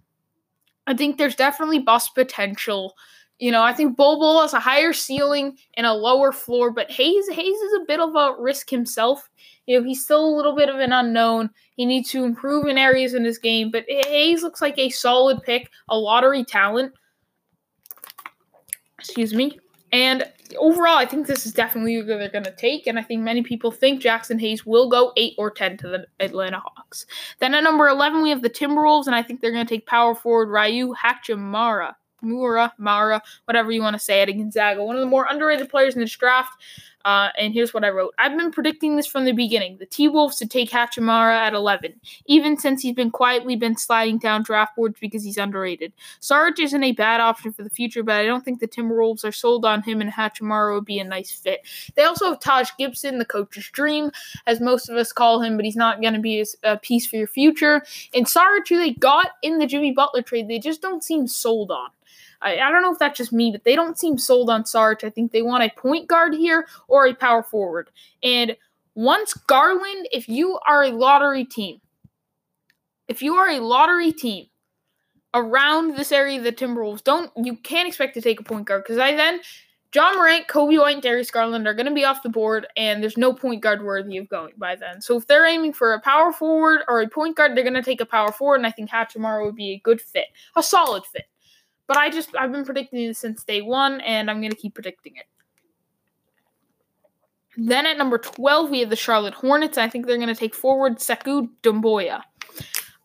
I 0.87 0.95
think 0.95 1.17
there's 1.17 1.37
definitely 1.37 1.81
bust 1.81 2.15
potential. 2.15 2.95
You 3.43 3.51
know, 3.51 3.65
I 3.65 3.73
think 3.73 3.97
Bol 3.97 4.41
has 4.43 4.55
a 4.55 4.61
higher 4.61 4.93
ceiling 4.93 5.59
and 5.75 5.85
a 5.85 5.93
lower 5.93 6.31
floor, 6.31 6.71
but 6.71 6.89
Hayes 6.93 7.29
Hayes 7.29 7.57
is 7.57 7.73
a 7.73 7.85
bit 7.89 7.99
of 7.99 8.15
a 8.15 8.37
risk 8.39 8.71
himself. 8.71 9.29
You 9.67 9.81
know, 9.81 9.85
he's 9.85 10.05
still 10.05 10.25
a 10.25 10.37
little 10.37 10.55
bit 10.55 10.69
of 10.69 10.77
an 10.77 10.93
unknown. 10.93 11.51
He 11.75 11.85
needs 11.85 12.09
to 12.13 12.23
improve 12.23 12.69
in 12.69 12.79
areas 12.79 13.15
in 13.15 13.25
his 13.25 13.39
game, 13.39 13.73
but 13.73 13.85
Hayes 13.89 14.45
looks 14.45 14.63
like 14.63 14.79
a 14.79 14.91
solid 14.91 15.43
pick, 15.43 15.73
a 15.89 15.99
lottery 15.99 16.45
talent. 16.45 16.93
Excuse 19.01 19.35
me. 19.35 19.59
And 19.91 20.23
overall, 20.57 20.97
I 20.97 21.05
think 21.05 21.27
this 21.27 21.45
is 21.45 21.53
definitely 21.53 21.97
who 21.97 22.05
they're 22.05 22.31
going 22.31 22.45
to 22.45 22.55
take, 22.55 22.87
and 22.87 22.97
I 22.97 23.03
think 23.03 23.23
many 23.23 23.43
people 23.43 23.73
think 23.73 24.01
Jaxson 24.01 24.41
Hayes 24.41 24.65
will 24.65 24.89
go 24.89 25.13
8 25.17 25.35
or 25.37 25.51
10 25.51 25.79
to 25.79 25.89
the 25.89 26.07
Atlanta 26.21 26.61
Hawks. 26.61 27.07
Then 27.41 27.57
at 27.57 27.65
number 27.65 27.89
11, 27.89 28.23
we 28.23 28.31
have 28.31 28.43
the 28.43 28.49
Timberwolves, 28.49 29.07
and 29.07 29.17
I 29.17 29.23
think 29.25 29.41
they're 29.41 29.51
going 29.51 29.67
to 29.67 29.75
take 29.75 29.87
power 29.87 30.15
forward 30.15 30.49
Rui 30.49 30.95
Hachimura. 30.95 31.95
Mura, 32.23 32.73
Mara, 32.79 33.23
whatever 33.45 33.71
you 33.73 33.83
want 33.83 33.95
to 33.95 34.01
say, 34.01 34.23
at 34.23 34.29
Gonzaga. 34.29 34.83
One 34.83 34.97
of 34.97 35.01
the 35.01 35.07
more 35.07 35.27
underrated 35.29 35.69
players 35.69 35.95
in 35.95 36.01
this 36.01 36.17
draft. 36.17 36.53
Uh, 37.05 37.31
and 37.39 37.53
here's 37.53 37.75
what 37.75 37.85
I 37.85 37.91
wrote. 37.91 38.15
I've 38.19 38.37
been 38.37 38.51
predicting 38.51 38.97
this 38.97 39.07
from 39.07 39.25
the 39.25 39.33
beginning. 39.33 39.77
The 39.79 39.87
T 39.87 40.09
Wolves 40.09 40.37
to 40.37 40.47
take 40.47 40.71
Hachimura 40.71 41.35
at 41.35 41.55
11, 41.55 41.95
even 42.27 42.57
since 42.57 42.83
he's 42.83 42.95
been 42.95 43.11
quietly 43.11 43.57
been 43.57 43.77
sliding 43.77 44.19
down 44.19 44.43
draft 44.43 44.77
boards 44.77 44.99
because 45.01 45.25
he's 45.25 45.39
underrated. 45.39 45.93
Sarge 46.21 46.61
isn't 46.61 46.83
a 46.83 46.93
bad 46.93 47.21
option 47.21 47.53
for 47.53 47.63
the 47.63 47.71
future, 47.71 48.03
but 48.03 48.17
I 48.17 48.25
don't 48.25 48.45
think 48.45 48.61
the 48.61 48.69
Timberwolves 48.69 49.25
are 49.25 49.33
sold 49.33 49.65
on 49.65 49.83
him, 49.83 50.01
and 50.01 50.13
Hachimura 50.13 50.75
would 50.75 50.85
be 50.85 50.99
a 50.99 51.05
nice 51.05 51.33
fit. 51.33 51.67
They 51.97 52.05
also 52.05 52.31
have 52.31 52.41
Taj 52.41 52.71
Gibson, 52.79 53.19
the 53.19 53.25
coach's 53.25 53.69
dream, 53.71 54.11
as 54.47 54.61
most 54.61 54.89
of 54.89 54.97
us 54.97 55.13
call 55.13 55.43
him, 55.43 55.57
but 55.57 55.65
he's 55.65 55.77
not 55.77 56.01
going 56.01 56.15
to 56.15 56.21
be 56.21 56.45
a 56.63 56.77
piece 56.77 57.07
for 57.07 57.17
your 57.17 57.27
future. 57.27 57.83
And 58.15 58.29
Sarge, 58.29 58.69
who 58.69 58.77
they 58.77 58.93
got 58.93 59.31
in 59.43 59.59
the 59.59 59.67
Jimmy 59.67 59.93
Butler 59.93 60.23
trade, 60.23 60.49
they 60.49 60.59
just 60.59 60.83
don't 60.83 61.03
seem 61.03 61.27
sold 61.27 61.71
on. 61.71 61.91
I, 62.43 62.59
I 62.59 62.71
don't 62.71 62.83
know 62.83 62.93
if 62.93 62.99
that's 62.99 63.19
just 63.19 63.33
me, 63.33 63.51
but 63.51 63.65
they 63.65 63.75
don't 63.75 63.99
seem 63.99 64.19
sold 64.19 64.51
on 64.51 64.65
Sarge. 64.67 65.05
I 65.05 65.11
think 65.11 65.33
they 65.33 65.43
want 65.43 65.65
a 65.65 65.81
point 65.81 66.09
guard 66.09 66.35
here 66.35 66.67
or 66.89 67.07
a 67.07 67.15
power 67.15 67.43
forward. 67.43 67.91
And 68.23 68.57
once 68.95 69.35
Garland, 69.35 70.09
if 70.13 70.29
you 70.29 70.59
are 70.69 70.85
a 70.85 70.91
lottery 70.91 71.45
team, 71.45 71.81
if 73.09 73.23
you 73.23 73.35
are 73.35 73.49
a 73.49 73.61
lottery 73.61 74.13
team 74.13 74.47
around 75.35 75.97
this 75.97 76.13
area 76.13 76.39
of 76.39 76.45
the 76.45 76.53
Timberwolves, 76.53 77.03
don't 77.03 77.31
you 77.37 77.57
can't 77.57 77.89
expect 77.89 78.15
to 78.15 78.21
take 78.21 78.41
a 78.41 78.45
point 78.45 78.67
guard 78.67 78.85
because 78.85 78.99
I 78.99 79.15
then 79.15 79.41
John 79.93 80.17
Morant, 80.17 80.49
Coby 80.49 80.81
White, 80.81 80.95
and 80.95 81.03
Darius 81.03 81.31
Garland 81.31 81.67
are 81.67 81.75
going 81.75 81.87
to 81.87 81.93
be 81.93 82.05
off 82.05 82.23
the 82.23 82.31
board, 82.31 82.67
and 82.79 83.03
there's 83.03 83.19
no 83.19 83.35
point 83.35 83.61
guard 83.61 83.83
worthy 83.83 84.17
of 84.17 84.27
going 84.27 84.55
by 84.57 84.75
then. 84.75 85.03
So 85.03 85.19
if 85.19 85.27
they're 85.27 85.47
aiming 85.47 85.75
for 85.75 85.93
a 85.93 86.01
power 86.01 86.33
forward 86.33 86.81
or 86.89 87.03
a 87.03 87.09
point 87.09 87.37
guard, 87.37 87.55
they're 87.55 87.63
going 87.63 87.75
to 87.75 87.83
take 87.83 88.01
a 88.01 88.07
power 88.07 88.33
forward, 88.33 88.57
and 88.57 88.67
I 88.67 88.71
think 88.71 88.89
Hachimura 88.89 89.45
would 89.45 89.55
be 89.55 89.73
a 89.73 89.79
good 89.79 90.01
fit, 90.01 90.29
a 90.57 90.63
solid 90.63 91.05
fit. 91.05 91.27
But 91.87 91.97
I 91.97 92.11
just 92.11 92.35
I've 92.37 92.53
been 92.53 92.65
predicting 92.65 93.07
this 93.07 93.19
since 93.19 93.45
day 93.45 93.63
one, 93.63 94.01
and 94.03 94.31
I'm 94.31 94.41
gonna 94.41 94.55
keep 94.55 94.75
predicting 94.75 95.17
it. 95.17 95.27
Then 97.57 97.87
at 97.87 97.99
number 97.99 98.19
12, 98.19 98.71
we 98.71 98.81
have 98.81 98.91
the 98.91 98.97
Charlotte 98.97 99.35
Hornets. 99.35 99.77
I 99.77 99.89
think 99.89 100.07
they're 100.07 100.17
going 100.17 100.29
to 100.29 100.35
take 100.35 100.55
forward 100.55 100.99
Sekou 100.99 101.51
Doumbouya. 101.63 102.23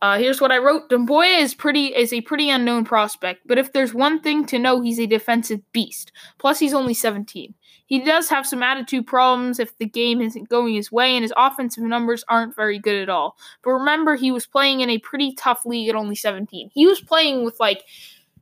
Uh, 0.01 0.17
here's 0.17 0.39
what 0.39 0.51
I 0.51 0.59
wrote: 0.59 0.89
Doumbouya 0.89 1.41
is 1.41 1.55
pretty 1.55 1.87
is 1.87 2.13
a 2.13 2.21
pretty 2.21 2.49
unknown 2.49 2.85
prospect, 2.85 3.41
but 3.47 3.57
if 3.57 3.73
there's 3.73 3.95
one 3.95 4.21
thing 4.21 4.45
to 4.45 4.59
know, 4.59 4.79
he's 4.79 4.99
a 4.99 5.07
defensive 5.07 5.59
beast. 5.71 6.11
Plus, 6.37 6.59
he's 6.59 6.73
only 6.73 6.93
17. 6.93 7.53
He 7.87 7.99
does 7.99 8.29
have 8.29 8.45
some 8.45 8.61
attitude 8.61 9.07
problems 9.07 9.59
if 9.59 9.75
the 9.77 9.87
game 9.87 10.21
isn't 10.21 10.49
going 10.49 10.75
his 10.75 10.91
way, 10.91 11.15
and 11.15 11.23
his 11.23 11.33
offensive 11.35 11.83
numbers 11.83 12.23
aren't 12.27 12.55
very 12.55 12.77
good 12.77 13.01
at 13.01 13.09
all. 13.09 13.37
But 13.63 13.71
remember, 13.71 14.15
he 14.15 14.29
was 14.29 14.45
playing 14.45 14.81
in 14.81 14.89
a 14.89 14.99
pretty 14.99 15.33
tough 15.33 15.65
league 15.65 15.89
at 15.89 15.95
only 15.95 16.15
17. 16.15 16.69
He 16.73 16.85
was 16.85 17.01
playing 17.01 17.43
with 17.43 17.59
like 17.59 17.83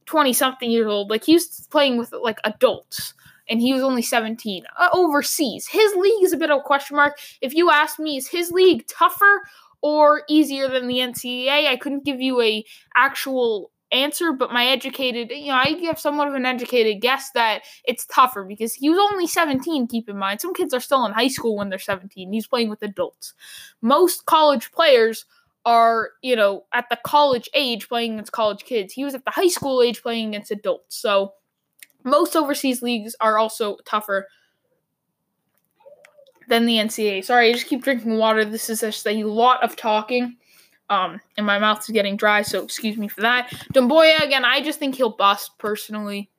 20 0.06 0.34
something 0.34 0.70
years 0.70 0.88
old. 0.88 1.10
Like 1.10 1.24
he 1.24 1.34
was 1.34 1.68
playing 1.72 1.98
with 1.98 2.14
like 2.14 2.40
adults 2.44 3.14
and 3.50 3.62
he 3.62 3.74
was 3.74 3.84
only 3.84 4.02
17 4.02 4.64
uh, 4.78 4.90
overseas. 4.94 5.68
His 5.68 5.96
league 5.96 6.24
is 6.24 6.34
a 6.34 6.38
bit 6.38 6.52
of 6.52 6.60
a 6.60 6.64
question 6.64 6.98
mark. 6.98 7.20
If 7.42 7.54
you 7.54 7.70
ask 7.72 8.00
me, 8.00 8.18
is 8.18 8.28
his 8.28 8.52
league 8.52 8.88
tougher 8.88 9.44
or 9.82 10.24
easier 10.28 10.68
than 10.68 10.88
the 10.88 10.98
NCAA? 10.98 11.68
I 11.68 11.78
couldn't 11.78 12.06
give 12.06 12.22
you 12.22 12.42
a 12.42 12.64
actual 12.96 13.72
answer, 13.92 14.34
but 14.34 14.52
my 14.52 14.66
educated, 14.66 15.32
you 15.32 15.48
know, 15.48 15.60
I 15.64 15.74
give 15.74 16.00
somewhat 16.00 16.28
of 16.28 16.34
an 16.34 16.46
educated 16.46 17.02
guess 17.02 17.32
that 17.32 17.62
it's 17.86 18.06
tougher 18.08 18.44
because 18.44 18.74
he 18.74 18.90
was 18.90 19.00
only 19.12 19.28
17, 19.28 19.88
keep 19.88 20.10
in 20.10 20.18
mind. 20.18 20.42
Some 20.42 20.54
kids 20.54 20.74
are 20.74 20.80
still 20.80 21.06
in 21.06 21.14
high 21.14 21.28
school 21.28 21.56
when 21.56 21.70
they're 21.70 21.80
17. 21.80 22.32
He's 22.34 22.48
playing 22.48 22.70
with 22.70 22.82
adults. 22.82 23.34
Most 23.82 24.26
college 24.26 24.72
players 24.72 25.26
are, 25.66 26.12
you 26.22 26.36
know, 26.36 26.66
at 26.74 26.86
the 26.90 26.98
college 27.04 27.50
age 27.54 27.90
playing 27.90 28.14
against 28.14 28.32
college 28.32 28.64
kids. 28.64 28.94
He 28.94 29.04
was 29.04 29.16
at 29.16 29.26
the 29.26 29.32
high 29.32 29.48
school 29.48 29.82
age 29.82 30.02
playing 30.02 30.30
against 30.30 30.52
adults. 30.52 30.96
So 30.96 31.34
most 32.04 32.36
overseas 32.36 32.82
leagues 32.82 33.16
are 33.20 33.38
also 33.38 33.78
tougher 33.86 34.28
than 36.48 36.66
the 36.66 36.78
NCAA. 36.78 37.26
Sorry, 37.26 37.50
I 37.50 37.54
just 37.54 37.68
keep 37.68 37.84
drinking 37.84 38.18
water. 38.18 38.46
This 38.46 38.70
is 38.70 38.82
just 38.82 39.08
a 39.08 39.24
lot 39.24 39.64
of 39.64 39.76
talking. 39.76 40.38
Um, 40.90 41.20
and 41.36 41.48
my 41.48 41.58
mouth 41.58 41.80
is 41.80 41.88
getting 41.88 42.16
dry, 42.16 42.44
so 42.44 42.64
excuse 42.64 42.96
me 42.96 43.08
for 43.08 43.22
that. 43.22 43.50
Doumbouya, 43.74 44.24
again, 44.24 44.46
I 44.46 44.62
just 44.62 44.78
think 44.78 44.94
he'll 44.96 45.16
bust 45.16 45.58
personally. 45.58 46.30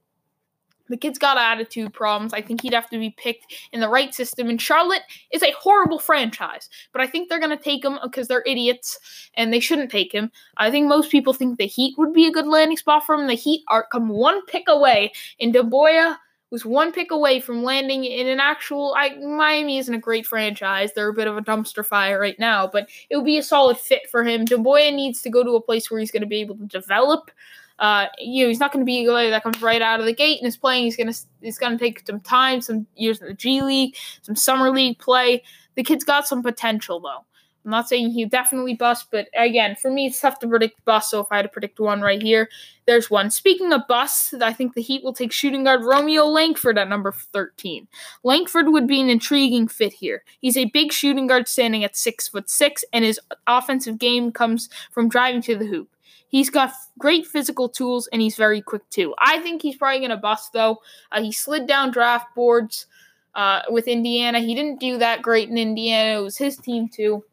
The 0.88 0.96
kid's 0.96 1.18
got 1.18 1.38
attitude 1.38 1.92
problems. 1.92 2.32
I 2.32 2.40
think 2.40 2.62
he'd 2.62 2.74
have 2.74 2.90
to 2.90 2.98
be 2.98 3.10
picked 3.10 3.54
in 3.72 3.80
the 3.80 3.88
right 3.88 4.14
system. 4.14 4.48
And 4.48 4.60
Charlotte 4.60 5.02
is 5.32 5.42
a 5.42 5.52
horrible 5.52 5.98
franchise, 5.98 6.68
but 6.92 7.00
I 7.00 7.06
think 7.06 7.28
they're 7.28 7.40
going 7.40 7.56
to 7.56 7.62
take 7.62 7.84
him 7.84 7.98
because 8.02 8.28
they're 8.28 8.44
idiots 8.46 8.98
and 9.34 9.52
they 9.52 9.60
shouldn't 9.60 9.90
take 9.90 10.12
him. 10.12 10.30
I 10.56 10.70
think 10.70 10.88
most 10.88 11.10
people 11.10 11.32
think 11.32 11.58
the 11.58 11.66
Heat 11.66 11.96
would 11.98 12.12
be 12.12 12.26
a 12.26 12.32
good 12.32 12.46
landing 12.46 12.76
spot 12.76 13.04
for 13.04 13.14
him. 13.14 13.26
The 13.26 13.34
Heat 13.34 13.62
are 13.68 13.86
come 13.90 14.08
one 14.08 14.44
pick 14.46 14.64
away, 14.68 15.12
and 15.40 15.54
Doumbouya 15.54 16.16
was 16.50 16.64
one 16.64 16.92
pick 16.92 17.10
away 17.10 17.40
from 17.40 17.64
landing 17.64 18.04
in 18.04 18.28
an 18.28 18.40
actual. 18.40 18.94
I, 18.96 19.16
Miami 19.16 19.78
isn't 19.78 19.94
a 19.94 19.98
great 19.98 20.26
franchise; 20.26 20.92
they're 20.94 21.08
a 21.08 21.14
bit 21.14 21.26
of 21.26 21.36
a 21.36 21.42
dumpster 21.42 21.84
fire 21.84 22.20
right 22.20 22.38
now, 22.38 22.66
but 22.66 22.88
it 23.10 23.16
would 23.16 23.24
be 23.24 23.38
a 23.38 23.42
solid 23.42 23.78
fit 23.78 24.08
for 24.10 24.24
him. 24.24 24.44
Doumbouya 24.44 24.94
needs 24.94 25.22
to 25.22 25.30
go 25.30 25.42
to 25.42 25.56
a 25.56 25.60
place 25.60 25.90
where 25.90 26.00
he's 26.00 26.10
going 26.10 26.22
to 26.22 26.28
be 26.28 26.40
able 26.40 26.56
to 26.56 26.66
develop. 26.66 27.30
Uh, 27.78 28.06
you 28.18 28.44
know, 28.44 28.48
he's 28.48 28.60
not 28.60 28.72
going 28.72 28.84
to 28.84 28.86
be 28.86 29.04
a 29.04 29.06
guy 29.06 29.30
that 29.30 29.42
comes 29.42 29.60
right 29.60 29.82
out 29.82 30.00
of 30.00 30.06
the 30.06 30.14
gate 30.14 30.38
and 30.38 30.48
is 30.48 30.56
playing. 30.56 30.84
He's 30.84 30.96
going 30.96 31.12
to 31.12 31.18
he's 31.40 31.58
going 31.58 31.72
to 31.72 31.78
take 31.78 32.06
some 32.06 32.20
time, 32.20 32.60
some 32.60 32.86
years 32.96 33.20
in 33.20 33.28
the 33.28 33.34
G 33.34 33.62
League, 33.62 33.96
some 34.22 34.36
summer 34.36 34.70
league 34.70 34.98
play. 34.98 35.42
The 35.74 35.82
kid's 35.82 36.04
got 36.04 36.26
some 36.26 36.42
potential 36.42 37.00
though. 37.00 37.24
I'm 37.66 37.72
not 37.72 37.88
saying 37.88 38.12
he'll 38.12 38.28
definitely 38.28 38.74
bust, 38.74 39.08
but 39.10 39.26
again, 39.36 39.74
for 39.74 39.90
me, 39.90 40.06
it's 40.06 40.20
tough 40.20 40.38
to 40.38 40.46
predict 40.46 40.84
bust. 40.84 41.10
So 41.10 41.20
if 41.20 41.26
I 41.32 41.36
had 41.36 41.42
to 41.42 41.48
predict 41.48 41.80
one 41.80 42.00
right 42.00 42.22
here, 42.22 42.48
there's 42.86 43.10
one. 43.10 43.28
Speaking 43.28 43.72
of 43.72 43.88
busts, 43.88 44.32
I 44.34 44.52
think 44.52 44.74
the 44.74 44.82
Heat 44.82 45.02
will 45.02 45.12
take 45.12 45.32
shooting 45.32 45.64
guard 45.64 45.82
Romeo 45.82 46.26
Langford 46.26 46.78
at 46.78 46.88
number 46.88 47.10
13. 47.10 47.88
Langford 48.22 48.68
would 48.68 48.86
be 48.86 49.00
an 49.00 49.10
intriguing 49.10 49.66
fit 49.66 49.94
here. 49.94 50.22
He's 50.40 50.56
a 50.56 50.66
big 50.66 50.92
shooting 50.92 51.26
guard 51.26 51.48
standing 51.48 51.82
at 51.82 51.96
six 51.96 52.28
foot 52.28 52.48
six, 52.48 52.84
and 52.92 53.04
his 53.04 53.18
offensive 53.48 53.98
game 53.98 54.30
comes 54.30 54.68
from 54.92 55.08
driving 55.08 55.42
to 55.42 55.56
the 55.56 55.66
hoop. 55.66 55.88
He's 56.28 56.50
got 56.50 56.72
great 56.98 57.26
physical 57.26 57.68
tools 57.68 58.08
and 58.12 58.20
he's 58.20 58.36
very 58.36 58.60
quick 58.60 58.88
too. 58.90 59.14
I 59.18 59.38
think 59.40 59.62
he's 59.62 59.76
probably 59.76 60.00
going 60.00 60.10
to 60.10 60.16
bust 60.16 60.52
though. 60.52 60.78
Uh, 61.12 61.22
he 61.22 61.32
slid 61.32 61.66
down 61.66 61.90
draft 61.90 62.34
boards 62.34 62.86
uh, 63.34 63.62
with 63.70 63.86
Indiana. 63.86 64.40
He 64.40 64.54
didn't 64.54 64.80
do 64.80 64.98
that 64.98 65.22
great 65.22 65.48
in 65.48 65.58
Indiana. 65.58 66.20
It 66.20 66.22
was 66.22 66.36
his 66.36 66.56
team 66.56 66.88
too. 66.88 67.24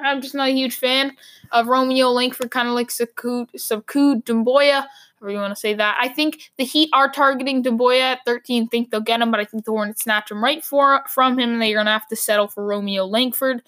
I'm 0.00 0.20
just 0.20 0.34
not 0.34 0.48
a 0.48 0.52
huge 0.52 0.76
fan 0.76 1.12
of 1.52 1.68
Romeo 1.68 2.10
Langford, 2.10 2.50
kind 2.50 2.68
of 2.68 2.74
like 2.74 2.88
Sekou, 2.88 3.48
Sekou 3.54 4.22
Doumbouya, 4.24 4.86
however 5.20 5.30
you 5.30 5.38
want 5.38 5.54
to 5.54 5.60
say 5.60 5.74
that. 5.74 5.96
I 6.00 6.08
think 6.08 6.50
the 6.56 6.64
Heat 6.64 6.90
are 6.92 7.10
targeting 7.10 7.62
Doumbouya 7.62 8.00
at 8.00 8.20
13, 8.26 8.68
think 8.68 8.90
they'll 8.90 9.00
get 9.00 9.20
him, 9.20 9.30
but 9.30 9.40
I 9.40 9.44
think 9.44 9.64
the 9.64 9.70
Hornets 9.70 10.02
snatch 10.02 10.30
him 10.30 10.42
right 10.42 10.64
for, 10.64 11.04
from 11.08 11.38
him, 11.38 11.52
and 11.52 11.62
they're 11.62 11.74
going 11.74 11.86
to 11.86 11.92
have 11.92 12.08
to 12.08 12.16
settle 12.16 12.48
for 12.48 12.64
Romeo 12.64 13.04
Langford, 13.06 13.62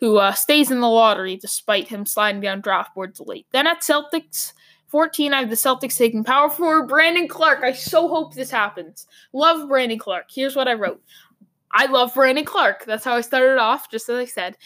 who 0.00 0.16
uh, 0.16 0.32
stays 0.32 0.70
in 0.70 0.80
the 0.80 0.88
lottery 0.88 1.36
despite 1.36 1.88
him 1.88 2.06
sliding 2.06 2.40
down 2.40 2.60
draft 2.60 2.94
boards 2.94 3.20
late. 3.20 3.46
Then 3.52 3.66
at 3.66 3.82
Celtics, 3.82 4.52
14, 4.88 5.32
I 5.32 5.40
have 5.40 5.50
the 5.50 5.56
Celtics 5.56 5.96
taking 5.96 6.24
power 6.24 6.50
forward 6.50 6.88
Brandon 6.88 7.28
Clarke. 7.28 7.62
I 7.62 7.72
so 7.72 8.08
hope 8.08 8.34
this 8.34 8.50
happens. 8.50 9.06
Love 9.32 9.68
Brandon 9.68 9.98
Clarke. 9.98 10.30
Here's 10.34 10.56
what 10.56 10.68
I 10.68 10.74
wrote. 10.74 11.02
I 11.72 11.86
love 11.86 12.14
Brandon 12.14 12.44
Clarke. 12.44 12.84
That's 12.84 13.04
how 13.04 13.14
I 13.14 13.20
started 13.20 13.58
off, 13.58 13.90
just 13.90 14.08
as 14.08 14.16
I 14.16 14.24
said 14.24 14.56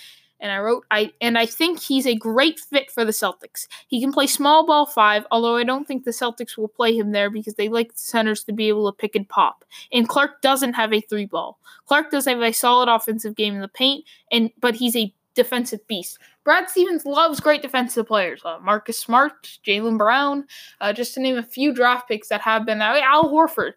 and 0.44 0.52
I 0.52 0.58
wrote 0.58 0.84
I 0.90 1.12
and 1.22 1.38
I 1.38 1.46
think 1.46 1.80
he's 1.80 2.06
a 2.06 2.14
great 2.14 2.60
fit 2.60 2.90
for 2.90 3.04
the 3.04 3.12
Celtics. 3.12 3.66
He 3.88 4.00
can 4.00 4.12
play 4.12 4.26
small 4.26 4.66
ball 4.66 4.84
5, 4.84 5.26
although 5.30 5.56
I 5.56 5.64
don't 5.64 5.88
think 5.88 6.04
the 6.04 6.10
Celtics 6.10 6.58
will 6.58 6.68
play 6.68 6.94
him 6.94 7.12
there 7.12 7.30
because 7.30 7.54
they 7.54 7.70
like 7.70 7.92
the 7.92 7.98
centers 7.98 8.44
to 8.44 8.52
be 8.52 8.68
able 8.68 8.90
to 8.90 8.96
pick 8.96 9.16
and 9.16 9.28
pop. 9.28 9.64
And 9.90 10.06
Clarke 10.06 10.42
doesn't 10.42 10.74
have 10.74 10.92
a 10.92 11.00
3 11.00 11.24
ball. 11.26 11.58
Clarke 11.86 12.10
does 12.10 12.26
have 12.26 12.42
a 12.42 12.52
solid 12.52 12.88
offensive 12.90 13.34
game 13.34 13.54
in 13.54 13.62
the 13.62 13.68
paint 13.68 14.04
and 14.30 14.50
but 14.60 14.74
he's 14.74 14.96
a 14.96 15.12
defensive 15.34 15.86
beast. 15.86 16.18
Brad 16.44 16.68
Stevens 16.68 17.04
loves 17.04 17.40
great 17.40 17.62
defensive 17.62 18.06
players. 18.06 18.42
Uh, 18.44 18.58
Marcus 18.62 18.98
Smart, 18.98 19.58
Jaylen 19.66 19.98
Brown, 19.98 20.44
uh, 20.80 20.92
just 20.92 21.14
to 21.14 21.20
name 21.20 21.36
a 21.36 21.42
few 21.42 21.72
draft 21.72 22.08
picks 22.08 22.28
that 22.28 22.40
have 22.40 22.66
been 22.66 22.80
uh, 22.80 23.00
Al 23.02 23.30
Horford. 23.30 23.72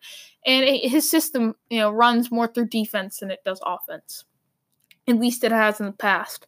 And 0.46 0.66
his 0.66 1.10
system, 1.10 1.56
you 1.70 1.80
know, 1.80 1.92
runs 1.92 2.32
more 2.32 2.48
through 2.48 2.68
defense 2.68 3.20
than 3.20 3.32
it 3.32 3.40
does 3.44 3.62
offense. 3.66 4.26
At 5.08 5.20
least 5.20 5.44
it 5.44 5.52
has 5.52 5.80
in 5.80 5.88
the 5.88 5.92
past. 5.92 6.48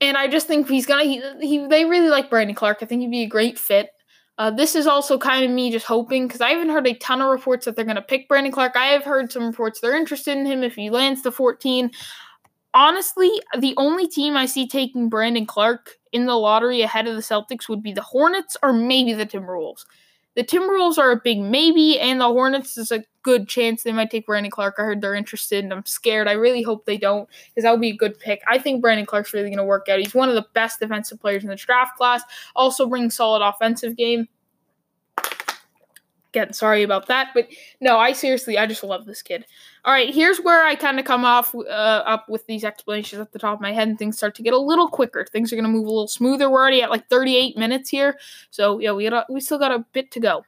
And 0.00 0.16
I 0.16 0.28
just 0.28 0.46
think 0.46 0.68
he's 0.68 0.86
gonna. 0.86 1.04
He, 1.04 1.22
he 1.40 1.66
they 1.66 1.84
really 1.84 2.08
like 2.08 2.30
Brandon 2.30 2.54
Clarke. 2.54 2.78
I 2.82 2.86
think 2.86 3.00
he'd 3.00 3.10
be 3.10 3.22
a 3.22 3.28
great 3.28 3.58
fit. 3.58 3.90
Uh, 4.38 4.52
this 4.52 4.76
is 4.76 4.86
also 4.86 5.18
kind 5.18 5.44
of 5.44 5.50
me 5.50 5.72
just 5.72 5.86
hoping 5.86 6.28
because 6.28 6.40
I 6.40 6.50
haven't 6.50 6.68
heard 6.68 6.86
a 6.86 6.94
ton 6.94 7.20
of 7.20 7.28
reports 7.28 7.64
that 7.64 7.74
they're 7.74 7.84
going 7.84 7.96
to 7.96 8.02
pick 8.02 8.28
Brandon 8.28 8.52
Clarke. 8.52 8.76
I 8.76 8.86
have 8.86 9.02
heard 9.02 9.32
some 9.32 9.48
reports 9.48 9.80
they're 9.80 9.96
interested 9.96 10.38
in 10.38 10.46
him 10.46 10.62
if 10.62 10.76
he 10.76 10.90
lands 10.90 11.22
the 11.22 11.32
14. 11.32 11.90
Honestly, 12.74 13.30
the 13.58 13.74
only 13.76 14.06
team 14.06 14.36
I 14.36 14.46
see 14.46 14.68
taking 14.68 15.08
Brandon 15.08 15.46
Clarke 15.46 15.96
in 16.12 16.26
the 16.26 16.36
lottery 16.36 16.82
ahead 16.82 17.06
of 17.06 17.16
the 17.16 17.22
Celtics 17.22 17.68
would 17.68 17.82
be 17.82 17.92
the 17.92 18.02
Hornets 18.02 18.56
or 18.62 18.72
maybe 18.72 19.14
the 19.14 19.26
Timberwolves. 19.26 19.84
The 20.36 20.44
Timberwolves 20.44 20.98
are 20.98 21.10
a 21.10 21.20
big 21.20 21.40
maybe, 21.40 21.98
and 21.98 22.20
the 22.20 22.28
Hornets 22.28 22.78
is 22.78 22.92
a 22.92 23.02
good 23.22 23.48
chance 23.48 23.82
they 23.82 23.90
might 23.90 24.10
take 24.10 24.26
Brandon 24.26 24.52
Clarke. 24.52 24.76
I 24.78 24.82
heard 24.82 25.00
they're 25.00 25.14
interested, 25.14 25.64
and 25.64 25.72
I'm 25.72 25.84
scared. 25.84 26.28
I 26.28 26.32
really 26.32 26.62
hope 26.62 26.84
they 26.84 26.96
don't, 26.96 27.28
because 27.48 27.64
that 27.64 27.72
would 27.72 27.80
be 27.80 27.90
a 27.90 27.96
good 27.96 28.18
pick. 28.20 28.42
I 28.48 28.58
think 28.58 28.80
Brandon 28.80 29.06
Clarke's 29.06 29.32
really 29.32 29.48
going 29.48 29.58
to 29.58 29.64
work 29.64 29.88
out. 29.88 29.98
He's 29.98 30.14
one 30.14 30.28
of 30.28 30.36
the 30.36 30.46
best 30.52 30.78
defensive 30.78 31.20
players 31.20 31.42
in 31.42 31.48
the 31.48 31.56
draft 31.56 31.96
class. 31.96 32.22
Also 32.54 32.86
brings 32.86 33.16
solid 33.16 33.42
offensive 33.42 33.96
game. 33.96 34.28
Again, 36.30 36.52
sorry 36.52 36.84
about 36.84 37.08
that, 37.08 37.30
but 37.34 37.48
no, 37.80 37.98
I 37.98 38.12
seriously, 38.12 38.58
I 38.58 38.66
just 38.66 38.84
love 38.84 39.06
this 39.06 39.22
kid. 39.22 39.44
All 39.84 39.92
right, 39.92 40.12
here's 40.12 40.38
where 40.38 40.64
I 40.64 40.74
kind 40.74 40.98
of 40.98 41.04
come 41.04 41.24
off 41.24 41.54
uh, 41.54 41.58
up 41.58 42.28
with 42.28 42.46
these 42.46 42.64
explanations 42.64 43.20
at 43.20 43.32
the 43.32 43.38
top 43.38 43.54
of 43.54 43.60
my 43.60 43.72
head, 43.72 43.88
and 43.88 43.98
things 43.98 44.16
start 44.16 44.34
to 44.36 44.42
get 44.42 44.52
a 44.52 44.58
little 44.58 44.88
quicker. 44.88 45.24
Things 45.30 45.52
are 45.52 45.56
gonna 45.56 45.68
move 45.68 45.86
a 45.86 45.90
little 45.90 46.08
smoother. 46.08 46.50
We're 46.50 46.60
already 46.60 46.82
at 46.82 46.90
like 46.90 47.08
38 47.08 47.56
minutes 47.56 47.88
here, 47.88 48.18
so 48.50 48.78
yeah, 48.78 48.92
we 48.92 49.08
got 49.08 49.32
we 49.32 49.40
still 49.40 49.58
got 49.58 49.72
a 49.72 49.84
bit 49.92 50.10
to 50.12 50.20
go, 50.20 50.44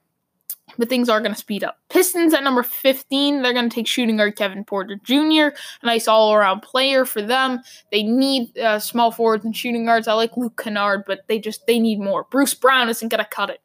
but 0.79 0.89
things 0.89 1.09
are 1.09 1.21
gonna 1.21 1.37
speed 1.37 1.63
up. 1.63 1.79
Pistons 1.91 2.35
at 2.35 2.43
number 2.43 2.63
15, 2.65 3.43
they're 3.43 3.55
gonna 3.55 3.71
take 3.71 3.87
shooting 3.87 4.17
guard 4.17 4.37
Kevin 4.37 4.65
Porter 4.65 4.99
Jr., 5.05 5.57
a 5.83 5.87
nice 5.87 6.09
all-around 6.09 6.61
player 6.61 7.05
for 7.05 7.23
them. 7.23 7.61
They 7.93 8.03
need 8.03 8.59
uh, 8.59 8.81
small 8.81 9.13
forwards 9.13 9.45
and 9.45 9.57
shooting 9.57 9.87
guards. 9.87 10.09
I 10.09 10.15
like 10.15 10.37
Luke 10.37 10.61
Kennard, 10.61 11.05
but 11.07 11.21
they 11.29 11.39
just 11.39 11.67
they 11.67 11.79
need 11.79 12.01
more. 12.01 12.27
Bruce 12.31 12.55
Brown 12.55 12.89
isn't 12.89 13.09
gonna 13.09 13.29
cut 13.31 13.51
it. 13.51 13.61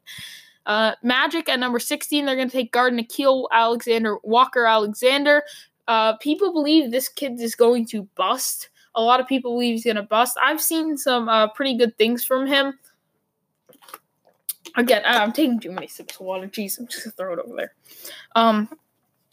Uh, 0.66 0.92
Magic 1.02 1.48
at 1.48 1.58
number 1.58 1.78
16, 1.78 2.26
they're 2.26 2.36
going 2.36 2.48
to 2.48 2.56
take 2.56 2.72
guard 2.72 2.92
Nickeil 2.92 3.46
Alexander 3.52 4.18
Walker 4.22 4.66
Alexander. 4.66 5.42
Uh, 5.88 6.16
people 6.16 6.52
believe 6.52 6.90
this 6.90 7.08
kid 7.08 7.40
is 7.40 7.54
going 7.54 7.86
to 7.86 8.02
bust. 8.16 8.68
A 8.94 9.02
lot 9.02 9.20
of 9.20 9.26
people 9.26 9.52
believe 9.52 9.74
he's 9.74 9.84
going 9.84 9.96
to 9.96 10.02
bust. 10.02 10.36
I've 10.42 10.60
seen 10.60 10.96
some 10.96 11.28
uh, 11.28 11.48
pretty 11.48 11.76
good 11.76 11.96
things 11.96 12.24
from 12.24 12.46
him. 12.46 12.78
Again, 14.74 15.02
I'm 15.06 15.32
taking 15.32 15.60
too 15.60 15.70
many 15.70 15.86
sips 15.86 16.16
of 16.16 16.22
water. 16.22 16.48
Jeez, 16.48 16.78
I'm 16.78 16.86
just 16.86 17.04
going 17.04 17.12
to 17.12 17.16
throw 17.16 17.32
it 17.32 17.38
over 17.38 17.56
there. 17.56 17.72
Um, 18.34 18.68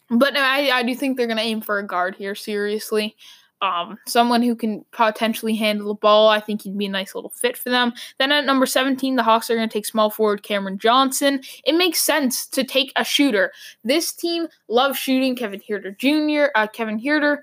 but 0.08 0.36
I, 0.36 0.70
I 0.70 0.82
do 0.82 0.94
think 0.94 1.16
they're 1.16 1.26
going 1.26 1.38
to 1.38 1.42
aim 1.42 1.60
for 1.60 1.78
a 1.78 1.86
guard 1.86 2.14
here, 2.14 2.34
seriously 2.34 3.16
um, 3.64 3.98
someone 4.06 4.42
who 4.42 4.54
can 4.54 4.84
potentially 4.92 5.54
handle 5.54 5.88
the 5.88 5.94
ball. 5.94 6.28
I 6.28 6.38
think 6.38 6.62
he'd 6.62 6.76
be 6.76 6.84
a 6.84 6.90
nice 6.90 7.14
little 7.14 7.30
fit 7.30 7.56
for 7.56 7.70
them. 7.70 7.94
Then 8.18 8.30
at 8.30 8.44
number 8.44 8.66
17, 8.66 9.16
the 9.16 9.22
Hawks 9.22 9.48
are 9.48 9.56
going 9.56 9.68
to 9.68 9.72
take 9.72 9.86
small 9.86 10.10
forward 10.10 10.42
Cameron 10.42 10.78
Johnson. 10.78 11.40
It 11.64 11.74
makes 11.74 12.00
sense 12.00 12.46
to 12.48 12.62
take 12.62 12.92
a 12.96 13.04
shooter. 13.04 13.52
This 13.82 14.12
team 14.12 14.48
loves 14.68 14.98
shooting. 14.98 15.34
Kevin 15.34 15.60
Huerter 15.60 15.96
Jr., 15.96 16.50
uh, 16.54 16.66
Kevin 16.66 17.00
Huerter, 17.00 17.38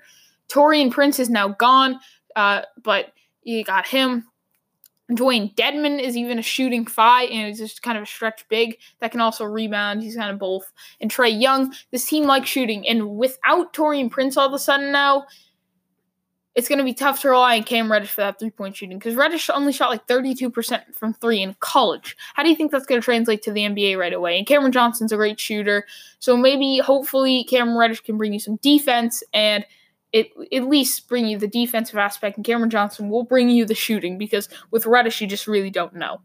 Taurean 0.48 0.92
Prince 0.92 1.18
is 1.18 1.28
now 1.28 1.48
gone, 1.48 1.98
uh, 2.36 2.62
but 2.82 3.12
you 3.42 3.64
got 3.64 3.86
him. 3.86 4.26
Dewayne 5.10 5.54
Dedmon 5.56 6.00
is 6.00 6.16
even 6.16 6.38
a 6.38 6.42
shooting 6.42 6.86
five, 6.86 7.28
and 7.30 7.48
he's 7.48 7.58
just 7.58 7.82
kind 7.82 7.98
of 7.98 8.04
a 8.04 8.06
stretch 8.06 8.46
big 8.48 8.78
that 9.00 9.10
can 9.10 9.20
also 9.20 9.44
rebound. 9.44 10.02
He's 10.02 10.16
kind 10.16 10.30
of 10.30 10.38
both. 10.38 10.72
And 11.00 11.10
Trae 11.10 11.38
Young, 11.38 11.74
this 11.90 12.06
team 12.06 12.24
likes 12.24 12.48
shooting, 12.48 12.86
and 12.88 13.16
without 13.16 13.74
Taurean 13.74 14.10
Prince 14.10 14.36
all 14.36 14.46
of 14.46 14.54
a 14.54 14.58
sudden 14.58 14.92
now, 14.92 15.26
it's 16.54 16.68
going 16.68 16.78
to 16.78 16.84
be 16.84 16.92
tough 16.92 17.20
to 17.22 17.30
rely 17.30 17.56
on 17.56 17.62
Cam 17.62 17.90
Reddish 17.90 18.10
for 18.10 18.20
that 18.20 18.38
three 18.38 18.50
point 18.50 18.76
shooting 18.76 18.98
because 18.98 19.14
Reddish 19.14 19.48
only 19.48 19.72
shot 19.72 19.90
like 19.90 20.06
32% 20.06 20.94
from 20.94 21.14
three 21.14 21.42
in 21.42 21.56
college. 21.60 22.16
How 22.34 22.42
do 22.42 22.50
you 22.50 22.56
think 22.56 22.70
that's 22.70 22.86
going 22.86 23.00
to 23.00 23.04
translate 23.04 23.42
to 23.42 23.52
the 23.52 23.62
NBA 23.62 23.98
right 23.98 24.12
away? 24.12 24.36
And 24.38 24.46
Cameron 24.46 24.72
Johnson's 24.72 25.12
a 25.12 25.16
great 25.16 25.40
shooter. 25.40 25.86
So 26.18 26.36
maybe, 26.36 26.78
hopefully, 26.78 27.44
Cameron 27.44 27.78
Reddish 27.78 28.00
can 28.00 28.18
bring 28.18 28.32
you 28.32 28.40
some 28.40 28.56
defense 28.56 29.22
and 29.32 29.64
it 30.12 30.30
at 30.52 30.68
least 30.68 31.08
bring 31.08 31.26
you 31.26 31.38
the 31.38 31.48
defensive 31.48 31.96
aspect. 31.96 32.36
And 32.36 32.44
Cameron 32.44 32.70
Johnson 32.70 33.08
will 33.08 33.24
bring 33.24 33.48
you 33.48 33.64
the 33.64 33.74
shooting 33.74 34.18
because 34.18 34.48
with 34.70 34.84
Reddish, 34.84 35.20
you 35.22 35.26
just 35.26 35.46
really 35.46 35.70
don't 35.70 35.94
know. 35.94 36.20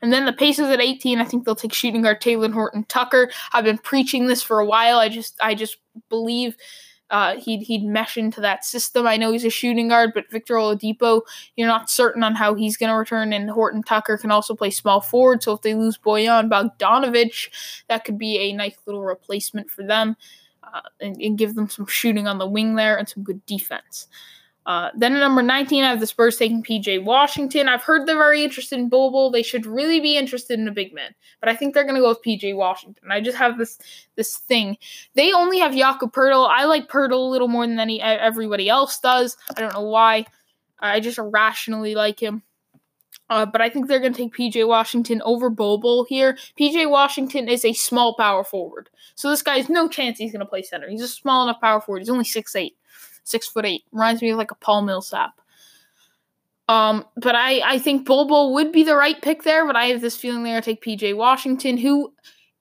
And 0.00 0.12
then 0.12 0.26
the 0.26 0.32
Pacers 0.32 0.68
at 0.68 0.82
18, 0.82 1.18
I 1.18 1.24
think 1.24 1.44
they'll 1.44 1.54
take 1.56 1.72
shooting 1.72 2.02
guard 2.02 2.20
Talen 2.20 2.52
Horton 2.52 2.84
Tucker. 2.84 3.30
I've 3.52 3.64
been 3.64 3.78
preaching 3.78 4.26
this 4.26 4.42
for 4.42 4.60
a 4.60 4.66
while. 4.66 4.98
I 4.98 5.08
just 5.08 5.36
I 5.40 5.54
just 5.54 5.78
believe 6.08 6.56
uh, 7.14 7.36
he'd 7.38 7.62
he'd 7.62 7.84
mesh 7.84 8.16
into 8.16 8.40
that 8.40 8.64
system. 8.64 9.06
I 9.06 9.16
know 9.16 9.30
he's 9.30 9.44
a 9.44 9.50
shooting 9.50 9.86
guard, 9.86 10.10
but 10.12 10.28
Victor 10.32 10.56
Oladipo, 10.56 11.20
you're 11.54 11.68
not 11.68 11.88
certain 11.88 12.24
on 12.24 12.34
how 12.34 12.54
he's 12.54 12.76
going 12.76 12.90
to 12.90 12.96
return. 12.96 13.32
And 13.32 13.48
Horton 13.48 13.84
Tucker 13.84 14.18
can 14.18 14.32
also 14.32 14.56
play 14.56 14.70
small 14.70 15.00
forward. 15.00 15.40
So 15.40 15.52
if 15.52 15.62
they 15.62 15.76
lose 15.76 15.96
Bojan 15.96 16.50
Bogdanovic, 16.50 17.50
that 17.88 18.04
could 18.04 18.18
be 18.18 18.38
a 18.38 18.52
nice 18.52 18.74
little 18.84 19.04
replacement 19.04 19.70
for 19.70 19.84
them 19.84 20.16
uh, 20.64 20.80
and, 21.00 21.22
and 21.22 21.38
give 21.38 21.54
them 21.54 21.68
some 21.68 21.86
shooting 21.86 22.26
on 22.26 22.38
the 22.38 22.48
wing 22.48 22.74
there 22.74 22.98
and 22.98 23.08
some 23.08 23.22
good 23.22 23.46
defense. 23.46 24.08
Uh, 24.66 24.90
then 24.96 25.14
at 25.14 25.20
number 25.20 25.42
19, 25.42 25.84
I 25.84 25.90
have 25.90 26.00
the 26.00 26.06
Spurs 26.06 26.38
taking 26.38 26.62
PJ 26.62 27.04
Washington. 27.04 27.68
I've 27.68 27.82
heard 27.82 28.06
they're 28.06 28.16
very 28.16 28.42
interested 28.42 28.78
in 28.78 28.88
Bol 28.88 29.30
They 29.30 29.42
should 29.42 29.66
really 29.66 30.00
be 30.00 30.16
interested 30.16 30.58
in 30.58 30.66
a 30.66 30.72
big 30.72 30.94
man, 30.94 31.14
but 31.40 31.50
I 31.50 31.56
think 31.56 31.74
they're 31.74 31.84
going 31.84 31.96
to 31.96 32.00
go 32.00 32.08
with 32.08 32.22
PJ 32.22 32.56
Washington. 32.56 33.10
I 33.10 33.20
just 33.20 33.36
have 33.36 33.58
this 33.58 33.78
this 34.16 34.38
thing. 34.38 34.78
They 35.14 35.32
only 35.32 35.58
have 35.58 35.74
Jakob 35.74 36.14
Poeltl. 36.14 36.48
I 36.48 36.64
like 36.64 36.88
Poeltl 36.88 37.12
a 37.12 37.30
little 37.30 37.48
more 37.48 37.66
than 37.66 37.78
any 37.78 38.00
everybody 38.00 38.68
else 38.68 38.98
does. 39.00 39.36
I 39.54 39.60
don't 39.60 39.74
know 39.74 39.82
why. 39.82 40.24
I 40.80 41.00
just 41.00 41.18
irrationally 41.18 41.94
like 41.94 42.20
him. 42.20 42.42
Uh, 43.30 43.46
but 43.46 43.62
I 43.62 43.70
think 43.70 43.88
they're 43.88 44.00
going 44.00 44.12
to 44.12 44.22
take 44.22 44.34
PJ 44.34 44.66
Washington 44.68 45.22
over 45.24 45.48
Bol 45.48 46.04
here. 46.04 46.36
PJ 46.60 46.88
Washington 46.90 47.48
is 47.48 47.64
a 47.64 47.72
small 47.72 48.14
power 48.14 48.44
forward. 48.44 48.90
So 49.14 49.30
this 49.30 49.42
guy 49.42 49.56
has 49.56 49.70
no 49.70 49.88
chance 49.88 50.18
he's 50.18 50.32
going 50.32 50.40
to 50.40 50.46
play 50.46 50.62
center. 50.62 50.88
He's 50.88 51.02
a 51.02 51.08
small 51.08 51.42
enough 51.42 51.60
power 51.60 51.80
forward. 51.80 52.00
He's 52.00 52.10
only 52.10 52.24
six 52.24 52.54
eight 52.54 52.76
six 53.24 53.48
foot 53.48 53.66
eight. 53.66 53.84
Reminds 53.92 54.22
me 54.22 54.30
of 54.30 54.38
like 54.38 54.50
a 54.50 54.56
Paul 54.56 54.82
Millsap. 54.82 55.40
Um, 56.68 57.04
but 57.16 57.34
I, 57.34 57.60
I 57.64 57.78
think 57.78 58.06
Bol 58.06 58.54
would 58.54 58.72
be 58.72 58.84
the 58.84 58.96
right 58.96 59.20
pick 59.20 59.42
there, 59.42 59.66
but 59.66 59.76
I 59.76 59.86
have 59.86 60.00
this 60.00 60.16
feeling 60.16 60.44
they're 60.44 60.54
gonna 60.54 60.62
take 60.62 60.82
PJ 60.82 61.14
Washington, 61.14 61.76
who 61.76 62.12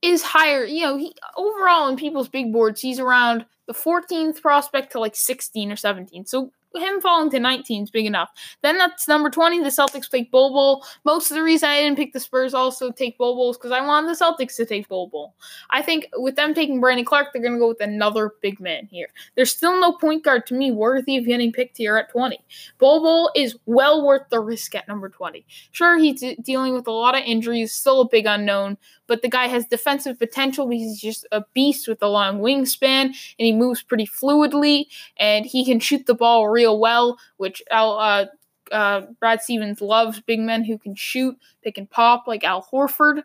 is 0.02 0.22
higher, 0.22 0.66
you 0.66 0.82
know, 0.82 0.98
he 0.98 1.16
overall 1.38 1.88
in 1.88 1.96
people's 1.96 2.28
big 2.28 2.52
boards, 2.52 2.82
he's 2.82 3.00
around 3.00 3.46
the 3.68 3.74
14th 3.74 4.42
prospect 4.42 4.92
to 4.92 5.00
like 5.00 5.16
16 5.16 5.72
or 5.72 5.78
17. 5.78 6.26
So 6.26 6.52
him 6.76 7.02
falling 7.02 7.30
to 7.32 7.40
19 7.40 7.84
is 7.84 7.92
big 7.92 8.06
enough. 8.06 8.30
Then 8.62 8.78
that's 8.78 9.08
number 9.08 9.30
20. 9.30 9.60
The 9.60 9.70
Celtics 9.70 10.10
take 10.10 10.32
Bol 10.32 10.52
Bol. 10.52 10.86
Most 11.04 11.32
of 11.32 11.36
the 11.36 11.44
reason 11.44 11.70
I 11.70 11.82
didn't 11.82 11.98
pick 11.98 12.14
the 12.14 12.20
Spurs 12.20 12.54
also 12.54 12.92
take 12.92 13.18
Bol 13.18 13.36
Bol 13.36 13.52
is 13.52 13.58
because 13.58 13.72
I 13.72 13.86
wanted 13.86 14.10
the 14.10 14.24
Celtics 14.24 14.56
to 14.58 14.66
take 14.66 14.88
Bol 14.88 15.08
Bol. 15.08 15.34
I 15.70 15.82
think 15.82 16.08
with 16.18 16.36
them 16.36 16.54
taking 16.54 16.80
Brandon 16.80 17.06
Clarke, 17.06 17.34
they're 17.34 17.42
going 17.42 17.54
to 17.54 17.60
go 17.60 17.68
with 17.68 17.82
another 17.82 18.34
big 18.42 18.60
man 18.60 18.88
here. 18.90 19.08
There's 19.36 19.52
still 19.52 19.80
no 19.80 19.94
point 19.94 20.24
guard 20.24 20.46
to 20.48 20.54
me 20.54 20.72
worthy 20.72 21.18
of 21.18 21.26
getting 21.26 21.52
picked 21.52 21.78
here 21.78 21.98
at 21.98 22.10
20. 22.10 22.40
Bol 22.80 23.02
Bol 23.02 23.32
is 23.36 23.56
well 23.66 24.06
worth 24.06 24.30
the 24.30 24.40
risk 24.40 24.76
at 24.76 24.88
number 24.88 25.10
20. 25.10 25.46
Sure, 25.72 25.98
he's 25.98 26.24
dealing 26.42 26.74
with 26.74 26.88
a 26.88 26.92
lot 26.92 27.16
of 27.16 27.24
injuries, 27.26 27.74
still 27.74 28.02
a 28.02 28.08
big 28.08 28.26
unknown, 28.26 28.78
but 29.08 29.22
the 29.22 29.30
guy 29.30 29.48
has 29.48 29.66
defensive 29.66 30.18
potential 30.18 30.68
because 30.68 30.84
he's 30.84 31.02
just 31.02 31.28
a 31.32 31.44
beast 31.54 31.88
with 31.88 32.02
a 32.02 32.08
long 32.08 32.40
wingspan 32.40 33.06
and 33.06 33.16
he 33.38 33.52
moves 33.52 33.84
pretty 33.84 34.08
fluidly 34.08 34.86
and 35.18 35.46
he 35.46 35.66
can 35.66 35.80
shoot 35.80 36.06
the 36.06 36.16
ball 36.16 36.48
real 36.64 36.80
well, 36.80 37.18
which 37.38 37.62
Al, 37.70 37.98
uh, 38.00 38.26
uh, 38.72 39.02
Brad 39.20 39.42
Stevens 39.42 39.82
loves 39.82 40.22
big 40.22 40.40
men 40.40 40.64
who 40.64 40.78
can 40.78 40.96
shoot, 40.96 41.38
they 41.64 41.72
can 41.72 41.88
pop 41.88 42.26
like 42.28 42.44
Al 42.44 42.68
Horford. 42.72 43.24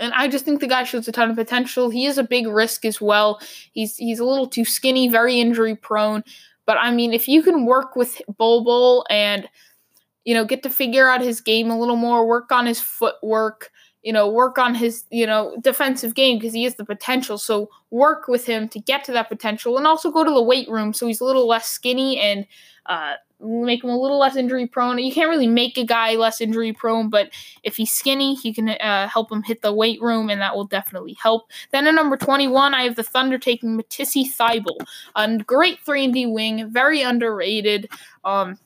And 0.00 0.12
I 0.14 0.26
just 0.26 0.44
think 0.44 0.60
the 0.60 0.66
guy 0.66 0.82
shows 0.82 1.06
a 1.06 1.12
ton 1.12 1.30
of 1.30 1.36
potential. 1.36 1.88
He 1.88 2.06
is 2.06 2.18
a 2.18 2.24
big 2.24 2.48
risk 2.48 2.84
as 2.84 3.00
well. 3.00 3.40
He's 3.72 3.96
he's 3.96 4.18
a 4.18 4.24
little 4.24 4.48
too 4.48 4.64
skinny, 4.64 5.08
very 5.08 5.38
injury 5.38 5.76
prone. 5.76 6.24
But 6.66 6.78
I 6.78 6.90
mean, 6.90 7.12
if 7.12 7.28
you 7.28 7.42
can 7.42 7.64
work 7.64 7.94
with 7.94 8.20
Bol 8.36 8.64
Bol 8.64 9.06
and 9.08 9.48
you 10.24 10.34
know 10.34 10.44
get 10.44 10.64
to 10.64 10.70
figure 10.70 11.08
out 11.08 11.20
his 11.20 11.40
game 11.40 11.70
a 11.70 11.78
little 11.78 11.94
more, 11.94 12.26
work 12.26 12.50
on 12.50 12.66
his 12.66 12.80
footwork, 12.80 13.70
you 14.04 14.12
know, 14.12 14.28
work 14.28 14.58
on 14.58 14.74
his, 14.74 15.04
you 15.10 15.26
know, 15.26 15.56
defensive 15.62 16.14
game 16.14 16.38
because 16.38 16.52
he 16.52 16.64
has 16.64 16.74
the 16.74 16.84
potential. 16.84 17.38
So 17.38 17.70
work 17.90 18.28
with 18.28 18.46
him 18.46 18.68
to 18.68 18.78
get 18.78 19.02
to 19.04 19.12
that 19.12 19.28
potential 19.28 19.78
and 19.78 19.86
also 19.86 20.10
go 20.10 20.22
to 20.22 20.30
the 20.30 20.42
weight 20.42 20.68
room 20.68 20.92
so 20.92 21.06
he's 21.06 21.20
a 21.20 21.24
little 21.24 21.48
less 21.48 21.66
skinny 21.66 22.20
and 22.20 22.46
uh, 22.86 23.14
make 23.40 23.82
him 23.82 23.88
a 23.88 23.98
little 23.98 24.18
less 24.18 24.36
injury 24.36 24.66
prone. 24.66 24.98
You 24.98 25.12
can't 25.12 25.30
really 25.30 25.46
make 25.46 25.78
a 25.78 25.84
guy 25.84 26.16
less 26.16 26.42
injury 26.42 26.74
prone, 26.74 27.08
but 27.08 27.30
if 27.62 27.76
he's 27.76 27.90
skinny, 27.90 28.34
he 28.34 28.52
can 28.52 28.68
uh, 28.68 29.08
help 29.08 29.32
him 29.32 29.42
hit 29.42 29.62
the 29.62 29.72
weight 29.72 30.02
room 30.02 30.28
and 30.28 30.40
that 30.42 30.54
will 30.54 30.66
definitely 30.66 31.16
help. 31.20 31.50
Then 31.72 31.86
at 31.86 31.94
number 31.94 32.18
21, 32.18 32.74
I 32.74 32.82
have 32.82 32.96
the 32.96 33.02
Thunder 33.02 33.38
taking 33.38 33.74
Matisse 33.74 34.36
Thybulle, 34.36 34.86
a 35.16 35.38
great 35.38 35.80
3 35.80 36.04
and 36.04 36.14
D 36.14 36.26
wing, 36.26 36.70
very 36.70 37.00
underrated. 37.00 37.88
Um, 38.22 38.58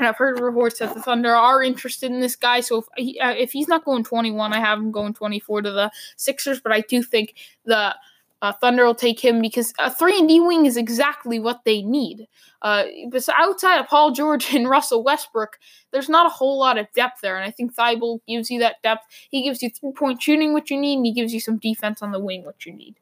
and 0.00 0.08
I've 0.08 0.16
heard 0.16 0.40
reports 0.40 0.78
that 0.78 0.94
the 0.94 1.02
Thunder 1.02 1.34
are 1.34 1.62
interested 1.62 2.10
in 2.10 2.20
this 2.20 2.34
guy. 2.34 2.60
So 2.60 2.78
if 2.78 2.86
he, 2.96 3.20
uh, 3.20 3.32
if 3.32 3.52
he's 3.52 3.68
not 3.68 3.84
going 3.84 4.02
21, 4.02 4.50
I 4.50 4.58
have 4.58 4.78
him 4.78 4.90
going 4.90 5.12
24 5.12 5.60
to 5.60 5.70
the 5.70 5.90
Sixers. 6.16 6.58
But 6.58 6.72
I 6.72 6.80
do 6.80 7.02
think 7.02 7.34
the 7.66 7.94
uh, 8.40 8.52
Thunder 8.54 8.86
will 8.86 8.94
take 8.94 9.20
him 9.20 9.42
because 9.42 9.74
a 9.78 9.90
three 9.90 10.18
and 10.18 10.26
D 10.26 10.40
wing 10.40 10.64
is 10.64 10.78
exactly 10.78 11.38
what 11.38 11.64
they 11.66 11.82
need. 11.82 12.26
Uh, 12.62 12.84
but 13.10 13.28
outside 13.36 13.78
of 13.78 13.88
Paul 13.88 14.12
George 14.12 14.54
and 14.54 14.68
Russell 14.70 15.04
Westbrook, 15.04 15.58
there's 15.90 16.08
not 16.08 16.24
a 16.24 16.30
whole 16.30 16.58
lot 16.58 16.78
of 16.78 16.90
depth 16.94 17.20
there, 17.20 17.36
and 17.36 17.44
I 17.44 17.50
think 17.50 17.74
Thybulle 17.74 18.20
gives 18.26 18.50
you 18.50 18.58
that 18.60 18.82
depth. 18.82 19.04
He 19.30 19.44
gives 19.44 19.62
you 19.62 19.68
three 19.68 19.92
point 19.92 20.22
shooting, 20.22 20.54
what 20.54 20.70
you 20.70 20.80
need, 20.80 20.96
and 20.96 21.04
he 21.04 21.12
gives 21.12 21.34
you 21.34 21.40
some 21.40 21.58
defense 21.58 22.00
on 22.00 22.10
the 22.10 22.20
wing, 22.20 22.42
what 22.44 22.64
you 22.64 22.72
need. 22.72 22.94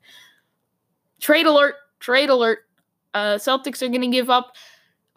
Trade 1.21 1.47
alert! 1.47 1.77
Trade 2.01 2.29
alert! 2.29 2.65
Uh, 3.15 3.37
Celtics 3.37 3.83
are 3.83 3.89
going 3.89 4.01
to 4.01 4.09
give 4.09 4.31
up 4.31 4.57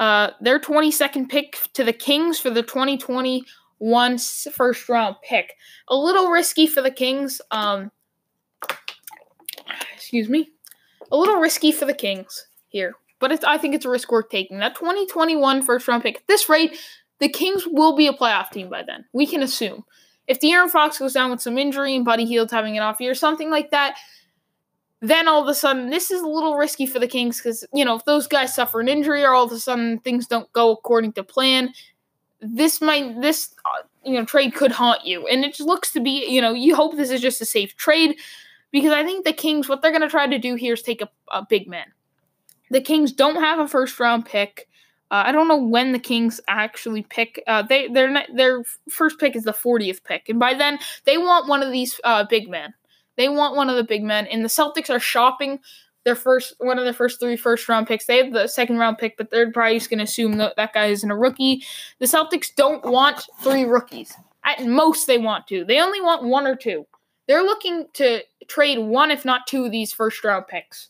uh, 0.01 0.31
their 0.41 0.59
22nd 0.59 1.29
pick 1.29 1.59
to 1.73 1.83
the 1.83 1.93
Kings 1.93 2.39
for 2.39 2.49
the 2.49 2.63
2021 2.63 4.17
first 4.17 4.89
round 4.89 5.15
pick. 5.21 5.53
A 5.89 5.95
little 5.95 6.31
risky 6.31 6.65
for 6.65 6.81
the 6.81 6.89
Kings. 6.89 7.39
Um, 7.51 7.91
excuse 9.93 10.27
me. 10.27 10.49
A 11.11 11.15
little 11.15 11.35
risky 11.35 11.71
for 11.71 11.85
the 11.85 11.93
Kings 11.93 12.47
here, 12.69 12.95
but 13.19 13.45
I 13.45 13.59
think 13.59 13.75
it's 13.75 13.85
a 13.85 13.89
risk 13.89 14.11
worth 14.11 14.29
taking. 14.29 14.57
That 14.57 14.73
2021 14.73 15.61
first 15.61 15.87
round 15.87 16.01
pick, 16.01 16.15
at 16.15 16.27
this 16.27 16.49
rate, 16.49 16.75
the 17.19 17.29
Kings 17.29 17.65
will 17.67 17.95
be 17.95 18.07
a 18.07 18.13
playoff 18.13 18.49
team 18.49 18.71
by 18.71 18.81
then. 18.81 19.05
We 19.13 19.27
can 19.27 19.43
assume. 19.43 19.83
If 20.25 20.39
De'Aaron 20.39 20.71
Fox 20.71 20.97
goes 20.97 21.13
down 21.13 21.29
with 21.29 21.41
some 21.41 21.59
injury 21.59 21.95
and 21.95 22.05
Buddy 22.05 22.25
Hield's 22.25 22.51
having 22.51 22.75
an 22.75 22.81
off 22.81 22.99
year, 22.99 23.13
something 23.13 23.51
like 23.51 23.69
that, 23.69 23.97
then 25.01 25.27
all 25.27 25.41
of 25.41 25.47
a 25.47 25.55
sudden, 25.55 25.89
this 25.89 26.11
is 26.11 26.21
a 26.21 26.27
little 26.27 26.55
risky 26.55 26.85
for 26.85 26.99
the 26.99 27.07
Kings 27.07 27.37
because, 27.37 27.65
you 27.73 27.83
know, 27.83 27.95
if 27.95 28.05
those 28.05 28.27
guys 28.27 28.53
suffer 28.53 28.79
an 28.79 28.87
injury 28.87 29.23
or 29.23 29.33
all 29.33 29.45
of 29.45 29.51
a 29.51 29.59
sudden 29.59 29.99
things 29.99 30.27
don't 30.27 30.51
go 30.53 30.71
according 30.71 31.13
to 31.13 31.23
plan, 31.23 31.73
this 32.39 32.81
might, 32.81 33.19
this, 33.19 33.53
uh, 33.65 33.83
you 34.05 34.13
know, 34.13 34.25
trade 34.25 34.53
could 34.53 34.71
haunt 34.71 35.05
you. 35.05 35.27
And 35.27 35.43
it 35.43 35.55
just 35.55 35.67
looks 35.67 35.91
to 35.93 35.99
be, 35.99 36.27
you 36.27 36.39
know, 36.39 36.53
you 36.53 36.75
hope 36.75 36.95
this 36.95 37.09
is 37.09 37.19
just 37.19 37.41
a 37.41 37.45
safe 37.45 37.75
trade 37.75 38.15
because 38.71 38.91
I 38.91 39.03
think 39.03 39.25
the 39.25 39.33
Kings, 39.33 39.67
what 39.67 39.81
they're 39.81 39.91
going 39.91 40.01
to 40.01 40.07
try 40.07 40.27
to 40.27 40.37
do 40.37 40.53
here 40.53 40.73
is 40.75 40.83
take 40.83 41.01
a, 41.01 41.09
a 41.31 41.45
big 41.47 41.67
man. 41.67 41.87
The 42.69 42.81
Kings 42.81 43.11
don't 43.11 43.35
have 43.35 43.59
a 43.59 43.67
first 43.67 43.99
round 43.99 44.25
pick. 44.27 44.69
Uh, 45.09 45.23
I 45.25 45.31
don't 45.31 45.47
know 45.47 45.57
when 45.57 45.91
the 45.91 45.99
Kings 45.99 46.39
actually 46.47 47.01
pick. 47.01 47.43
Uh, 47.45 47.63
they 47.63 47.89
their 47.89 48.25
their 48.33 48.63
first 48.89 49.19
pick 49.19 49.35
is 49.35 49.43
the 49.43 49.51
40th 49.51 50.05
pick, 50.05 50.29
and 50.29 50.39
by 50.39 50.53
then 50.53 50.79
they 51.03 51.17
want 51.17 51.49
one 51.49 51.61
of 51.61 51.69
these 51.69 51.99
uh, 52.05 52.23
big 52.23 52.49
men. 52.49 52.73
They 53.17 53.29
want 53.29 53.55
one 53.55 53.69
of 53.69 53.75
the 53.75 53.83
big 53.83 54.03
men, 54.03 54.27
and 54.27 54.43
the 54.43 54.49
Celtics 54.49 54.89
are 54.89 54.99
shopping 54.99 55.59
their 56.03 56.15
first 56.15 56.55
one 56.59 56.79
of 56.79 56.83
their 56.83 56.93
first 56.93 57.19
three 57.19 57.37
first 57.37 57.67
round 57.69 57.87
picks. 57.87 58.05
They 58.05 58.17
have 58.17 58.33
the 58.33 58.47
second 58.47 58.77
round 58.77 58.97
pick, 58.97 59.17
but 59.17 59.29
they're 59.29 59.51
probably 59.51 59.77
just 59.77 59.89
going 59.89 59.99
to 59.99 60.03
assume 60.03 60.37
that 60.37 60.55
that 60.55 60.73
guy 60.73 60.87
isn't 60.87 61.11
a 61.11 61.15
rookie. 61.15 61.63
The 61.99 62.05
Celtics 62.05 62.53
don't 62.55 62.83
want 62.85 63.27
three 63.41 63.63
rookies. 63.63 64.13
At 64.43 64.65
most, 64.65 65.05
they 65.05 65.19
want 65.19 65.47
two. 65.47 65.63
They 65.63 65.79
only 65.79 66.01
want 66.01 66.23
one 66.23 66.47
or 66.47 66.55
two. 66.55 66.87
They're 67.27 67.43
looking 67.43 67.85
to 67.93 68.21
trade 68.47 68.79
one, 68.79 69.11
if 69.11 69.23
not 69.23 69.45
two, 69.47 69.65
of 69.65 69.71
these 69.71 69.93
first 69.93 70.23
round 70.23 70.47
picks. 70.47 70.89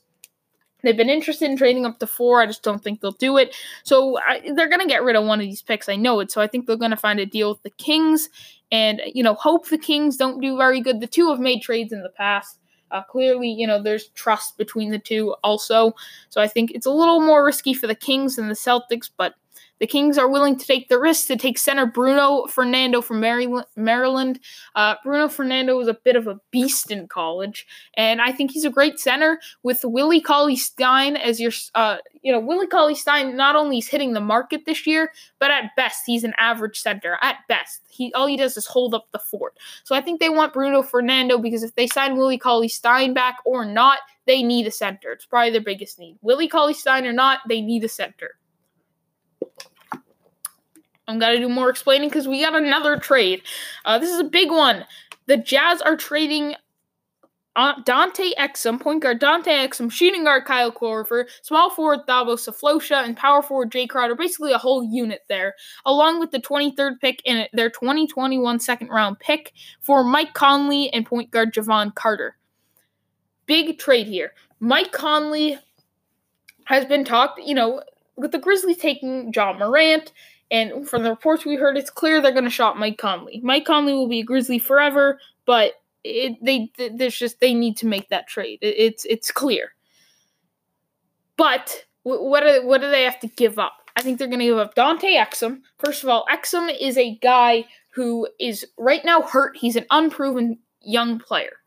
They've 0.84 0.98
been 0.98 1.10
interested 1.10 1.50
in 1.50 1.58
trading 1.58 1.86
up 1.86 2.00
to 2.00 2.08
four. 2.08 2.42
I 2.42 2.48
just 2.48 2.64
don't 2.64 2.84
think 2.84 3.02
they'll 3.02 3.12
do 3.12 3.38
it. 3.38 3.56
So 3.84 4.18
I, 4.20 4.42
they're 4.56 4.70
going 4.70 4.82
to 4.82 4.88
get 4.88 5.04
rid 5.04 5.16
of 5.16 5.26
one 5.26 5.40
of 5.40 5.46
these 5.46 5.62
picks. 5.62 5.88
I 5.88 5.96
know 5.96 6.20
it. 6.22 6.32
So 6.32 6.42
I 6.42 6.48
think 6.48 6.66
they're 6.66 6.76
going 6.78 6.92
to 6.92 6.98
find 6.98 7.20
a 7.20 7.26
deal 7.26 7.50
with 7.50 7.62
the 7.62 7.70
Kings 7.72 8.30
and, 8.72 9.02
you 9.14 9.24
know, 9.24 9.34
hope 9.34 9.68
the 9.68 9.78
Kings 9.78 10.18
don't 10.18 10.42
do 10.42 10.58
very 10.58 10.82
good. 10.82 11.00
The 11.02 11.08
two 11.08 11.30
have 11.30 11.40
made 11.40 11.62
trades 11.62 11.92
in 11.92 12.04
the 12.04 12.10
past. 12.10 12.60
Uh, 12.92 13.02
clearly, 13.04 13.50
you 13.50 13.66
know, 13.66 13.82
there's 13.82 14.10
trust 14.10 14.58
between 14.58 14.92
the 14.92 15.00
two 15.00 15.34
also. 15.44 15.94
So 16.30 16.42
I 16.42 16.48
think 16.48 16.72
it's 16.72 16.86
a 16.86 16.92
little 16.92 17.22
more 17.22 17.46
risky 17.46 17.74
for 17.74 17.88
the 17.88 17.96
Kings 17.96 18.36
than 18.36 18.50
the 18.50 18.54
Celtics, 18.54 19.10
but 19.16 19.36
The 19.82 19.88
Kings 19.88 20.20
are 20.20 20.30
willing 20.30 20.60
to 20.60 20.66
take 20.66 20.90
the 20.90 21.00
risk 21.00 21.26
to 21.28 21.36
take 21.36 21.58
center 21.58 21.88
Bruno 21.88 22.46
Fernando 22.46 23.02
from 23.02 23.20
Maryland. 23.20 24.40
Uh, 24.76 24.96
Bruno 25.04 25.28
Fernando 25.28 25.76
was 25.76 25.88
a 25.88 25.96
bit 25.96 26.16
of 26.16 26.28
a 26.28 26.40
beast 26.52 26.92
in 26.92 27.08
college, 27.08 27.66
and 27.96 28.22
I 28.22 28.32
think 28.32 28.52
he's 28.52 28.64
a 28.64 28.70
great 28.70 29.00
center 29.00 29.40
with 29.64 29.84
Willie 29.84 30.22
Cauley 30.22 30.56
Stein 30.56 31.16
as 31.16 31.40
your, 31.40 31.52
uh, 31.74 31.98
you 32.22 32.32
know, 32.32 32.40
Willie 32.40 32.68
Cauley 32.68 32.94
Stein 32.94 33.36
not 33.36 33.56
only 33.56 33.80
is 33.80 33.88
hitting 33.88 34.14
the 34.14 34.22
market 34.22 34.66
this 34.68 34.86
year, 34.86 35.12
but 35.40 35.50
at 35.50 35.76
best 35.76 36.04
he's 36.06 36.24
an 36.24 36.36
average 36.38 36.80
center. 36.80 37.18
At 37.24 37.38
best, 37.48 37.82
he 37.90 38.14
all 38.14 38.28
he 38.28 38.38
does 38.38 38.56
is 38.58 38.68
hold 38.68 38.94
up 38.94 39.08
the 39.12 39.18
fort. 39.18 39.58
So 39.84 39.96
I 39.96 40.02
think 40.02 40.20
they 40.20 40.30
want 40.30 40.54
Bruno 40.54 40.84
Fernando 40.84 41.40
because 41.40 41.64
if 41.64 41.74
they 41.74 41.88
sign 41.88 42.18
Willie 42.18 42.38
Cauley 42.38 42.68
Stein 42.68 43.16
back 43.16 43.38
or 43.46 43.66
not, 43.66 43.98
they 44.28 44.44
need 44.44 44.68
a 44.68 44.72
center. 44.72 45.12
It's 45.12 45.26
probably 45.26 45.50
their 45.50 45.60
biggest 45.60 45.98
need. 45.98 46.20
Willie 46.22 46.48
Cauley 46.48 46.76
Stein 46.76 47.08
or 47.08 47.14
not, 47.14 47.40
they 47.50 47.62
need 47.62 47.84
a 47.84 47.90
center. 47.90 48.36
I'm 51.08 51.20
gonna 51.20 51.40
do 51.40 51.50
more 51.50 51.70
explaining 51.70 52.10
because 52.10 52.28
we 52.28 52.42
got 52.42 52.56
another 52.56 52.98
trade. 52.98 53.42
Uh, 53.86 54.00
this 54.00 54.12
is 54.12 54.20
a 54.20 54.26
big 54.26 54.50
one. 54.50 54.86
The 55.28 55.38
Jazz 55.38 55.82
are 55.82 55.96
trading 55.96 56.56
uh, 57.56 57.74
Dante 57.84 58.32
Exum, 58.40 58.80
point 58.80 59.04
guard 59.04 59.20
Dante 59.20 59.52
Exum, 59.52 59.92
shooting 59.92 60.24
guard 60.24 60.46
Kyle 60.46 60.72
Korver, 60.72 61.26
small 61.42 61.70
forward 61.70 62.02
Thabo 62.08 62.38
Sefolosha, 62.38 63.04
and 63.04 63.18
power 63.18 63.42
forward 63.42 63.72
Jae 63.72 63.90
Crowder. 63.90 64.16
Basically, 64.16 64.54
a 64.54 64.58
whole 64.58 64.84
unit 64.84 65.22
there, 65.28 65.56
along 65.86 66.20
with 66.20 66.32
the 66.32 66.40
23rd 66.40 67.00
pick 67.02 67.22
and 67.26 67.50
their 67.54 67.70
2021 67.70 68.60
second 68.60 68.88
round 68.88 69.20
pick 69.20 69.52
for 69.82 70.04
Mike 70.04 70.34
Conley 70.34 70.92
and 70.94 71.06
point 71.06 71.30
guard 71.32 71.54
Jevon 71.54 71.94
Carter. 71.94 72.38
Big 73.48 73.78
trade 73.78 74.08
here. 74.08 74.34
Mike 74.60 74.92
Conley 74.92 75.58
has 76.66 76.86
been 76.86 77.04
talked, 77.04 77.42
you 77.42 77.56
know, 77.56 77.82
with 78.16 78.32
the 78.32 78.40
Grizzlies 78.40 78.78
taking 78.78 79.34
John 79.34 79.60
Morant 79.60 80.14
and 80.52 80.88
from 80.88 81.04
the 81.04 81.10
reports 81.10 81.46
we 81.46 81.56
heard, 81.56 81.78
it's 81.78 81.90
clear 81.90 82.22
they're 82.22 82.32
going 82.32 82.44
to 82.44 82.50
shop 82.50 82.76
Mike 82.76 82.98
Conley. 82.98 83.40
Mike 83.42 83.66
Conley 83.66 83.94
will 83.94 84.10
be 84.10 84.20
a 84.20 84.24
Grizzly 84.24 84.60
forever, 84.60 85.20
but 85.46 85.82
it, 86.04 86.38
they 86.44 86.72
there's 86.94 87.18
just 87.18 87.40
they 87.40 87.54
need 87.54 87.78
to 87.78 87.88
make 87.88 88.10
that 88.10 88.28
trade. 88.28 88.60
It, 88.62 88.76
it's 88.78 89.06
it's 89.06 89.32
clear. 89.32 89.74
But 91.38 91.86
what 92.04 92.42
do, 92.42 92.66
what 92.68 92.82
do 92.82 92.90
they 92.90 93.04
have 93.04 93.20
to 93.22 93.28
give 93.28 93.58
up? 93.58 93.74
I 93.96 94.02
think 94.02 94.20
they're 94.20 94.28
going 94.28 94.40
to 94.40 94.46
give 94.46 94.58
up 94.58 94.76
Dante 94.76 95.16
Exum. 95.16 95.62
First 95.80 96.04
of 96.04 96.10
all, 96.10 96.26
Exum 96.32 96.70
is 96.80 96.98
a 96.98 97.16
guy 97.22 97.66
who 97.92 98.28
is 98.40 98.66
right 98.78 99.04
now 99.04 99.22
hurt. 99.22 99.58
He's 99.58 99.76
an 99.76 99.86
unproven 99.90 100.60
young 100.82 101.20
player. 101.20 101.58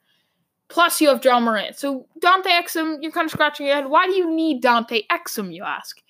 Plus, 0.69 1.01
you 1.01 1.09
have 1.09 1.21
John 1.21 1.45
Morant. 1.45 1.77
So 1.77 2.07
Dante 2.21 2.51
Exum, 2.51 2.99
you're 3.01 3.13
kind 3.13 3.27
of 3.27 3.31
scratching 3.31 3.67
your 3.67 3.77
head. 3.77 3.91
Why 3.91 4.07
do 4.07 4.13
you 4.13 4.35
need 4.35 4.63
Dante 4.63 5.03
Exum? 5.11 5.55
You 5.55 5.65
ask. 5.65 6.01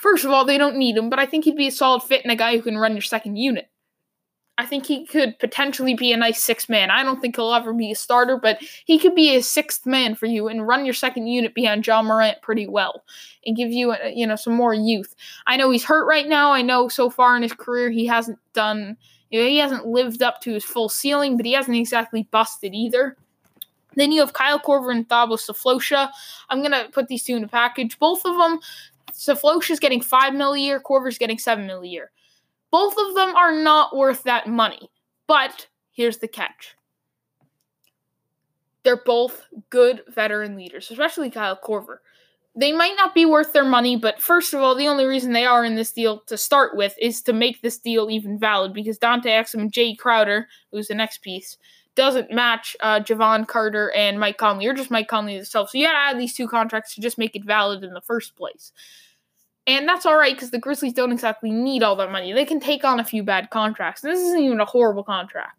First 0.00 0.24
of 0.24 0.30
all, 0.30 0.46
they 0.46 0.56
don't 0.56 0.76
need 0.76 0.96
him, 0.96 1.10
but 1.10 1.18
I 1.18 1.26
think 1.26 1.44
he'd 1.44 1.56
be 1.56 1.66
a 1.66 1.70
solid 1.70 2.02
fit 2.02 2.22
and 2.22 2.32
a 2.32 2.36
guy 2.36 2.56
who 2.56 2.62
can 2.62 2.78
run 2.78 2.94
your 2.94 3.02
second 3.02 3.36
unit. 3.36 3.68
I 4.56 4.64
think 4.64 4.86
he 4.86 5.04
could 5.04 5.38
potentially 5.38 5.92
be 5.92 6.10
a 6.12 6.16
nice 6.16 6.42
sixth 6.42 6.70
man. 6.70 6.90
I 6.90 7.02
don't 7.02 7.20
think 7.20 7.36
he'll 7.36 7.52
ever 7.52 7.74
be 7.74 7.92
a 7.92 7.94
starter, 7.94 8.38
but 8.38 8.58
he 8.86 8.98
could 8.98 9.14
be 9.14 9.36
a 9.36 9.42
sixth 9.42 9.84
man 9.84 10.14
for 10.14 10.24
you 10.24 10.48
and 10.48 10.66
run 10.66 10.86
your 10.86 10.94
second 10.94 11.26
unit 11.26 11.54
behind 11.54 11.84
John 11.84 12.06
Morant 12.06 12.40
pretty 12.40 12.66
well 12.66 13.04
and 13.44 13.54
give 13.54 13.70
you, 13.70 13.92
uh, 13.92 13.98
you 14.10 14.26
know, 14.26 14.36
some 14.36 14.54
more 14.54 14.72
youth. 14.72 15.14
I 15.46 15.58
know 15.58 15.70
he's 15.70 15.84
hurt 15.84 16.06
right 16.06 16.26
now. 16.26 16.50
I 16.50 16.62
know 16.62 16.88
so 16.88 17.10
far 17.10 17.36
in 17.36 17.42
his 17.42 17.52
career 17.52 17.90
he 17.90 18.06
hasn't 18.06 18.38
done, 18.54 18.96
you 19.30 19.40
know, 19.40 19.46
he 19.46 19.58
hasn't 19.58 19.86
lived 19.86 20.22
up 20.22 20.40
to 20.42 20.54
his 20.54 20.64
full 20.64 20.88
ceiling, 20.88 21.36
but 21.36 21.44
he 21.44 21.52
hasn't 21.52 21.76
exactly 21.76 22.26
busted 22.30 22.74
either. 22.74 23.18
Then 23.96 24.12
you 24.12 24.20
have 24.20 24.32
Kyle 24.32 24.60
Korver 24.60 24.92
and 24.92 25.06
Thabo 25.08 25.38
Sefolosha. 25.38 26.10
I'm 26.48 26.62
gonna 26.62 26.88
put 26.90 27.08
these 27.08 27.24
two 27.24 27.36
in 27.36 27.44
a 27.44 27.48
package. 27.48 27.98
Both 27.98 28.24
of 28.24 28.36
them 28.36 28.60
is 29.28 29.80
getting 29.80 30.00
five 30.00 30.34
mil 30.34 30.54
a 30.54 30.58
year, 30.58 30.80
Korver's 30.80 31.18
getting 31.18 31.38
seven 31.38 31.66
mil 31.66 31.82
a 31.82 31.86
year. 31.86 32.10
Both 32.70 32.94
of 32.98 33.14
them 33.14 33.34
are 33.34 33.54
not 33.54 33.96
worth 33.96 34.22
that 34.24 34.46
money. 34.46 34.90
But 35.26 35.68
here's 35.92 36.18
the 36.18 36.28
catch. 36.28 36.74
They're 38.82 39.02
both 39.04 39.46
good 39.68 40.02
veteran 40.08 40.56
leaders, 40.56 40.90
especially 40.90 41.30
Kyle 41.30 41.58
Korver. 41.62 41.98
They 42.56 42.72
might 42.72 42.96
not 42.96 43.14
be 43.14 43.26
worth 43.26 43.52
their 43.52 43.64
money, 43.64 43.96
but 43.96 44.20
first 44.20 44.54
of 44.54 44.60
all, 44.60 44.74
the 44.74 44.88
only 44.88 45.04
reason 45.04 45.32
they 45.32 45.44
are 45.44 45.64
in 45.64 45.76
this 45.76 45.92
deal 45.92 46.20
to 46.26 46.36
start 46.36 46.76
with 46.76 46.96
is 47.00 47.22
to 47.22 47.32
make 47.32 47.62
this 47.62 47.78
deal 47.78 48.10
even 48.10 48.40
valid 48.40 48.74
because 48.74 48.98
Dante 48.98 49.30
Exum 49.30 49.60
and 49.60 49.72
Jae 49.72 49.96
Crowder, 49.96 50.48
who's 50.72 50.88
the 50.88 50.94
next 50.94 51.22
piece, 51.22 51.58
doesn't 51.94 52.32
match 52.32 52.76
uh, 52.80 52.98
Jevon 53.00 53.46
Carter 53.46 53.92
and 53.92 54.18
Mike 54.18 54.38
Conley, 54.38 54.66
or 54.66 54.74
just 54.74 54.90
Mike 54.90 55.06
Conley 55.06 55.34
himself. 55.34 55.70
So 55.70 55.78
you 55.78 55.86
gotta 55.86 55.98
add 55.98 56.18
these 56.18 56.34
two 56.34 56.48
contracts 56.48 56.94
to 56.94 57.00
just 57.00 57.18
make 57.18 57.36
it 57.36 57.44
valid 57.44 57.84
in 57.84 57.92
the 57.92 58.00
first 58.00 58.34
place. 58.34 58.72
And 59.66 59.86
that's 59.88 60.06
all 60.06 60.16
right 60.16 60.34
because 60.34 60.50
the 60.50 60.58
Grizzlies 60.58 60.94
don't 60.94 61.12
exactly 61.12 61.50
need 61.50 61.82
all 61.82 61.96
that 61.96 62.10
money. 62.10 62.32
They 62.32 62.44
can 62.44 62.60
take 62.60 62.84
on 62.84 62.98
a 62.98 63.04
few 63.04 63.22
bad 63.22 63.50
contracts. 63.50 64.00
This 64.00 64.18
isn't 64.18 64.40
even 64.40 64.60
a 64.60 64.64
horrible 64.64 65.04
contract. 65.04 65.56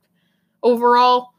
Overall, 0.63 1.29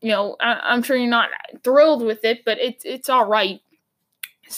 you 0.00 0.10
know, 0.10 0.36
I- 0.40 0.74
am 0.74 0.82
sure 0.82 0.96
you're 0.96 1.08
not 1.08 1.28
thrilled 1.62 2.02
with 2.02 2.24
it, 2.24 2.44
but 2.44 2.58
it's 2.58 2.84
it's 2.84 3.08
all 3.08 3.26
right. 3.26 3.60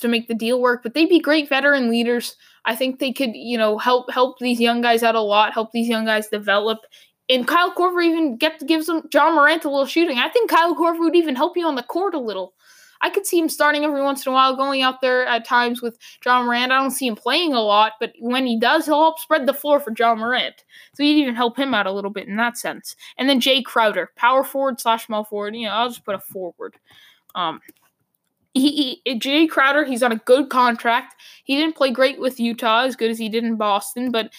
To 0.01 0.09
make 0.09 0.29
the 0.29 0.35
deal 0.35 0.61
work. 0.61 0.85
But 0.85 0.95
they'd 0.95 1.09
be 1.09 1.19
great 1.19 1.49
veteran 1.49 1.91
leaders. 1.91 2.37
I 2.65 2.77
think 2.77 3.01
they 3.01 3.13
could, 3.13 3.35
you 3.35 3.59
know, 3.59 3.77
help 3.77 4.13
help 4.13 4.39
these 4.39 4.61
young 4.61 4.81
guys 4.83 5.03
out 5.03 5.17
a 5.17 5.21
lot. 5.21 5.53
Help 5.53 5.73
these 5.73 5.89
young 5.89 6.05
guys 6.05 6.29
develop. 6.29 6.79
And 7.29 7.47
Kyle 7.47 7.73
Korver 7.75 8.05
even 8.05 8.37
get 8.37 8.65
gives 8.67 8.87
them 8.87 9.09
Ja 9.13 9.31
Morant 9.33 9.65
a 9.65 9.71
little 9.71 9.87
shooting. 9.87 10.19
I 10.19 10.29
think 10.29 10.49
Kyle 10.51 10.77
Korver 10.77 11.01
would 11.01 11.17
even 11.17 11.35
help 11.35 11.57
you 11.57 11.67
on 11.67 11.75
the 11.75 11.83
court 11.83 12.15
a 12.15 12.21
little. 12.21 12.55
I 13.03 13.11
could 13.11 13.27
see 13.27 13.39
him 13.39 13.49
starting 13.49 13.85
every 13.85 14.03
once 14.03 14.27
in 14.27 14.31
a 14.31 14.35
while, 14.35 14.57
going 14.57 14.83
out 14.83 15.01
there 15.01 15.27
at 15.27 15.45
times 15.47 15.81
with 15.81 15.99
John 16.21 16.47
Morant. 16.47 16.73
I 16.73 16.81
don't 16.81 16.91
see 16.91 17.07
him 17.07 17.17
playing 17.17 17.55
a 17.55 17.61
lot, 17.61 17.93
but 17.99 18.13
when 18.19 18.47
he 18.47 18.59
does, 18.59 18.87
he'll 18.87 19.01
help 19.01 19.19
spread 19.19 19.47
the 19.47 19.55
floor 19.55 19.81
for 19.81 19.91
John 19.91 20.19
Morant. 20.19 20.65
So 20.95 21.03
he'd 21.03 21.21
even 21.21 21.35
help 21.35 21.59
him 21.59 21.75
out 21.75 21.87
a 21.87 21.93
little 21.93 22.11
bit 22.11 22.29
in 22.29 22.37
that 22.37 22.59
sense. 22.59 22.97
And 23.17 23.29
then 23.29 23.41
Jae 23.41 23.65
Crowder, 23.65 24.11
power 24.17 24.45
forward 24.45 24.81
slash 24.81 25.07
small 25.07 25.25
forward. 25.25 25.57
You 25.57 25.67
know, 25.67 25.73
I'll 25.73 25.89
just 25.89 26.05
put 26.05 26.15
a 26.15 26.21
forward. 26.21 26.77
Um, 27.35 27.61
he, 28.53 29.01
he 29.05 29.19
Jae 29.19 29.49
Crowder, 29.49 29.85
he's 29.85 30.03
on 30.03 30.13
a 30.13 30.17
good 30.17 30.51
contract. 30.51 31.15
He 31.45 31.57
didn't 31.57 31.77
play 31.77 31.91
great 31.91 32.21
with 32.21 32.41
Utah 32.41 32.85
as 32.85 32.97
good 32.97 33.11
as 33.11 33.19
he 33.19 33.29
did 33.29 33.45
in 33.45 33.57
Boston, 33.57 34.11
but 34.11 34.31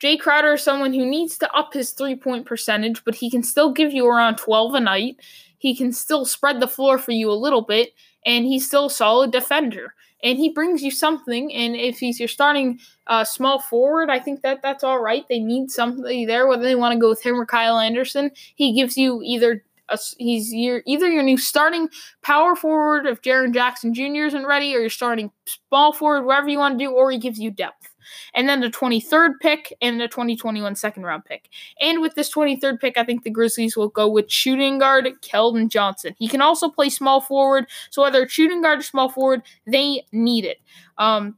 Jae 0.00 0.20
Crowder 0.20 0.54
is 0.54 0.62
someone 0.62 0.92
who 0.92 1.06
needs 1.06 1.38
to 1.38 1.52
up 1.54 1.72
his 1.72 1.92
three 1.92 2.14
point 2.14 2.46
percentage, 2.46 3.02
but 3.04 3.14
he 3.14 3.30
can 3.30 3.42
still 3.42 3.72
give 3.72 3.92
you 3.92 4.06
around 4.06 4.36
12 4.36 4.74
a 4.74 4.80
night 4.80 5.16
he 5.64 5.74
can 5.74 5.92
still 5.92 6.26
spread 6.26 6.60
the 6.60 6.68
floor 6.68 6.98
for 6.98 7.12
you 7.12 7.30
a 7.30 7.32
little 7.32 7.62
bit, 7.62 7.94
and 8.26 8.44
he's 8.44 8.66
still 8.66 8.84
a 8.84 8.90
solid 8.90 9.32
defender. 9.32 9.94
And 10.22 10.36
he 10.36 10.50
brings 10.50 10.82
you 10.82 10.90
something. 10.90 11.50
And 11.54 11.74
if 11.74 11.98
he's 11.98 12.18
your 12.20 12.28
starting 12.28 12.80
uh, 13.06 13.24
small 13.24 13.60
forward, 13.60 14.10
I 14.10 14.18
think 14.18 14.42
that 14.42 14.60
that's 14.60 14.84
all 14.84 15.00
right. 15.00 15.24
They 15.26 15.38
need 15.38 15.70
somebody 15.70 16.26
there, 16.26 16.46
whether 16.46 16.64
they 16.64 16.74
want 16.74 16.92
to 16.92 17.00
go 17.00 17.08
with 17.08 17.22
him 17.22 17.40
or 17.40 17.46
Kyle 17.46 17.78
Anderson. 17.78 18.30
He 18.54 18.74
gives 18.74 18.98
you 18.98 19.22
either 19.24 19.64
a, 19.88 19.98
he's 20.18 20.52
your 20.52 20.82
either 20.84 21.08
your 21.08 21.22
new 21.22 21.38
starting 21.38 21.88
power 22.20 22.54
forward 22.54 23.06
if 23.06 23.22
Jaren 23.22 23.54
Jackson 23.54 23.94
Jr. 23.94 24.26
isn't 24.26 24.44
ready, 24.44 24.76
or 24.76 24.80
you're 24.80 24.90
starting 24.90 25.30
small 25.46 25.94
forward, 25.94 26.26
whatever 26.26 26.50
you 26.50 26.58
want 26.58 26.78
to 26.78 26.84
do, 26.84 26.90
or 26.90 27.10
he 27.10 27.16
gives 27.16 27.38
you 27.38 27.50
depth 27.50 27.93
and 28.34 28.48
then 28.48 28.60
the 28.60 28.70
23rd 28.70 29.32
pick 29.40 29.72
and 29.80 30.00
the 30.00 30.08
2021 30.08 30.74
second 30.76 31.04
round 31.04 31.24
pick. 31.24 31.48
And 31.80 32.00
with 32.00 32.14
this 32.14 32.32
23rd 32.32 32.80
pick, 32.80 32.96
I 32.96 33.04
think 33.04 33.22
the 33.22 33.30
Grizzlies 33.30 33.76
will 33.76 33.88
go 33.88 34.08
with 34.08 34.30
shooting 34.30 34.78
guard 34.78 35.08
Keldon 35.22 35.68
Johnson. 35.68 36.14
He 36.18 36.28
can 36.28 36.40
also 36.40 36.68
play 36.68 36.88
small 36.88 37.20
forward, 37.20 37.66
so 37.90 38.02
whether 38.02 38.28
shooting 38.28 38.62
guard 38.62 38.80
or 38.80 38.82
small 38.82 39.08
forward, 39.08 39.42
they 39.66 40.02
need 40.12 40.44
it. 40.44 40.58
Um, 40.98 41.36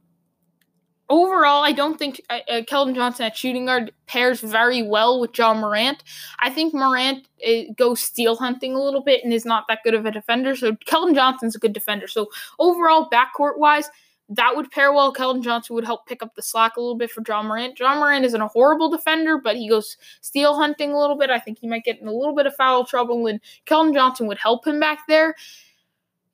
overall, 1.09 1.63
I 1.63 1.71
don't 1.71 1.97
think 1.97 2.21
uh, 2.29 2.39
uh, 2.49 2.61
Keldon 2.61 2.95
Johnson 2.95 3.25
at 3.25 3.37
shooting 3.37 3.65
guard 3.65 3.91
pairs 4.07 4.41
very 4.41 4.83
well 4.83 5.19
with 5.19 5.33
John 5.33 5.59
Morant. 5.59 6.03
I 6.39 6.49
think 6.49 6.73
Morant 6.73 7.27
uh, 7.45 7.73
goes 7.75 8.01
steal 8.01 8.35
hunting 8.35 8.73
a 8.73 8.81
little 8.81 9.01
bit 9.01 9.23
and 9.23 9.33
is 9.33 9.45
not 9.45 9.65
that 9.69 9.79
good 9.83 9.93
of 9.93 10.05
a 10.05 10.11
defender. 10.11 10.55
So 10.55 10.73
Keldon 10.73 11.15
Johnson's 11.15 11.55
a 11.55 11.59
good 11.59 11.73
defender. 11.73 12.07
So 12.07 12.27
overall, 12.59 13.09
backcourt 13.09 13.57
wise, 13.57 13.89
that 14.29 14.55
would 14.55 14.71
pair 14.71 14.91
well. 14.91 15.13
Keldon 15.13 15.43
Johnson 15.43 15.75
would 15.75 15.85
help 15.85 16.05
pick 16.05 16.21
up 16.21 16.35
the 16.35 16.41
slack 16.41 16.75
a 16.75 16.81
little 16.81 16.97
bit 16.97 17.11
for 17.11 17.21
John 17.21 17.47
Morant. 17.47 17.77
John 17.77 17.99
Morant 17.99 18.25
isn't 18.25 18.41
a 18.41 18.47
horrible 18.47 18.89
defender, 18.89 19.37
but 19.37 19.55
he 19.55 19.69
goes 19.69 19.97
steal 20.21 20.55
hunting 20.55 20.91
a 20.91 20.99
little 20.99 21.17
bit. 21.17 21.29
I 21.29 21.39
think 21.39 21.59
he 21.59 21.67
might 21.67 21.85
get 21.85 22.01
in 22.01 22.07
a 22.07 22.13
little 22.13 22.35
bit 22.35 22.45
of 22.45 22.55
foul 22.55 22.85
trouble, 22.85 23.27
and 23.27 23.39
Keldon 23.65 23.93
Johnson 23.93 24.27
would 24.27 24.37
help 24.37 24.67
him 24.67 24.79
back 24.79 25.07
there. 25.07 25.35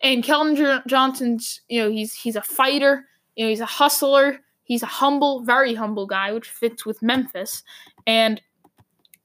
And 0.02 0.24
Keldon 0.24 0.86
Johnson's, 0.88 1.62
you 1.70 1.82
know, 1.82 1.90
he's 1.90 2.14
he's 2.14 2.36
a 2.36 2.42
fighter. 2.42 3.06
You 3.36 3.46
know, 3.46 3.50
he's 3.50 3.62
a 3.62 3.66
hustler. 3.66 4.40
He's 4.64 4.84
a 4.84 4.88
humble, 4.88 5.44
very 5.44 5.76
humble 5.76 6.08
guy, 6.08 6.32
which 6.32 6.50
fits 6.50 6.86
with 6.86 7.02
Memphis. 7.02 7.64
And 8.08 8.42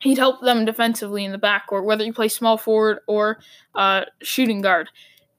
he'd 0.01 0.19
help 0.19 0.41
them 0.43 0.65
defensively 0.65 1.25
in 1.25 1.33
the 1.33 1.39
backcourt, 1.39 1.85
whether 1.85 2.05
you 2.05 2.13
play 2.13 2.29
small 2.29 2.57
forward 2.57 3.01
or 3.07 3.39
uh, 3.75 4.03
shooting 4.23 4.61
guard. 4.61 4.89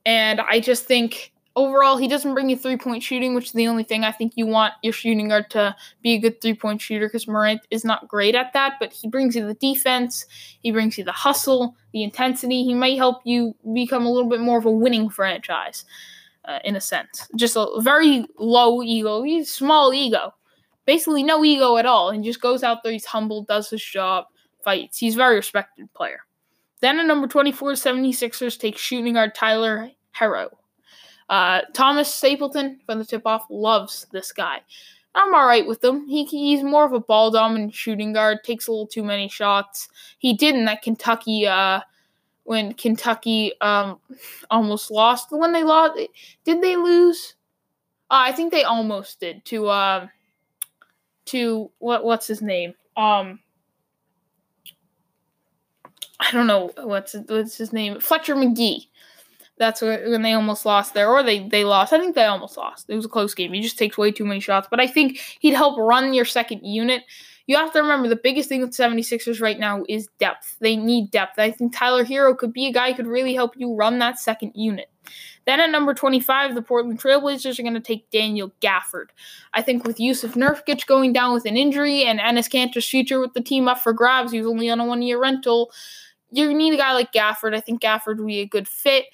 And 0.05 0.41
I 0.41 0.59
just 0.59 0.85
think 0.85 1.31
overall, 1.55 1.97
he 1.97 2.07
doesn't 2.07 2.33
bring 2.33 2.49
you 2.49 2.55
three 2.55 2.77
point 2.77 3.03
shooting, 3.03 3.35
which 3.35 3.47
is 3.47 3.51
the 3.53 3.67
only 3.67 3.83
thing 3.83 4.03
I 4.03 4.11
think 4.11 4.33
you 4.35 4.45
want 4.45 4.73
your 4.83 4.93
shooting 4.93 5.27
guard 5.27 5.49
to 5.51 5.75
be 6.01 6.13
a 6.13 6.19
good 6.19 6.41
three 6.41 6.53
point 6.53 6.81
shooter 6.81 7.07
because 7.07 7.27
Morant 7.27 7.61
is 7.71 7.83
not 7.83 8.07
great 8.07 8.35
at 8.35 8.53
that. 8.53 8.75
But 8.79 8.93
he 8.93 9.07
brings 9.07 9.35
you 9.35 9.45
the 9.45 9.53
defense, 9.55 10.25
he 10.61 10.71
brings 10.71 10.97
you 10.97 11.03
the 11.03 11.11
hustle, 11.11 11.75
the 11.93 12.03
intensity. 12.03 12.63
He 12.63 12.73
might 12.73 12.97
help 12.97 13.21
you 13.25 13.55
become 13.73 14.05
a 14.05 14.11
little 14.11 14.29
bit 14.29 14.41
more 14.41 14.57
of 14.57 14.65
a 14.65 14.71
winning 14.71 15.09
franchise, 15.09 15.85
uh, 16.45 16.59
in 16.63 16.75
a 16.75 16.81
sense. 16.81 17.27
Just 17.35 17.55
a 17.55 17.67
very 17.79 18.25
low 18.37 18.81
ego, 18.83 19.23
he's 19.23 19.51
small 19.51 19.93
ego. 19.93 20.33
basically 20.85 21.23
no 21.23 21.43
ego 21.45 21.77
at 21.77 21.85
all, 21.85 22.09
and 22.09 22.23
just 22.23 22.41
goes 22.41 22.63
out 22.63 22.81
there. 22.83 22.91
He's 22.91 23.05
humble, 23.05 23.43
does 23.43 23.69
his 23.69 23.83
job, 23.83 24.25
fights. 24.63 24.97
He's 24.97 25.15
a 25.15 25.17
very 25.17 25.35
respected 25.35 25.93
player. 25.93 26.21
Then 26.81 26.99
at 26.99 27.05
number 27.05 27.27
24, 27.27 27.73
76ers 27.73 28.57
take 28.57 28.77
shooting 28.77 29.13
guard 29.13 29.35
Tyler 29.35 29.91
Herro. 30.17 30.49
Uh, 31.29 31.61
Thomas 31.73 32.13
Stapleton 32.13 32.79
from 32.85 32.99
the 32.99 33.05
tip 33.05 33.21
off 33.25 33.45
loves 33.49 34.07
this 34.11 34.31
guy. 34.31 34.61
I'm 35.15 35.33
all 35.33 35.45
right 35.45 35.65
with 35.65 35.83
him. 35.83 36.07
He, 36.07 36.25
he's 36.25 36.63
more 36.63 36.85
of 36.85 36.93
a 36.93 36.99
ball 36.99 37.31
dominant 37.31 37.73
shooting 37.73 38.13
guard, 38.13 38.43
takes 38.43 38.67
a 38.67 38.71
little 38.71 38.87
too 38.87 39.03
many 39.03 39.27
shots. 39.27 39.89
He 40.17 40.33
did 40.33 40.55
in 40.55 40.65
that 40.65 40.81
Kentucky 40.81 41.47
uh, 41.47 41.81
when 42.43 42.73
Kentucky 42.73 43.53
um, 43.61 43.99
almost 44.49 44.91
lost. 44.91 45.27
When 45.31 45.51
they 45.51 45.63
lost, 45.63 45.99
did 46.45 46.61
they 46.61 46.75
lose? 46.75 47.35
Uh, 48.11 48.25
I 48.25 48.31
think 48.31 48.51
they 48.51 48.63
almost 48.63 49.19
did 49.19 49.45
to 49.45 49.67
uh, 49.67 50.07
to 51.25 51.71
what 51.79 52.03
what's 52.03 52.27
his 52.27 52.41
name? 52.41 52.73
Um, 52.97 53.39
I 56.19 56.31
don't 56.31 56.47
know 56.47 56.71
what's 56.77 57.15
what's 57.27 57.57
his 57.57 57.71
name. 57.73 57.99
Fletcher 57.99 58.35
Magee. 58.35 58.89
That's 59.59 59.81
when 59.81 60.21
they 60.21 60.33
almost 60.33 60.65
lost 60.65 60.93
there, 60.93 61.09
or 61.09 61.21
they 61.21 61.47
they 61.47 61.63
lost. 61.63 61.93
I 61.93 61.99
think 61.99 62.15
they 62.15 62.23
almost 62.23 62.57
lost. 62.57 62.89
It 62.89 62.95
was 62.95 63.05
a 63.05 63.09
close 63.09 63.33
game. 63.33 63.53
He 63.53 63.61
just 63.61 63.77
takes 63.77 63.97
way 63.97 64.11
too 64.11 64.25
many 64.25 64.39
shots, 64.39 64.67
but 64.71 64.79
I 64.79 64.87
think 64.87 65.19
he'd 65.39 65.53
help 65.53 65.77
run 65.77 66.13
your 66.13 66.25
second 66.25 66.63
unit. 66.63 67.03
You 67.45 67.57
have 67.57 67.73
to 67.73 67.81
remember 67.81 68.07
the 68.07 68.15
biggest 68.15 68.47
thing 68.47 68.61
with 68.61 68.71
76ers 68.71 69.41
right 69.41 69.59
now 69.59 69.83
is 69.89 70.07
depth. 70.19 70.57
They 70.59 70.75
need 70.75 71.11
depth. 71.11 71.39
I 71.39 71.51
think 71.51 71.75
Tyler 71.75 72.05
Herro 72.05 72.37
could 72.37 72.53
be 72.53 72.67
a 72.67 72.71
guy 72.71 72.91
who 72.91 72.97
could 72.97 73.07
really 73.07 73.33
help 73.33 73.57
you 73.57 73.75
run 73.75 73.99
that 73.99 74.19
second 74.19 74.51
unit. 74.53 74.89
Then 75.45 75.59
at 75.59 75.71
number 75.71 75.95
25, 75.95 76.53
the 76.53 76.61
Portland 76.61 77.01
Trailblazers 77.01 77.57
are 77.57 77.63
going 77.63 77.73
to 77.73 77.79
take 77.79 78.11
Daniel 78.11 78.51
Gafford. 78.61 79.07
I 79.55 79.63
think 79.63 79.83
with 79.83 79.97
Jusuf 79.97 80.35
Nurkic 80.35 80.85
going 80.85 81.11
down 81.11 81.33
with 81.33 81.45
an 81.45 81.57
injury 81.57 82.03
and 82.03 82.19
Enes 82.19 82.49
Kanter's 82.51 82.87
future 82.87 83.19
with 83.19 83.33
the 83.33 83.41
team 83.41 83.67
up 83.67 83.79
for 83.79 83.93
grabs, 83.93 84.31
he 84.31 84.37
was 84.37 84.47
only 84.47 84.69
on 84.69 84.79
a 84.79 84.85
one 84.85 85.01
year 85.01 85.19
rental 85.19 85.71
you 86.31 86.53
need 86.53 86.73
a 86.73 86.77
guy 86.77 86.93
like 86.93 87.11
Gafford. 87.11 87.55
I 87.55 87.59
think 87.59 87.81
Gafford 87.81 88.17
would 88.17 88.27
be 88.27 88.39
a 88.39 88.45
good 88.45 88.67
fit. 88.67 89.05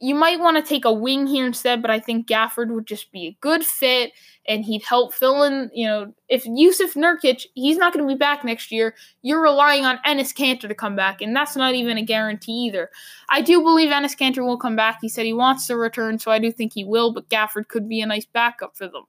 You 0.00 0.14
might 0.14 0.40
want 0.40 0.56
to 0.56 0.68
take 0.68 0.84
a 0.84 0.92
wing 0.92 1.26
here 1.26 1.46
instead, 1.46 1.80
but 1.80 1.90
I 1.90 2.00
think 2.00 2.26
Gafford 2.26 2.68
would 2.68 2.86
just 2.86 3.10
be 3.12 3.26
a 3.26 3.36
good 3.40 3.64
fit 3.64 4.12
and 4.46 4.64
he'd 4.64 4.82
help 4.82 5.14
fill 5.14 5.44
in. 5.44 5.70
You 5.72 5.86
know, 5.86 6.14
if 6.28 6.44
Jusuf 6.44 6.94
Nurkic, 6.94 7.46
he's 7.54 7.78
not 7.78 7.92
going 7.92 8.06
to 8.06 8.12
be 8.12 8.18
back 8.18 8.44
next 8.44 8.70
year, 8.70 8.94
you're 9.22 9.40
relying 9.40 9.84
on 9.84 9.98
Enes 10.06 10.34
Kanter 10.34 10.68
to 10.68 10.74
come 10.74 10.96
back, 10.96 11.22
and 11.22 11.34
that's 11.34 11.56
not 11.56 11.74
even 11.74 11.96
a 11.96 12.02
guarantee 12.02 12.66
either. 12.66 12.90
I 13.30 13.40
do 13.40 13.62
believe 13.62 13.90
Enes 13.90 14.16
Kanter 14.16 14.44
will 14.44 14.58
come 14.58 14.76
back. 14.76 14.98
He 15.00 15.08
said 15.08 15.24
he 15.24 15.32
wants 15.32 15.66
to 15.68 15.76
return, 15.76 16.18
so 16.18 16.30
I 16.30 16.38
do 16.38 16.52
think 16.52 16.74
he 16.74 16.84
will, 16.84 17.12
but 17.12 17.28
Gafford 17.28 17.68
could 17.68 17.88
be 17.88 18.00
a 18.00 18.06
nice 18.06 18.26
backup 18.26 18.76
for 18.76 18.88
them. 18.88 19.04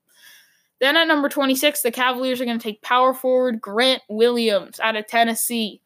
Then 0.79 0.97
at 0.97 1.07
number 1.07 1.29
26, 1.29 1.81
the 1.81 1.91
Cavaliers 1.91 2.41
are 2.41 2.45
going 2.45 2.59
to 2.59 2.63
take 2.63 2.81
power 2.81 3.13
forward 3.13 3.61
Grant 3.61 4.03
Williams 4.09 4.79
out 4.79 4.95
of 4.95 5.07
Tennessee. 5.07 5.81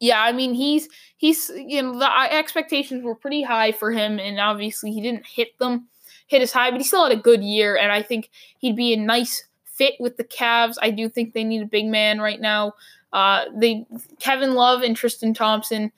Yeah, 0.00 0.22
I 0.22 0.32
mean 0.32 0.54
he's 0.54 0.88
he's 1.16 1.50
you 1.54 1.82
know 1.82 1.98
the 1.98 2.10
expectations 2.32 3.02
were 3.02 3.14
pretty 3.14 3.42
high 3.42 3.72
for 3.72 3.90
him, 3.90 4.18
and 4.18 4.38
obviously 4.38 4.92
he 4.92 5.00
didn't 5.00 5.26
hit 5.26 5.58
them, 5.58 5.88
hit 6.28 6.42
as 6.42 6.52
high, 6.52 6.70
but 6.70 6.80
he 6.80 6.84
still 6.84 7.02
had 7.02 7.16
a 7.16 7.20
good 7.20 7.42
year, 7.42 7.76
and 7.76 7.90
I 7.90 8.02
think 8.02 8.30
he'd 8.58 8.76
be 8.76 8.92
a 8.92 8.96
nice 8.96 9.44
fit 9.64 9.94
with 9.98 10.16
the 10.16 10.24
Cavs. 10.24 10.76
I 10.80 10.90
do 10.90 11.08
think 11.08 11.32
they 11.32 11.44
need 11.44 11.62
a 11.62 11.66
big 11.66 11.86
man 11.86 12.20
right 12.20 12.40
now. 12.40 12.74
Uh, 13.12 13.44
they 13.54 13.86
Kevin 14.20 14.54
Love 14.54 14.82
and 14.82 14.96
Tristan 14.96 15.34
Thompson. 15.34 15.90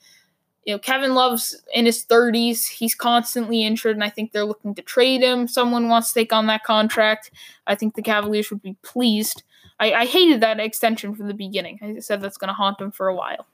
You 0.65 0.75
know, 0.75 0.79
Kevin 0.79 1.15
Love's 1.15 1.59
in 1.73 1.85
his 1.87 2.05
30s. 2.05 2.67
He's 2.67 2.93
constantly 2.93 3.63
injured, 3.63 3.95
and 3.95 4.03
I 4.03 4.09
think 4.09 4.31
they're 4.31 4.45
looking 4.45 4.75
to 4.75 4.81
trade 4.83 5.21
him. 5.21 5.47
Someone 5.47 5.89
wants 5.89 6.13
to 6.13 6.19
take 6.19 6.31
on 6.31 6.45
that 6.47 6.63
contract. 6.63 7.31
I 7.65 7.73
think 7.75 7.95
the 7.95 8.03
Cavaliers 8.03 8.51
would 8.51 8.61
be 8.61 8.75
pleased. 8.83 9.41
I, 9.79 9.93
I 9.93 10.05
hated 10.05 10.41
that 10.41 10.59
extension 10.59 11.15
from 11.15 11.27
the 11.27 11.33
beginning. 11.33 11.79
I 11.81 11.99
said 11.99 12.21
that's 12.21 12.37
going 12.37 12.49
to 12.49 12.53
haunt 12.53 12.77
them 12.77 12.91
for 12.91 13.07
a 13.07 13.15
while. 13.15 13.47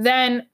Then 0.00 0.46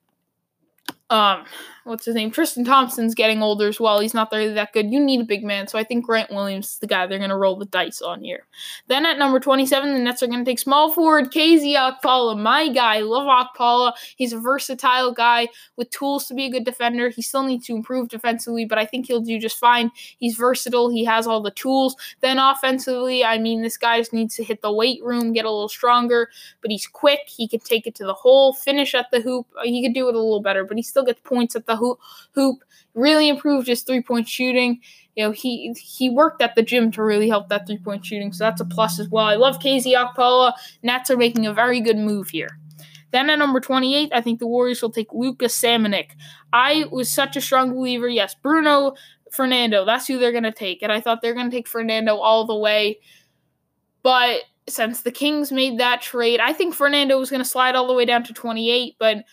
um, 1.09 1.45
what's 1.87 2.05
his 2.05 2.15
name? 2.15 2.31
Tristan 2.31 2.65
Thompson's 2.65 3.15
getting 3.15 3.43
older 3.43 3.69
as 3.69 3.79
well. 3.79 4.01
He's 4.01 4.13
not 4.13 4.31
really 4.33 4.53
that 4.55 4.73
good. 4.73 4.91
You 4.91 4.99
need 4.99 5.21
a 5.21 5.25
big 5.25 5.45
man, 5.45 5.69
so 5.69 5.79
I 5.79 5.85
think 5.85 6.05
Grant 6.05 6.31
Williams 6.31 6.73
is 6.73 6.79
the 6.79 6.87
guy 6.87 7.07
they're 7.07 7.19
going 7.19 7.31
to 7.31 7.37
roll 7.37 7.57
the 7.57 7.65
dice 7.65 8.03
on 8.03 8.23
here. 8.23 8.47
Then 8.89 9.07
at 9.07 9.19
number 9.19 9.39
27, 9.39 9.95
the 9.95 10.01
Nets 10.01 10.23
are 10.23 10.27
going 10.27 10.45
to 10.45 10.51
take 10.51 10.59
small 10.59 10.93
forward 10.93 11.33
KZ 11.33 11.75
Okpala, 11.75 12.39
my 12.39 12.69
guy. 12.69 13.01
Love 13.01 13.27
Okpala. 13.27 13.93
He's 14.17 14.33
a 14.33 14.41
versatile 14.41 15.13
guy 15.13 15.49
with 15.77 15.91
tools 15.91 16.27
to 16.27 16.35
be 16.35 16.47
a 16.47 16.51
good 16.51 16.65
defender. 16.65 17.09
He 17.09 17.23
still 17.23 17.45
needs 17.45 17.67
to 17.67 17.77
improve 17.77 18.09
defensively, 18.09 18.65
but 18.65 18.79
I 18.79 18.85
think 18.85 19.07
he'll 19.07 19.21
do 19.21 19.39
just 19.39 19.59
fine. 19.59 19.93
He's 20.19 20.37
versatile. 20.37 20.91
He 20.91 21.05
has 21.05 21.27
all 21.27 21.41
the 21.41 21.53
tools. 21.53 21.95
Then 22.21 22.39
offensively, 22.39 23.25
I 23.25 23.39
mean, 23.39 23.63
this 23.63 23.77
guy 23.77 24.01
just 24.01 24.13
needs 24.13 24.35
to 24.37 24.45
hit 24.45 24.61
the 24.61 24.73
weight 24.73 25.03
room, 25.05 25.33
get 25.33 25.45
a 25.45 25.51
little 25.51 25.69
stronger, 25.69 26.31
but 26.61 26.71
he's 26.73 26.87
quick. 26.87 27.21
He 27.27 27.47
can 27.47 27.61
take 27.61 27.87
it 27.87 27.95
to 27.97 28.05
the 28.05 28.15
hole, 28.15 28.53
finish 28.55 28.95
at 28.95 29.11
the 29.13 29.21
hoop. 29.21 29.47
He 29.63 29.83
could 29.85 29.95
do 29.95 30.09
it 30.09 30.15
a 30.17 30.19
little 30.19 30.43
better, 30.43 30.65
but 30.65 30.77
he 30.77 30.83
still 30.83 31.05
gets 31.05 31.21
points 31.23 31.55
at 31.55 31.67
the 31.67 31.76
hoop. 31.77 32.65
Really 32.95 33.29
improved 33.29 33.67
his 33.67 33.83
three 33.83 34.03
point 34.03 34.29
shooting. 34.29 34.81
You 35.15 35.25
know, 35.25 35.31
he 35.31 35.75
he 35.79 36.11
worked 36.11 36.43
at 36.43 36.55
the 36.55 36.63
gym 36.63 36.91
to 36.93 37.03
really 37.03 37.29
help 37.29 37.49
that 37.49 37.67
three 37.67 37.79
point 37.79 38.05
shooting, 38.05 38.33
so 38.33 38.45
that's 38.45 38.61
a 38.61 38.65
plus 38.65 38.99
as 38.99 39.09
well. 39.09 39.27
I 39.27 39.37
love 39.37 39.59
KZ 39.59 39.95
Okpala. 39.95 40.53
Nets 40.83 41.11
are 41.11 41.17
making 41.17 41.47
a 41.47 41.53
very 41.53 41.81
good 41.81 41.99
move 41.99 42.31
here. 42.31 42.59
Then 43.13 43.31
at 43.31 43.39
number 43.39 43.61
28, 43.61 44.11
I 44.13 44.21
think 44.21 44.41
the 44.41 44.47
Warriors 44.47 44.83
will 44.83 44.91
take 44.91 45.13
Luka 45.13 45.47
Samanic. 45.47 46.11
I 46.53 46.85
was 46.91 47.11
such 47.11 47.37
a 47.37 47.41
strong 47.41 47.73
believer. 47.73 48.09
Yes, 48.09 48.35
Bruno 48.35 48.95
Fernando, 49.33 49.85
that's 49.85 50.07
who 50.07 50.19
they're 50.19 50.33
going 50.33 50.45
to 50.45 50.53
take. 50.53 50.83
And 50.83 50.93
I 50.93 51.01
thought 51.01 51.23
they're 51.23 51.35
going 51.35 51.51
to 51.51 51.57
take 51.57 51.69
Fernando 51.69 52.17
all 52.17 52.47
the 52.47 52.57
way. 52.57 52.99
But 54.03 54.43
since 54.69 55.03
the 55.03 55.11
Kings 55.11 55.53
made 55.53 55.79
that 55.79 56.03
trade, 56.03 56.41
I 56.41 56.53
think 56.53 56.75
Fernando 56.75 57.19
was 57.19 57.31
going 57.31 57.43
to 57.43 57.49
slide 57.49 57.75
all 57.75 57.87
the 57.87 57.95
way 57.95 58.05
down 58.05 58.25
to 58.25 58.33
28. 58.33 58.97
But 58.99 59.25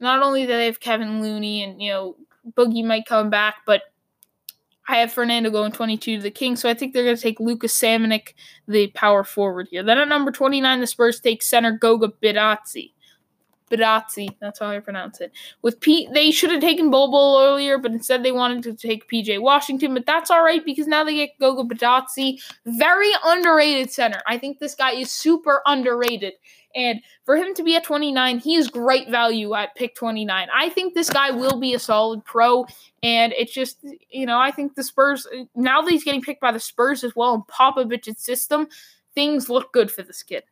not 0.00 0.22
only 0.22 0.42
do 0.42 0.48
they 0.48 0.66
have 0.66 0.80
Kevon 0.80 1.20
Looney 1.20 1.62
and, 1.62 1.80
you 1.80 1.90
know, 1.90 2.16
Boogie 2.56 2.84
might 2.84 3.06
come 3.06 3.30
back, 3.30 3.56
but 3.66 3.82
I 4.88 4.96
have 4.96 5.12
Fernando 5.12 5.50
going 5.50 5.70
22 5.70 6.16
to 6.16 6.22
the 6.22 6.30
Kings, 6.30 6.60
so 6.60 6.68
I 6.68 6.74
think 6.74 6.92
they're 6.92 7.04
going 7.04 7.14
to 7.16 7.22
take 7.22 7.38
Lucas 7.38 7.78
Samanic, 7.78 8.34
the 8.66 8.88
power 8.88 9.22
forward 9.22 9.68
here. 9.70 9.84
Then 9.84 9.98
at 9.98 10.08
number 10.08 10.32
29, 10.32 10.80
the 10.80 10.86
Spurs 10.86 11.20
take 11.20 11.42
center 11.42 11.70
Goga 11.70 12.08
Bitadze. 12.20 12.92
Bitadze, 13.70 14.34
that's 14.40 14.58
how 14.58 14.68
I 14.68 14.80
pronounce 14.80 15.20
it. 15.20 15.30
With 15.62 15.78
Pete, 15.78 16.12
they 16.12 16.32
should 16.32 16.50
have 16.50 16.60
taken 16.60 16.90
Bol 16.90 17.10
Bol 17.10 17.40
earlier, 17.40 17.78
but 17.78 17.92
instead 17.92 18.24
they 18.24 18.32
wanted 18.32 18.64
to 18.64 18.74
take 18.74 19.08
PJ 19.08 19.40
Washington. 19.40 19.94
But 19.94 20.06
that's 20.06 20.30
all 20.30 20.42
right 20.42 20.64
because 20.64 20.88
now 20.88 21.04
they 21.04 21.14
get 21.14 21.38
Goga 21.38 21.72
Bitadze, 21.72 22.42
very 22.66 23.10
underrated 23.24 23.92
center. 23.92 24.20
I 24.26 24.38
think 24.38 24.58
this 24.58 24.74
guy 24.74 24.92
is 24.92 25.12
super 25.12 25.62
underrated. 25.66 26.32
And 26.74 27.00
for 27.24 27.36
him 27.36 27.54
to 27.54 27.64
be 27.64 27.76
at 27.76 27.84
29, 27.84 28.38
he 28.38 28.54
is 28.54 28.68
great 28.68 29.10
value 29.10 29.54
at 29.54 29.74
pick 29.74 29.94
29. 29.96 30.48
I 30.54 30.68
think 30.70 30.94
this 30.94 31.10
guy 31.10 31.30
will 31.30 31.58
be 31.58 31.74
a 31.74 31.78
solid 31.78 32.24
pro. 32.24 32.66
And 33.02 33.32
it's 33.32 33.52
just, 33.52 33.78
you 34.10 34.26
know, 34.26 34.38
I 34.38 34.50
think 34.50 34.74
the 34.74 34.84
Spurs, 34.84 35.26
now 35.54 35.82
that 35.82 35.90
he's 35.90 36.04
getting 36.04 36.22
picked 36.22 36.40
by 36.40 36.52
the 36.52 36.60
Spurs 36.60 37.02
as 37.02 37.16
well 37.16 37.34
in 37.34 37.42
Popovich's 37.42 38.22
system, 38.22 38.68
things 39.14 39.48
look 39.48 39.72
good 39.72 39.90
for 39.90 40.02
this 40.02 40.22
kid 40.22 40.44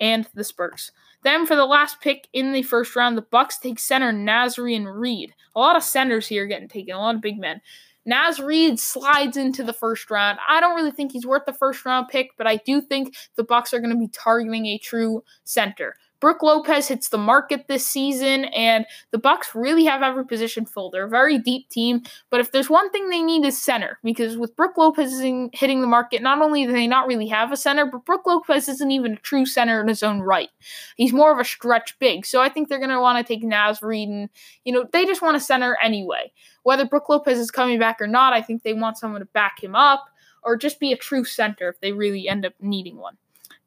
and 0.00 0.28
the 0.34 0.44
Spurs. 0.44 0.92
Then 1.22 1.46
for 1.46 1.56
the 1.56 1.64
last 1.64 2.00
pick 2.00 2.28
in 2.32 2.52
the 2.52 2.62
first 2.62 2.94
round, 2.94 3.16
the 3.16 3.22
Bucks 3.22 3.58
take 3.58 3.78
center 3.78 4.12
Nazarian 4.12 4.86
Reed. 4.92 5.34
A 5.56 5.60
lot 5.60 5.76
of 5.76 5.82
centers 5.82 6.26
here 6.26 6.46
getting 6.46 6.68
taken, 6.68 6.94
a 6.94 6.98
lot 6.98 7.14
of 7.14 7.22
big 7.22 7.38
men. 7.38 7.60
Naz 8.06 8.38
Reid 8.40 8.78
slides 8.78 9.36
into 9.36 9.62
the 9.62 9.72
first 9.72 10.10
round. 10.10 10.38
I 10.48 10.60
don't 10.60 10.76
really 10.76 10.90
think 10.90 11.12
he's 11.12 11.26
worth 11.26 11.46
the 11.46 11.52
first 11.52 11.84
round 11.84 12.08
pick, 12.08 12.30
but 12.36 12.46
I 12.46 12.56
do 12.56 12.80
think 12.80 13.16
the 13.36 13.44
Bucks 13.44 13.72
are 13.72 13.80
going 13.80 13.92
to 13.92 13.98
be 13.98 14.08
targeting 14.08 14.66
a 14.66 14.78
true 14.78 15.22
center. 15.44 15.96
Brook 16.24 16.42
Lopez 16.42 16.88
hits 16.88 17.10
the 17.10 17.18
market 17.18 17.68
this 17.68 17.86
season, 17.86 18.46
and 18.46 18.86
the 19.10 19.18
Bucks 19.18 19.54
really 19.54 19.84
have 19.84 20.00
every 20.00 20.24
position 20.24 20.64
filled. 20.64 20.92
They're 20.92 21.04
a 21.04 21.06
very 21.08 21.36
deep 21.36 21.68
team, 21.68 22.00
but 22.30 22.40
if 22.40 22.50
there's 22.50 22.70
one 22.70 22.88
thing 22.88 23.10
they 23.10 23.20
need 23.20 23.44
is 23.44 23.62
center, 23.62 23.98
because 24.02 24.38
with 24.38 24.56
Brook 24.56 24.78
Lopez 24.78 25.20
hitting 25.52 25.82
the 25.82 25.86
market, 25.86 26.22
not 26.22 26.40
only 26.40 26.64
do 26.64 26.72
they 26.72 26.86
not 26.86 27.06
really 27.06 27.26
have 27.26 27.52
a 27.52 27.58
center, 27.58 27.84
but 27.84 28.06
Brook 28.06 28.22
Lopez 28.24 28.70
isn't 28.70 28.90
even 28.90 29.12
a 29.12 29.16
true 29.16 29.44
center 29.44 29.82
in 29.82 29.88
his 29.88 30.02
own 30.02 30.20
right. 30.20 30.48
He's 30.96 31.12
more 31.12 31.30
of 31.30 31.38
a 31.38 31.44
stretch 31.44 31.98
big, 31.98 32.24
so 32.24 32.40
I 32.40 32.48
think 32.48 32.70
they're 32.70 32.78
going 32.78 32.88
to 32.88 33.02
want 33.02 33.18
to 33.18 33.30
take 33.30 33.44
Naz 33.44 33.82
Reid, 33.82 34.08
and 34.08 34.30
you 34.64 34.72
know 34.72 34.86
they 34.94 35.04
just 35.04 35.20
want 35.20 35.36
a 35.36 35.40
center 35.40 35.76
anyway. 35.82 36.32
Whether 36.62 36.86
Brook 36.86 37.10
Lopez 37.10 37.38
is 37.38 37.50
coming 37.50 37.78
back 37.78 38.00
or 38.00 38.06
not, 38.06 38.32
I 38.32 38.40
think 38.40 38.62
they 38.62 38.72
want 38.72 38.96
someone 38.96 39.20
to 39.20 39.26
back 39.26 39.62
him 39.62 39.74
up 39.74 40.06
or 40.42 40.56
just 40.56 40.80
be 40.80 40.90
a 40.90 40.96
true 40.96 41.24
center 41.24 41.68
if 41.68 41.80
they 41.80 41.92
really 41.92 42.30
end 42.30 42.46
up 42.46 42.54
needing 42.62 42.96
one. 42.96 43.18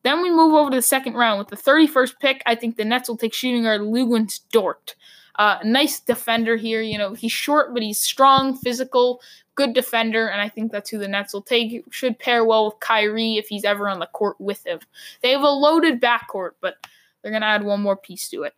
Then 0.08 0.22
we 0.22 0.32
move 0.32 0.54
over 0.54 0.70
to 0.70 0.78
the 0.78 0.82
second 0.82 1.16
round 1.16 1.38
with 1.38 1.50
the 1.50 1.58
31st 1.58 2.14
pick. 2.22 2.42
I 2.46 2.56
think 2.56 2.78
the 2.78 2.86
Nets 2.86 3.10
will 3.10 3.18
take 3.18 3.34
shooting 3.34 3.64
guard 3.64 3.82
Luguentz 3.82 4.40
Dort. 4.54 4.96
Uh, 5.36 5.58
nice 5.66 6.00
defender 6.00 6.56
here. 6.56 6.82
You 6.82 6.98
know, 6.98 7.14
he's 7.14 7.34
short, 7.34 7.74
but 7.74 7.84
he's 7.84 8.00
strong, 8.00 8.56
physical, 8.56 9.20
good 9.56 9.74
defender, 9.74 10.30
and 10.30 10.40
I 10.40 10.48
think 10.48 10.72
that's 10.72 10.90
who 10.90 10.98
the 10.98 11.10
Nets 11.10 11.34
will 11.34 11.42
take. 11.42 11.84
Should 11.92 12.20
pair 12.20 12.46
well 12.46 12.68
with 12.68 12.80
Kyrie 12.80 13.36
if 13.36 13.50
he's 13.50 13.66
ever 13.66 13.90
on 13.90 14.00
the 14.00 14.06
court 14.06 14.40
with 14.40 14.66
him. 14.66 14.80
They 15.24 15.32
have 15.32 15.42
a 15.42 15.50
loaded 15.50 16.00
backcourt, 16.00 16.52
but 16.62 16.78
they're 17.22 17.34
going 17.34 17.42
to 17.42 17.48
add 17.48 17.66
one 17.66 17.82
more 17.82 17.98
piece 17.98 18.30
to 18.30 18.44
it. 18.44 18.56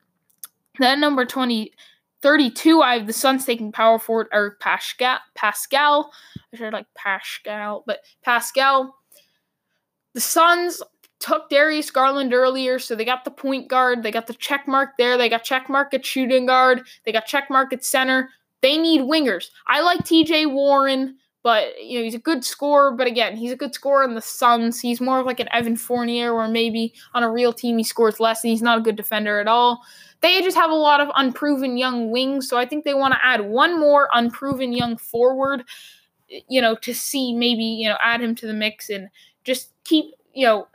Then 0.78 1.02
number 1.02 1.26
20, 1.26 1.72
32, 2.22 2.82
I 2.84 3.00
have 3.00 3.08
the 3.08 3.14
Suns 3.14 3.44
taking 3.44 3.72
power 3.72 3.98
forward 3.98 4.28
Eric 4.32 4.60
Pascal. 4.60 5.18
Pascal. 5.34 6.12
I 6.54 6.58
should 6.58 6.74
like 6.74 6.86
Pascal, 6.94 7.84
but 7.88 8.02
Pascal. 8.22 8.96
The 10.14 10.22
Suns 10.22 10.84
took 11.20 11.50
Darius 11.50 11.92
Garland 11.92 12.34
earlier, 12.34 12.80
so 12.80 12.96
they 12.96 13.06
got 13.06 13.26
the 13.26 13.32
point 13.32 13.68
guard, 13.68 14.04
they 14.04 14.12
got 14.12 14.28
the 14.28 14.34
check 14.34 14.68
mark 14.68 14.92
there, 14.98 15.18
they 15.18 15.30
got 15.30 15.44
check 15.44 15.70
mark 15.70 15.94
at 15.94 16.06
shooting 16.06 16.46
guard, 16.46 16.82
they 17.06 17.12
got 17.12 17.26
check 17.26 17.50
mark 17.50 17.74
at 17.74 17.84
center. 17.84 18.30
They 18.62 18.78
need 18.78 19.02
wingers. 19.02 19.48
I 19.68 19.82
like 19.82 20.00
TJ 20.00 20.52
Warren, 20.52 21.16
but 21.44 21.82
you 21.82 21.98
know, 21.98 22.04
he's 22.04 22.16
a 22.16 22.20
good 22.20 22.44
scorer, 22.44 22.92
but 22.92 23.08
again, 23.08 23.38
he's 23.38 23.52
a 23.52 23.56
good 23.56 23.74
scorer 23.74 24.04
in 24.04 24.16
the 24.16 24.22
Suns. 24.22 24.80
He's 24.80 25.00
more 25.00 25.20
of 25.20 25.26
like 25.26 25.40
an 25.40 25.48
Evan 25.54 25.78
Fournier, 25.78 26.36
where 26.36 26.48
maybe 26.48 26.94
on 27.14 27.24
a 27.24 27.32
real 27.32 27.54
team 27.54 27.78
he 27.78 27.84
scores 27.84 28.20
less 28.20 28.44
and 28.44 28.52
he's 28.52 28.62
not 28.62 28.78
a 28.78 28.82
good 28.82 28.98
defender 28.98 29.40
at 29.40 29.48
all. 29.48 29.82
They 30.22 30.42
just 30.42 30.58
have 30.58 30.72
a 30.72 30.76
lot 30.76 31.00
of 31.00 31.08
unproven 31.16 31.78
young 31.78 32.12
wings, 32.12 32.50
so 32.50 32.58
I 32.58 32.66
think 32.66 32.84
they 32.84 32.94
want 32.94 33.14
to 33.14 33.26
add 33.26 33.42
one 33.42 33.80
more 33.80 34.10
unproven 34.14 34.74
young 34.74 34.98
forward, 34.98 35.64
you 36.50 36.62
know, 36.62 36.76
to 36.76 36.94
see 36.94 37.34
maybe, 37.34 37.64
you 37.64 37.88
know, 37.88 37.98
add 38.04 38.22
him 38.22 38.36
to 38.36 38.46
the 38.48 38.54
mix 38.54 38.90
and 38.90 39.08
just 39.46 39.72
keep, 39.86 40.14
you 40.34 40.46
know, 40.46 40.68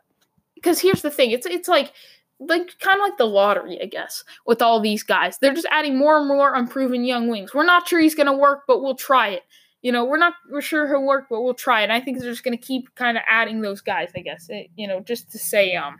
because 0.64 0.80
here's 0.80 1.02
the 1.02 1.10
thing 1.10 1.30
it's 1.30 1.46
it's 1.46 1.68
like 1.68 1.92
like 2.40 2.78
kind 2.80 2.98
of 2.98 3.02
like 3.02 3.18
the 3.18 3.26
lottery, 3.26 3.80
I 3.80 3.86
guess, 3.86 4.24
with 4.46 4.60
all 4.60 4.80
these 4.80 5.02
guys. 5.02 5.38
They're 5.38 5.54
just 5.54 5.68
adding 5.70 5.96
more 5.96 6.18
and 6.18 6.26
more 6.26 6.54
unproven 6.54 7.04
young 7.04 7.28
wings. 7.28 7.54
We're 7.54 7.64
not 7.64 7.86
sure 7.86 8.00
he's 8.00 8.16
going 8.16 8.26
to 8.26 8.32
work, 8.32 8.62
but 8.66 8.82
we'll 8.82 8.96
try 8.96 9.28
it. 9.28 9.42
You 9.82 9.92
know, 9.92 10.04
we're 10.04 10.18
not 10.18 10.34
we're 10.50 10.62
sure 10.62 10.88
he'll 10.88 11.04
work, 11.04 11.26
but 11.30 11.42
we'll 11.42 11.54
try 11.54 11.82
it. 11.82 11.84
And 11.84 11.92
I 11.92 12.00
think 12.00 12.18
they're 12.18 12.30
just 12.30 12.42
going 12.42 12.56
to 12.56 12.64
keep 12.64 12.94
kind 12.96 13.16
of 13.16 13.22
adding 13.28 13.60
those 13.60 13.82
guys, 13.82 14.10
I 14.16 14.20
guess. 14.20 14.46
It, 14.48 14.68
you 14.76 14.88
know, 14.88 15.00
just 15.00 15.30
to 15.32 15.38
say 15.38 15.76
um 15.76 15.96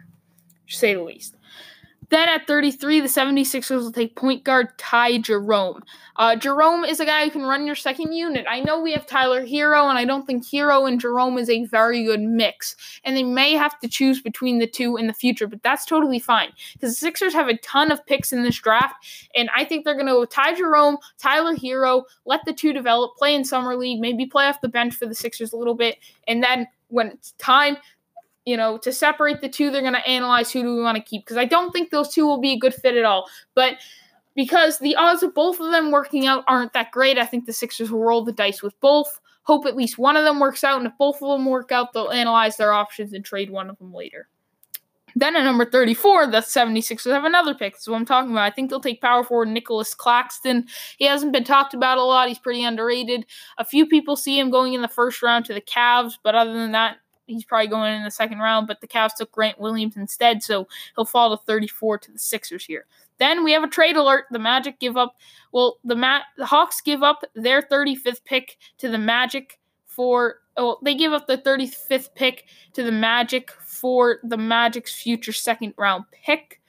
say 0.67 0.95
the 0.95 1.03
least. 1.03 1.37
Then 2.15 2.29
at 2.29 2.47
33, 2.47 3.01
the 3.01 3.09
76ers 3.09 3.71
will 3.71 3.91
take 3.91 4.15
point 4.15 4.45
guard 4.45 4.69
Ty 4.79 5.19
Jerome. 5.19 5.83
Uh, 6.15 6.37
Jerome 6.37 6.85
is 6.85 7.01
a 7.01 7.05
guy 7.05 7.25
who 7.25 7.31
can 7.33 7.43
run 7.43 7.67
your 7.67 7.75
second 7.75 8.13
unit. 8.13 8.47
I 8.49 8.61
know 8.61 8.81
we 8.81 8.93
have 8.93 9.05
Tyler 9.05 9.45
Herro, 9.45 9.89
and 9.89 9.99
I 9.99 10.05
don't 10.05 10.25
think 10.25 10.47
Herro 10.47 10.87
and 10.87 11.01
Jerome 11.01 11.39
is 11.39 11.51
a 11.51 11.65
very 11.65 12.05
good 12.05 12.21
mix. 12.21 12.77
And 13.03 13.17
they 13.17 13.25
may 13.25 13.55
have 13.55 13.81
to 13.81 13.89
choose 13.89 14.23
between 14.23 14.61
the 14.61 14.69
two 14.69 14.97
in 14.97 15.09
the 15.09 15.13
future, 15.13 15.49
but 15.49 15.65
that's 15.65 15.85
totally 15.85 16.21
fine 16.21 16.53
because 16.75 16.91
the 16.91 17.01
Sixers 17.01 17.33
have 17.33 17.49
a 17.49 17.59
ton 17.59 17.91
of 17.91 18.07
picks 18.07 18.33
in 18.33 18.45
this 18.45 18.61
draft, 18.61 18.95
and 19.35 19.51
I 19.57 19.65
think 19.65 19.85
they're 19.85 19.95
going 19.95 20.07
to 20.07 20.13
go 20.13 20.25
Ty 20.25 20.55
Jerome, 20.55 20.99
Tyler 21.19 21.57
Herro, 21.57 22.05
let 22.27 22.43
the 22.47 22.53
two 22.53 22.73
develop, 22.73 23.17
play 23.17 23.35
in 23.35 23.45
summer 23.45 23.75
league, 23.75 23.99
maybe 23.99 24.25
play 24.25 24.47
off 24.47 24.61
the 24.61 24.69
bench 24.69 24.95
for 24.95 25.07
the 25.07 25.17
Sixers 25.17 25.53
a 25.53 25.57
little 25.57 25.75
bit, 25.75 25.99
and 26.29 26.45
then 26.45 26.69
when 26.95 27.09
it's 27.09 27.33
time, 27.39 27.77
you 28.45 28.57
know, 28.57 28.79
to 28.79 28.93
separate 28.93 29.41
the 29.41 29.49
two, 29.49 29.71
they're 29.71 29.81
going 29.81 29.95
to 29.95 30.07
analyze 30.07 30.51
who 30.51 30.63
do 30.63 30.75
we 30.75 30.83
want 30.83 30.97
to 30.97 31.03
keep 31.03 31.25
because 31.25 31.37
I 31.37 31.45
don't 31.45 31.73
think 31.73 31.91
those 31.91 32.11
two 32.11 32.27
will 32.27 32.41
be 32.41 32.53
a 32.53 32.59
good 32.59 32.75
fit 32.75 32.97
at 32.97 33.05
all. 33.05 33.29
But 33.55 33.77
because 34.35 34.79
the 34.79 34.97
odds 34.97 35.23
of 35.23 35.35
both 35.35 35.61
of 35.61 35.71
them 35.71 35.91
working 35.91 36.27
out 36.27 36.45
aren't 36.49 36.73
that 36.73 36.91
great, 36.91 37.19
I 37.19 37.27
think 37.27 37.47
the 37.47 37.53
Sixers 37.53 37.91
will 37.91 38.05
roll 38.05 38.25
the 38.25 38.33
dice 38.33 38.63
with 38.63 38.79
both. 38.81 39.21
Hope 39.45 39.67
at 39.67 39.77
least 39.77 39.99
one 39.99 40.17
of 40.17 40.25
them 40.25 40.41
works 40.41 40.65
out, 40.65 40.79
and 40.79 40.87
if 40.87 40.95
both 40.99 41.17
of 41.23 41.29
them 41.29 41.47
work 41.47 41.71
out, 41.71 41.93
they'll 41.93 42.11
analyze 42.11 42.57
their 42.57 42.73
options 42.73 43.13
and 43.13 43.25
trade 43.25 43.51
one 43.51 43.69
of 43.69 43.79
them 43.79 43.93
later. 43.93 44.29
Then 45.17 45.37
at 45.37 45.45
number 45.45 45.65
34, 45.65 46.29
the 46.29 46.39
76ers 46.39 47.13
have 47.13 47.25
another 47.25 47.55
pick. 47.55 47.75
That's 47.75 47.87
what 47.87 47.97
I'm 47.97 48.05
talking 48.05 48.33
about. 48.33 48.51
I 48.51 48.51
think 48.51 48.69
they'll 48.69 48.81
take 48.81 49.01
power 49.01 49.23
forward 49.23 49.49
Nicholas 49.49 49.95
Claxton. 49.95 50.67
He 50.99 51.05
hasn't 51.05 51.33
been 51.33 51.45
talked 51.45 51.73
about 51.73 51.99
a 51.99 52.03
lot. 52.03 52.27
He's 52.27 52.39
pretty 52.39 52.65
underrated. 52.65 53.25
A 53.59 53.65
few 53.65 53.87
people 53.87 54.17
see 54.17 54.39
him 54.39 54.51
going 54.51 54.73
in 54.73 54.83
the 54.83 54.89
first 54.89 55.23
round 55.23 55.45
to 55.45 55.55
the 55.55 55.61
Cavs, 55.61 56.15
but 56.23 56.35
other 56.35 56.53
than 56.53 56.73
that, 56.73 56.97
he's 57.27 57.45
probably 57.45 57.69
going 57.69 57.95
in 57.95 58.05
the 58.05 58.11
second 58.11 58.39
round, 58.39 58.67
but 58.67 58.81
the 58.81 58.89
Cavs 58.89 59.15
took 59.17 59.33
Grant 59.33 59.59
Williams 59.59 59.97
instead, 59.97 60.43
so 60.43 60.69
he'll 60.95 61.05
fall 61.05 61.37
to 61.37 61.43
34 61.45 61.99
to 61.99 62.13
the 62.13 62.19
Sixers 62.19 62.65
here. 62.65 62.87
Then 63.19 63.45
we 63.45 63.53
have 63.53 63.63
a 63.63 63.69
trade 63.69 63.97
alert. 63.97 64.25
The 64.31 64.39
Magic 64.39 64.79
give 64.81 64.97
up, 64.97 65.17
well, 65.53 65.79
the 65.85 65.97
Ma- 65.97 66.23
the 66.37 66.47
Hawks 66.47 66.81
give 66.81 67.03
up 67.03 67.25
their 67.35 67.63
35th 67.63 68.25
pick 68.25 68.59
to 68.79 68.89
the 68.89 68.99
Magic 68.99 69.59
for, 69.87 70.41
oh, 70.57 70.79
they 70.83 70.95
give 70.95 71.13
up 71.13 71.27
the 71.27 71.39
35th 71.39 72.15
pick 72.15 72.47
to 72.73 72.83
the 72.83 72.93
Magic 72.93 73.51
for 73.65 74.19
the 74.25 74.37
Magic's 74.37 74.95
future 74.95 75.33
second 75.33 75.75
round 75.77 76.05
pick. 76.11 76.61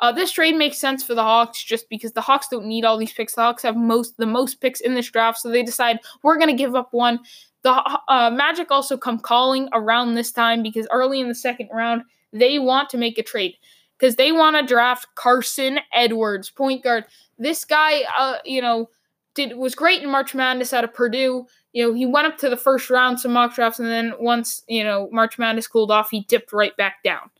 Uh, 0.00 0.10
this 0.10 0.32
trade 0.32 0.56
makes 0.56 0.78
sense 0.78 1.04
for 1.04 1.14
the 1.14 1.22
Hawks 1.22 1.62
just 1.62 1.88
because 1.88 2.12
the 2.12 2.20
Hawks 2.20 2.48
don't 2.48 2.66
need 2.66 2.84
all 2.84 2.98
these 2.98 3.12
picks. 3.12 3.34
The 3.34 3.42
Hawks 3.42 3.62
have 3.62 3.76
most 3.76 4.16
the 4.16 4.26
most 4.26 4.60
picks 4.60 4.80
in 4.80 4.94
this 4.94 5.10
draft, 5.10 5.38
so 5.38 5.48
they 5.48 5.62
decide 5.62 6.00
we're 6.22 6.36
going 6.36 6.54
to 6.54 6.62
give 6.62 6.74
up 6.74 6.92
one. 6.92 7.20
The 7.64 8.00
uh, 8.08 8.30
Magic 8.30 8.70
also 8.70 8.96
come 8.96 9.18
calling 9.18 9.68
around 9.72 10.14
this 10.14 10.30
time 10.30 10.62
because 10.62 10.86
early 10.90 11.20
in 11.20 11.28
the 11.28 11.34
second 11.34 11.70
round, 11.72 12.02
they 12.32 12.58
want 12.58 12.90
to 12.90 12.98
make 12.98 13.18
a 13.18 13.22
trade 13.22 13.56
because 13.98 14.16
they 14.16 14.32
want 14.32 14.56
to 14.56 14.62
draft 14.62 15.06
Carson 15.14 15.80
Edwards, 15.92 16.50
point 16.50 16.84
guard. 16.84 17.06
This 17.38 17.64
guy, 17.64 18.02
uh, 18.16 18.36
you 18.44 18.60
know, 18.60 18.90
did 19.34 19.56
was 19.56 19.74
great 19.74 20.02
in 20.02 20.10
March 20.10 20.34
Madness 20.34 20.72
out 20.72 20.84
of 20.84 20.94
Purdue. 20.94 21.46
You 21.72 21.88
know, 21.88 21.94
he 21.94 22.06
went 22.06 22.26
up 22.26 22.38
to 22.38 22.50
the 22.50 22.56
first 22.56 22.90
round, 22.90 23.18
some 23.18 23.32
mock 23.32 23.54
drafts, 23.54 23.80
and 23.80 23.88
then 23.88 24.12
once 24.20 24.62
you 24.68 24.84
know 24.84 25.08
March 25.10 25.38
Madness 25.38 25.66
cooled 25.66 25.90
off, 25.90 26.10
he 26.10 26.20
dipped 26.20 26.52
right 26.52 26.76
back 26.76 27.02
down. 27.02 27.30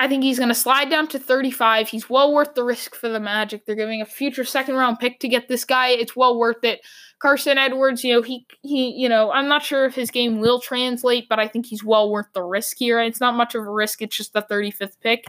I 0.00 0.08
think 0.08 0.24
he's 0.24 0.38
going 0.38 0.48
to 0.48 0.54
slide 0.54 0.90
down 0.90 1.06
to 1.08 1.18
35. 1.18 1.88
He's 1.88 2.10
well 2.10 2.34
worth 2.34 2.54
the 2.54 2.64
risk 2.64 2.96
for 2.96 3.08
the 3.08 3.20
Magic. 3.20 3.64
They're 3.64 3.76
giving 3.76 4.02
a 4.02 4.06
future 4.06 4.44
second 4.44 4.74
round 4.74 4.98
pick 4.98 5.20
to 5.20 5.28
get 5.28 5.46
this 5.48 5.64
guy. 5.64 5.90
It's 5.90 6.16
well 6.16 6.36
worth 6.36 6.64
it. 6.64 6.80
Carson 7.20 7.58
Edwards, 7.58 8.02
you 8.02 8.12
know, 8.12 8.22
he 8.22 8.44
he, 8.62 8.90
you 8.90 9.08
know, 9.08 9.30
I'm 9.30 9.48
not 9.48 9.62
sure 9.62 9.84
if 9.86 9.94
his 9.94 10.10
game 10.10 10.40
will 10.40 10.60
translate, 10.60 11.28
but 11.28 11.38
I 11.38 11.46
think 11.46 11.66
he's 11.66 11.84
well 11.84 12.10
worth 12.10 12.26
the 12.34 12.42
risk 12.42 12.76
here. 12.78 13.00
It's 13.00 13.20
not 13.20 13.36
much 13.36 13.54
of 13.54 13.64
a 13.64 13.70
risk. 13.70 14.02
It's 14.02 14.16
just 14.16 14.32
the 14.32 14.42
35th 14.42 15.00
pick. 15.00 15.24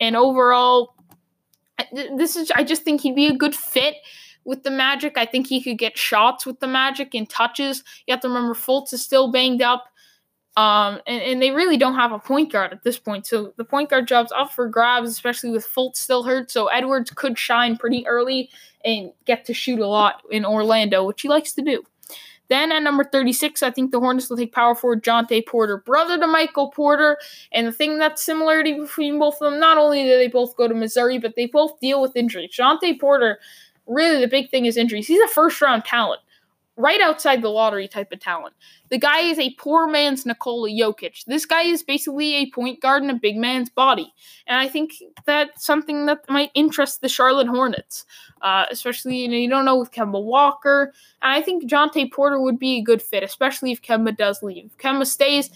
And 0.00 0.16
overall, 0.16 0.94
this 2.16 2.36
is 2.36 2.50
I 2.50 2.64
just 2.64 2.82
think 2.82 3.00
he'd 3.00 3.14
be 3.14 3.28
a 3.28 3.36
good 3.36 3.54
fit 3.54 3.94
with 4.44 4.64
the 4.64 4.70
Magic. 4.70 5.16
I 5.16 5.24
think 5.24 5.46
he 5.46 5.62
could 5.62 5.78
get 5.78 5.96
shots 5.96 6.44
with 6.44 6.60
the 6.60 6.66
Magic 6.66 7.14
and 7.14 7.28
touches. 7.28 7.84
You 8.06 8.12
have 8.12 8.20
to 8.22 8.28
remember 8.28 8.54
Fultz 8.54 8.92
is 8.92 9.02
still 9.02 9.30
banged 9.30 9.62
up. 9.62 9.84
Um, 10.56 11.00
and, 11.06 11.22
and, 11.22 11.42
they 11.42 11.52
really 11.52 11.76
don't 11.76 11.94
have 11.94 12.10
a 12.10 12.18
point 12.18 12.50
guard 12.50 12.72
at 12.72 12.82
this 12.82 12.98
point. 12.98 13.24
So 13.24 13.54
the 13.56 13.64
point 13.64 13.88
guard 13.88 14.08
job's 14.08 14.32
up 14.32 14.52
for 14.52 14.68
grabs, 14.68 15.08
especially 15.08 15.50
with 15.50 15.64
Fultz 15.64 15.96
still 15.96 16.24
hurt. 16.24 16.50
So 16.50 16.66
Edwards 16.66 17.12
could 17.12 17.38
shine 17.38 17.76
pretty 17.76 18.04
early 18.06 18.50
and 18.84 19.12
get 19.26 19.44
to 19.44 19.54
shoot 19.54 19.78
a 19.78 19.86
lot 19.86 20.22
in 20.28 20.44
Orlando, 20.44 21.04
which 21.04 21.22
he 21.22 21.28
likes 21.28 21.52
to 21.52 21.62
do. 21.62 21.84
Then 22.48 22.72
at 22.72 22.82
number 22.82 23.04
36, 23.04 23.62
I 23.62 23.70
think 23.70 23.92
the 23.92 24.00
Hornets 24.00 24.28
will 24.28 24.36
take 24.36 24.52
power 24.52 24.74
forward 24.74 25.04
Jontay 25.04 25.46
Porter, 25.46 25.76
brother 25.76 26.18
to 26.18 26.26
Michael 26.26 26.70
Porter. 26.72 27.16
And 27.52 27.68
the 27.68 27.72
thing 27.72 27.98
that's 27.98 28.20
similarity 28.20 28.72
between 28.72 29.20
both 29.20 29.34
of 29.40 29.52
them, 29.52 29.60
not 29.60 29.78
only 29.78 30.02
do 30.02 30.08
they 30.08 30.26
both 30.26 30.56
go 30.56 30.66
to 30.66 30.74
Missouri, 30.74 31.18
but 31.18 31.36
they 31.36 31.46
both 31.46 31.78
deal 31.78 32.02
with 32.02 32.16
injuries. 32.16 32.50
Jontay 32.50 32.98
Porter, 32.98 33.38
really 33.86 34.20
the 34.20 34.26
big 34.26 34.50
thing 34.50 34.66
is 34.66 34.76
injuries. 34.76 35.06
He's 35.06 35.20
a 35.20 35.28
first 35.28 35.62
round 35.62 35.84
talent 35.84 36.22
right 36.76 37.00
outside 37.00 37.42
the 37.42 37.48
lottery 37.48 37.86
type 37.86 38.10
of 38.12 38.20
talent. 38.20 38.54
The 38.88 38.98
guy 38.98 39.20
is 39.20 39.38
a 39.38 39.54
poor 39.58 39.86
man's 39.86 40.24
Nikola 40.24 40.70
Jokic. 40.70 41.24
This 41.26 41.44
guy 41.44 41.62
is 41.62 41.82
basically 41.82 42.34
a 42.34 42.50
point 42.50 42.80
guard 42.80 43.02
in 43.02 43.10
a 43.10 43.14
big 43.14 43.36
man's 43.36 43.68
body. 43.68 44.12
And 44.46 44.58
I 44.58 44.68
think 44.68 44.94
that's 45.26 45.64
something 45.64 46.06
that 46.06 46.28
might 46.28 46.50
interest 46.54 47.00
the 47.00 47.08
Charlotte 47.08 47.48
Hornets, 47.48 48.04
uh, 48.42 48.66
especially, 48.70 49.18
you 49.18 49.28
know, 49.28 49.36
you 49.36 49.48
don't 49.48 49.64
know 49.64 49.78
with 49.78 49.92
Kemba 49.92 50.22
Walker. 50.22 50.92
And 51.22 51.32
I 51.32 51.42
think 51.42 51.64
Jontay 51.64 52.12
Porter 52.12 52.40
would 52.40 52.58
be 52.58 52.78
a 52.78 52.82
good 52.82 53.02
fit, 53.02 53.22
especially 53.22 53.72
if 53.72 53.82
Kemba 53.82 54.16
does 54.16 54.42
leave. 54.42 54.66
If 54.66 54.78
Kemba 54.78 55.06
stays, 55.06 55.50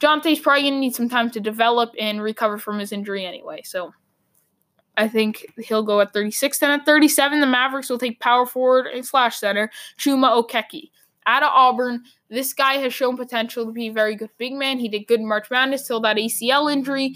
Jontay's 0.00 0.40
probably 0.40 0.62
going 0.62 0.74
to 0.74 0.80
need 0.80 0.94
some 0.94 1.08
time 1.08 1.30
to 1.30 1.40
develop 1.40 1.92
and 1.98 2.22
recover 2.22 2.58
from 2.58 2.78
his 2.78 2.92
injury 2.92 3.24
anyway. 3.24 3.62
So 3.64 3.92
I 4.98 5.08
think 5.08 5.46
he'll 5.58 5.84
go 5.84 6.00
at 6.00 6.12
36. 6.12 6.58
Then 6.58 6.70
at 6.70 6.84
37, 6.84 7.40
the 7.40 7.46
Mavericks 7.46 7.88
will 7.88 7.98
take 7.98 8.20
power 8.20 8.44
forward 8.44 8.86
and 8.86 9.06
slash 9.06 9.38
center 9.38 9.70
Chuma 9.96 10.44
Okeke. 10.44 10.90
Out 11.26 11.42
of 11.42 11.50
Auburn, 11.52 12.02
this 12.28 12.52
guy 12.52 12.74
has 12.74 12.92
shown 12.92 13.16
potential 13.16 13.64
to 13.64 13.72
be 13.72 13.88
a 13.88 13.92
very 13.92 14.16
good 14.16 14.30
big 14.38 14.54
man. 14.54 14.78
He 14.78 14.88
did 14.88 15.06
good 15.06 15.20
in 15.20 15.28
March 15.28 15.50
Madness 15.50 15.86
till 15.86 16.00
that 16.00 16.16
ACL 16.16 16.72
injury. 16.72 17.14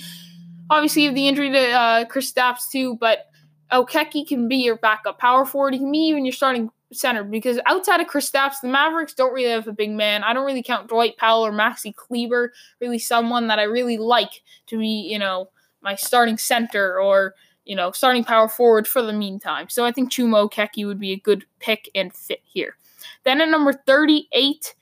Obviously, 0.71 1.09
the 1.09 1.27
injury 1.27 1.51
to 1.51 1.71
uh, 1.71 2.05
Kristaps 2.05 2.71
too, 2.71 2.97
but 3.01 3.31
Okeke 3.73 4.29
can 4.29 4.49
be 4.49 4.57
your 4.57 4.77
backup 4.77 5.19
power 5.19 5.45
forward. 5.45 5.73
He 5.73 5.81
can 5.81 5.91
be 5.91 5.99
even 5.99 6.25
your 6.25 6.33
starting 6.33 6.71
center 6.93 7.25
because 7.25 7.59
outside 7.67 8.01
of 8.01 8.07
Chris 8.07 8.31
Kristaps, 8.31 8.61
the 8.63 8.69
Mavericks 8.69 9.15
don't 9.15 9.33
really 9.33 9.51
have 9.51 9.67
a 9.67 9.73
big 9.73 9.91
man. 9.91 10.23
I 10.23 10.35
don't 10.35 10.47
really 10.47 10.63
count 10.63 10.89
Dwight 10.89 11.17
Powell 11.17 11.45
or 11.45 11.53
Maxi 11.53 11.95
Kleber, 11.95 12.53
really 12.81 12.99
someone 12.99 13.49
that 13.49 13.59
I 13.59 13.65
really 13.65 13.99
like 13.99 14.43
to 14.67 14.79
be, 14.79 15.09
you 15.11 15.19
know, 15.19 15.49
my 15.81 15.95
starting 15.95 16.39
center 16.39 17.01
or 17.01 17.35
you 17.65 17.77
know, 17.77 17.93
starting 17.93 18.25
power 18.25 18.49
forward 18.49 18.89
for 18.89 19.03
the 19.03 19.13
meantime. 19.13 19.69
So 19.69 19.85
I 19.85 19.93
think 19.93 20.11
Chuma 20.11 20.49
Okeke 20.49 20.87
would 20.87 20.99
be 20.99 21.13
a 21.13 21.17
good 21.17 21.45
pick 21.61 21.89
and 21.95 22.13
fit 22.13 22.41
here. 22.45 22.77
Then 23.25 23.41
at 23.41 23.49
number 23.49 23.73
38, 23.73 24.75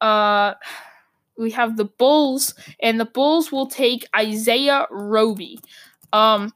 uh, 0.00 0.54
we 1.36 1.50
have 1.50 1.76
the 1.76 1.86
Bulls, 1.86 2.54
and 2.80 3.00
the 3.00 3.04
Bulls 3.04 3.50
will 3.50 3.66
take 3.66 4.06
Isaiah 4.14 4.86
Roby. 4.90 5.58
Um, 6.12 6.52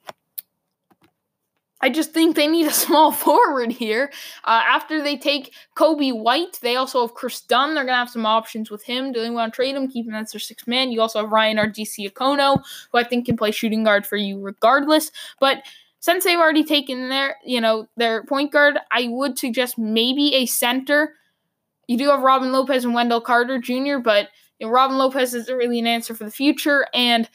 I 1.81 1.91
just 1.91 2.13
think 2.13 2.35
they 2.35 2.47
need 2.47 2.67
a 2.67 2.73
small 2.87 3.13
forward 3.13 3.73
here. 3.73 4.11
Uh, 4.45 4.63
after 4.67 5.03
they 5.03 5.17
take 5.17 5.55
Coby 5.77 6.17
White, 6.17 6.59
they 6.63 6.77
also 6.77 7.03
have 7.03 7.15
Kris 7.15 7.41
Dunn. 7.41 7.75
They're 7.75 7.85
going 7.85 7.95
to 7.95 7.99
have 7.99 8.11
some 8.11 8.27
options 8.27 8.71
with 8.71 8.85
him. 8.85 9.13
Do 9.13 9.21
they 9.21 9.31
want 9.31 9.53
to 9.53 9.57
trade 9.57 9.77
him? 9.77 9.89
Keep 9.89 10.09
him 10.09 10.15
as 10.15 10.33
their 10.33 10.41
sixth 10.41 10.67
man. 10.67 10.91
You 10.91 11.01
also 11.01 11.21
have 11.21 11.33
Ryan 11.33 11.59
Arcidiacono, 11.59 12.63
who 12.93 12.99
I 12.99 13.05
think 13.05 13.27
can 13.27 13.37
play 13.37 13.51
shooting 13.51 13.85
guard 13.85 14.07
for 14.07 14.17
you 14.17 14.41
regardless. 14.41 15.11
But 15.41 15.63
since 16.01 16.25
they've 16.25 16.39
already 16.39 16.65
taken 16.65 17.09
their, 17.09 17.37
you 17.45 17.61
know, 17.61 17.89
their 17.97 18.25
point 18.25 18.53
guard, 18.53 18.79
I 18.91 19.09
would 19.09 19.39
suggest 19.39 19.79
maybe 19.79 20.35
a 20.35 20.47
center. 20.47 21.15
You 21.87 21.99
do 21.99 22.11
have 22.11 22.23
Robin 22.23 22.53
Lopez 22.53 22.85
and 22.85 22.95
Wendell 22.95 23.21
Carter 23.21 23.59
Jr., 23.59 23.99
but 23.99 24.29
you 24.59 24.67
know, 24.67 24.73
Robin 24.73 24.99
Lopez 24.99 25.35
isn't 25.35 25.57
really 25.57 25.79
an 25.79 25.87
answer 25.87 26.15
for 26.15 26.25
the 26.25 26.31
future, 26.31 26.87
and 26.93 27.29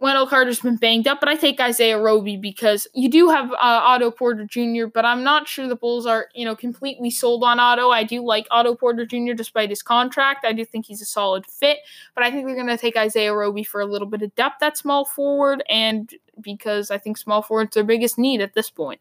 Wendell 0.00 0.28
Carter's 0.28 0.60
been 0.60 0.76
banged 0.76 1.08
up, 1.08 1.18
but 1.18 1.28
I 1.28 1.34
take 1.34 1.60
Isaiah 1.60 1.98
Roby 1.98 2.36
because 2.36 2.86
you 2.94 3.10
do 3.10 3.28
have 3.30 3.50
uh, 3.50 3.56
Otto 3.60 4.12
Porter 4.12 4.44
Jr., 4.44 4.86
but 4.86 5.04
I'm 5.04 5.24
not 5.24 5.48
sure 5.48 5.66
the 5.66 5.74
Bulls 5.74 6.06
are, 6.06 6.28
you 6.34 6.44
know, 6.44 6.54
completely 6.54 7.10
sold 7.10 7.42
on 7.42 7.58
Otto. 7.58 7.90
I 7.90 8.04
do 8.04 8.24
like 8.24 8.46
Otto 8.52 8.76
Porter 8.76 9.04
Jr. 9.04 9.32
despite 9.34 9.70
his 9.70 9.82
contract. 9.82 10.44
I 10.44 10.52
do 10.52 10.64
think 10.64 10.86
he's 10.86 11.02
a 11.02 11.06
solid 11.06 11.46
fit, 11.46 11.78
but 12.14 12.22
I 12.22 12.30
think 12.30 12.46
they're 12.46 12.54
going 12.54 12.68
to 12.68 12.78
take 12.78 12.96
Isaiah 12.96 13.34
Roby 13.34 13.64
for 13.64 13.80
a 13.80 13.86
little 13.86 14.06
bit 14.06 14.22
of 14.22 14.32
depth 14.36 14.62
at 14.62 14.78
small 14.78 15.04
forward, 15.04 15.64
and 15.68 16.14
because 16.40 16.92
I 16.92 16.98
think 16.98 17.18
small 17.18 17.42
forward's 17.42 17.74
their 17.74 17.82
biggest 17.82 18.18
need 18.18 18.40
at 18.40 18.54
this 18.54 18.70
point. 18.70 19.00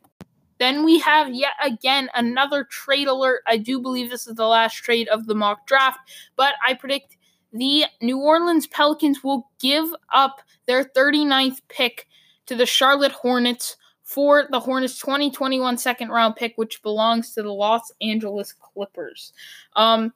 Then 0.59 0.83
we 0.83 0.99
have 0.99 1.33
yet 1.33 1.53
again 1.63 2.09
another 2.15 2.63
trade 2.63 3.07
alert. 3.07 3.43
I 3.45 3.57
do 3.57 3.79
believe 3.79 4.09
this 4.09 4.25
is 4.25 4.35
the 4.35 4.47
last 4.47 4.73
trade 4.73 5.07
of 5.09 5.27
the 5.27 5.35
mock 5.35 5.67
draft, 5.67 5.99
but 6.35 6.55
I 6.65 6.73
predict 6.73 7.16
the 7.53 7.85
New 8.01 8.19
Orleans 8.19 8.67
Pelicans 8.67 9.23
will 9.23 9.49
give 9.59 9.89
up 10.13 10.41
their 10.65 10.83
39th 10.83 11.61
pick 11.69 12.07
to 12.45 12.55
the 12.55 12.65
Charlotte 12.65 13.11
Hornets 13.11 13.77
for 14.03 14.47
the 14.49 14.59
Hornets 14.59 14.99
2021 14.99 15.77
second 15.77 16.09
round 16.09 16.35
pick, 16.35 16.53
which 16.55 16.81
belongs 16.81 17.33
to 17.33 17.43
the 17.43 17.51
Los 17.51 17.91
Angeles 18.01 18.53
Clippers. 18.53 19.33
Um, 19.75 20.13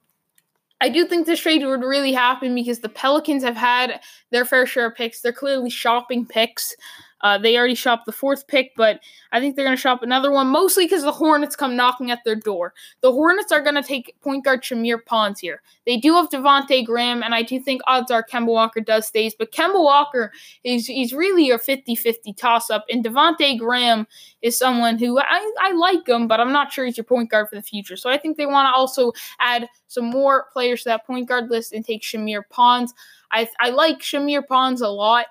I 0.80 0.88
do 0.88 1.06
think 1.06 1.26
this 1.26 1.40
trade 1.40 1.64
would 1.64 1.82
really 1.82 2.12
happen 2.12 2.54
because 2.54 2.80
the 2.80 2.88
Pelicans 2.88 3.44
have 3.44 3.56
had 3.56 4.00
their 4.30 4.44
fair 4.44 4.66
share 4.66 4.86
of 4.86 4.96
picks. 4.96 5.20
They're 5.20 5.32
clearly 5.32 5.70
shopping 5.70 6.26
picks. 6.26 6.74
Uh, 7.22 7.38
they 7.38 7.56
already 7.56 7.74
shopped 7.74 8.06
the 8.06 8.12
fourth 8.12 8.46
pick, 8.48 8.72
but 8.76 9.00
I 9.30 9.40
think 9.40 9.54
they're 9.54 9.64
going 9.64 9.76
to 9.76 9.80
shop 9.80 10.02
another 10.02 10.30
one, 10.30 10.48
mostly 10.48 10.86
because 10.86 11.02
the 11.02 11.12
Hornets 11.12 11.56
come 11.56 11.76
knocking 11.76 12.10
at 12.10 12.20
their 12.24 12.34
door. 12.34 12.74
The 13.00 13.12
Hornets 13.12 13.52
are 13.52 13.60
going 13.60 13.76
to 13.76 13.82
take 13.82 14.16
point 14.20 14.44
guard 14.44 14.62
Shamorie 14.62 15.04
Ponds 15.04 15.40
here. 15.40 15.62
They 15.86 15.96
do 15.96 16.14
have 16.14 16.30
Devonte 16.30 16.84
Graham, 16.84 17.22
and 17.22 17.34
I 17.34 17.42
do 17.42 17.60
think 17.60 17.80
odds 17.86 18.10
are 18.10 18.24
Kemba 18.24 18.46
Walker 18.46 18.80
does 18.80 19.06
stays, 19.06 19.34
but 19.38 19.52
Kemba 19.52 19.82
Walker 19.82 20.32
is 20.64 20.86
he's 20.86 21.12
really 21.12 21.50
a 21.50 21.58
50-50 21.58 22.36
toss-up, 22.36 22.84
and 22.90 23.04
Devonte 23.04 23.58
Graham 23.58 24.06
is 24.42 24.58
someone 24.58 24.98
who 24.98 25.18
I, 25.18 25.52
I 25.60 25.72
like 25.72 26.08
him, 26.08 26.26
but 26.26 26.40
I'm 26.40 26.52
not 26.52 26.72
sure 26.72 26.84
he's 26.84 26.96
your 26.96 27.04
point 27.04 27.30
guard 27.30 27.48
for 27.48 27.54
the 27.54 27.62
future. 27.62 27.96
So 27.96 28.10
I 28.10 28.18
think 28.18 28.36
they 28.36 28.46
want 28.46 28.66
to 28.66 28.76
also 28.76 29.12
add 29.40 29.68
some 29.86 30.06
more 30.06 30.46
players 30.52 30.82
to 30.82 30.90
that 30.90 31.06
point 31.06 31.28
guard 31.28 31.50
list 31.50 31.72
and 31.72 31.84
take 31.84 32.02
Shamorie 32.02 32.48
Ponds. 32.50 32.92
I, 33.30 33.48
I 33.60 33.70
like 33.70 34.00
Shamorie 34.00 34.46
Ponds 34.46 34.80
a 34.80 34.88
lot. 34.88 35.26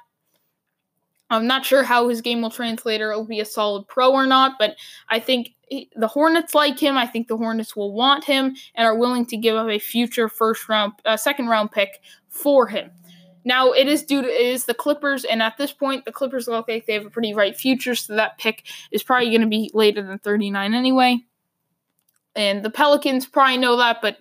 I'm 1.32 1.48
not 1.48 1.66
sure 1.66 1.84
how 1.84 2.10
his 2.10 2.22
game 2.22 2.42
will 2.42 2.50
translate 2.50 3.02
or 3.02 3.12
it'll 3.12 3.26
be 3.26 3.40
a 3.40 3.46
solid 3.46 3.88
pro 3.88 4.12
or 4.12 4.28
not, 4.28 4.58
but 4.60 4.76
I 5.10 5.20
think 5.20 5.56
the 5.96 6.08
Hornets 6.08 6.54
like 6.54 6.78
him. 6.78 6.98
I 6.98 7.08
think 7.08 7.28
the 7.28 7.38
Hornets 7.38 7.76
will 7.76 7.94
want 7.94 8.26
him 8.26 8.56
and 8.76 8.86
are 8.86 8.98
willing 8.98 9.26
to 9.28 9.38
give 9.38 9.56
up 9.56 9.70
a 9.70 9.80
future 9.80 10.28
first 10.28 10.68
round, 10.68 10.94
uh, 11.06 11.16
second 11.16 11.48
round 11.48 11.72
pick 11.72 12.02
for 12.28 12.68
him. 12.68 12.92
Now 13.46 13.72
it 13.72 13.88
is 13.88 14.04
due 14.04 14.22
to 14.22 14.28
it 14.28 14.42
is 14.42 14.66
the 14.66 14.74
Clippers, 14.74 15.24
and 15.24 15.42
at 15.42 15.58
this 15.58 15.72
point, 15.72 16.06
the 16.06 16.12
Clippers 16.12 16.48
look 16.48 16.68
like 16.68 16.86
they 16.86 16.94
have 16.94 17.06
a 17.06 17.10
pretty 17.10 17.34
bright 17.34 17.58
future, 17.58 17.96
so 17.96 18.16
that 18.16 18.38
pick 18.38 18.68
is 18.92 19.02
probably 19.02 19.30
going 19.30 19.42
to 19.42 19.48
be 19.48 19.72
later 19.74 20.04
than 20.04 20.20
39 20.20 20.74
anyway. 20.74 21.18
And 22.36 22.64
the 22.64 22.70
Pelicans 22.70 23.26
probably 23.26 23.58
know 23.58 23.78
that, 23.78 24.00
but 24.02 24.18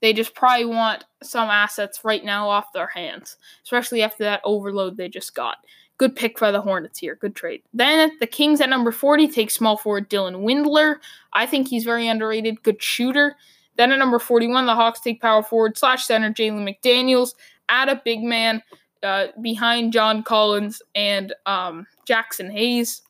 they 0.00 0.12
just 0.12 0.34
probably 0.34 0.66
want 0.66 1.04
some 1.22 1.48
assets 1.48 2.00
right 2.04 2.24
now 2.24 2.48
off 2.48 2.72
their 2.72 2.88
hands, 2.88 3.36
especially 3.62 4.02
after 4.02 4.24
that 4.24 4.40
overload 4.44 4.96
they 4.96 5.08
just 5.08 5.34
got. 5.34 5.58
Good 5.96 6.16
pick 6.16 6.38
by 6.38 6.50
the 6.50 6.60
Hornets 6.60 6.98
here. 6.98 7.14
Good 7.14 7.36
trade. 7.36 7.62
Then 7.72 8.10
the 8.18 8.26
Kings 8.26 8.60
at 8.60 8.68
number 8.68 8.90
40 8.90 9.28
take 9.28 9.50
small 9.50 9.76
forward 9.76 10.10
Dylan 10.10 10.42
Windler. 10.42 10.96
I 11.32 11.46
think 11.46 11.68
he's 11.68 11.84
very 11.84 12.08
underrated. 12.08 12.62
Good 12.62 12.82
shooter. 12.82 13.36
Then 13.76 13.92
at 13.92 13.98
number 13.98 14.18
41, 14.18 14.66
the 14.66 14.74
Hawks 14.74 15.00
take 15.00 15.20
power 15.20 15.42
forward 15.42 15.78
slash 15.78 16.06
center 16.06 16.32
Jalen 16.32 16.68
McDaniels. 16.68 17.34
Add 17.68 17.88
a 17.88 18.00
big 18.04 18.22
man 18.22 18.62
uh, 19.02 19.28
behind 19.40 19.92
John 19.92 20.22
Collins 20.22 20.82
and 20.94 21.32
um, 21.46 21.86
Jaxson 22.08 22.50
Hayes. 22.50 23.02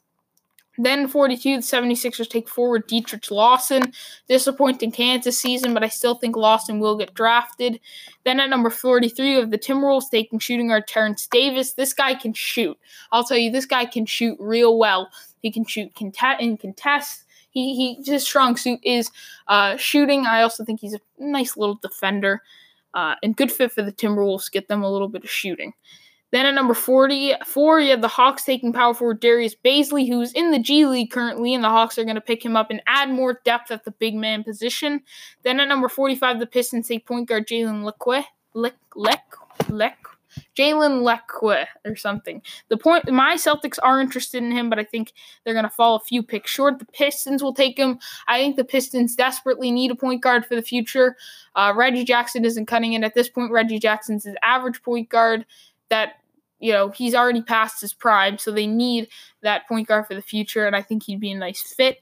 Then 0.77 1.07
42, 1.07 1.57
the 1.57 1.63
76ers 1.63 2.29
take 2.29 2.49
forward 2.49 2.89
Dedric 2.89 3.31
Lawson. 3.31 3.93
Disappointing 4.29 4.93
Kansas 4.93 5.39
season, 5.39 5.73
but 5.73 5.85
I 5.85 5.89
still 5.89 6.17
think 6.17 6.37
Lawson 6.37 6.81
will 6.81 6.97
get 6.97 7.15
drafted. 7.15 7.81
Then 8.25 8.41
at 8.41 8.51
number 8.51 8.71
43 8.71 9.37
of 9.37 9.51
the 9.51 9.59
Timberwolves, 9.59 10.11
taking 10.11 10.39
shooting 10.39 10.69
guard 10.69 10.89
Terence 10.89 11.27
Davis. 11.27 11.75
This 11.75 11.93
guy 11.93 12.15
can 12.15 12.33
shoot. 12.33 12.77
I'll 13.13 13.25
tell 13.25 13.37
you, 13.37 13.51
this 13.51 13.67
guy 13.67 13.85
can 13.85 14.07
shoot 14.07 14.37
real 14.41 14.77
well. 14.79 15.11
He 15.41 15.53
can 15.53 15.65
shoot 15.65 15.95
contest 15.95 16.41
in 16.41 16.57
contest. 16.57 17.25
He, 17.51 17.77
he 17.77 18.11
his 18.11 18.27
strong 18.27 18.57
suit 18.57 18.81
is 18.83 19.11
uh, 19.47 19.77
shooting. 19.77 20.27
I 20.27 20.43
also 20.43 20.65
think 20.65 20.81
he's 20.81 20.95
a 20.95 21.01
nice 21.19 21.57
little 21.57 21.77
defender 21.77 22.43
uh, 22.95 23.15
and 23.23 23.37
good 23.37 23.53
fit 23.53 23.71
for 23.71 23.83
the 23.83 23.93
Timberwolves. 23.93 24.51
Get 24.51 24.69
them 24.69 24.83
a 24.83 24.91
little 24.91 25.09
bit 25.09 25.23
of 25.23 25.31
shooting. 25.31 25.73
Then 26.35 26.47
at 26.47 26.55
number 26.55 26.75
44, 26.75 27.79
you 27.79 27.91
have 27.93 28.01
the 28.01 28.09
Hawks 28.09 28.43
taking 28.43 28.73
power 28.73 28.93
forward 28.93 29.21
Darius 29.21 29.55
Bazley, 29.55 30.09
who's 30.09 30.33
in 30.33 30.51
the 30.51 30.59
G 30.59 30.85
League 30.85 31.13
currently, 31.13 31.55
and 31.55 31.63
the 31.63 31.69
Hawks 31.69 31.97
are 31.97 32.03
going 32.03 32.17
to 32.17 32.21
pick 32.21 32.45
him 32.45 32.57
up 32.57 32.73
and 32.73 32.83
add 32.89 33.09
more 33.09 33.41
depth 33.45 33.71
at 33.71 33.85
the 33.85 33.93
big 33.93 34.17
man 34.17 34.43
position. 34.43 35.01
Then 35.45 35.61
at 35.61 35.69
number 35.69 35.89
45, 35.89 36.41
the 36.41 36.47
Pistons 36.47 36.89
take 36.89 37.07
point 37.07 37.29
guard 37.29 37.47
Jalen 37.47 37.85
Lecque. 37.85 38.25
Lec, 38.57 38.73
Lec, 38.97 39.21
Lec, 39.69 39.95
Jalen 40.59 41.03
Lecque 41.05 41.41
or 41.85 41.95
something. 41.95 42.43
The 42.67 42.79
point, 42.79 43.09
my 43.13 43.37
Celtics 43.37 43.79
are 43.85 44.01
interested 44.01 44.43
in 44.43 44.51
him, 44.51 44.69
but 44.69 44.81
I 44.81 44.85
think 44.85 45.13
they're 45.45 45.55
going 45.55 45.63
to 45.63 45.71
fall 45.71 45.95
a 45.95 46.01
few 46.01 46.25
picks 46.25 46.51
short. 46.51 46.81
The 46.81 46.87
Pistons 46.87 47.45
will 47.45 47.55
take 47.55 47.79
him. 47.79 48.01
I 48.27 48.41
think 48.41 48.57
the 48.57 48.65
Pistons 48.65 49.15
desperately 49.15 49.71
need 49.71 49.93
a 49.93 49.95
point 49.95 50.21
guard 50.21 50.47
for 50.47 50.57
the 50.57 50.63
future. 50.63 51.17
Uh, 51.55 51.73
Reggie 51.77 52.05
Jackson 52.05 52.45
isn't 52.45 52.67
cutting 52.67 52.95
it 52.95 53.05
at 53.05 53.15
this 53.15 53.29
point. 53.29 53.53
Reggie 53.53 53.79
Jackson's 53.79 54.25
his 54.25 54.35
average 54.43 54.83
point 54.83 55.09
guard 55.09 55.47
that 55.91 56.15
you 56.65 56.73
know, 56.73 56.89
he's 56.89 57.15
already 57.15 57.43
past 57.43 57.83
his 57.83 57.93
prime, 57.93 58.39
so 58.39 58.51
they 58.51 58.67
need 58.67 59.09
that 59.43 59.69
point 59.69 59.87
guard 59.87 60.07
for 60.07 60.15
the 60.15 60.23
future, 60.23 60.67
and 60.67 60.75
I 60.75 60.81
think 60.81 61.03
he'd 61.03 61.21
be 61.21 61.33
a 61.33 61.39
nice 61.39 61.61
fit. 61.61 61.99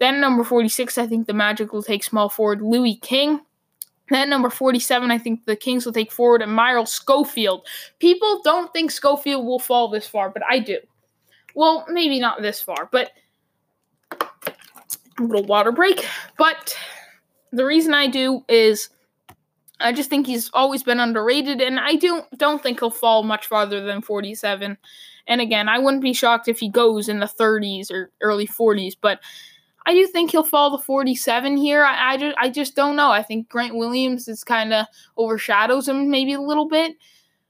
Then 0.00 0.20
number 0.20 0.44
46, 0.44 0.98
I 0.98 1.06
think 1.06 1.26
the 1.26 1.32
Magic 1.32 1.72
will 1.72 1.82
take 1.82 2.04
small 2.04 2.28
forward 2.28 2.60
Louis 2.60 2.96
King. 2.96 3.40
Then 4.10 4.28
number 4.28 4.50
47, 4.50 5.10
I 5.10 5.16
think 5.16 5.46
the 5.46 5.56
Kings 5.56 5.86
will 5.86 5.94
take 5.94 6.12
forward 6.12 6.42
Admiral 6.42 6.84
Schofield. 6.84 7.66
People 8.00 8.42
don't 8.44 8.70
think 8.74 8.90
Schofield 8.90 9.46
will 9.46 9.58
fall 9.58 9.88
this 9.88 10.06
far, 10.06 10.28
but 10.28 10.42
I 10.46 10.58
do. 10.58 10.78
Well, 11.54 11.86
maybe 11.88 12.20
not 12.20 12.42
this 12.42 12.60
far, 12.60 12.90
but 12.92 13.12
a 14.20 15.22
little 15.22 15.44
water 15.44 15.72
break. 15.72 16.06
But 16.36 16.76
the 17.50 17.64
reason 17.64 17.94
I 17.94 18.08
do 18.08 18.44
is 18.46 18.90
I 19.82 19.92
just 19.92 20.10
think 20.10 20.26
he's 20.26 20.50
always 20.52 20.82
been 20.82 21.00
underrated, 21.00 21.60
and 21.60 21.78
I 21.78 21.96
don't 21.96 22.26
don't 22.38 22.62
think 22.62 22.80
he'll 22.80 22.90
fall 22.90 23.22
much 23.22 23.46
farther 23.46 23.82
than 23.82 24.02
47. 24.02 24.78
And 25.26 25.40
again, 25.40 25.68
I 25.68 25.78
wouldn't 25.78 26.02
be 26.02 26.12
shocked 26.12 26.48
if 26.48 26.58
he 26.58 26.68
goes 26.68 27.08
in 27.08 27.20
the 27.20 27.26
30s 27.26 27.90
or 27.90 28.10
early 28.20 28.46
40s, 28.46 28.94
but 29.00 29.20
I 29.86 29.94
do 29.94 30.06
think 30.06 30.30
he'll 30.30 30.44
fall 30.44 30.76
to 30.76 30.84
47 30.84 31.56
here. 31.56 31.84
I, 31.84 32.12
I 32.12 32.16
just 32.16 32.36
I 32.38 32.50
just 32.50 32.76
don't 32.76 32.96
know. 32.96 33.10
I 33.10 33.22
think 33.22 33.48
Grant 33.48 33.74
Williams 33.74 34.28
is 34.28 34.44
kind 34.44 34.72
of 34.72 34.86
overshadows 35.16 35.88
him 35.88 36.10
maybe 36.10 36.32
a 36.32 36.40
little 36.40 36.68
bit. 36.68 36.96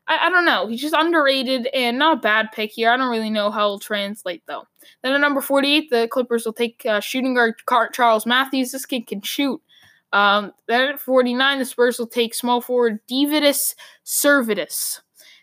I, 0.09 0.27
I, 0.27 0.31
don't 0.31 0.45
know. 0.45 0.67
He's 0.67 0.81
just 0.81 0.97
underrated 0.97 1.69
and 1.69 1.97
not 1.97 2.19
a 2.19 2.21
bad 2.21 2.49
pick 2.53 2.73
here. 2.73 2.91
I 2.91 2.97
don't 2.97 3.11
really 3.11 3.31
know 3.31 3.51
how 3.51 3.69
he'll 3.69 3.79
translate 3.79 4.43
though. 4.47 4.65
Then 5.03 5.13
at 5.13 5.21
number 5.21 5.41
48, 5.41 5.91
the 5.91 6.09
Clippers 6.11 6.45
will 6.45 6.53
take 6.53 6.85
uh, 6.85 7.01
shooting 7.01 7.35
guard 7.35 7.55
Charles 7.93 8.27
Matthews. 8.27 8.73
This 8.73 8.85
kid 8.85 9.07
can 9.07 9.21
shoot. 9.23 9.63
Um, 10.13 10.53
then 10.69 10.91
at 10.91 11.01
49, 11.01 11.59
the 11.59 11.65
Spurs 11.65 11.99
will 11.99 12.07
take 12.07 12.35
small 12.35 12.61
forward 12.61 13.01
Deividas 13.11 13.75
Sirvydis. 14.05 15.01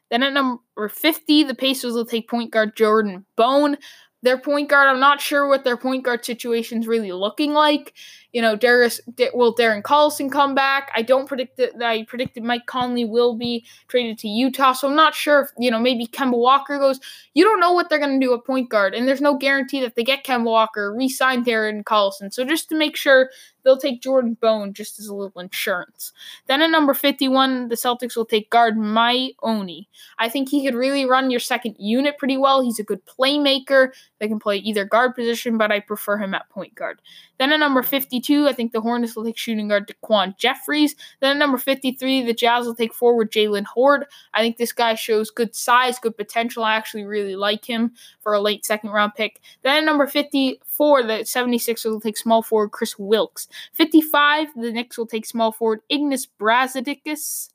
Then 0.10 0.24
at 0.24 0.34
number 0.34 0.90
50, 0.90 1.44
the 1.44 1.56
Pacers 1.56 1.94
will 1.94 2.06
take 2.06 2.30
point 2.30 2.52
guard 2.52 2.76
Jordan 2.76 3.26
Bone. 3.36 3.78
Their 4.22 4.38
point 4.38 4.68
guard, 4.70 4.90
I'm 4.90 5.00
not 5.00 5.22
sure 5.22 5.48
what 5.48 5.64
their 5.64 5.78
point 5.78 6.04
guard 6.04 6.26
situation 6.26 6.80
is 6.80 6.88
really 6.88 7.14
looking 7.14 7.54
like. 7.54 7.94
You 8.34 8.42
know, 8.42 8.56
Darius 8.56 9.00
will 9.34 9.56
Darren 9.56 9.82
Collison 9.82 10.30
come 10.30 10.54
back? 10.54 10.92
I 10.94 11.04
don't 11.04 11.26
predict 11.26 11.56
that. 11.56 11.82
I 11.82 12.04
predicted 12.04 12.44
Mike 12.44 12.66
Conley 12.66 13.06
will 13.06 13.36
be 13.36 13.66
traded 13.88 14.18
to 14.20 14.28
Utah, 14.28 14.74
so 14.74 14.90
I'm 14.90 14.96
not 14.96 15.16
sure 15.16 15.42
if 15.42 15.50
you 15.58 15.72
know 15.72 15.80
maybe 15.80 16.06
Kemba 16.06 16.38
Walker 16.38 16.78
goes. 16.78 17.00
You 17.34 17.46
don't 17.46 17.62
know 17.62 17.72
what 17.72 17.90
they're 17.90 17.98
going 17.98 18.20
to 18.20 18.26
do 18.26 18.34
at 18.34 18.46
point 18.46 18.70
guard, 18.70 18.94
and 18.94 19.08
there's 19.08 19.22
no 19.22 19.38
guarantee 19.38 19.80
that 19.80 19.96
they 19.96 20.04
get 20.04 20.26
Kemba 20.26 20.44
Walker, 20.44 20.94
re-sign 20.94 21.46
Darren 21.46 21.84
Collison. 21.84 22.32
So 22.32 22.44
just 22.44 22.70
to 22.70 22.76
make 22.76 22.98
sure 22.98 23.30
they'll 23.70 23.78
take 23.78 24.02
Jordan 24.02 24.36
Bone 24.42 24.74
just 24.74 25.00
as 25.00 25.06
a 25.06 25.14
little 25.14 25.40
insurance. 25.40 26.12
Then 26.48 26.64
at 26.64 26.72
number 26.72 26.96
51, 26.96 27.68
the 27.68 27.76
Celtics 27.76 28.16
will 28.16 28.26
take 28.26 28.50
guard 28.50 28.78
Miye 28.78 29.36
Oni. 29.44 29.88
I 30.18 30.28
think 30.28 30.50
he 30.50 30.66
could 30.66 30.74
really 30.74 31.06
run 31.06 31.30
your 31.30 31.40
second 31.40 31.76
unit 31.78 32.18
pretty 32.18 32.36
well. 32.36 32.62
He's 32.62 32.80
a 32.80 32.84
good 32.84 33.06
playmaker. 33.06 33.92
They 34.20 34.28
can 34.28 34.40
play 34.40 34.58
either 34.58 34.86
guard 34.86 35.16
position, 35.16 35.58
but 35.58 35.72
I 35.72 35.80
prefer 35.80 36.18
him 36.18 36.34
at 36.34 36.50
point 36.50 36.76
guard. 36.76 37.02
Then 37.38 37.52
at 37.54 37.60
number 37.60 37.82
52, 37.82 38.48
I 38.48 38.54
think 38.54 38.72
the 38.72 38.82
Hornets 38.82 39.16
will 39.16 39.26
take 39.26 39.38
shooting 39.38 39.68
guard 39.68 39.88
DaQuan 39.88 40.38
Jeffries. 40.38 40.96
Then 41.20 41.32
at 41.32 41.40
number 41.40 41.58
53, 41.58 42.24
the 42.24 42.34
Jazz 42.34 42.66
will 42.66 42.76
take 42.76 42.94
forward 42.94 43.32
Jaylen 43.32 43.66
Hoard. 43.66 44.06
I 44.34 44.42
think 44.42 44.58
this 44.58 44.74
guy 44.74 44.96
shows 44.96 45.32
good 45.32 45.56
size, 45.56 46.00
good 46.00 46.18
potential. 46.18 46.64
I 46.64 46.76
actually 46.76 47.06
really 47.06 47.36
like 47.36 47.66
him 47.66 47.94
for 48.22 48.34
a 48.34 48.42
late 48.42 48.66
second 48.66 48.92
round 48.92 49.14
pick. 49.16 49.42
Then 49.64 49.78
at 49.78 49.86
number 49.86 50.08
54, 50.08 51.04
the 51.04 51.14
76ers 51.20 51.86
will 51.86 52.02
take 52.02 52.18
small 52.18 52.42
forward 52.42 52.72
Kris 52.72 53.00
Wilkes. 53.00 53.48
55, 53.74 54.48
the 54.56 54.72
Knicks 54.72 54.98
will 54.98 55.08
take 55.08 55.26
small 55.26 55.52
forward 55.52 55.82
Ignas 55.92 56.28
Brazdeikis. 56.40 57.50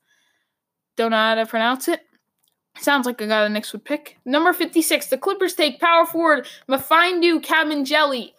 Don't 0.95 1.11
know 1.11 1.17
how 1.17 1.35
to 1.35 1.45
pronounce 1.45 1.87
it. 1.87 2.01
Sounds 2.79 3.05
like 3.05 3.21
a 3.21 3.27
guy 3.27 3.43
the 3.43 3.49
Knicks 3.49 3.73
would 3.73 3.85
pick. 3.85 4.17
Number 4.25 4.53
56, 4.53 5.07
the 5.07 5.17
Clippers 5.17 5.53
take 5.53 5.79
power 5.79 6.05
forward 6.05 6.47
Mfiondu 6.69 7.41
Kabengele. 7.41 8.33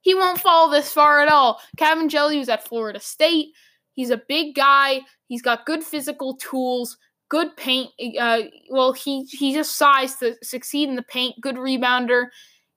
He 0.00 0.14
won't 0.14 0.40
fall 0.40 0.70
this 0.70 0.92
far 0.92 1.20
at 1.20 1.28
all. 1.28 1.60
Kabengele 1.76 2.38
was 2.38 2.48
at 2.48 2.66
Florida 2.66 3.00
State. 3.00 3.48
He's 3.92 4.10
a 4.10 4.22
big 4.28 4.54
guy. 4.54 5.00
He's 5.26 5.42
got 5.42 5.66
good 5.66 5.84
physical 5.84 6.36
tools, 6.36 6.96
good 7.28 7.56
paint. 7.56 7.90
Uh, 8.18 8.42
well, 8.70 8.92
he 8.92 9.24
he 9.24 9.52
just 9.52 9.76
size 9.76 10.16
to 10.16 10.36
succeed 10.42 10.88
in 10.88 10.96
the 10.96 11.02
paint. 11.02 11.36
Good 11.40 11.56
rebounder. 11.56 12.28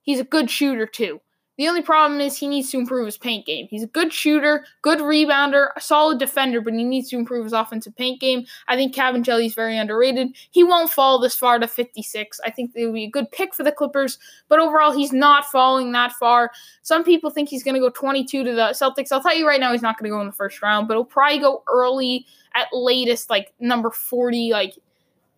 He's 0.01 0.19
a 0.19 0.25
good 0.25 0.49
shooter 0.49 0.85
too. 0.87 1.21
The 1.61 1.67
only 1.67 1.83
problem 1.83 2.19
is 2.21 2.35
he 2.35 2.47
needs 2.47 2.71
to 2.71 2.79
improve 2.79 3.05
his 3.05 3.19
paint 3.19 3.45
game. 3.45 3.67
He's 3.69 3.83
a 3.83 3.87
good 3.87 4.11
shooter, 4.11 4.65
good 4.81 4.97
rebounder, 4.97 5.67
a 5.75 5.79
solid 5.79 6.17
defender, 6.17 6.59
but 6.59 6.73
he 6.73 6.83
needs 6.83 7.09
to 7.09 7.17
improve 7.17 7.43
his 7.43 7.53
offensive 7.53 7.95
paint 7.95 8.19
game. 8.19 8.47
I 8.67 8.75
think 8.75 8.95
Kabengele 8.95 9.45
is 9.45 9.53
very 9.53 9.77
underrated. 9.77 10.29
He 10.49 10.63
won't 10.63 10.89
fall 10.89 11.19
this 11.19 11.35
far 11.35 11.59
to 11.59 11.67
56. 11.67 12.39
I 12.43 12.49
think 12.49 12.71
it 12.73 12.87
would 12.87 12.95
be 12.95 13.03
a 13.03 13.11
good 13.11 13.31
pick 13.31 13.53
for 13.53 13.61
the 13.61 13.71
Clippers, 13.71 14.17
but 14.49 14.57
overall, 14.57 14.91
he's 14.91 15.13
not 15.13 15.45
falling 15.51 15.91
that 15.91 16.13
far. 16.13 16.49
Some 16.81 17.03
people 17.03 17.29
think 17.29 17.47
he's 17.47 17.63
going 17.63 17.75
to 17.75 17.79
go 17.79 17.91
22 17.91 18.43
to 18.43 18.53
the 18.53 18.69
Celtics. 18.71 19.11
I'll 19.11 19.21
tell 19.21 19.37
you 19.37 19.47
right 19.47 19.59
now, 19.59 19.71
he's 19.71 19.83
not 19.83 19.99
going 19.99 20.09
to 20.09 20.15
go 20.15 20.19
in 20.19 20.25
the 20.25 20.33
first 20.33 20.63
round, 20.63 20.87
but 20.87 20.95
he'll 20.95 21.05
probably 21.05 21.37
go 21.37 21.61
early 21.71 22.25
at 22.55 22.69
latest, 22.73 23.29
like 23.29 23.53
number 23.59 23.91
40, 23.91 24.49
like 24.49 24.79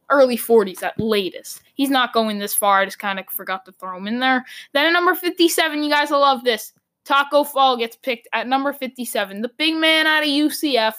early 0.10 0.38
40s 0.38 0.84
at 0.84 1.00
latest. 1.00 1.62
He's 1.76 1.90
not 1.90 2.14
going 2.14 2.40
this 2.40 2.54
far. 2.54 2.80
I 2.80 2.86
just 2.86 3.00
kind 3.00 3.20
of 3.20 3.26
forgot 3.30 3.66
to 3.66 3.72
throw 3.72 3.98
him 3.98 4.08
in 4.08 4.20
there. 4.20 4.46
Then 4.74 4.86
at 4.86 4.94
number 4.94 5.16
57, 5.16 5.84
you 5.84 5.90
guys 5.90 6.12
will 6.12 6.20
love 6.20 6.44
this. 6.44 6.74
Taco 7.06 7.44
Fall 7.44 7.78
gets 7.78 7.96
picked 7.96 8.28
at 8.34 8.48
number 8.48 8.74
57. 8.74 9.42
The 9.42 9.50
big 9.58 9.76
man 9.76 10.08
out 10.08 10.24
of 10.24 10.30
UCF. 10.30 10.94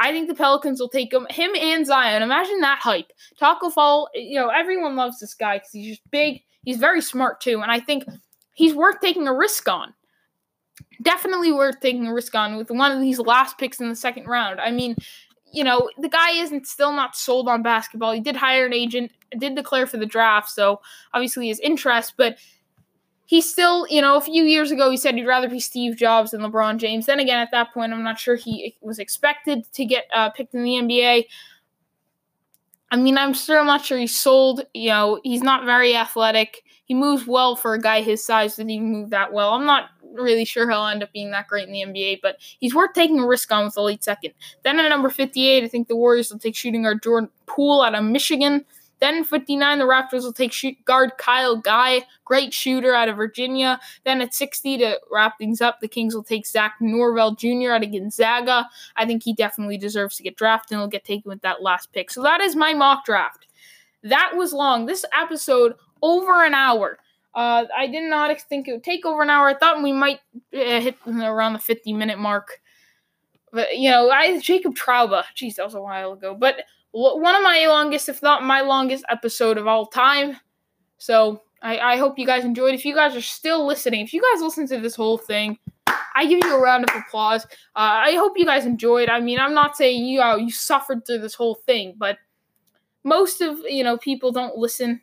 I 0.00 0.12
think 0.12 0.28
the 0.28 0.34
Pelicans 0.34 0.80
will 0.80 0.88
take 0.88 1.12
him, 1.12 1.26
him 1.30 1.50
and 1.56 1.84
Zion. 1.86 2.22
Imagine 2.22 2.60
that 2.60 2.78
hype. 2.78 3.12
Taco 3.38 3.70
Fall, 3.70 4.08
you 4.14 4.38
know, 4.38 4.48
everyone 4.48 4.96
loves 4.96 5.18
this 5.18 5.34
guy 5.34 5.56
because 5.56 5.72
he's 5.72 5.96
just 5.96 6.10
big. 6.10 6.42
He's 6.64 6.76
very 6.76 7.00
smart 7.00 7.40
too, 7.40 7.60
and 7.62 7.70
I 7.70 7.80
think 7.80 8.04
he's 8.54 8.74
worth 8.74 9.00
taking 9.00 9.26
a 9.26 9.34
risk 9.34 9.68
on. 9.68 9.94
Definitely 11.02 11.50
worth 11.50 11.80
taking 11.80 12.06
a 12.06 12.14
risk 12.14 12.34
on 12.34 12.56
with 12.56 12.70
one 12.70 12.92
of 12.92 13.00
these 13.00 13.18
last 13.18 13.58
picks 13.58 13.80
in 13.80 13.88
the 13.88 13.96
second 13.96 14.26
round. 14.26 14.60
I 14.60 14.70
mean, 14.70 14.94
you 15.52 15.64
know, 15.64 15.90
the 15.98 16.08
guy 16.08 16.32
isn't 16.32 16.66
still 16.66 16.92
not 16.92 17.16
sold 17.16 17.48
on 17.48 17.62
basketball. 17.62 18.12
He 18.12 18.20
did 18.20 18.36
hire 18.36 18.66
an 18.66 18.72
agent, 18.72 19.12
did 19.38 19.54
declare 19.54 19.86
for 19.86 19.96
the 19.96 20.06
draft, 20.06 20.50
so 20.50 20.80
obviously 21.14 21.48
his 21.48 21.60
interest, 21.60 22.14
but 22.16 22.36
he's 23.26 23.50
still, 23.50 23.86
you 23.88 24.00
know, 24.00 24.16
a 24.16 24.20
few 24.20 24.44
years 24.44 24.70
ago 24.70 24.90
he 24.90 24.96
said 24.96 25.14
he'd 25.14 25.26
rather 25.26 25.48
be 25.48 25.60
Steve 25.60 25.96
Jobs 25.96 26.30
than 26.30 26.40
LeBron 26.40 26.78
James. 26.78 27.06
Then 27.06 27.20
again, 27.20 27.38
at 27.38 27.50
that 27.50 27.72
point, 27.74 27.92
I'm 27.92 28.02
not 28.02 28.18
sure 28.18 28.36
he 28.36 28.76
was 28.80 28.98
expected 28.98 29.70
to 29.74 29.84
get 29.84 30.06
uh, 30.14 30.30
picked 30.30 30.54
in 30.54 30.64
the 30.64 30.72
NBA. 30.72 31.26
I 32.90 32.96
mean, 32.96 33.18
I'm 33.18 33.34
sure 33.34 33.58
I'm 33.58 33.66
not 33.66 33.84
sure 33.84 33.98
he's 33.98 34.18
sold. 34.18 34.64
You 34.72 34.88
know, 34.88 35.20
he's 35.22 35.42
not 35.42 35.66
very 35.66 35.94
athletic. 35.94 36.62
He 36.88 36.94
moves 36.94 37.26
well 37.26 37.54
for 37.54 37.74
a 37.74 37.80
guy 37.80 38.00
his 38.00 38.24
size. 38.24 38.56
Didn't 38.56 38.70
even 38.70 38.90
move 38.90 39.10
that 39.10 39.32
well. 39.32 39.50
I'm 39.50 39.66
not 39.66 39.90
really 40.14 40.46
sure 40.46 40.68
he'll 40.68 40.86
end 40.86 41.02
up 41.02 41.12
being 41.12 41.30
that 41.30 41.46
great 41.46 41.68
in 41.68 41.72
the 41.72 41.82
NBA, 41.82 42.20
but 42.22 42.38
he's 42.40 42.74
worth 42.74 42.94
taking 42.94 43.20
a 43.20 43.26
risk 43.26 43.52
on 43.52 43.66
with 43.66 43.74
the 43.74 43.82
late 43.82 44.02
second. 44.02 44.32
Then 44.62 44.80
at 44.80 44.88
number 44.88 45.10
58, 45.10 45.62
I 45.62 45.68
think 45.68 45.88
the 45.88 45.96
Warriors 45.96 46.30
will 46.30 46.38
take 46.38 46.56
shooting 46.56 46.82
guard 46.82 47.02
Jordan 47.02 47.30
Poole 47.46 47.82
out 47.82 47.94
of 47.94 48.04
Michigan. 48.04 48.64
Then 49.00 49.22
59, 49.22 49.78
the 49.78 49.84
Raptors 49.84 50.22
will 50.22 50.32
take 50.32 50.52
shoot 50.52 50.76
guard 50.84 51.12
Kyle 51.18 51.56
Guy, 51.56 52.04
great 52.24 52.52
shooter 52.52 52.94
out 52.94 53.08
of 53.08 53.16
Virginia. 53.16 53.78
Then 54.04 54.20
at 54.20 54.34
60, 54.34 54.78
to 54.78 54.98
wrap 55.10 55.38
things 55.38 55.60
up, 55.60 55.80
the 55.80 55.88
Kings 55.88 56.14
will 56.14 56.24
take 56.24 56.46
Zach 56.46 56.76
Norvell 56.80 57.36
Jr. 57.36 57.72
out 57.72 57.84
of 57.84 57.92
Gonzaga. 57.92 58.68
I 58.96 59.06
think 59.06 59.22
he 59.22 59.34
definitely 59.34 59.78
deserves 59.78 60.16
to 60.16 60.22
get 60.24 60.36
drafted 60.36 60.72
and 60.72 60.80
will 60.80 60.88
get 60.88 61.04
taken 61.04 61.28
with 61.28 61.42
that 61.42 61.62
last 61.62 61.92
pick. 61.92 62.10
So 62.10 62.22
that 62.22 62.40
is 62.40 62.56
my 62.56 62.74
mock 62.74 63.04
draft. 63.04 63.46
That 64.02 64.32
was 64.34 64.52
long. 64.52 64.86
This 64.86 65.04
episode, 65.16 65.74
over 66.02 66.44
an 66.44 66.54
hour. 66.54 66.98
Uh, 67.34 67.66
I 67.76 67.86
did 67.86 68.08
not 68.08 68.38
think 68.42 68.66
it 68.66 68.72
would 68.72 68.84
take 68.84 69.06
over 69.06 69.22
an 69.22 69.30
hour. 69.30 69.48
I 69.48 69.54
thought 69.54 69.82
we 69.82 69.92
might 69.92 70.20
uh, 70.54 70.80
hit 70.80 70.96
around 71.06 71.52
the 71.52 71.58
50 71.58 71.92
minute 71.92 72.18
mark. 72.18 72.60
But, 73.52 73.78
you 73.78 73.90
know, 73.90 74.10
I 74.10 74.38
Jacob 74.40 74.74
Trouba. 74.74 75.24
Jeez, 75.36 75.54
that 75.54 75.64
was 75.64 75.74
a 75.74 75.80
while 75.80 76.12
ago. 76.12 76.34
But 76.34 76.64
one 76.92 77.34
of 77.34 77.42
my 77.42 77.66
longest, 77.66 78.08
if 78.08 78.22
not 78.22 78.44
my 78.44 78.60
longest 78.60 79.04
episode 79.08 79.58
of 79.58 79.66
all 79.66 79.86
time. 79.86 80.36
So 80.98 81.42
I, 81.62 81.78
I 81.78 81.96
hope 81.96 82.18
you 82.18 82.26
guys 82.26 82.44
enjoyed. 82.44 82.74
If 82.74 82.84
you 82.84 82.94
guys 82.94 83.14
are 83.14 83.20
still 83.20 83.66
listening, 83.66 84.00
if 84.00 84.12
you 84.12 84.22
guys 84.32 84.42
listen 84.42 84.66
to 84.68 84.80
this 84.80 84.94
whole 84.94 85.18
thing, 85.18 85.58
I 86.16 86.26
give 86.26 86.40
you 86.42 86.56
a 86.56 86.60
round 86.60 86.88
of 86.88 86.96
applause. 86.96 87.44
Uh, 87.76 88.02
I 88.02 88.14
hope 88.14 88.32
you 88.36 88.44
guys 88.44 88.66
enjoyed. 88.66 89.08
I 89.08 89.20
mean, 89.20 89.38
I'm 89.38 89.54
not 89.54 89.76
saying 89.76 90.04
you 90.04 90.20
uh, 90.20 90.36
you 90.36 90.50
suffered 90.50 91.06
through 91.06 91.20
this 91.20 91.34
whole 91.34 91.54
thing, 91.54 91.94
but 91.96 92.18
most 93.04 93.40
of 93.40 93.60
you 93.60 93.84
know 93.84 93.96
people 93.96 94.32
don't 94.32 94.56
listen 94.56 95.00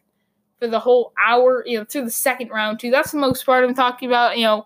for 0.60 0.68
the 0.68 0.80
whole 0.80 1.14
hour, 1.24 1.64
you 1.66 1.78
know, 1.78 1.86
through 1.86 2.06
the 2.06 2.12
second 2.12 2.50
round 2.50 2.80
too. 2.80 2.92
That's 2.92 3.12
the 3.12 3.18
most 3.18 3.46
part 3.46 3.64
I'm 3.64 3.74
talking 3.74 4.08
about. 4.08 4.38
You 4.38 4.46
know, 4.46 4.66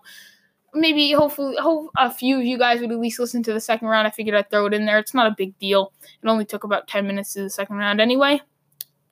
maybe 0.74 1.12
hopefully 1.12 1.56
hope 1.58 1.90
a 1.96 2.12
few 2.12 2.38
of 2.38 2.44
you 2.44 2.58
guys 2.58 2.80
would 2.80 2.92
at 2.92 3.00
least 3.00 3.18
listen 3.18 3.42
to 3.44 3.52
the 3.52 3.60
second 3.60 3.88
round. 3.88 4.06
I 4.06 4.10
figured 4.10 4.34
I'd 4.36 4.50
throw 4.50 4.66
it 4.66 4.74
in 4.74 4.86
there. 4.86 4.98
It's 4.98 5.14
not 5.14 5.30
a 5.30 5.34
big 5.36 5.58
deal. 5.58 5.92
It 6.22 6.28
only 6.28 6.44
took 6.44 6.64
about 6.64 6.88
10 6.88 7.06
minutes 7.06 7.34
to 7.34 7.42
the 7.42 7.50
second 7.50 7.76
round 7.76 8.00
anyway. 8.00 8.40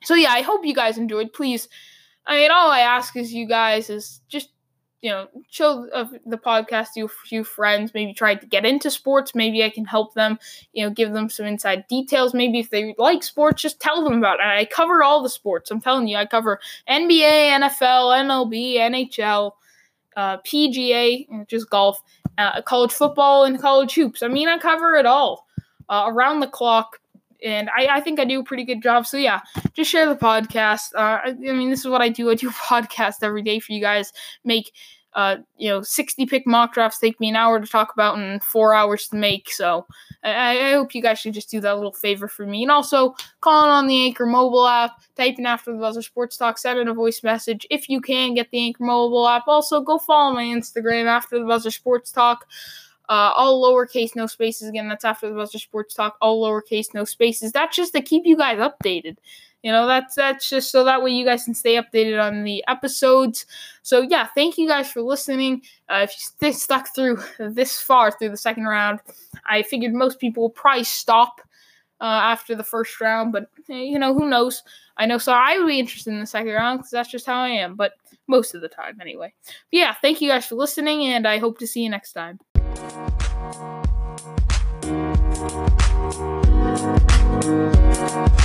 So 0.03 0.15
yeah, 0.15 0.31
I 0.31 0.41
hope 0.41 0.65
you 0.65 0.73
guys 0.73 0.97
enjoyed. 0.97 1.33
Please, 1.33 1.67
I 2.25 2.37
mean, 2.37 2.51
all 2.51 2.71
I 2.71 2.79
ask 2.79 3.15
is 3.17 3.33
you 3.33 3.47
guys 3.47 3.89
is 3.89 4.21
just 4.29 4.49
you 5.01 5.09
know, 5.09 5.27
show 5.49 5.87
the 6.25 6.37
podcast 6.37 6.93
to 6.95 7.05
a 7.05 7.07
few 7.07 7.43
friends, 7.43 7.93
maybe 7.93 8.13
try 8.13 8.35
to 8.35 8.45
get 8.45 8.65
into 8.65 8.91
sports. 8.91 9.33
Maybe 9.33 9.63
I 9.63 9.69
can 9.69 9.85
help 9.85 10.13
them, 10.13 10.37
you 10.73 10.83
know, 10.83 10.89
give 10.89 11.13
them 11.13 11.29
some 11.29 11.45
inside 11.45 11.87
details. 11.87 12.33
Maybe 12.33 12.59
if 12.59 12.69
they 12.69 12.95
like 12.97 13.23
sports, 13.23 13.61
just 13.61 13.79
tell 13.79 14.03
them 14.03 14.17
about 14.17 14.39
it. 14.39 14.45
I 14.45 14.65
cover 14.65 15.01
all 15.01 15.23
the 15.23 15.29
sports. 15.29 15.71
I'm 15.71 15.79
telling 15.79 16.07
you, 16.07 16.17
I 16.17 16.25
cover 16.25 16.59
NBA, 16.89 17.59
NFL, 17.59 18.25
MLB, 18.25 18.75
NHL, 18.75 19.53
uh, 20.17 20.37
PGA, 20.39 21.47
just 21.47 21.69
golf, 21.69 22.01
uh, 22.37 22.61
college 22.61 22.91
football, 22.91 23.45
and 23.45 23.59
college 23.59 23.93
hoops. 23.93 24.21
I 24.21 24.27
mean, 24.27 24.49
I 24.49 24.57
cover 24.57 24.95
it 24.95 25.05
all 25.05 25.47
uh, 25.87 26.05
around 26.07 26.41
the 26.41 26.47
clock 26.47 26.99
and 27.43 27.69
I, 27.69 27.87
I 27.97 28.01
think 28.01 28.19
I 28.19 28.25
do 28.25 28.39
a 28.39 28.43
pretty 28.43 28.63
good 28.63 28.81
job. 28.81 29.05
So 29.05 29.17
yeah, 29.17 29.41
just 29.73 29.89
share 29.89 30.07
the 30.07 30.15
podcast. 30.15 30.93
Uh, 30.95 31.19
I, 31.23 31.29
I 31.29 31.53
mean, 31.53 31.69
this 31.69 31.79
is 31.79 31.87
what 31.87 32.01
I 32.01 32.09
do. 32.09 32.29
I 32.29 32.35
do 32.35 32.49
a 32.49 32.51
podcast 32.51 33.15
every 33.21 33.41
day 33.41 33.59
for 33.59 33.71
you 33.73 33.81
guys. 33.81 34.11
Make 34.43 34.71
uh, 35.13 35.37
you 35.57 35.69
know, 35.69 35.81
60 35.81 36.25
pick 36.27 36.45
mock 36.45 36.73
drafts 36.73 36.99
take 36.99 37.19
me 37.19 37.29
an 37.29 37.35
hour 37.35 37.59
to 37.59 37.67
talk 37.67 37.91
about 37.91 38.17
and 38.17 38.43
four 38.43 38.73
hours 38.73 39.07
to 39.07 39.15
make. 39.15 39.51
So 39.51 39.87
I, 40.23 40.69
I 40.69 40.71
hope 40.73 40.93
you 40.93 41.01
guys 41.01 41.19
should 41.19 41.33
just 41.33 41.49
do 41.49 41.59
that 41.61 41.75
little 41.75 41.93
favor 41.93 42.27
for 42.27 42.45
me. 42.45 42.63
And 42.63 42.71
also, 42.71 43.15
calling 43.41 43.71
on 43.71 43.87
the 43.87 44.05
Anchor 44.05 44.27
mobile 44.27 44.67
app, 44.67 45.01
typing 45.15 45.45
after 45.45 45.71
the 45.71 45.79
buzzer 45.79 46.03
sports 46.03 46.37
talk, 46.37 46.57
send 46.57 46.79
in 46.79 46.87
a 46.87 46.93
voice 46.93 47.23
message. 47.23 47.65
If 47.71 47.89
you 47.89 48.01
can 48.01 48.35
get 48.35 48.51
the 48.51 48.59
Anchor 48.59 48.83
mobile 48.83 49.27
app, 49.27 49.47
also 49.47 49.81
go 49.81 49.97
follow 49.97 50.33
my 50.33 50.43
Instagram 50.43 51.05
after 51.05 51.39
the 51.39 51.45
buzzer 51.45 51.71
sports 51.71 52.11
talk. 52.11 52.45
Uh, 53.09 53.33
all 53.35 53.63
lowercase, 53.63 54.15
no 54.15 54.27
spaces. 54.27 54.69
Again, 54.69 54.87
that's 54.87 55.03
after 55.03 55.27
the 55.27 55.35
buzzer 55.35 55.57
sports 55.57 55.95
talk. 55.95 56.15
All 56.21 56.43
lowercase, 56.43 56.93
no 56.93 57.05
spaces. 57.05 57.51
That's 57.51 57.75
just 57.75 57.91
to 57.93 58.01
keep 58.01 58.23
you 58.25 58.37
guys 58.37 58.59
updated. 58.59 59.17
You 59.63 59.71
know, 59.71 59.87
that's 59.87 60.15
that's 60.15 60.47
just 60.47 60.71
so 60.71 60.85
that 60.85 61.01
way 61.01 61.11
you 61.11 61.25
guys 61.25 61.43
can 61.43 61.53
stay 61.53 61.75
updated 61.75 62.23
on 62.23 62.43
the 62.43 62.63
episodes. 62.67 63.45
So 63.81 64.01
yeah, 64.01 64.27
thank 64.35 64.57
you 64.57 64.67
guys 64.67 64.91
for 64.91 65.01
listening. 65.01 65.63
Uh, 65.89 66.01
if 66.03 66.11
you 66.11 66.19
st- 66.19 66.55
stuck 66.55 66.95
through 66.95 67.17
this 67.39 67.81
far 67.81 68.11
through 68.11 68.29
the 68.29 68.37
second 68.37 68.65
round, 68.65 68.99
I 69.45 69.63
figured 69.63 69.93
most 69.93 70.19
people 70.19 70.43
will 70.43 70.49
probably 70.51 70.85
stop 70.85 71.41
uh, 71.99 72.05
after 72.05 72.55
the 72.55 72.63
first 72.63 73.01
round, 73.01 73.33
but 73.33 73.49
you 73.67 73.99
know 73.99 74.13
who 74.13 74.29
knows. 74.29 74.63
I 74.97 75.05
know, 75.05 75.17
so 75.17 75.33
I 75.33 75.57
would 75.57 75.67
be 75.67 75.79
interested 75.79 76.13
in 76.13 76.19
the 76.19 76.25
second 76.25 76.51
round 76.51 76.79
because 76.79 76.91
that's 76.91 77.09
just 77.11 77.25
how 77.25 77.41
I 77.41 77.49
am. 77.49 77.75
But 77.75 77.93
most 78.27 78.53
of 78.55 78.61
the 78.61 78.69
time, 78.69 78.99
anyway. 79.01 79.33
But 79.45 79.53
yeah, 79.71 79.95
thank 80.01 80.21
you 80.21 80.29
guys 80.29 80.45
for 80.45 80.55
listening, 80.55 81.05
and 81.05 81.27
I 81.27 81.37
hope 81.37 81.57
to 81.59 81.67
see 81.67 81.81
you 81.81 81.89
next 81.89 82.13
time. 82.13 82.39
Thank 87.41 88.38